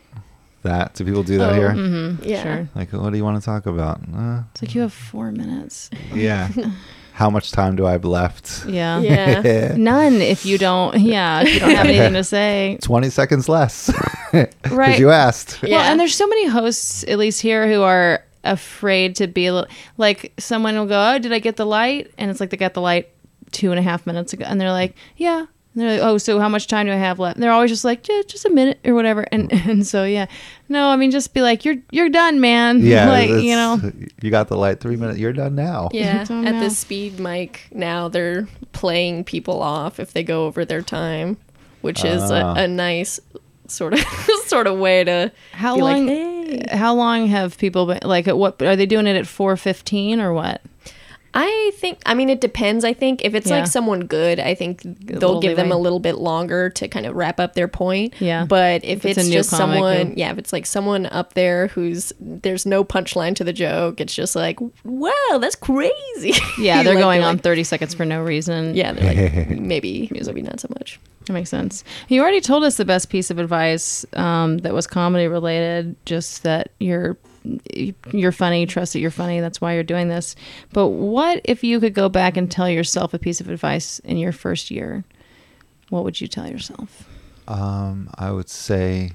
That 0.63 0.95
do 0.95 1.05
people 1.05 1.21
do 1.21 1.37
that 1.37 1.51
Oh, 1.51 1.53
here? 1.55 1.69
Mm-hmm. 1.69 2.23
Yeah. 2.27 2.41
Sure. 2.43 2.69
Like, 2.73 2.91
what 2.91 3.11
do 3.11 3.17
you 3.17 3.23
want 3.23 3.39
to 3.39 3.45
talk 3.45 3.67
about? 3.67 4.01
Uh, 4.15 4.41
It's 4.51 4.63
like 4.63 4.73
you 4.73 4.81
have 4.81 4.93
four 4.93 5.31
minutes. 5.31 5.91
yeah. 6.13 6.49
How 7.13 7.29
much 7.29 7.51
time 7.51 7.75
do 7.77 7.85
I 7.85 7.91
have 7.93 8.03
left? 8.03 8.65
Yeah. 8.67 8.99
Yeah. 8.99 9.75
None 9.77 10.15
if 10.15 10.43
you 10.45 10.57
don't, 10.57 10.99
yeah, 10.99 11.41
if 11.43 11.53
you 11.53 11.59
don't 11.61 11.69
have 11.75 11.85
anything 11.85 12.13
to 12.13 12.23
say. 12.25 12.77
20 12.81 13.09
seconds 13.09 13.47
less. 13.49 13.91
Because 14.31 14.71
Right. 14.71 14.99
you 14.99 15.11
asked. 15.11 15.61
Well, 15.61 15.71
Yeah. 15.71 15.89
and 15.91 15.97
there's 15.99 16.13
so 16.15 16.27
many 16.27 16.47
hosts, 16.47 17.05
at 17.07 17.17
least 17.17 17.39
here, 17.41 17.69
who 17.71 17.83
are 17.83 18.21
afraid 18.43 19.15
to 19.17 19.27
be 19.27 19.45
a 19.45 19.53
li- 19.53 19.67
like 19.97 20.33
someone 20.39 20.75
will 20.75 20.87
go, 20.87 21.13
"Oh, 21.13 21.19
did 21.19 21.31
I 21.31 21.39
get 21.39 21.55
the 21.55 21.65
light?" 21.65 22.11
And 22.17 22.29
it's 22.29 22.41
like 22.41 22.49
they 22.49 22.57
got 22.57 22.73
the 22.73 22.81
light 22.81 23.07
two 23.51 23.69
and 23.71 23.79
a 23.79 23.81
half 23.81 24.05
minutes 24.05 24.33
ago, 24.33 24.43
and 24.45 24.59
they're 24.59 24.73
like, 24.73 24.93
"Yeah." 25.15 25.45
And 25.75 25.83
they're 25.83 25.99
like, 25.99 26.01
"Oh, 26.09 26.17
so 26.17 26.39
how 26.39 26.47
much 26.49 26.67
time 26.67 26.85
do 26.85 26.91
I 26.93 26.95
have 26.95 27.19
left?" 27.19 27.35
And 27.35 27.43
they're 27.43 27.51
always 27.51 27.69
just 27.69 27.83
like, 27.85 28.07
"Yeah, 28.07 28.21
just 28.27 28.45
a 28.45 28.49
minute 28.49 28.79
or 28.85 28.93
whatever." 28.95 29.25
And 29.31 29.51
and 29.67 29.85
so 29.85 30.05
yeah, 30.05 30.25
no, 30.69 30.87
I 30.87 30.95
mean, 30.95 31.11
just 31.11 31.33
be 31.33 31.41
like, 31.41 31.65
"You're 31.65 31.75
you're 31.91 32.09
done, 32.09 32.39
man." 32.39 32.79
Yeah. 32.85 33.09
like 33.09 33.29
you 33.29 33.55
know, 33.55 33.79
You 34.21 34.31
got 34.31 34.47
the 34.47 34.57
light 34.57 34.79
three 34.79 34.95
minutes. 34.95 35.19
You're 35.19 35.33
done 35.33 35.53
now. 35.55 35.89
Yeah. 35.91 36.23
Don't 36.23 36.47
At 36.47 36.53
know. 36.55 36.59
the 36.61 36.69
speed 36.69 37.19
mic 37.19 37.67
now, 37.71 38.07
they're 38.07 38.47
playing 38.71 39.25
people 39.25 39.61
off 39.61 39.99
if 39.99 40.13
they 40.13 40.23
go 40.23 40.45
over 40.45 40.63
their 40.65 40.81
time, 40.81 41.37
which 41.81 42.03
is 42.05 42.21
Ah. 42.31 42.55
a, 42.55 42.63
a 42.63 42.67
nice 42.67 43.19
sort 43.67 43.93
of 43.93 43.99
sort 44.45 44.67
of 44.67 44.77
way 44.79 45.03
to 45.03 45.31
how 45.51 45.75
be 45.75 45.81
like, 45.81 45.95
long? 45.97 46.07
"Hey." 46.07 46.31
How 46.71 46.93
long 46.93 47.25
have 47.27 47.57
people 47.57 47.87
been 47.87 47.99
like? 48.03 48.27
At 48.27 48.37
what 48.37 48.61
are 48.61 48.75
they 48.75 48.85
doing 48.85 49.07
it 49.07 49.15
at 49.17 49.25
four 49.27 49.57
fifteen 49.57 50.21
or 50.21 50.31
what? 50.31 50.61
I 51.37 51.71
think. 51.75 51.99
I 52.05 52.13
mean, 52.13 52.29
it 52.29 52.39
depends. 52.39 52.85
I 52.85 52.93
think 52.93 53.23
if 53.25 53.35
it's 53.35 53.49
Yeah. 53.49 53.57
like 53.59 53.67
someone 53.67 54.05
good, 54.05 54.39
I 54.39 54.55
think 54.55 54.81
they'll 54.83 55.19
little 55.19 55.41
give 55.41 55.57
them 55.57 55.71
a 55.71 55.77
little 55.77 55.99
bit 55.99 56.15
longer 56.15 56.69
to 56.69 56.87
kind 56.87 57.05
of 57.05 57.15
wrap 57.15 57.39
up 57.41 57.53
their 57.55 57.67
point. 57.67 58.13
Yeah. 58.19 58.45
But 58.45 58.85
if, 58.85 58.99
If 58.99 59.05
it's 59.05 59.19
it's, 59.19 59.29
just 59.29 59.49
someone, 59.49 60.11
who- 60.11 60.13
yeah, 60.15 60.31
if 60.31 60.37
it's 60.37 60.53
like 60.53 60.65
someone 60.65 61.07
up 61.07 61.33
there 61.33 61.67
who's 61.67 62.13
there's 62.21 62.65
no 62.65 62.83
punchline 62.85 63.35
to 63.35 63.43
the 63.43 63.51
joke, 63.53 63.99
it's 63.99 64.15
just 64.15 64.35
like, 64.35 64.59
wow, 64.85 65.37
that's 65.39 65.55
crazy. 65.55 66.33
Yeah, 66.57 66.83
they're 66.83 66.95
Like, 66.95 67.03
going 67.03 67.21
on 67.21 67.35
like- 67.35 67.43
thirty 67.43 67.65
seconds 67.65 67.93
for 67.93 68.05
no 68.05 68.23
reason. 68.23 68.73
yeah, 68.75 68.93
they're 68.93 69.13
like 69.45 69.49
maybe 69.59 70.09
maybe 70.11 70.41
not 70.41 70.61
so 70.61 70.69
much. 70.79 70.99
That 71.25 71.33
makes 71.33 71.49
sense. 71.49 71.83
You 72.07 72.21
already 72.21 72.39
told 72.39 72.63
us 72.63 72.77
the 72.77 72.85
best 72.85 73.09
piece 73.09 73.29
of 73.29 73.39
advice 73.39 74.05
um, 74.13 74.59
that 74.59 74.73
was 74.73 74.87
comedy 74.87 75.27
related, 75.27 75.95
just 76.05 76.43
that 76.43 76.69
you're 76.79 77.17
you're 78.11 78.31
funny, 78.31 78.65
trust 78.65 78.93
that 78.93 78.99
you're 78.99 79.11
funny, 79.11 79.39
that's 79.39 79.59
why 79.61 79.73
you're 79.73 79.83
doing 79.83 80.07
this. 80.07 80.35
But 80.73 80.87
what 80.89 81.41
if 81.43 81.63
you 81.63 81.79
could 81.79 81.93
go 81.93 82.09
back 82.09 82.37
and 82.37 82.49
tell 82.49 82.69
yourself 82.69 83.13
a 83.13 83.19
piece 83.19 83.39
of 83.41 83.49
advice 83.49 83.99
in 83.99 84.17
your 84.17 84.31
first 84.31 84.71
year? 84.71 85.03
What 85.89 86.03
would 86.03 86.19
you 86.21 86.27
tell 86.27 86.47
yourself? 86.49 87.07
Um, 87.47 88.09
I 88.15 88.31
would 88.31 88.49
say 88.49 89.11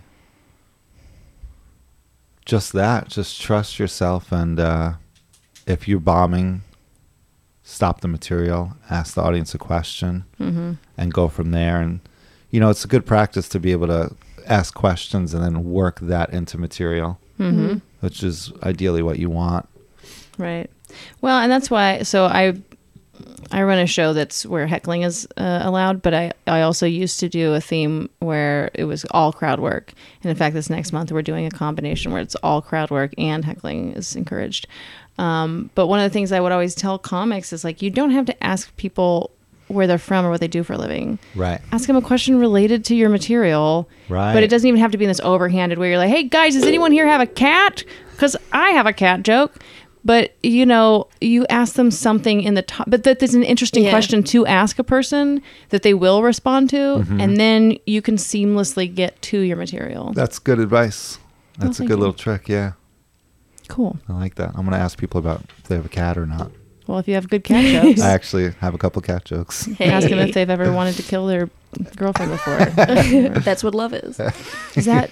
just 2.44 2.72
that. 2.72 3.08
Just 3.08 3.40
trust 3.40 3.78
yourself, 3.78 4.32
and 4.32 4.58
uh, 4.58 4.92
if 5.66 5.86
you're 5.88 6.00
bombing, 6.00 6.62
stop 7.62 8.00
the 8.00 8.08
material, 8.08 8.72
ask 8.88 9.14
the 9.14 9.22
audience 9.22 9.54
a 9.54 9.58
question, 9.58 10.24
Mm-hmm. 10.40 10.72
and 10.96 11.12
go 11.12 11.28
from 11.28 11.50
there. 11.50 11.80
And 11.80 12.00
you 12.50 12.58
know, 12.60 12.70
it's 12.70 12.84
a 12.84 12.88
good 12.88 13.06
practice 13.06 13.48
to 13.50 13.60
be 13.60 13.72
able 13.72 13.86
to 13.88 14.14
ask 14.46 14.74
questions 14.74 15.34
and 15.34 15.44
then 15.44 15.64
work 15.64 16.00
that 16.00 16.32
into 16.32 16.58
material, 16.58 17.18
Mm-hmm. 17.40 17.78
which 18.00 18.22
is 18.22 18.52
ideally 18.62 19.02
what 19.02 19.18
you 19.18 19.30
want. 19.30 19.66
Right. 20.36 20.70
Well, 21.22 21.38
and 21.40 21.50
that's 21.50 21.70
why. 21.70 22.02
So 22.02 22.26
I, 22.26 22.54
I 23.50 23.62
run 23.62 23.78
a 23.78 23.86
show 23.86 24.12
that's 24.12 24.44
where 24.44 24.66
heckling 24.66 25.02
is 25.02 25.26
uh, 25.36 25.60
allowed, 25.62 26.02
but 26.02 26.12
I 26.14 26.32
I 26.46 26.62
also 26.62 26.86
used 26.86 27.18
to 27.20 27.28
do 27.28 27.54
a 27.54 27.60
theme 27.60 28.10
where 28.18 28.70
it 28.74 28.84
was 28.84 29.04
all 29.10 29.32
crowd 29.32 29.58
work. 29.60 29.92
And 30.22 30.30
in 30.30 30.36
fact, 30.36 30.54
this 30.54 30.68
next 30.68 30.92
month 30.92 31.10
we're 31.12 31.22
doing 31.22 31.46
a 31.46 31.50
combination 31.50 32.12
where 32.12 32.20
it's 32.20 32.36
all 32.36 32.60
crowd 32.60 32.90
work 32.90 33.12
and 33.16 33.44
heckling 33.44 33.92
is 33.92 34.14
encouraged. 34.16 34.66
Um, 35.18 35.70
but 35.74 35.86
one 35.86 36.00
of 36.00 36.04
the 36.04 36.12
things 36.12 36.32
I 36.32 36.40
would 36.40 36.52
always 36.52 36.74
tell 36.74 36.98
comics 36.98 37.52
is 37.52 37.64
like 37.64 37.82
you 37.82 37.90
don't 37.90 38.10
have 38.10 38.26
to 38.26 38.44
ask 38.44 38.74
people 38.76 39.30
where 39.70 39.86
they're 39.86 39.98
from 39.98 40.24
or 40.26 40.30
what 40.30 40.40
they 40.40 40.48
do 40.48 40.62
for 40.62 40.72
a 40.74 40.78
living 40.78 41.18
Right. 41.34 41.60
ask 41.72 41.86
them 41.86 41.96
a 41.96 42.02
question 42.02 42.38
related 42.38 42.84
to 42.86 42.94
your 42.94 43.08
material. 43.08 43.88
Right. 44.08 44.32
But 44.34 44.42
it 44.42 44.48
doesn't 44.50 44.66
even 44.68 44.80
have 44.80 44.92
to 44.92 44.98
be 44.98 45.04
in 45.04 45.08
this 45.08 45.20
overhanded 45.20 45.78
where 45.78 45.88
you're 45.88 45.98
like, 45.98 46.10
hey 46.10 46.24
guys, 46.24 46.54
does 46.54 46.64
anyone 46.64 46.92
here 46.92 47.06
have 47.06 47.20
a 47.20 47.26
cat? 47.26 47.84
Because 48.12 48.36
I 48.52 48.70
have 48.70 48.86
a 48.86 48.92
cat 48.92 49.22
joke. 49.22 49.54
But 50.02 50.34
you 50.42 50.64
know, 50.64 51.08
you 51.20 51.44
ask 51.50 51.74
them 51.74 51.90
something 51.90 52.40
in 52.42 52.54
the 52.54 52.62
top, 52.62 52.88
but 52.88 53.04
that 53.04 53.22
is 53.22 53.34
an 53.34 53.42
interesting 53.42 53.84
Yeah. 53.84 53.90
question 53.90 54.22
to 54.24 54.46
ask 54.46 54.78
a 54.78 54.84
person 54.84 55.42
that 55.68 55.82
they 55.82 55.92
will 55.92 56.22
respond 56.22 56.70
to, 56.70 56.76
Mm-hmm. 56.76 57.20
and 57.20 57.36
then 57.36 57.76
you 57.86 58.00
can 58.00 58.16
seamlessly 58.16 58.92
get 58.94 59.20
to 59.22 59.38
your 59.40 59.58
material. 59.58 60.12
That's 60.14 60.38
good 60.38 60.58
advice. 60.58 61.18
That's 61.58 61.80
a 61.80 61.82
good 61.82 61.90
you. 61.90 61.96
little 61.96 62.14
trick. 62.14 62.48
Yeah, 62.48 62.72
cool. 63.68 63.98
I 64.08 64.14
like 64.14 64.36
that. 64.36 64.52
I'm 64.54 64.64
gonna 64.64 64.78
ask 64.78 64.98
people 64.98 65.18
about 65.18 65.42
if 65.58 65.64
they 65.64 65.74
have 65.76 65.84
a 65.84 65.90
cat 65.90 66.16
or 66.16 66.24
not. 66.24 66.50
Well, 66.90 66.98
if 66.98 67.06
you 67.06 67.14
have 67.14 67.28
good 67.28 67.44
cat 67.44 67.64
jokes, 67.84 68.00
I 68.02 68.10
actually 68.10 68.50
have 68.60 68.74
a 68.74 68.78
couple 68.78 69.00
cat 69.00 69.24
jokes. 69.24 69.66
Hey. 69.66 69.90
ask 69.90 70.08
them 70.08 70.18
if 70.18 70.34
they've 70.34 70.50
ever 70.50 70.72
wanted 70.72 70.96
to 70.96 71.02
kill 71.04 71.26
their 71.28 71.48
girlfriend 71.96 72.32
before. 72.32 72.58
That's 73.40 73.62
what 73.62 73.76
love 73.76 73.94
is. 73.94 74.18
is 74.74 74.86
that 74.86 75.10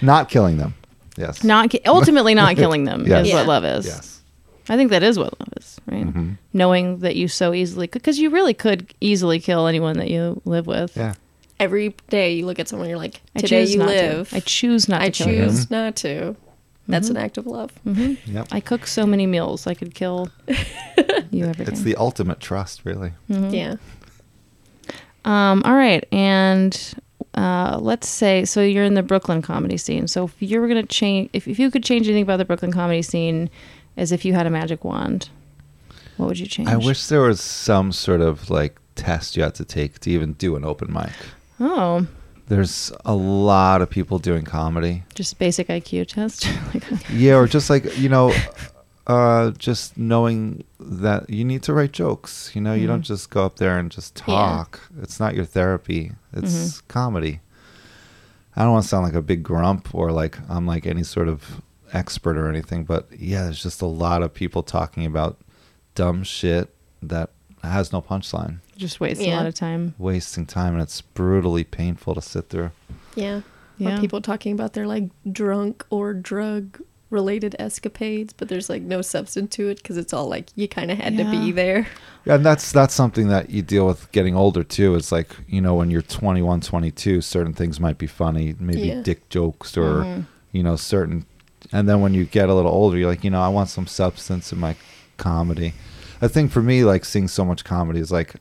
Not 0.00 0.28
killing 0.28 0.56
them. 0.58 0.74
Yes. 1.16 1.42
not 1.42 1.70
ki- 1.70 1.80
ultimately 1.84 2.32
not 2.34 2.54
killing 2.54 2.84
them? 2.84 3.04
Yes. 3.06 3.26
Is 3.26 3.32
Yeah. 3.32 3.38
what 3.38 3.46
love 3.48 3.64
is. 3.64 3.86
Yes. 3.86 4.20
I 4.68 4.76
think 4.76 4.90
that 4.90 5.02
is 5.02 5.18
what 5.18 5.38
love 5.40 5.48
is, 5.58 5.80
right? 5.90 6.06
Mm-hmm. 6.06 6.32
Knowing 6.52 6.98
that 7.00 7.16
you 7.16 7.26
so 7.26 7.52
easily 7.52 7.88
could, 7.88 8.00
because 8.02 8.20
you 8.20 8.30
really 8.30 8.54
could 8.54 8.94
easily 9.00 9.40
kill 9.40 9.66
anyone 9.66 9.96
that 9.96 10.08
you 10.10 10.40
live 10.44 10.68
with. 10.68 10.96
Yeah. 10.96 11.14
every 11.58 11.96
day 12.08 12.34
you 12.34 12.46
look 12.46 12.60
at 12.60 12.68
someone, 12.68 12.88
you're 12.88 12.98
like, 12.98 13.20
I 13.34 13.40
today 13.40 13.62
choose 13.64 13.72
you 13.72 13.78
not 13.80 13.88
live. 13.88 14.28
To. 14.30 14.36
I 14.36 14.40
choose 14.40 14.88
not 14.88 15.02
I 15.02 15.10
to 15.10 15.24
kill 15.24 15.34
you. 15.34 15.44
choose 15.46 15.70
not 15.72 15.96
to. 15.96 16.36
That's 16.88 17.10
an 17.10 17.16
act 17.18 17.36
of 17.36 17.46
love. 17.46 17.70
Yep. 17.84 18.48
I 18.50 18.60
cook 18.60 18.86
so 18.86 19.06
many 19.06 19.26
meals. 19.26 19.66
I 19.66 19.74
could 19.74 19.94
kill 19.94 20.30
you 21.30 21.44
every 21.44 21.66
day. 21.66 21.72
It's 21.72 21.82
the 21.82 21.96
ultimate 21.96 22.40
trust, 22.40 22.84
really. 22.84 23.12
Mm-hmm. 23.30 23.50
Yeah. 23.54 23.76
Um, 25.24 25.62
all 25.66 25.74
right, 25.74 26.06
and 26.10 26.94
uh, 27.34 27.78
let's 27.80 28.08
say 28.08 28.44
so 28.44 28.62
you're 28.62 28.84
in 28.84 28.94
the 28.94 29.02
Brooklyn 29.02 29.42
comedy 29.42 29.76
scene. 29.76 30.08
So 30.08 30.24
if 30.24 30.34
you 30.40 30.60
were 30.60 30.68
gonna 30.68 30.86
change, 30.86 31.28
if, 31.34 31.46
if 31.46 31.58
you 31.58 31.70
could 31.70 31.84
change 31.84 32.06
anything 32.06 32.22
about 32.22 32.38
the 32.38 32.44
Brooklyn 32.46 32.72
comedy 32.72 33.02
scene, 33.02 33.50
as 33.96 34.10
if 34.10 34.24
you 34.24 34.32
had 34.32 34.46
a 34.46 34.50
magic 34.50 34.84
wand, 34.84 35.28
what 36.16 36.26
would 36.26 36.38
you 36.38 36.46
change? 36.46 36.68
I 36.68 36.76
wish 36.76 37.06
there 37.06 37.20
was 37.20 37.40
some 37.40 37.92
sort 37.92 38.22
of 38.22 38.48
like 38.48 38.78
test 38.94 39.36
you 39.36 39.42
had 39.42 39.54
to 39.56 39.64
take 39.64 39.98
to 40.00 40.10
even 40.10 40.32
do 40.34 40.56
an 40.56 40.64
open 40.64 40.92
mic. 40.92 41.12
Oh, 41.60 42.06
There's 42.48 42.92
a 43.04 43.14
lot 43.14 43.82
of 43.82 43.90
people 43.90 44.18
doing 44.18 44.44
comedy. 44.44 45.04
just 45.14 45.38
basic 45.38 45.68
IQ 45.68 46.06
test. 46.08 46.48
Yeah, 47.12 47.34
or 47.36 47.46
just 47.46 47.68
like, 47.70 47.98
you 47.98 48.08
know, 48.08 48.32
uh, 49.06 49.50
just 49.52 49.96
knowing 49.98 50.64
that 50.80 51.28
you 51.30 51.44
need 51.44 51.62
to 51.64 51.72
write 51.72 51.92
jokes. 51.92 52.52
You 52.54 52.60
know, 52.60 52.74
you 52.74 52.86
don't 52.86 53.02
just 53.02 53.30
go 53.30 53.44
up 53.44 53.56
there 53.56 53.78
and 53.78 53.90
just 53.90 54.18
Yeah. 54.26 54.34
talk. 54.34 54.80
It's 55.02 55.18
not 55.20 55.34
your 55.34 55.44
therapy. 55.44 56.12
It's 56.32 56.80
comedy. 56.82 57.40
I 58.56 58.62
don't 58.62 58.72
want 58.72 58.82
to 58.84 58.88
sound 58.88 59.04
like 59.04 59.14
a 59.14 59.22
big 59.22 59.42
grump 59.42 59.94
or 59.94 60.10
like 60.10 60.38
I'm 60.50 60.66
like 60.66 60.86
any 60.86 61.02
sort 61.04 61.28
of 61.28 61.62
expert 61.92 62.36
or 62.36 62.48
anything, 62.48 62.84
but 62.84 63.06
yeah, 63.16 63.44
there's 63.44 63.62
just 63.62 63.80
a 63.82 63.86
lot 63.86 64.22
of 64.22 64.34
people 64.34 64.62
talking 64.62 65.06
about 65.06 65.38
dumb 65.94 66.22
shit 66.24 66.74
that 67.02 67.30
has 67.62 67.92
no 67.92 68.02
punchline, 68.02 68.58
just 68.78 69.00
waste 69.00 69.20
a 69.20 69.34
lot 69.34 69.46
of 69.46 69.54
time. 69.54 69.94
wasting 69.98 70.46
time, 70.46 70.72
and 70.74 70.82
it's 70.82 71.00
brutally 71.00 71.64
painful 71.64 72.14
to 72.14 72.22
sit 72.22 72.48
through. 72.48 72.70
Yeah. 73.14 73.42
Yeah. 73.76 73.96
Or 73.96 74.00
people 74.00 74.20
talking 74.20 74.52
about 74.52 74.72
their 74.72 74.86
like 74.86 75.04
drunk 75.30 75.84
or 75.90 76.14
drug 76.14 76.80
related 77.10 77.56
escapades, 77.58 78.32
but 78.32 78.48
there's 78.48 78.68
like 78.68 78.82
no 78.82 79.00
substance 79.02 79.54
to 79.56 79.68
it 79.68 79.76
because 79.78 79.96
it's 79.96 80.12
all 80.12 80.28
like 80.28 80.50
you 80.56 80.68
kind 80.68 80.90
of 80.90 80.98
had 80.98 81.16
to 81.16 81.24
be 81.30 81.52
there. 81.52 81.86
Yeah, 82.24 82.34
and 82.34 82.44
that's 82.44 82.72
that's 82.72 82.94
something 82.94 83.28
that 83.28 83.50
you 83.50 83.62
deal 83.62 83.86
with 83.86 84.10
getting 84.12 84.34
older 84.36 84.62
too. 84.62 84.94
It's 84.96 85.12
like, 85.12 85.34
you 85.48 85.60
know, 85.60 85.74
when 85.74 85.90
you're 85.90 86.02
21, 86.02 86.60
22, 86.60 87.20
certain 87.20 87.54
things 87.54 87.80
might 87.80 87.98
be 87.98 88.06
funny, 88.06 88.54
maybe 88.58 88.88
Yeah. 88.88 89.02
dick 89.02 89.28
jokes 89.28 89.76
or, 89.76 90.02
mm-hmm. 90.02 90.20
you 90.52 90.62
know, 90.62 90.76
certain 90.76 91.24
and 91.72 91.88
then 91.88 92.00
when 92.00 92.14
you 92.14 92.24
get 92.24 92.48
a 92.48 92.54
little 92.54 92.70
older, 92.70 92.96
you're 92.96 93.08
like, 93.08 93.24
you 93.24 93.30
know, 93.30 93.40
I 93.40 93.48
want 93.48 93.68
some 93.68 93.86
substance 93.86 94.52
in 94.52 94.58
my 94.58 94.76
comedy. 95.16 95.74
I 96.20 96.28
think 96.28 96.50
for 96.50 96.62
me 96.62 96.84
like 96.84 97.04
seeing 97.04 97.28
so 97.28 97.44
much 97.44 97.64
comedy 97.64 98.00
is 98.00 98.10
like 98.10 98.34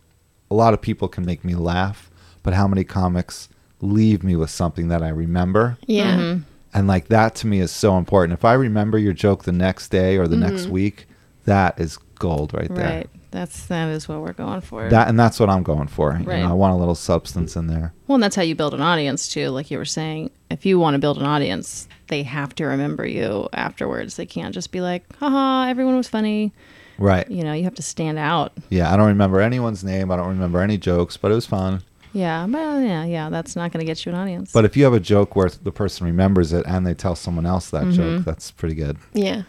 a 0.49 0.53
lot 0.55 0.73
of 0.73 0.81
people 0.81 1.07
can 1.07 1.25
make 1.25 1.43
me 1.43 1.55
laugh, 1.55 2.09
but 2.43 2.53
how 2.53 2.67
many 2.67 2.83
comics 2.83 3.49
leave 3.81 4.23
me 4.23 4.35
with 4.35 4.49
something 4.49 4.87
that 4.87 5.03
I 5.03 5.09
remember? 5.09 5.77
Yeah. 5.85 6.17
Mhm. 6.17 6.43
And 6.73 6.87
like 6.87 7.07
that 7.07 7.35
to 7.35 7.47
me 7.47 7.59
is 7.59 7.71
so 7.71 7.97
important. 7.97 8.33
If 8.37 8.45
I 8.45 8.53
remember 8.53 8.97
your 8.97 9.13
joke 9.13 9.43
the 9.43 9.51
next 9.51 9.89
day 9.89 10.17
or 10.17 10.27
the 10.27 10.35
Mm-hmm. 10.35 10.49
next 10.49 10.67
week, 10.67 11.07
that 11.45 11.79
is 11.79 11.97
gold 12.19 12.53
right 12.53 12.73
there. 12.73 12.97
Right. 12.97 13.09
That's 13.31 13.65
that 13.67 13.89
is 13.89 14.07
what 14.07 14.21
we're 14.21 14.33
going 14.33 14.61
for. 14.61 14.89
That 14.89 15.07
and 15.09 15.19
that's 15.19 15.39
what 15.39 15.49
I'm 15.49 15.61
going 15.63 15.87
for. 15.87 16.17
You 16.19 16.25
Right. 16.25 16.41
know, 16.43 16.49
I 16.49 16.53
want 16.53 16.73
a 16.73 16.77
little 16.77 16.95
substance 16.95 17.55
in 17.55 17.67
there. 17.67 17.93
Well, 18.07 18.15
and 18.15 18.23
that's 18.23 18.35
how 18.35 18.41
you 18.41 18.55
build 18.55 18.73
an 18.73 18.81
audience 18.81 19.27
too. 19.27 19.49
Like 19.49 19.69
you 19.69 19.77
were 19.77 19.85
saying, 19.85 20.31
if 20.49 20.65
you 20.65 20.79
want 20.79 20.95
to 20.95 20.99
build 20.99 21.17
an 21.17 21.25
audience, 21.25 21.87
they 22.07 22.23
have 22.23 22.55
to 22.55 22.65
remember 22.65 23.05
you 23.05 23.49
afterwards. 23.53 24.15
They 24.15 24.25
can't 24.25 24.53
just 24.53 24.71
be 24.71 24.79
like, 24.81 25.03
haha, 25.17 25.67
everyone 25.69 25.97
was 25.97 26.07
funny. 26.07 26.53
Right. 26.97 27.29
You 27.29 27.43
know, 27.43 27.53
you 27.53 27.63
have 27.65 27.75
to 27.75 27.81
stand 27.83 28.17
out. 28.17 28.53
Yeah, 28.69 28.91
I 28.93 28.97
don't 28.97 29.07
remember 29.07 29.39
anyone's 29.41 29.83
name. 29.83 30.11
I 30.11 30.15
don't 30.15 30.29
remember 30.29 30.61
any 30.61 30.77
jokes, 30.77 31.17
but 31.17 31.31
it 31.31 31.35
was 31.35 31.45
fun. 31.45 31.83
Yeah, 32.13 32.47
but 32.49 32.57
uh, 32.59 32.79
yeah, 32.79 33.03
yeah, 33.05 33.29
that's 33.29 33.55
not 33.55 33.71
going 33.71 33.79
to 33.79 33.85
get 33.85 34.05
you 34.05 34.11
an 34.11 34.17
audience. 34.17 34.51
But 34.51 34.65
if 34.65 34.75
you 34.75 34.83
have 34.85 34.93
a 34.93 34.99
joke 34.99 35.35
where 35.35 35.49
the 35.49 35.71
person 35.71 36.05
remembers 36.07 36.53
it 36.53 36.65
and 36.65 36.87
they 36.87 36.93
tell 36.95 37.15
someone 37.15 37.45
else 37.45 37.69
that 37.69 37.83
Mm-hmm. 37.83 37.91
joke, 38.17 38.25
that's 38.25 38.49
pretty 38.49 38.73
good. 38.75 38.97
Yeah. 39.13 39.43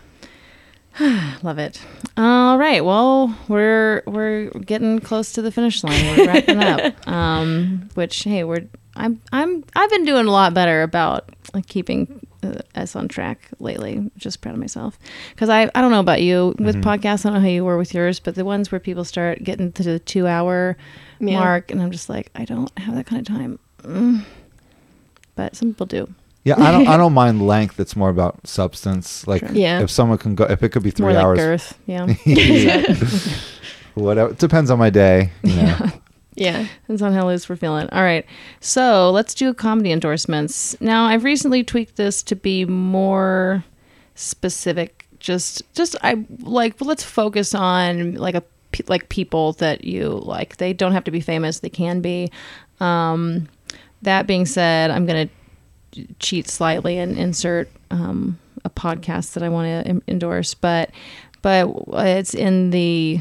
love 1.43 1.59
it. 1.59 1.81
All 2.17 2.59
right, 2.59 2.85
well, 2.85 3.35
we're 3.47 4.03
we're 4.07 4.51
getting 4.51 4.99
close 4.99 5.33
to 5.35 5.43
the 5.43 5.53
finish 5.53 5.83
line. 5.85 6.19
We're 6.19 6.27
wrapping 6.27 6.63
up. 6.63 6.95
Um, 7.09 7.89
which 7.95 8.25
hey, 8.25 8.45
we're 8.45 8.65
I'm 8.97 9.21
I'm 9.33 9.65
I've 9.77 9.91
been 9.91 10.05
doing 10.05 10.27
a 10.27 10.31
lot 10.31 10.53
better 10.55 10.83
about 10.83 11.29
like 11.55 11.67
keeping 11.69 12.27
us 12.75 12.95
on 12.97 13.09
track 13.09 13.49
lately. 13.59 14.11
Just 14.17 14.41
proud 14.41 14.53
of 14.55 14.61
myself 14.61 14.99
because 15.31 15.49
I 15.49 15.71
I 15.75 15.81
don't 15.81 15.91
know 15.91 16.01
about 16.01 16.23
you 16.23 16.55
with 16.59 16.77
podcasts. 16.83 17.27
I 17.27 17.31
don't 17.31 17.35
know 17.35 17.41
how 17.41 17.47
you 17.47 17.65
were 17.65 17.77
with 17.79 17.93
yours, 17.95 18.21
but 18.21 18.35
the 18.35 18.45
ones 18.45 18.71
where 18.71 18.79
people 18.79 19.05
start 19.05 19.43
getting 19.43 19.73
to 19.73 19.83
the 19.83 19.99
two 19.99 20.27
hour 20.27 20.77
Yeah. 21.21 21.39
mark, 21.41 21.71
and 21.71 21.83
I'm 21.83 21.91
just 21.91 22.09
like 22.09 22.31
I 22.35 22.45
don't 22.45 22.71
have 22.79 22.95
that 22.95 23.07
kind 23.07 23.21
of 23.21 23.27
time. 23.27 23.59
Mm. 23.83 24.25
But 25.35 25.57
some 25.57 25.69
people 25.73 25.87
do. 25.87 26.09
Yeah, 26.45 26.55
I 26.59 26.71
don't 26.73 26.89
I 26.89 26.97
don't 26.97 27.13
mind 27.13 27.47
length. 27.47 27.79
It's 27.81 27.95
more 27.97 28.09
about 28.11 28.47
substance. 28.47 29.27
Like 29.27 29.43
Yeah. 29.53 29.81
if 29.81 29.91
someone 29.91 30.19
can 30.19 30.35
go 30.35 30.45
if 30.45 30.63
it 30.63 30.71
could 30.71 30.83
be 30.83 30.91
More 30.99 31.11
three 31.11 31.15
like 31.15 31.25
hours 31.25 31.39
girth. 31.39 31.79
Yeah. 31.87 32.07
whatever 33.95 34.31
it 34.31 34.39
depends 34.39 34.71
on 34.71 34.79
my 34.79 34.91
day. 34.91 35.33
You 35.43 35.57
know. 35.57 35.63
Yeah. 35.63 35.91
Depends 36.83 37.03
on 37.03 37.13
how 37.13 37.27
loose 37.27 37.49
we're 37.49 37.57
feeling. 37.57 37.89
All 37.91 38.03
right. 38.03 38.25
So 38.61 39.11
let's 39.11 39.35
do 39.35 39.53
comedy 39.55 39.93
endorsements. 39.93 40.81
Now, 40.81 41.05
I've 41.05 41.25
recently 41.25 41.65
tweaked 41.65 41.97
this 41.97 42.23
to 42.25 42.37
be 42.37 42.65
more 42.65 43.65
specific. 44.15 45.07
Just, 45.21 45.63
just 45.75 45.97
I 46.03 46.25
like. 46.41 46.81
Let's 46.81 47.03
focus 47.03 47.55
on 47.55 48.15
like 48.15 48.35
a 48.35 48.43
like 48.87 49.09
people 49.09 49.55
that 49.55 49.85
you 49.85 50.11
like. 50.11 50.59
They 50.59 50.73
don't 50.73 50.93
have 50.93 51.05
to 51.05 51.11
be 51.11 51.21
famous. 51.21 51.61
They 51.61 51.71
can 51.71 52.01
be. 52.01 52.31
Um, 52.81 53.49
that 54.03 54.27
being 54.27 54.47
said, 54.47 54.91
I'm 54.91 55.07
gonna 55.07 55.29
cheat 56.21 56.49
slightly 56.49 56.99
and 56.99 57.19
insert 57.19 57.69
um, 57.91 58.39
a 58.65 58.71
podcast 58.71 59.33
that 59.33 59.43
I 59.43 59.49
want 59.49 59.87
to 59.87 60.03
endorse, 60.07 60.55
but 60.55 60.91
but 61.43 61.69
it's 61.89 62.35
in 62.35 62.71
the 62.71 63.21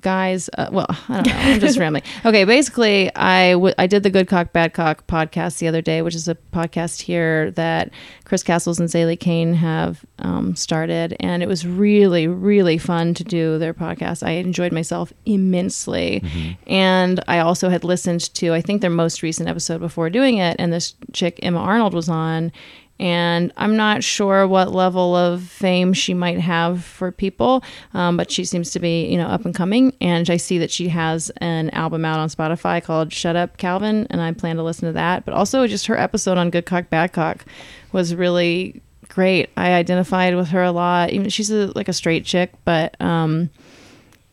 guys. 0.00 0.48
Uh, 0.56 0.68
well, 0.72 0.86
I 1.08 1.20
don't 1.20 1.26
know. 1.26 1.32
I'm 1.40 1.60
just 1.60 1.78
rambling. 1.80 2.02
Okay, 2.24 2.44
basically, 2.44 3.14
I 3.14 3.52
w- 3.52 3.74
I 3.78 3.86
did 3.86 4.02
the 4.02 4.10
Good 4.10 4.28
Cock 4.28 4.52
Bad 4.52 4.72
Cock 4.74 5.06
podcast 5.06 5.58
the 5.58 5.68
other 5.68 5.82
day, 5.82 6.02
which 6.02 6.14
is 6.14 6.28
a 6.28 6.34
podcast 6.52 7.02
here 7.02 7.50
that 7.52 7.90
Chris 8.24 8.42
Castles 8.42 8.78
and 8.78 8.88
Zaylee 8.88 9.18
Kane 9.18 9.54
have 9.54 10.04
um, 10.18 10.54
started, 10.56 11.16
and 11.20 11.42
it 11.42 11.48
was 11.48 11.66
really 11.66 12.26
really 12.28 12.78
fun 12.78 13.14
to 13.14 13.24
do 13.24 13.58
their 13.58 13.74
podcast. 13.74 14.26
I 14.26 14.32
enjoyed 14.32 14.72
myself 14.72 15.12
immensely, 15.26 16.22
and 16.66 17.22
I 17.28 17.38
also 17.40 17.68
had 17.68 17.84
listened 17.84 18.32
to 18.34 18.52
I 18.54 18.60
think 18.60 18.80
their 18.80 18.90
most 18.90 19.22
recent 19.22 19.48
episode 19.48 19.80
before 19.80 20.10
doing 20.10 20.38
it, 20.38 20.56
and 20.58 20.72
this 20.72 20.94
chick 21.12 21.38
Emma 21.42 21.58
Arnold 21.60 21.94
was 21.94 22.08
on. 22.08 22.52
And 23.00 23.50
I'm 23.56 23.76
not 23.76 24.04
sure 24.04 24.46
what 24.46 24.72
level 24.72 25.16
of 25.16 25.42
fame 25.42 25.94
she 25.94 26.12
might 26.12 26.38
have 26.38 26.84
for 26.84 27.10
people, 27.10 27.64
um, 27.94 28.18
but 28.18 28.30
she 28.30 28.44
seems 28.44 28.72
to 28.72 28.78
be, 28.78 29.06
you 29.06 29.16
know, 29.16 29.26
up 29.26 29.46
and 29.46 29.54
coming. 29.54 29.94
And 30.02 30.28
I 30.28 30.36
see 30.36 30.58
that 30.58 30.70
she 30.70 30.88
has 30.88 31.30
an 31.38 31.70
album 31.70 32.04
out 32.04 32.18
on 32.18 32.28
Spotify 32.28 32.84
called 32.84 33.10
"Shut 33.10 33.36
Up, 33.36 33.56
Calvin," 33.56 34.06
and 34.10 34.20
I 34.20 34.32
plan 34.32 34.56
to 34.56 34.62
listen 34.62 34.86
to 34.86 34.92
that. 34.92 35.24
But 35.24 35.32
also, 35.32 35.66
just 35.66 35.86
her 35.86 35.96
episode 35.98 36.36
on 36.36 36.50
Good 36.50 36.66
Cock 36.66 36.90
Bad 36.90 37.14
Cock 37.14 37.46
was 37.90 38.14
really 38.14 38.82
great. 39.08 39.48
I 39.56 39.72
identified 39.72 40.36
with 40.36 40.48
her 40.48 40.62
a 40.62 40.70
lot. 40.70 41.10
Even 41.10 41.30
she's 41.30 41.50
a, 41.50 41.72
like 41.74 41.88
a 41.88 41.94
straight 41.94 42.26
chick, 42.26 42.52
but 42.66 43.00
um, 43.00 43.48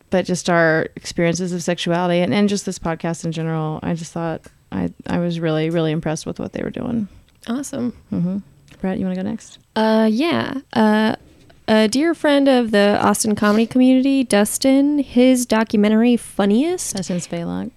but 0.09 0.25
just 0.25 0.49
our 0.49 0.89
experiences 0.97 1.53
of 1.53 1.63
sexuality 1.63 2.19
and, 2.19 2.33
and 2.33 2.49
just 2.49 2.65
this 2.65 2.79
podcast 2.79 3.23
in 3.23 3.31
general. 3.31 3.79
I 3.81 3.93
just 3.93 4.11
thought 4.11 4.41
I 4.73 4.91
I 5.07 5.19
was 5.19 5.39
really 5.39 5.69
really 5.69 5.93
impressed 5.93 6.25
with 6.25 6.37
what 6.37 6.51
they 6.51 6.63
were 6.63 6.69
doing. 6.69 7.07
Awesome. 7.47 7.93
Brett, 8.79 8.97
you 8.97 9.05
want 9.05 9.17
to 9.17 9.23
go 9.23 9.29
next? 9.29 9.59
Uh, 9.75 10.07
yeah. 10.11 10.61
Uh, 10.73 11.15
a 11.67 11.87
dear 11.87 12.13
friend 12.13 12.47
of 12.47 12.71
the 12.71 12.97
Austin 13.01 13.35
comedy 13.35 13.67
community, 13.67 14.23
Dustin, 14.23 14.99
his 14.99 15.45
documentary 15.45 16.15
Funniest. 16.15 16.95
Dustin 16.95 17.17
Spaylock. 17.17 17.71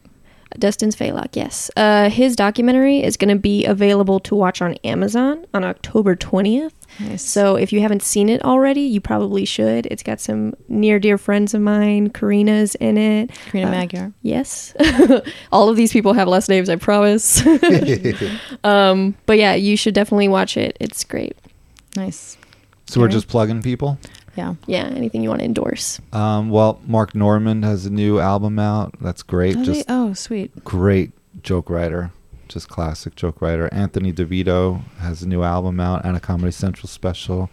Dustin's 0.60 0.94
Faylock, 0.94 1.34
yes. 1.34 1.70
Uh, 1.76 2.08
his 2.10 2.36
documentary 2.36 3.02
is 3.02 3.16
going 3.16 3.34
to 3.34 3.40
be 3.40 3.64
available 3.64 4.20
to 4.20 4.34
watch 4.34 4.62
on 4.62 4.74
Amazon 4.84 5.44
on 5.52 5.64
October 5.64 6.14
20th. 6.14 6.70
Nice. 6.98 7.24
So 7.24 7.56
if 7.56 7.72
you 7.72 7.80
haven't 7.80 8.02
seen 8.02 8.28
it 8.28 8.42
already, 8.44 8.80
you 8.82 9.00
probably 9.00 9.44
should. 9.44 9.86
It's 9.86 10.02
got 10.02 10.20
some 10.20 10.54
near 10.68 10.98
dear 10.98 11.18
friends 11.18 11.54
of 11.54 11.60
mine. 11.62 12.10
Karina's 12.10 12.74
in 12.76 12.98
it. 12.98 13.30
Karina 13.50 13.68
Uh, 13.68 13.70
Magyar. 13.72 14.12
Yes. 14.22 14.74
All 15.52 15.68
of 15.68 15.76
these 15.76 15.92
people 15.92 16.12
have 16.12 16.28
last 16.28 16.48
names, 16.48 16.68
I 16.68 16.76
promise. 16.76 17.44
um, 18.64 19.14
but 19.26 19.38
yeah, 19.38 19.54
you 19.54 19.76
should 19.76 19.94
definitely 19.94 20.28
watch 20.28 20.56
it. 20.56 20.76
It's 20.80 21.04
great. 21.04 21.36
Nice. 21.96 22.36
so 22.86 23.00
we're 23.00 23.06
Gary? 23.06 23.14
just 23.16 23.28
plugging 23.28 23.62
people. 23.62 23.98
Yeah. 24.40 24.54
Yeah, 24.66 24.84
anything 24.96 25.22
you 25.22 25.28
want 25.28 25.40
to 25.40 25.44
endorse. 25.44 26.00
Um, 26.14 26.48
well, 26.48 26.80
Mark 26.86 27.14
Normand 27.14 27.64
has 27.64 27.84
a 27.84 27.90
new 27.90 28.18
album 28.20 28.58
out. 28.58 28.94
That's 29.00 29.22
great. 29.22 29.56
Oh, 29.56 29.64
they- 29.64 29.84
oh, 29.88 30.14
sweet. 30.14 30.64
great 30.64 31.12
joke 31.42 31.68
writer. 31.68 32.10
Just 32.48 32.68
classic 32.68 33.14
joke 33.16 33.40
writer. 33.42 33.68
Anthony 33.70 34.12
DeVito 34.12 34.80
has 34.98 35.22
a 35.22 35.28
new 35.28 35.42
album 35.42 35.78
out 35.78 36.04
and 36.04 36.16
a 36.16 36.20
Comedy 36.20 36.50
Central 36.52 36.88
special. 36.88 37.50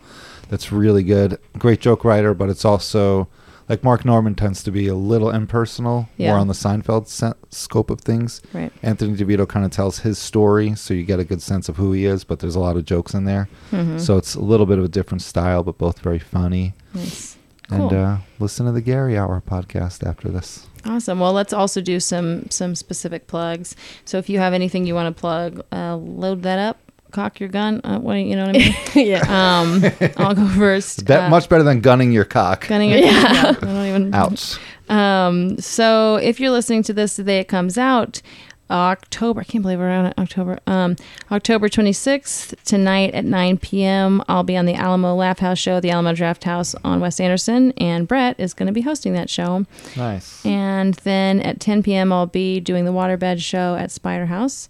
That's 0.49 0.71
really 0.71 1.03
good. 1.03 1.37
Great 1.59 1.81
joke 1.81 2.03
writer, 2.05 2.33
but 2.33 2.49
it's 2.49 2.63
also 2.65 3.27
like 3.69 3.83
Mark 3.83 4.05
Normand 4.05 4.37
tends 4.37 4.63
to 4.63 4.71
be 4.71 4.87
a 4.87 4.95
little 4.95 5.29
impersonal, 5.29 6.07
Yeah. 6.17 6.31
more 6.31 6.39
on 6.39 6.47
the 6.47 6.53
Seinfeld 6.53 7.07
se- 7.07 7.33
scope 7.49 7.89
of 7.89 8.01
things. 8.01 8.41
Right. 8.53 8.71
Anthony 8.81 9.15
DeVito 9.15 9.47
kind 9.47 9.65
of 9.65 9.71
tells 9.71 9.99
his 9.99 10.17
story, 10.17 10.75
so 10.75 10.93
you 10.93 11.03
get 11.03 11.19
a 11.19 11.25
good 11.25 11.41
sense 11.41 11.67
of 11.69 11.77
who 11.77 11.91
he 11.91 12.05
is, 12.05 12.23
but 12.23 12.39
there's 12.39 12.55
a 12.55 12.59
lot 12.59 12.77
of 12.77 12.85
jokes 12.85 13.13
in 13.13 13.25
there. 13.25 13.49
Mhm. 13.71 13.99
So 13.99 14.17
it's 14.17 14.35
a 14.35 14.41
little 14.41 14.65
bit 14.65 14.79
of 14.79 14.85
a 14.85 14.89
different 14.89 15.21
style, 15.21 15.63
but 15.63 15.77
both 15.77 15.99
very 15.99 16.19
funny. 16.19 16.73
Nice. 16.93 17.35
And 17.69 17.89
Cool. 17.89 17.99
uh, 17.99 18.17
listen 18.39 18.65
to 18.65 18.71
the 18.71 18.81
Gary 18.81 19.17
Hour 19.17 19.43
podcast 19.45 20.07
after 20.07 20.29
this. 20.29 20.67
Awesome. 20.85 21.19
Well, 21.19 21.33
let's 21.33 21.51
also 21.51 21.81
do 21.81 21.99
some 21.99 22.49
some 22.49 22.75
specific 22.75 23.27
plugs. 23.27 23.75
So 24.05 24.17
if 24.19 24.29
you 24.29 24.39
have 24.39 24.53
anything 24.53 24.85
you 24.85 24.95
want 24.95 25.13
to 25.13 25.19
plug, 25.19 25.61
uh, 25.73 25.97
load 25.97 26.43
that 26.43 26.59
up. 26.59 26.77
Cock 27.11 27.39
your 27.39 27.49
gun. 27.49 27.81
Uh, 27.83 27.99
what 27.99 28.13
you 28.15 28.35
know 28.35 28.47
what 28.47 28.55
I 28.55 28.59
mean? 28.59 28.75
yeah. 29.07 29.59
um, 29.61 29.83
I'll 30.17 30.35
go 30.35 30.47
first. 30.49 31.05
Be- 31.05 31.13
Uh, 31.13 31.29
much 31.29 31.49
better 31.49 31.63
than 31.63 31.81
gunning 31.81 32.11
your 32.11 32.25
cock. 32.25 32.67
gunning 32.67 32.91
it. 32.91 33.03
Yeah. 33.03 33.55
I 33.61 33.65
don't 33.65 33.85
even. 33.87 34.13
Ouch. 34.13 34.57
Um, 34.89 35.57
so 35.59 36.15
if 36.15 36.39
you're 36.39 36.51
listening 36.51 36.83
to 36.83 36.93
this 36.93 37.15
the 37.17 37.23
day 37.23 37.39
it 37.39 37.47
comes 37.47 37.77
out, 37.77 38.21
October, 38.69 39.39
I 39.41 39.43
can't 39.45 39.61
believe 39.61 39.79
we're 39.79 39.89
on 39.89 40.13
October. 40.17 40.59
Um, 40.67 40.97
October 41.31 41.69
26th 41.69 42.53
tonight 42.65 43.13
at 43.13 43.23
9 43.23 43.57
p.m. 43.59 44.21
I'll 44.27 44.43
be 44.43 44.57
on 44.57 44.65
the 44.65 44.73
Alamo 44.73 45.15
Laugh 45.15 45.39
House 45.39 45.57
show, 45.57 45.79
the 45.79 45.89
Alamo 45.91 46.13
Draft 46.13 46.43
House 46.43 46.75
on 46.83 46.99
West 46.99 47.21
Anderson, 47.21 47.71
and 47.77 48.07
Brett 48.09 48.37
is 48.37 48.53
going 48.53 48.67
to 48.67 48.73
be 48.73 48.81
hosting 48.81 49.13
that 49.13 49.29
show. 49.29 49.65
Nice. 49.95 50.45
And 50.45 50.95
then 50.95 51.39
at 51.41 51.61
10 51.61 51.81
p.m., 51.83 52.11
I'll 52.11 52.25
be 52.25 52.59
doing 52.59 52.83
the 52.83 52.91
Waterbed 52.91 53.39
show 53.41 53.75
at 53.75 53.89
Spider 53.89 54.25
House. 54.25 54.67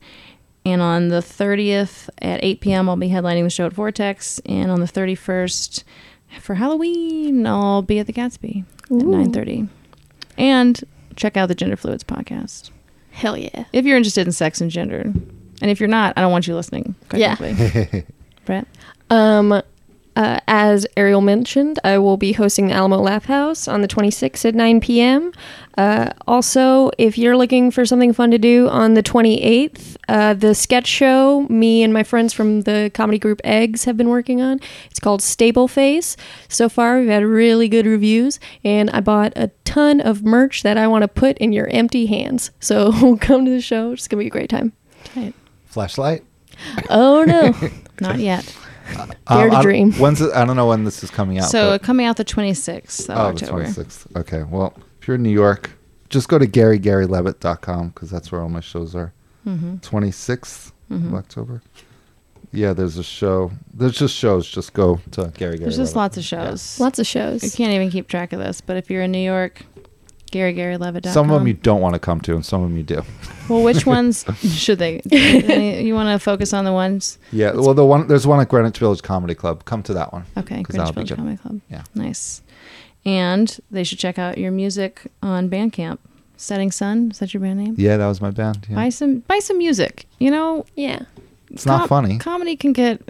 And 0.68 0.82
on 0.82 1.08
the 1.08 1.22
30th 1.22 2.10
at 2.18 2.44
8 2.44 2.60
p.m., 2.60 2.90
I'll 2.90 2.98
be 2.98 3.08
headlining 3.08 3.44
the 3.44 3.50
show 3.50 3.68
at 3.68 3.72
Vortex. 3.72 4.40
And 4.46 4.70
on 4.70 4.82
the 4.82 4.86
31st 4.86 5.86
for 6.42 6.56
Halloween, 6.56 7.48
I'll 7.48 7.82
be 7.82 8.00
at 8.00 8.08
the 8.08 8.12
Gatsby 8.12 8.66
at 8.84 8.90
9:30. 8.90 9.70
And 10.38 10.84
check 11.16 11.38
out 11.38 11.48
the 11.48 11.56
Gender 11.56 11.78
Fluids 11.78 12.04
podcast 12.04 12.72
Hell 13.12 13.38
yeah. 13.38 13.64
if 13.72 13.86
you're 13.86 13.96
interested 13.96 14.28
in 14.28 14.34
sex 14.34 14.60
and 14.60 14.70
gender. 14.70 15.04
And 15.62 15.72
if 15.72 15.80
you're 15.80 15.88
not, 15.88 16.14
I 16.18 16.22
don't 16.22 16.34
want 16.34 16.48
you 16.48 16.56
listening. 16.56 16.96
quite 17.08 17.22
Yeah. 17.22 18.02
Brett. 18.46 18.68
Um, 19.10 19.62
uh, 20.18 20.40
as 20.48 20.88
Ariel 20.98 21.22
mentioned, 21.22 21.78
I 21.84 22.00
will 22.00 22.18
be 22.18 22.32
hosting 22.32 22.70
the 22.70 22.74
Alamo 22.74 22.98
Laugh 22.98 23.26
House 23.26 23.68
on 23.68 23.84
the 23.84 23.88
26th 23.88 24.46
at 24.46 24.56
9 24.56 24.82
p.m. 24.82 25.32
Uh, 25.78 26.10
also, 26.28 26.90
if 26.98 27.20
you're 27.20 27.38
looking 27.38 27.70
for 27.70 27.86
something 27.86 28.14
fun 28.14 28.32
to 28.32 28.40
do 28.40 28.68
on 28.68 28.96
the 28.96 29.04
28th, 29.04 29.96
uh, 30.10 30.34
the 30.34 30.56
sketch 30.56 30.88
show 30.88 31.46
me 31.50 31.84
and 31.84 31.94
my 31.94 32.02
friends 32.02 32.34
from 32.34 32.62
the 32.62 32.90
comedy 32.96 33.20
group 33.20 33.40
Eggs 33.44 33.84
have 33.84 33.96
been 33.96 34.10
working 34.10 34.42
on. 34.42 34.60
It's 34.90 35.00
called 35.00 35.22
Stable 35.22 35.68
Face. 35.68 36.18
So 36.50 36.68
far, 36.68 36.98
we've 36.98 37.10
had 37.10 37.24
really 37.24 37.70
good 37.70 37.86
reviews, 37.86 38.40
and 38.64 38.90
I 38.90 39.02
bought 39.02 39.34
a 39.36 39.52
ton 39.66 40.02
of 40.02 40.24
merch 40.24 40.64
that 40.64 40.80
I 40.80 40.88
want 40.88 41.04
to 41.04 41.08
put 41.08 41.38
in 41.38 41.54
your 41.54 41.68
empty 41.68 42.08
hands. 42.08 42.50
So 42.60 43.18
come 43.22 43.46
to 43.46 43.52
the 43.52 43.62
show. 43.62 43.92
It's 43.92 44.08
going 44.08 44.18
to 44.18 44.24
be 44.24 44.28
a 44.30 44.32
great 44.32 44.50
time. 44.50 44.74
Fleshlight. 45.72 46.24
Oh, 46.90 47.24
no. 47.24 47.54
Not 48.02 48.18
yet. 48.18 48.52
Dare 48.94 49.46
um, 49.46 49.50
to 49.52 49.58
I- 49.58 49.62
dream. 49.62 49.94
When's 49.94 50.22
it? 50.22 50.34
I 50.34 50.46
don't 50.46 50.56
know 50.56 50.68
when 50.68 50.84
this 50.84 51.04
is 51.04 51.12
coming 51.12 51.40
out. 51.40 51.50
So 51.50 51.72
but- 51.72 51.82
uh, 51.82 51.86
coming 51.86 52.06
out 52.06 52.18
the 52.18 52.26
26th 52.26 53.10
of 53.10 53.18
oh, 53.18 53.38
the 53.38 53.46
October. 53.46 53.64
26th. 53.66 54.16
Okay. 54.18 54.44
Well, 54.44 54.74
if 55.02 55.08
you're 55.08 55.16
in 55.16 55.24
New 55.24 55.30
York, 55.30 55.72
just 56.10 56.30
go 56.30 56.40
to 56.40 56.48
GaryGaryLevitt.com 56.48 57.90
because 57.90 58.10
that's 58.10 58.32
where 58.32 58.42
all 58.42 58.50
my 58.50 58.62
shows 58.62 58.96
are. 58.96 59.14
Mm-hmm. 59.46 59.76
26th 59.78 60.68
of 60.90 60.98
mm-hmm. 60.98 61.16
October. 61.16 61.62
Yeah, 62.52 62.74
there's 62.74 62.98
a 62.98 63.04
show. 63.04 63.52
There's 63.74 63.98
just 63.98 64.16
shows. 64.16 64.50
Just 64.50 64.74
go 64.74 65.00
to 65.12 65.32
Gary 65.36 65.58
Gary. 65.58 65.58
There's 65.60 65.78
just 65.78 65.96
Levitt. 65.96 65.96
lots 65.96 66.18
of 66.18 66.24
shows. 66.24 66.80
Lots 66.80 67.00
of 67.00 67.06
shows. 67.06 67.44
You 67.44 67.52
can't 67.52 67.74
even 67.74 67.92
keep 67.92 68.08
track 68.08 68.34
of 68.34 68.40
this, 68.40 68.62
but 68.62 68.78
if 68.78 68.90
you're 68.90 69.04
in 69.04 69.12
New 69.12 69.20
York, 69.20 69.64
GaryGaryLevitt.com. 70.32 71.12
Some 71.14 71.32
of 71.32 71.40
them 71.40 71.48
you 71.48 71.54
don't 71.54 71.82
want 71.82 71.94
to 71.94 72.00
come 72.00 72.20
to, 72.22 72.34
and 72.36 72.46
some 72.46 72.62
of 72.64 72.70
them 72.70 72.78
you 72.78 72.84
do. 72.84 73.02
Well, 73.50 73.64
which 73.64 73.86
ones 73.98 74.26
should 74.42 74.80
they? 74.80 75.02
you 75.84 75.94
want 75.94 76.10
to 76.14 76.24
focus 76.24 76.54
on 76.54 76.66
the 76.66 76.74
ones? 76.74 77.18
Yeah. 77.32 77.52
Well, 77.54 77.74
the 77.74 77.86
one 77.86 78.08
there's 78.08 78.28
one 78.28 78.40
at 78.40 78.50
Greenwich 78.50 78.78
Village 78.78 79.02
Comedy 79.04 79.36
Club. 79.36 79.66
Come 79.66 79.84
to 79.84 79.94
that 79.94 80.12
one. 80.14 80.26
Okay, 80.38 80.62
Greenwich 80.64 80.94
Village. 80.94 81.16
Comedy 81.16 81.38
Club. 81.38 81.62
Yeah. 81.70 81.84
Nice. 81.96 82.42
And 83.06 83.58
they 83.72 83.84
should 83.84 84.00
check 84.00 84.20
out 84.20 84.38
your 84.38 84.52
music 84.52 85.02
on 85.22 85.50
Bandcamp. 85.50 86.00
Setting 86.40 86.70
Sun, 86.72 87.10
is 87.12 87.18
that 87.20 87.34
your 87.34 87.42
band 87.42 87.58
name? 87.60 87.74
Yeah, 87.80 87.98
that 87.98 88.06
was 88.06 88.22
my 88.22 88.30
band. 88.30 88.68
Yeah. 88.70 88.76
Buy 88.76 88.90
some 88.90 89.20
buy 89.22 89.40
some 89.40 89.58
music. 89.58 90.06
You 90.20 90.30
know, 90.30 90.66
Yeah. 90.76 91.00
It's 91.50 91.66
not 91.66 91.88
funny. 91.90 92.20
Comedy 92.20 92.56
can 92.56 92.74
get 92.74 93.02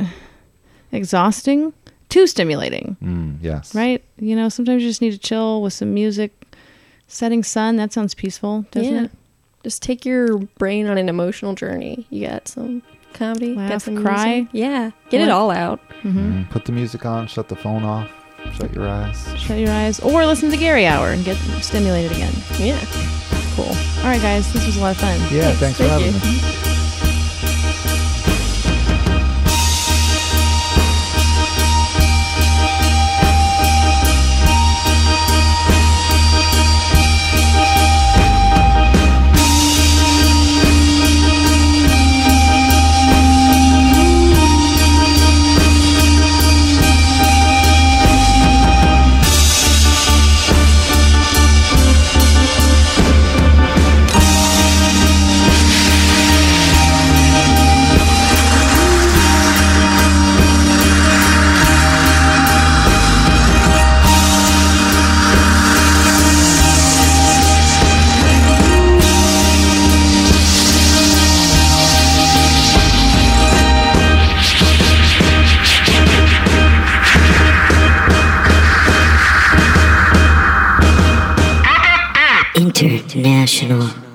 exhausting, 0.92 1.74
too 2.10 2.28
stimulating, 2.28 2.96
Mm, 3.04 3.38
yes. 3.42 3.74
right? 3.76 4.04
You 4.20 4.36
know, 4.36 4.48
sometimes 4.50 4.82
you 4.84 4.90
just 4.90 5.02
need 5.02 5.12
to 5.12 5.18
chill 5.18 5.62
with 5.62 5.74
some 5.74 5.94
music. 5.94 6.32
Setting 7.08 7.44
Sun, 7.44 7.78
that 7.78 7.94
sounds 7.94 8.14
peaceful, 8.14 8.66
doesn't 8.72 8.94
yeah. 8.94 9.04
it? 9.06 9.12
Just 9.64 9.82
take 9.82 10.06
your 10.06 10.38
brain 10.38 10.88
on 10.88 10.98
an 10.98 11.10
emotional 11.10 11.54
journey. 11.56 12.06
You 12.10 12.28
got 12.28 12.48
some 12.48 12.84
comedy, 13.14 13.56
Laugh, 13.56 13.70
got 13.70 13.82
some 13.82 14.02
cry. 14.02 14.36
music. 14.36 14.50
Yeah, 14.54 14.92
get 15.10 15.20
What? 15.22 15.28
it 15.28 15.32
all 15.32 15.52
out. 15.52 15.80
Mm-hmm. 16.04 16.20
Mm, 16.44 16.50
put 16.50 16.66
the 16.66 16.72
music 16.72 17.06
on. 17.06 17.28
Shut 17.28 17.48
the 17.50 17.56
phone 17.56 17.84
off. 17.84 18.10
Shut 18.54 18.74
your 18.74 18.88
eyes. 18.88 19.28
Shut 19.38 19.58
your 19.60 19.72
eyes 19.72 20.00
or 20.00 20.26
listen 20.26 20.52
to 20.52 20.58
Gary 20.58 20.86
Hour 20.86 21.10
and 21.10 21.26
get 21.26 21.36
stimulated 21.62 22.12
again. 22.12 22.34
Yeah. 22.60 22.80
Cool. 23.56 23.66
All 23.66 24.04
right, 24.12 24.22
guys, 24.22 24.52
this 24.54 24.66
was 24.66 24.78
a 24.78 24.82
lot 24.82 24.92
of 24.92 24.98
fun. 25.02 25.20
Yeah. 25.34 25.52
Thanks, 25.54 25.78
for 25.80 25.86
Thank 25.88 26.04
having 26.06 26.14
you. 26.14 26.64
me. 26.64 26.67
International. 82.82 84.07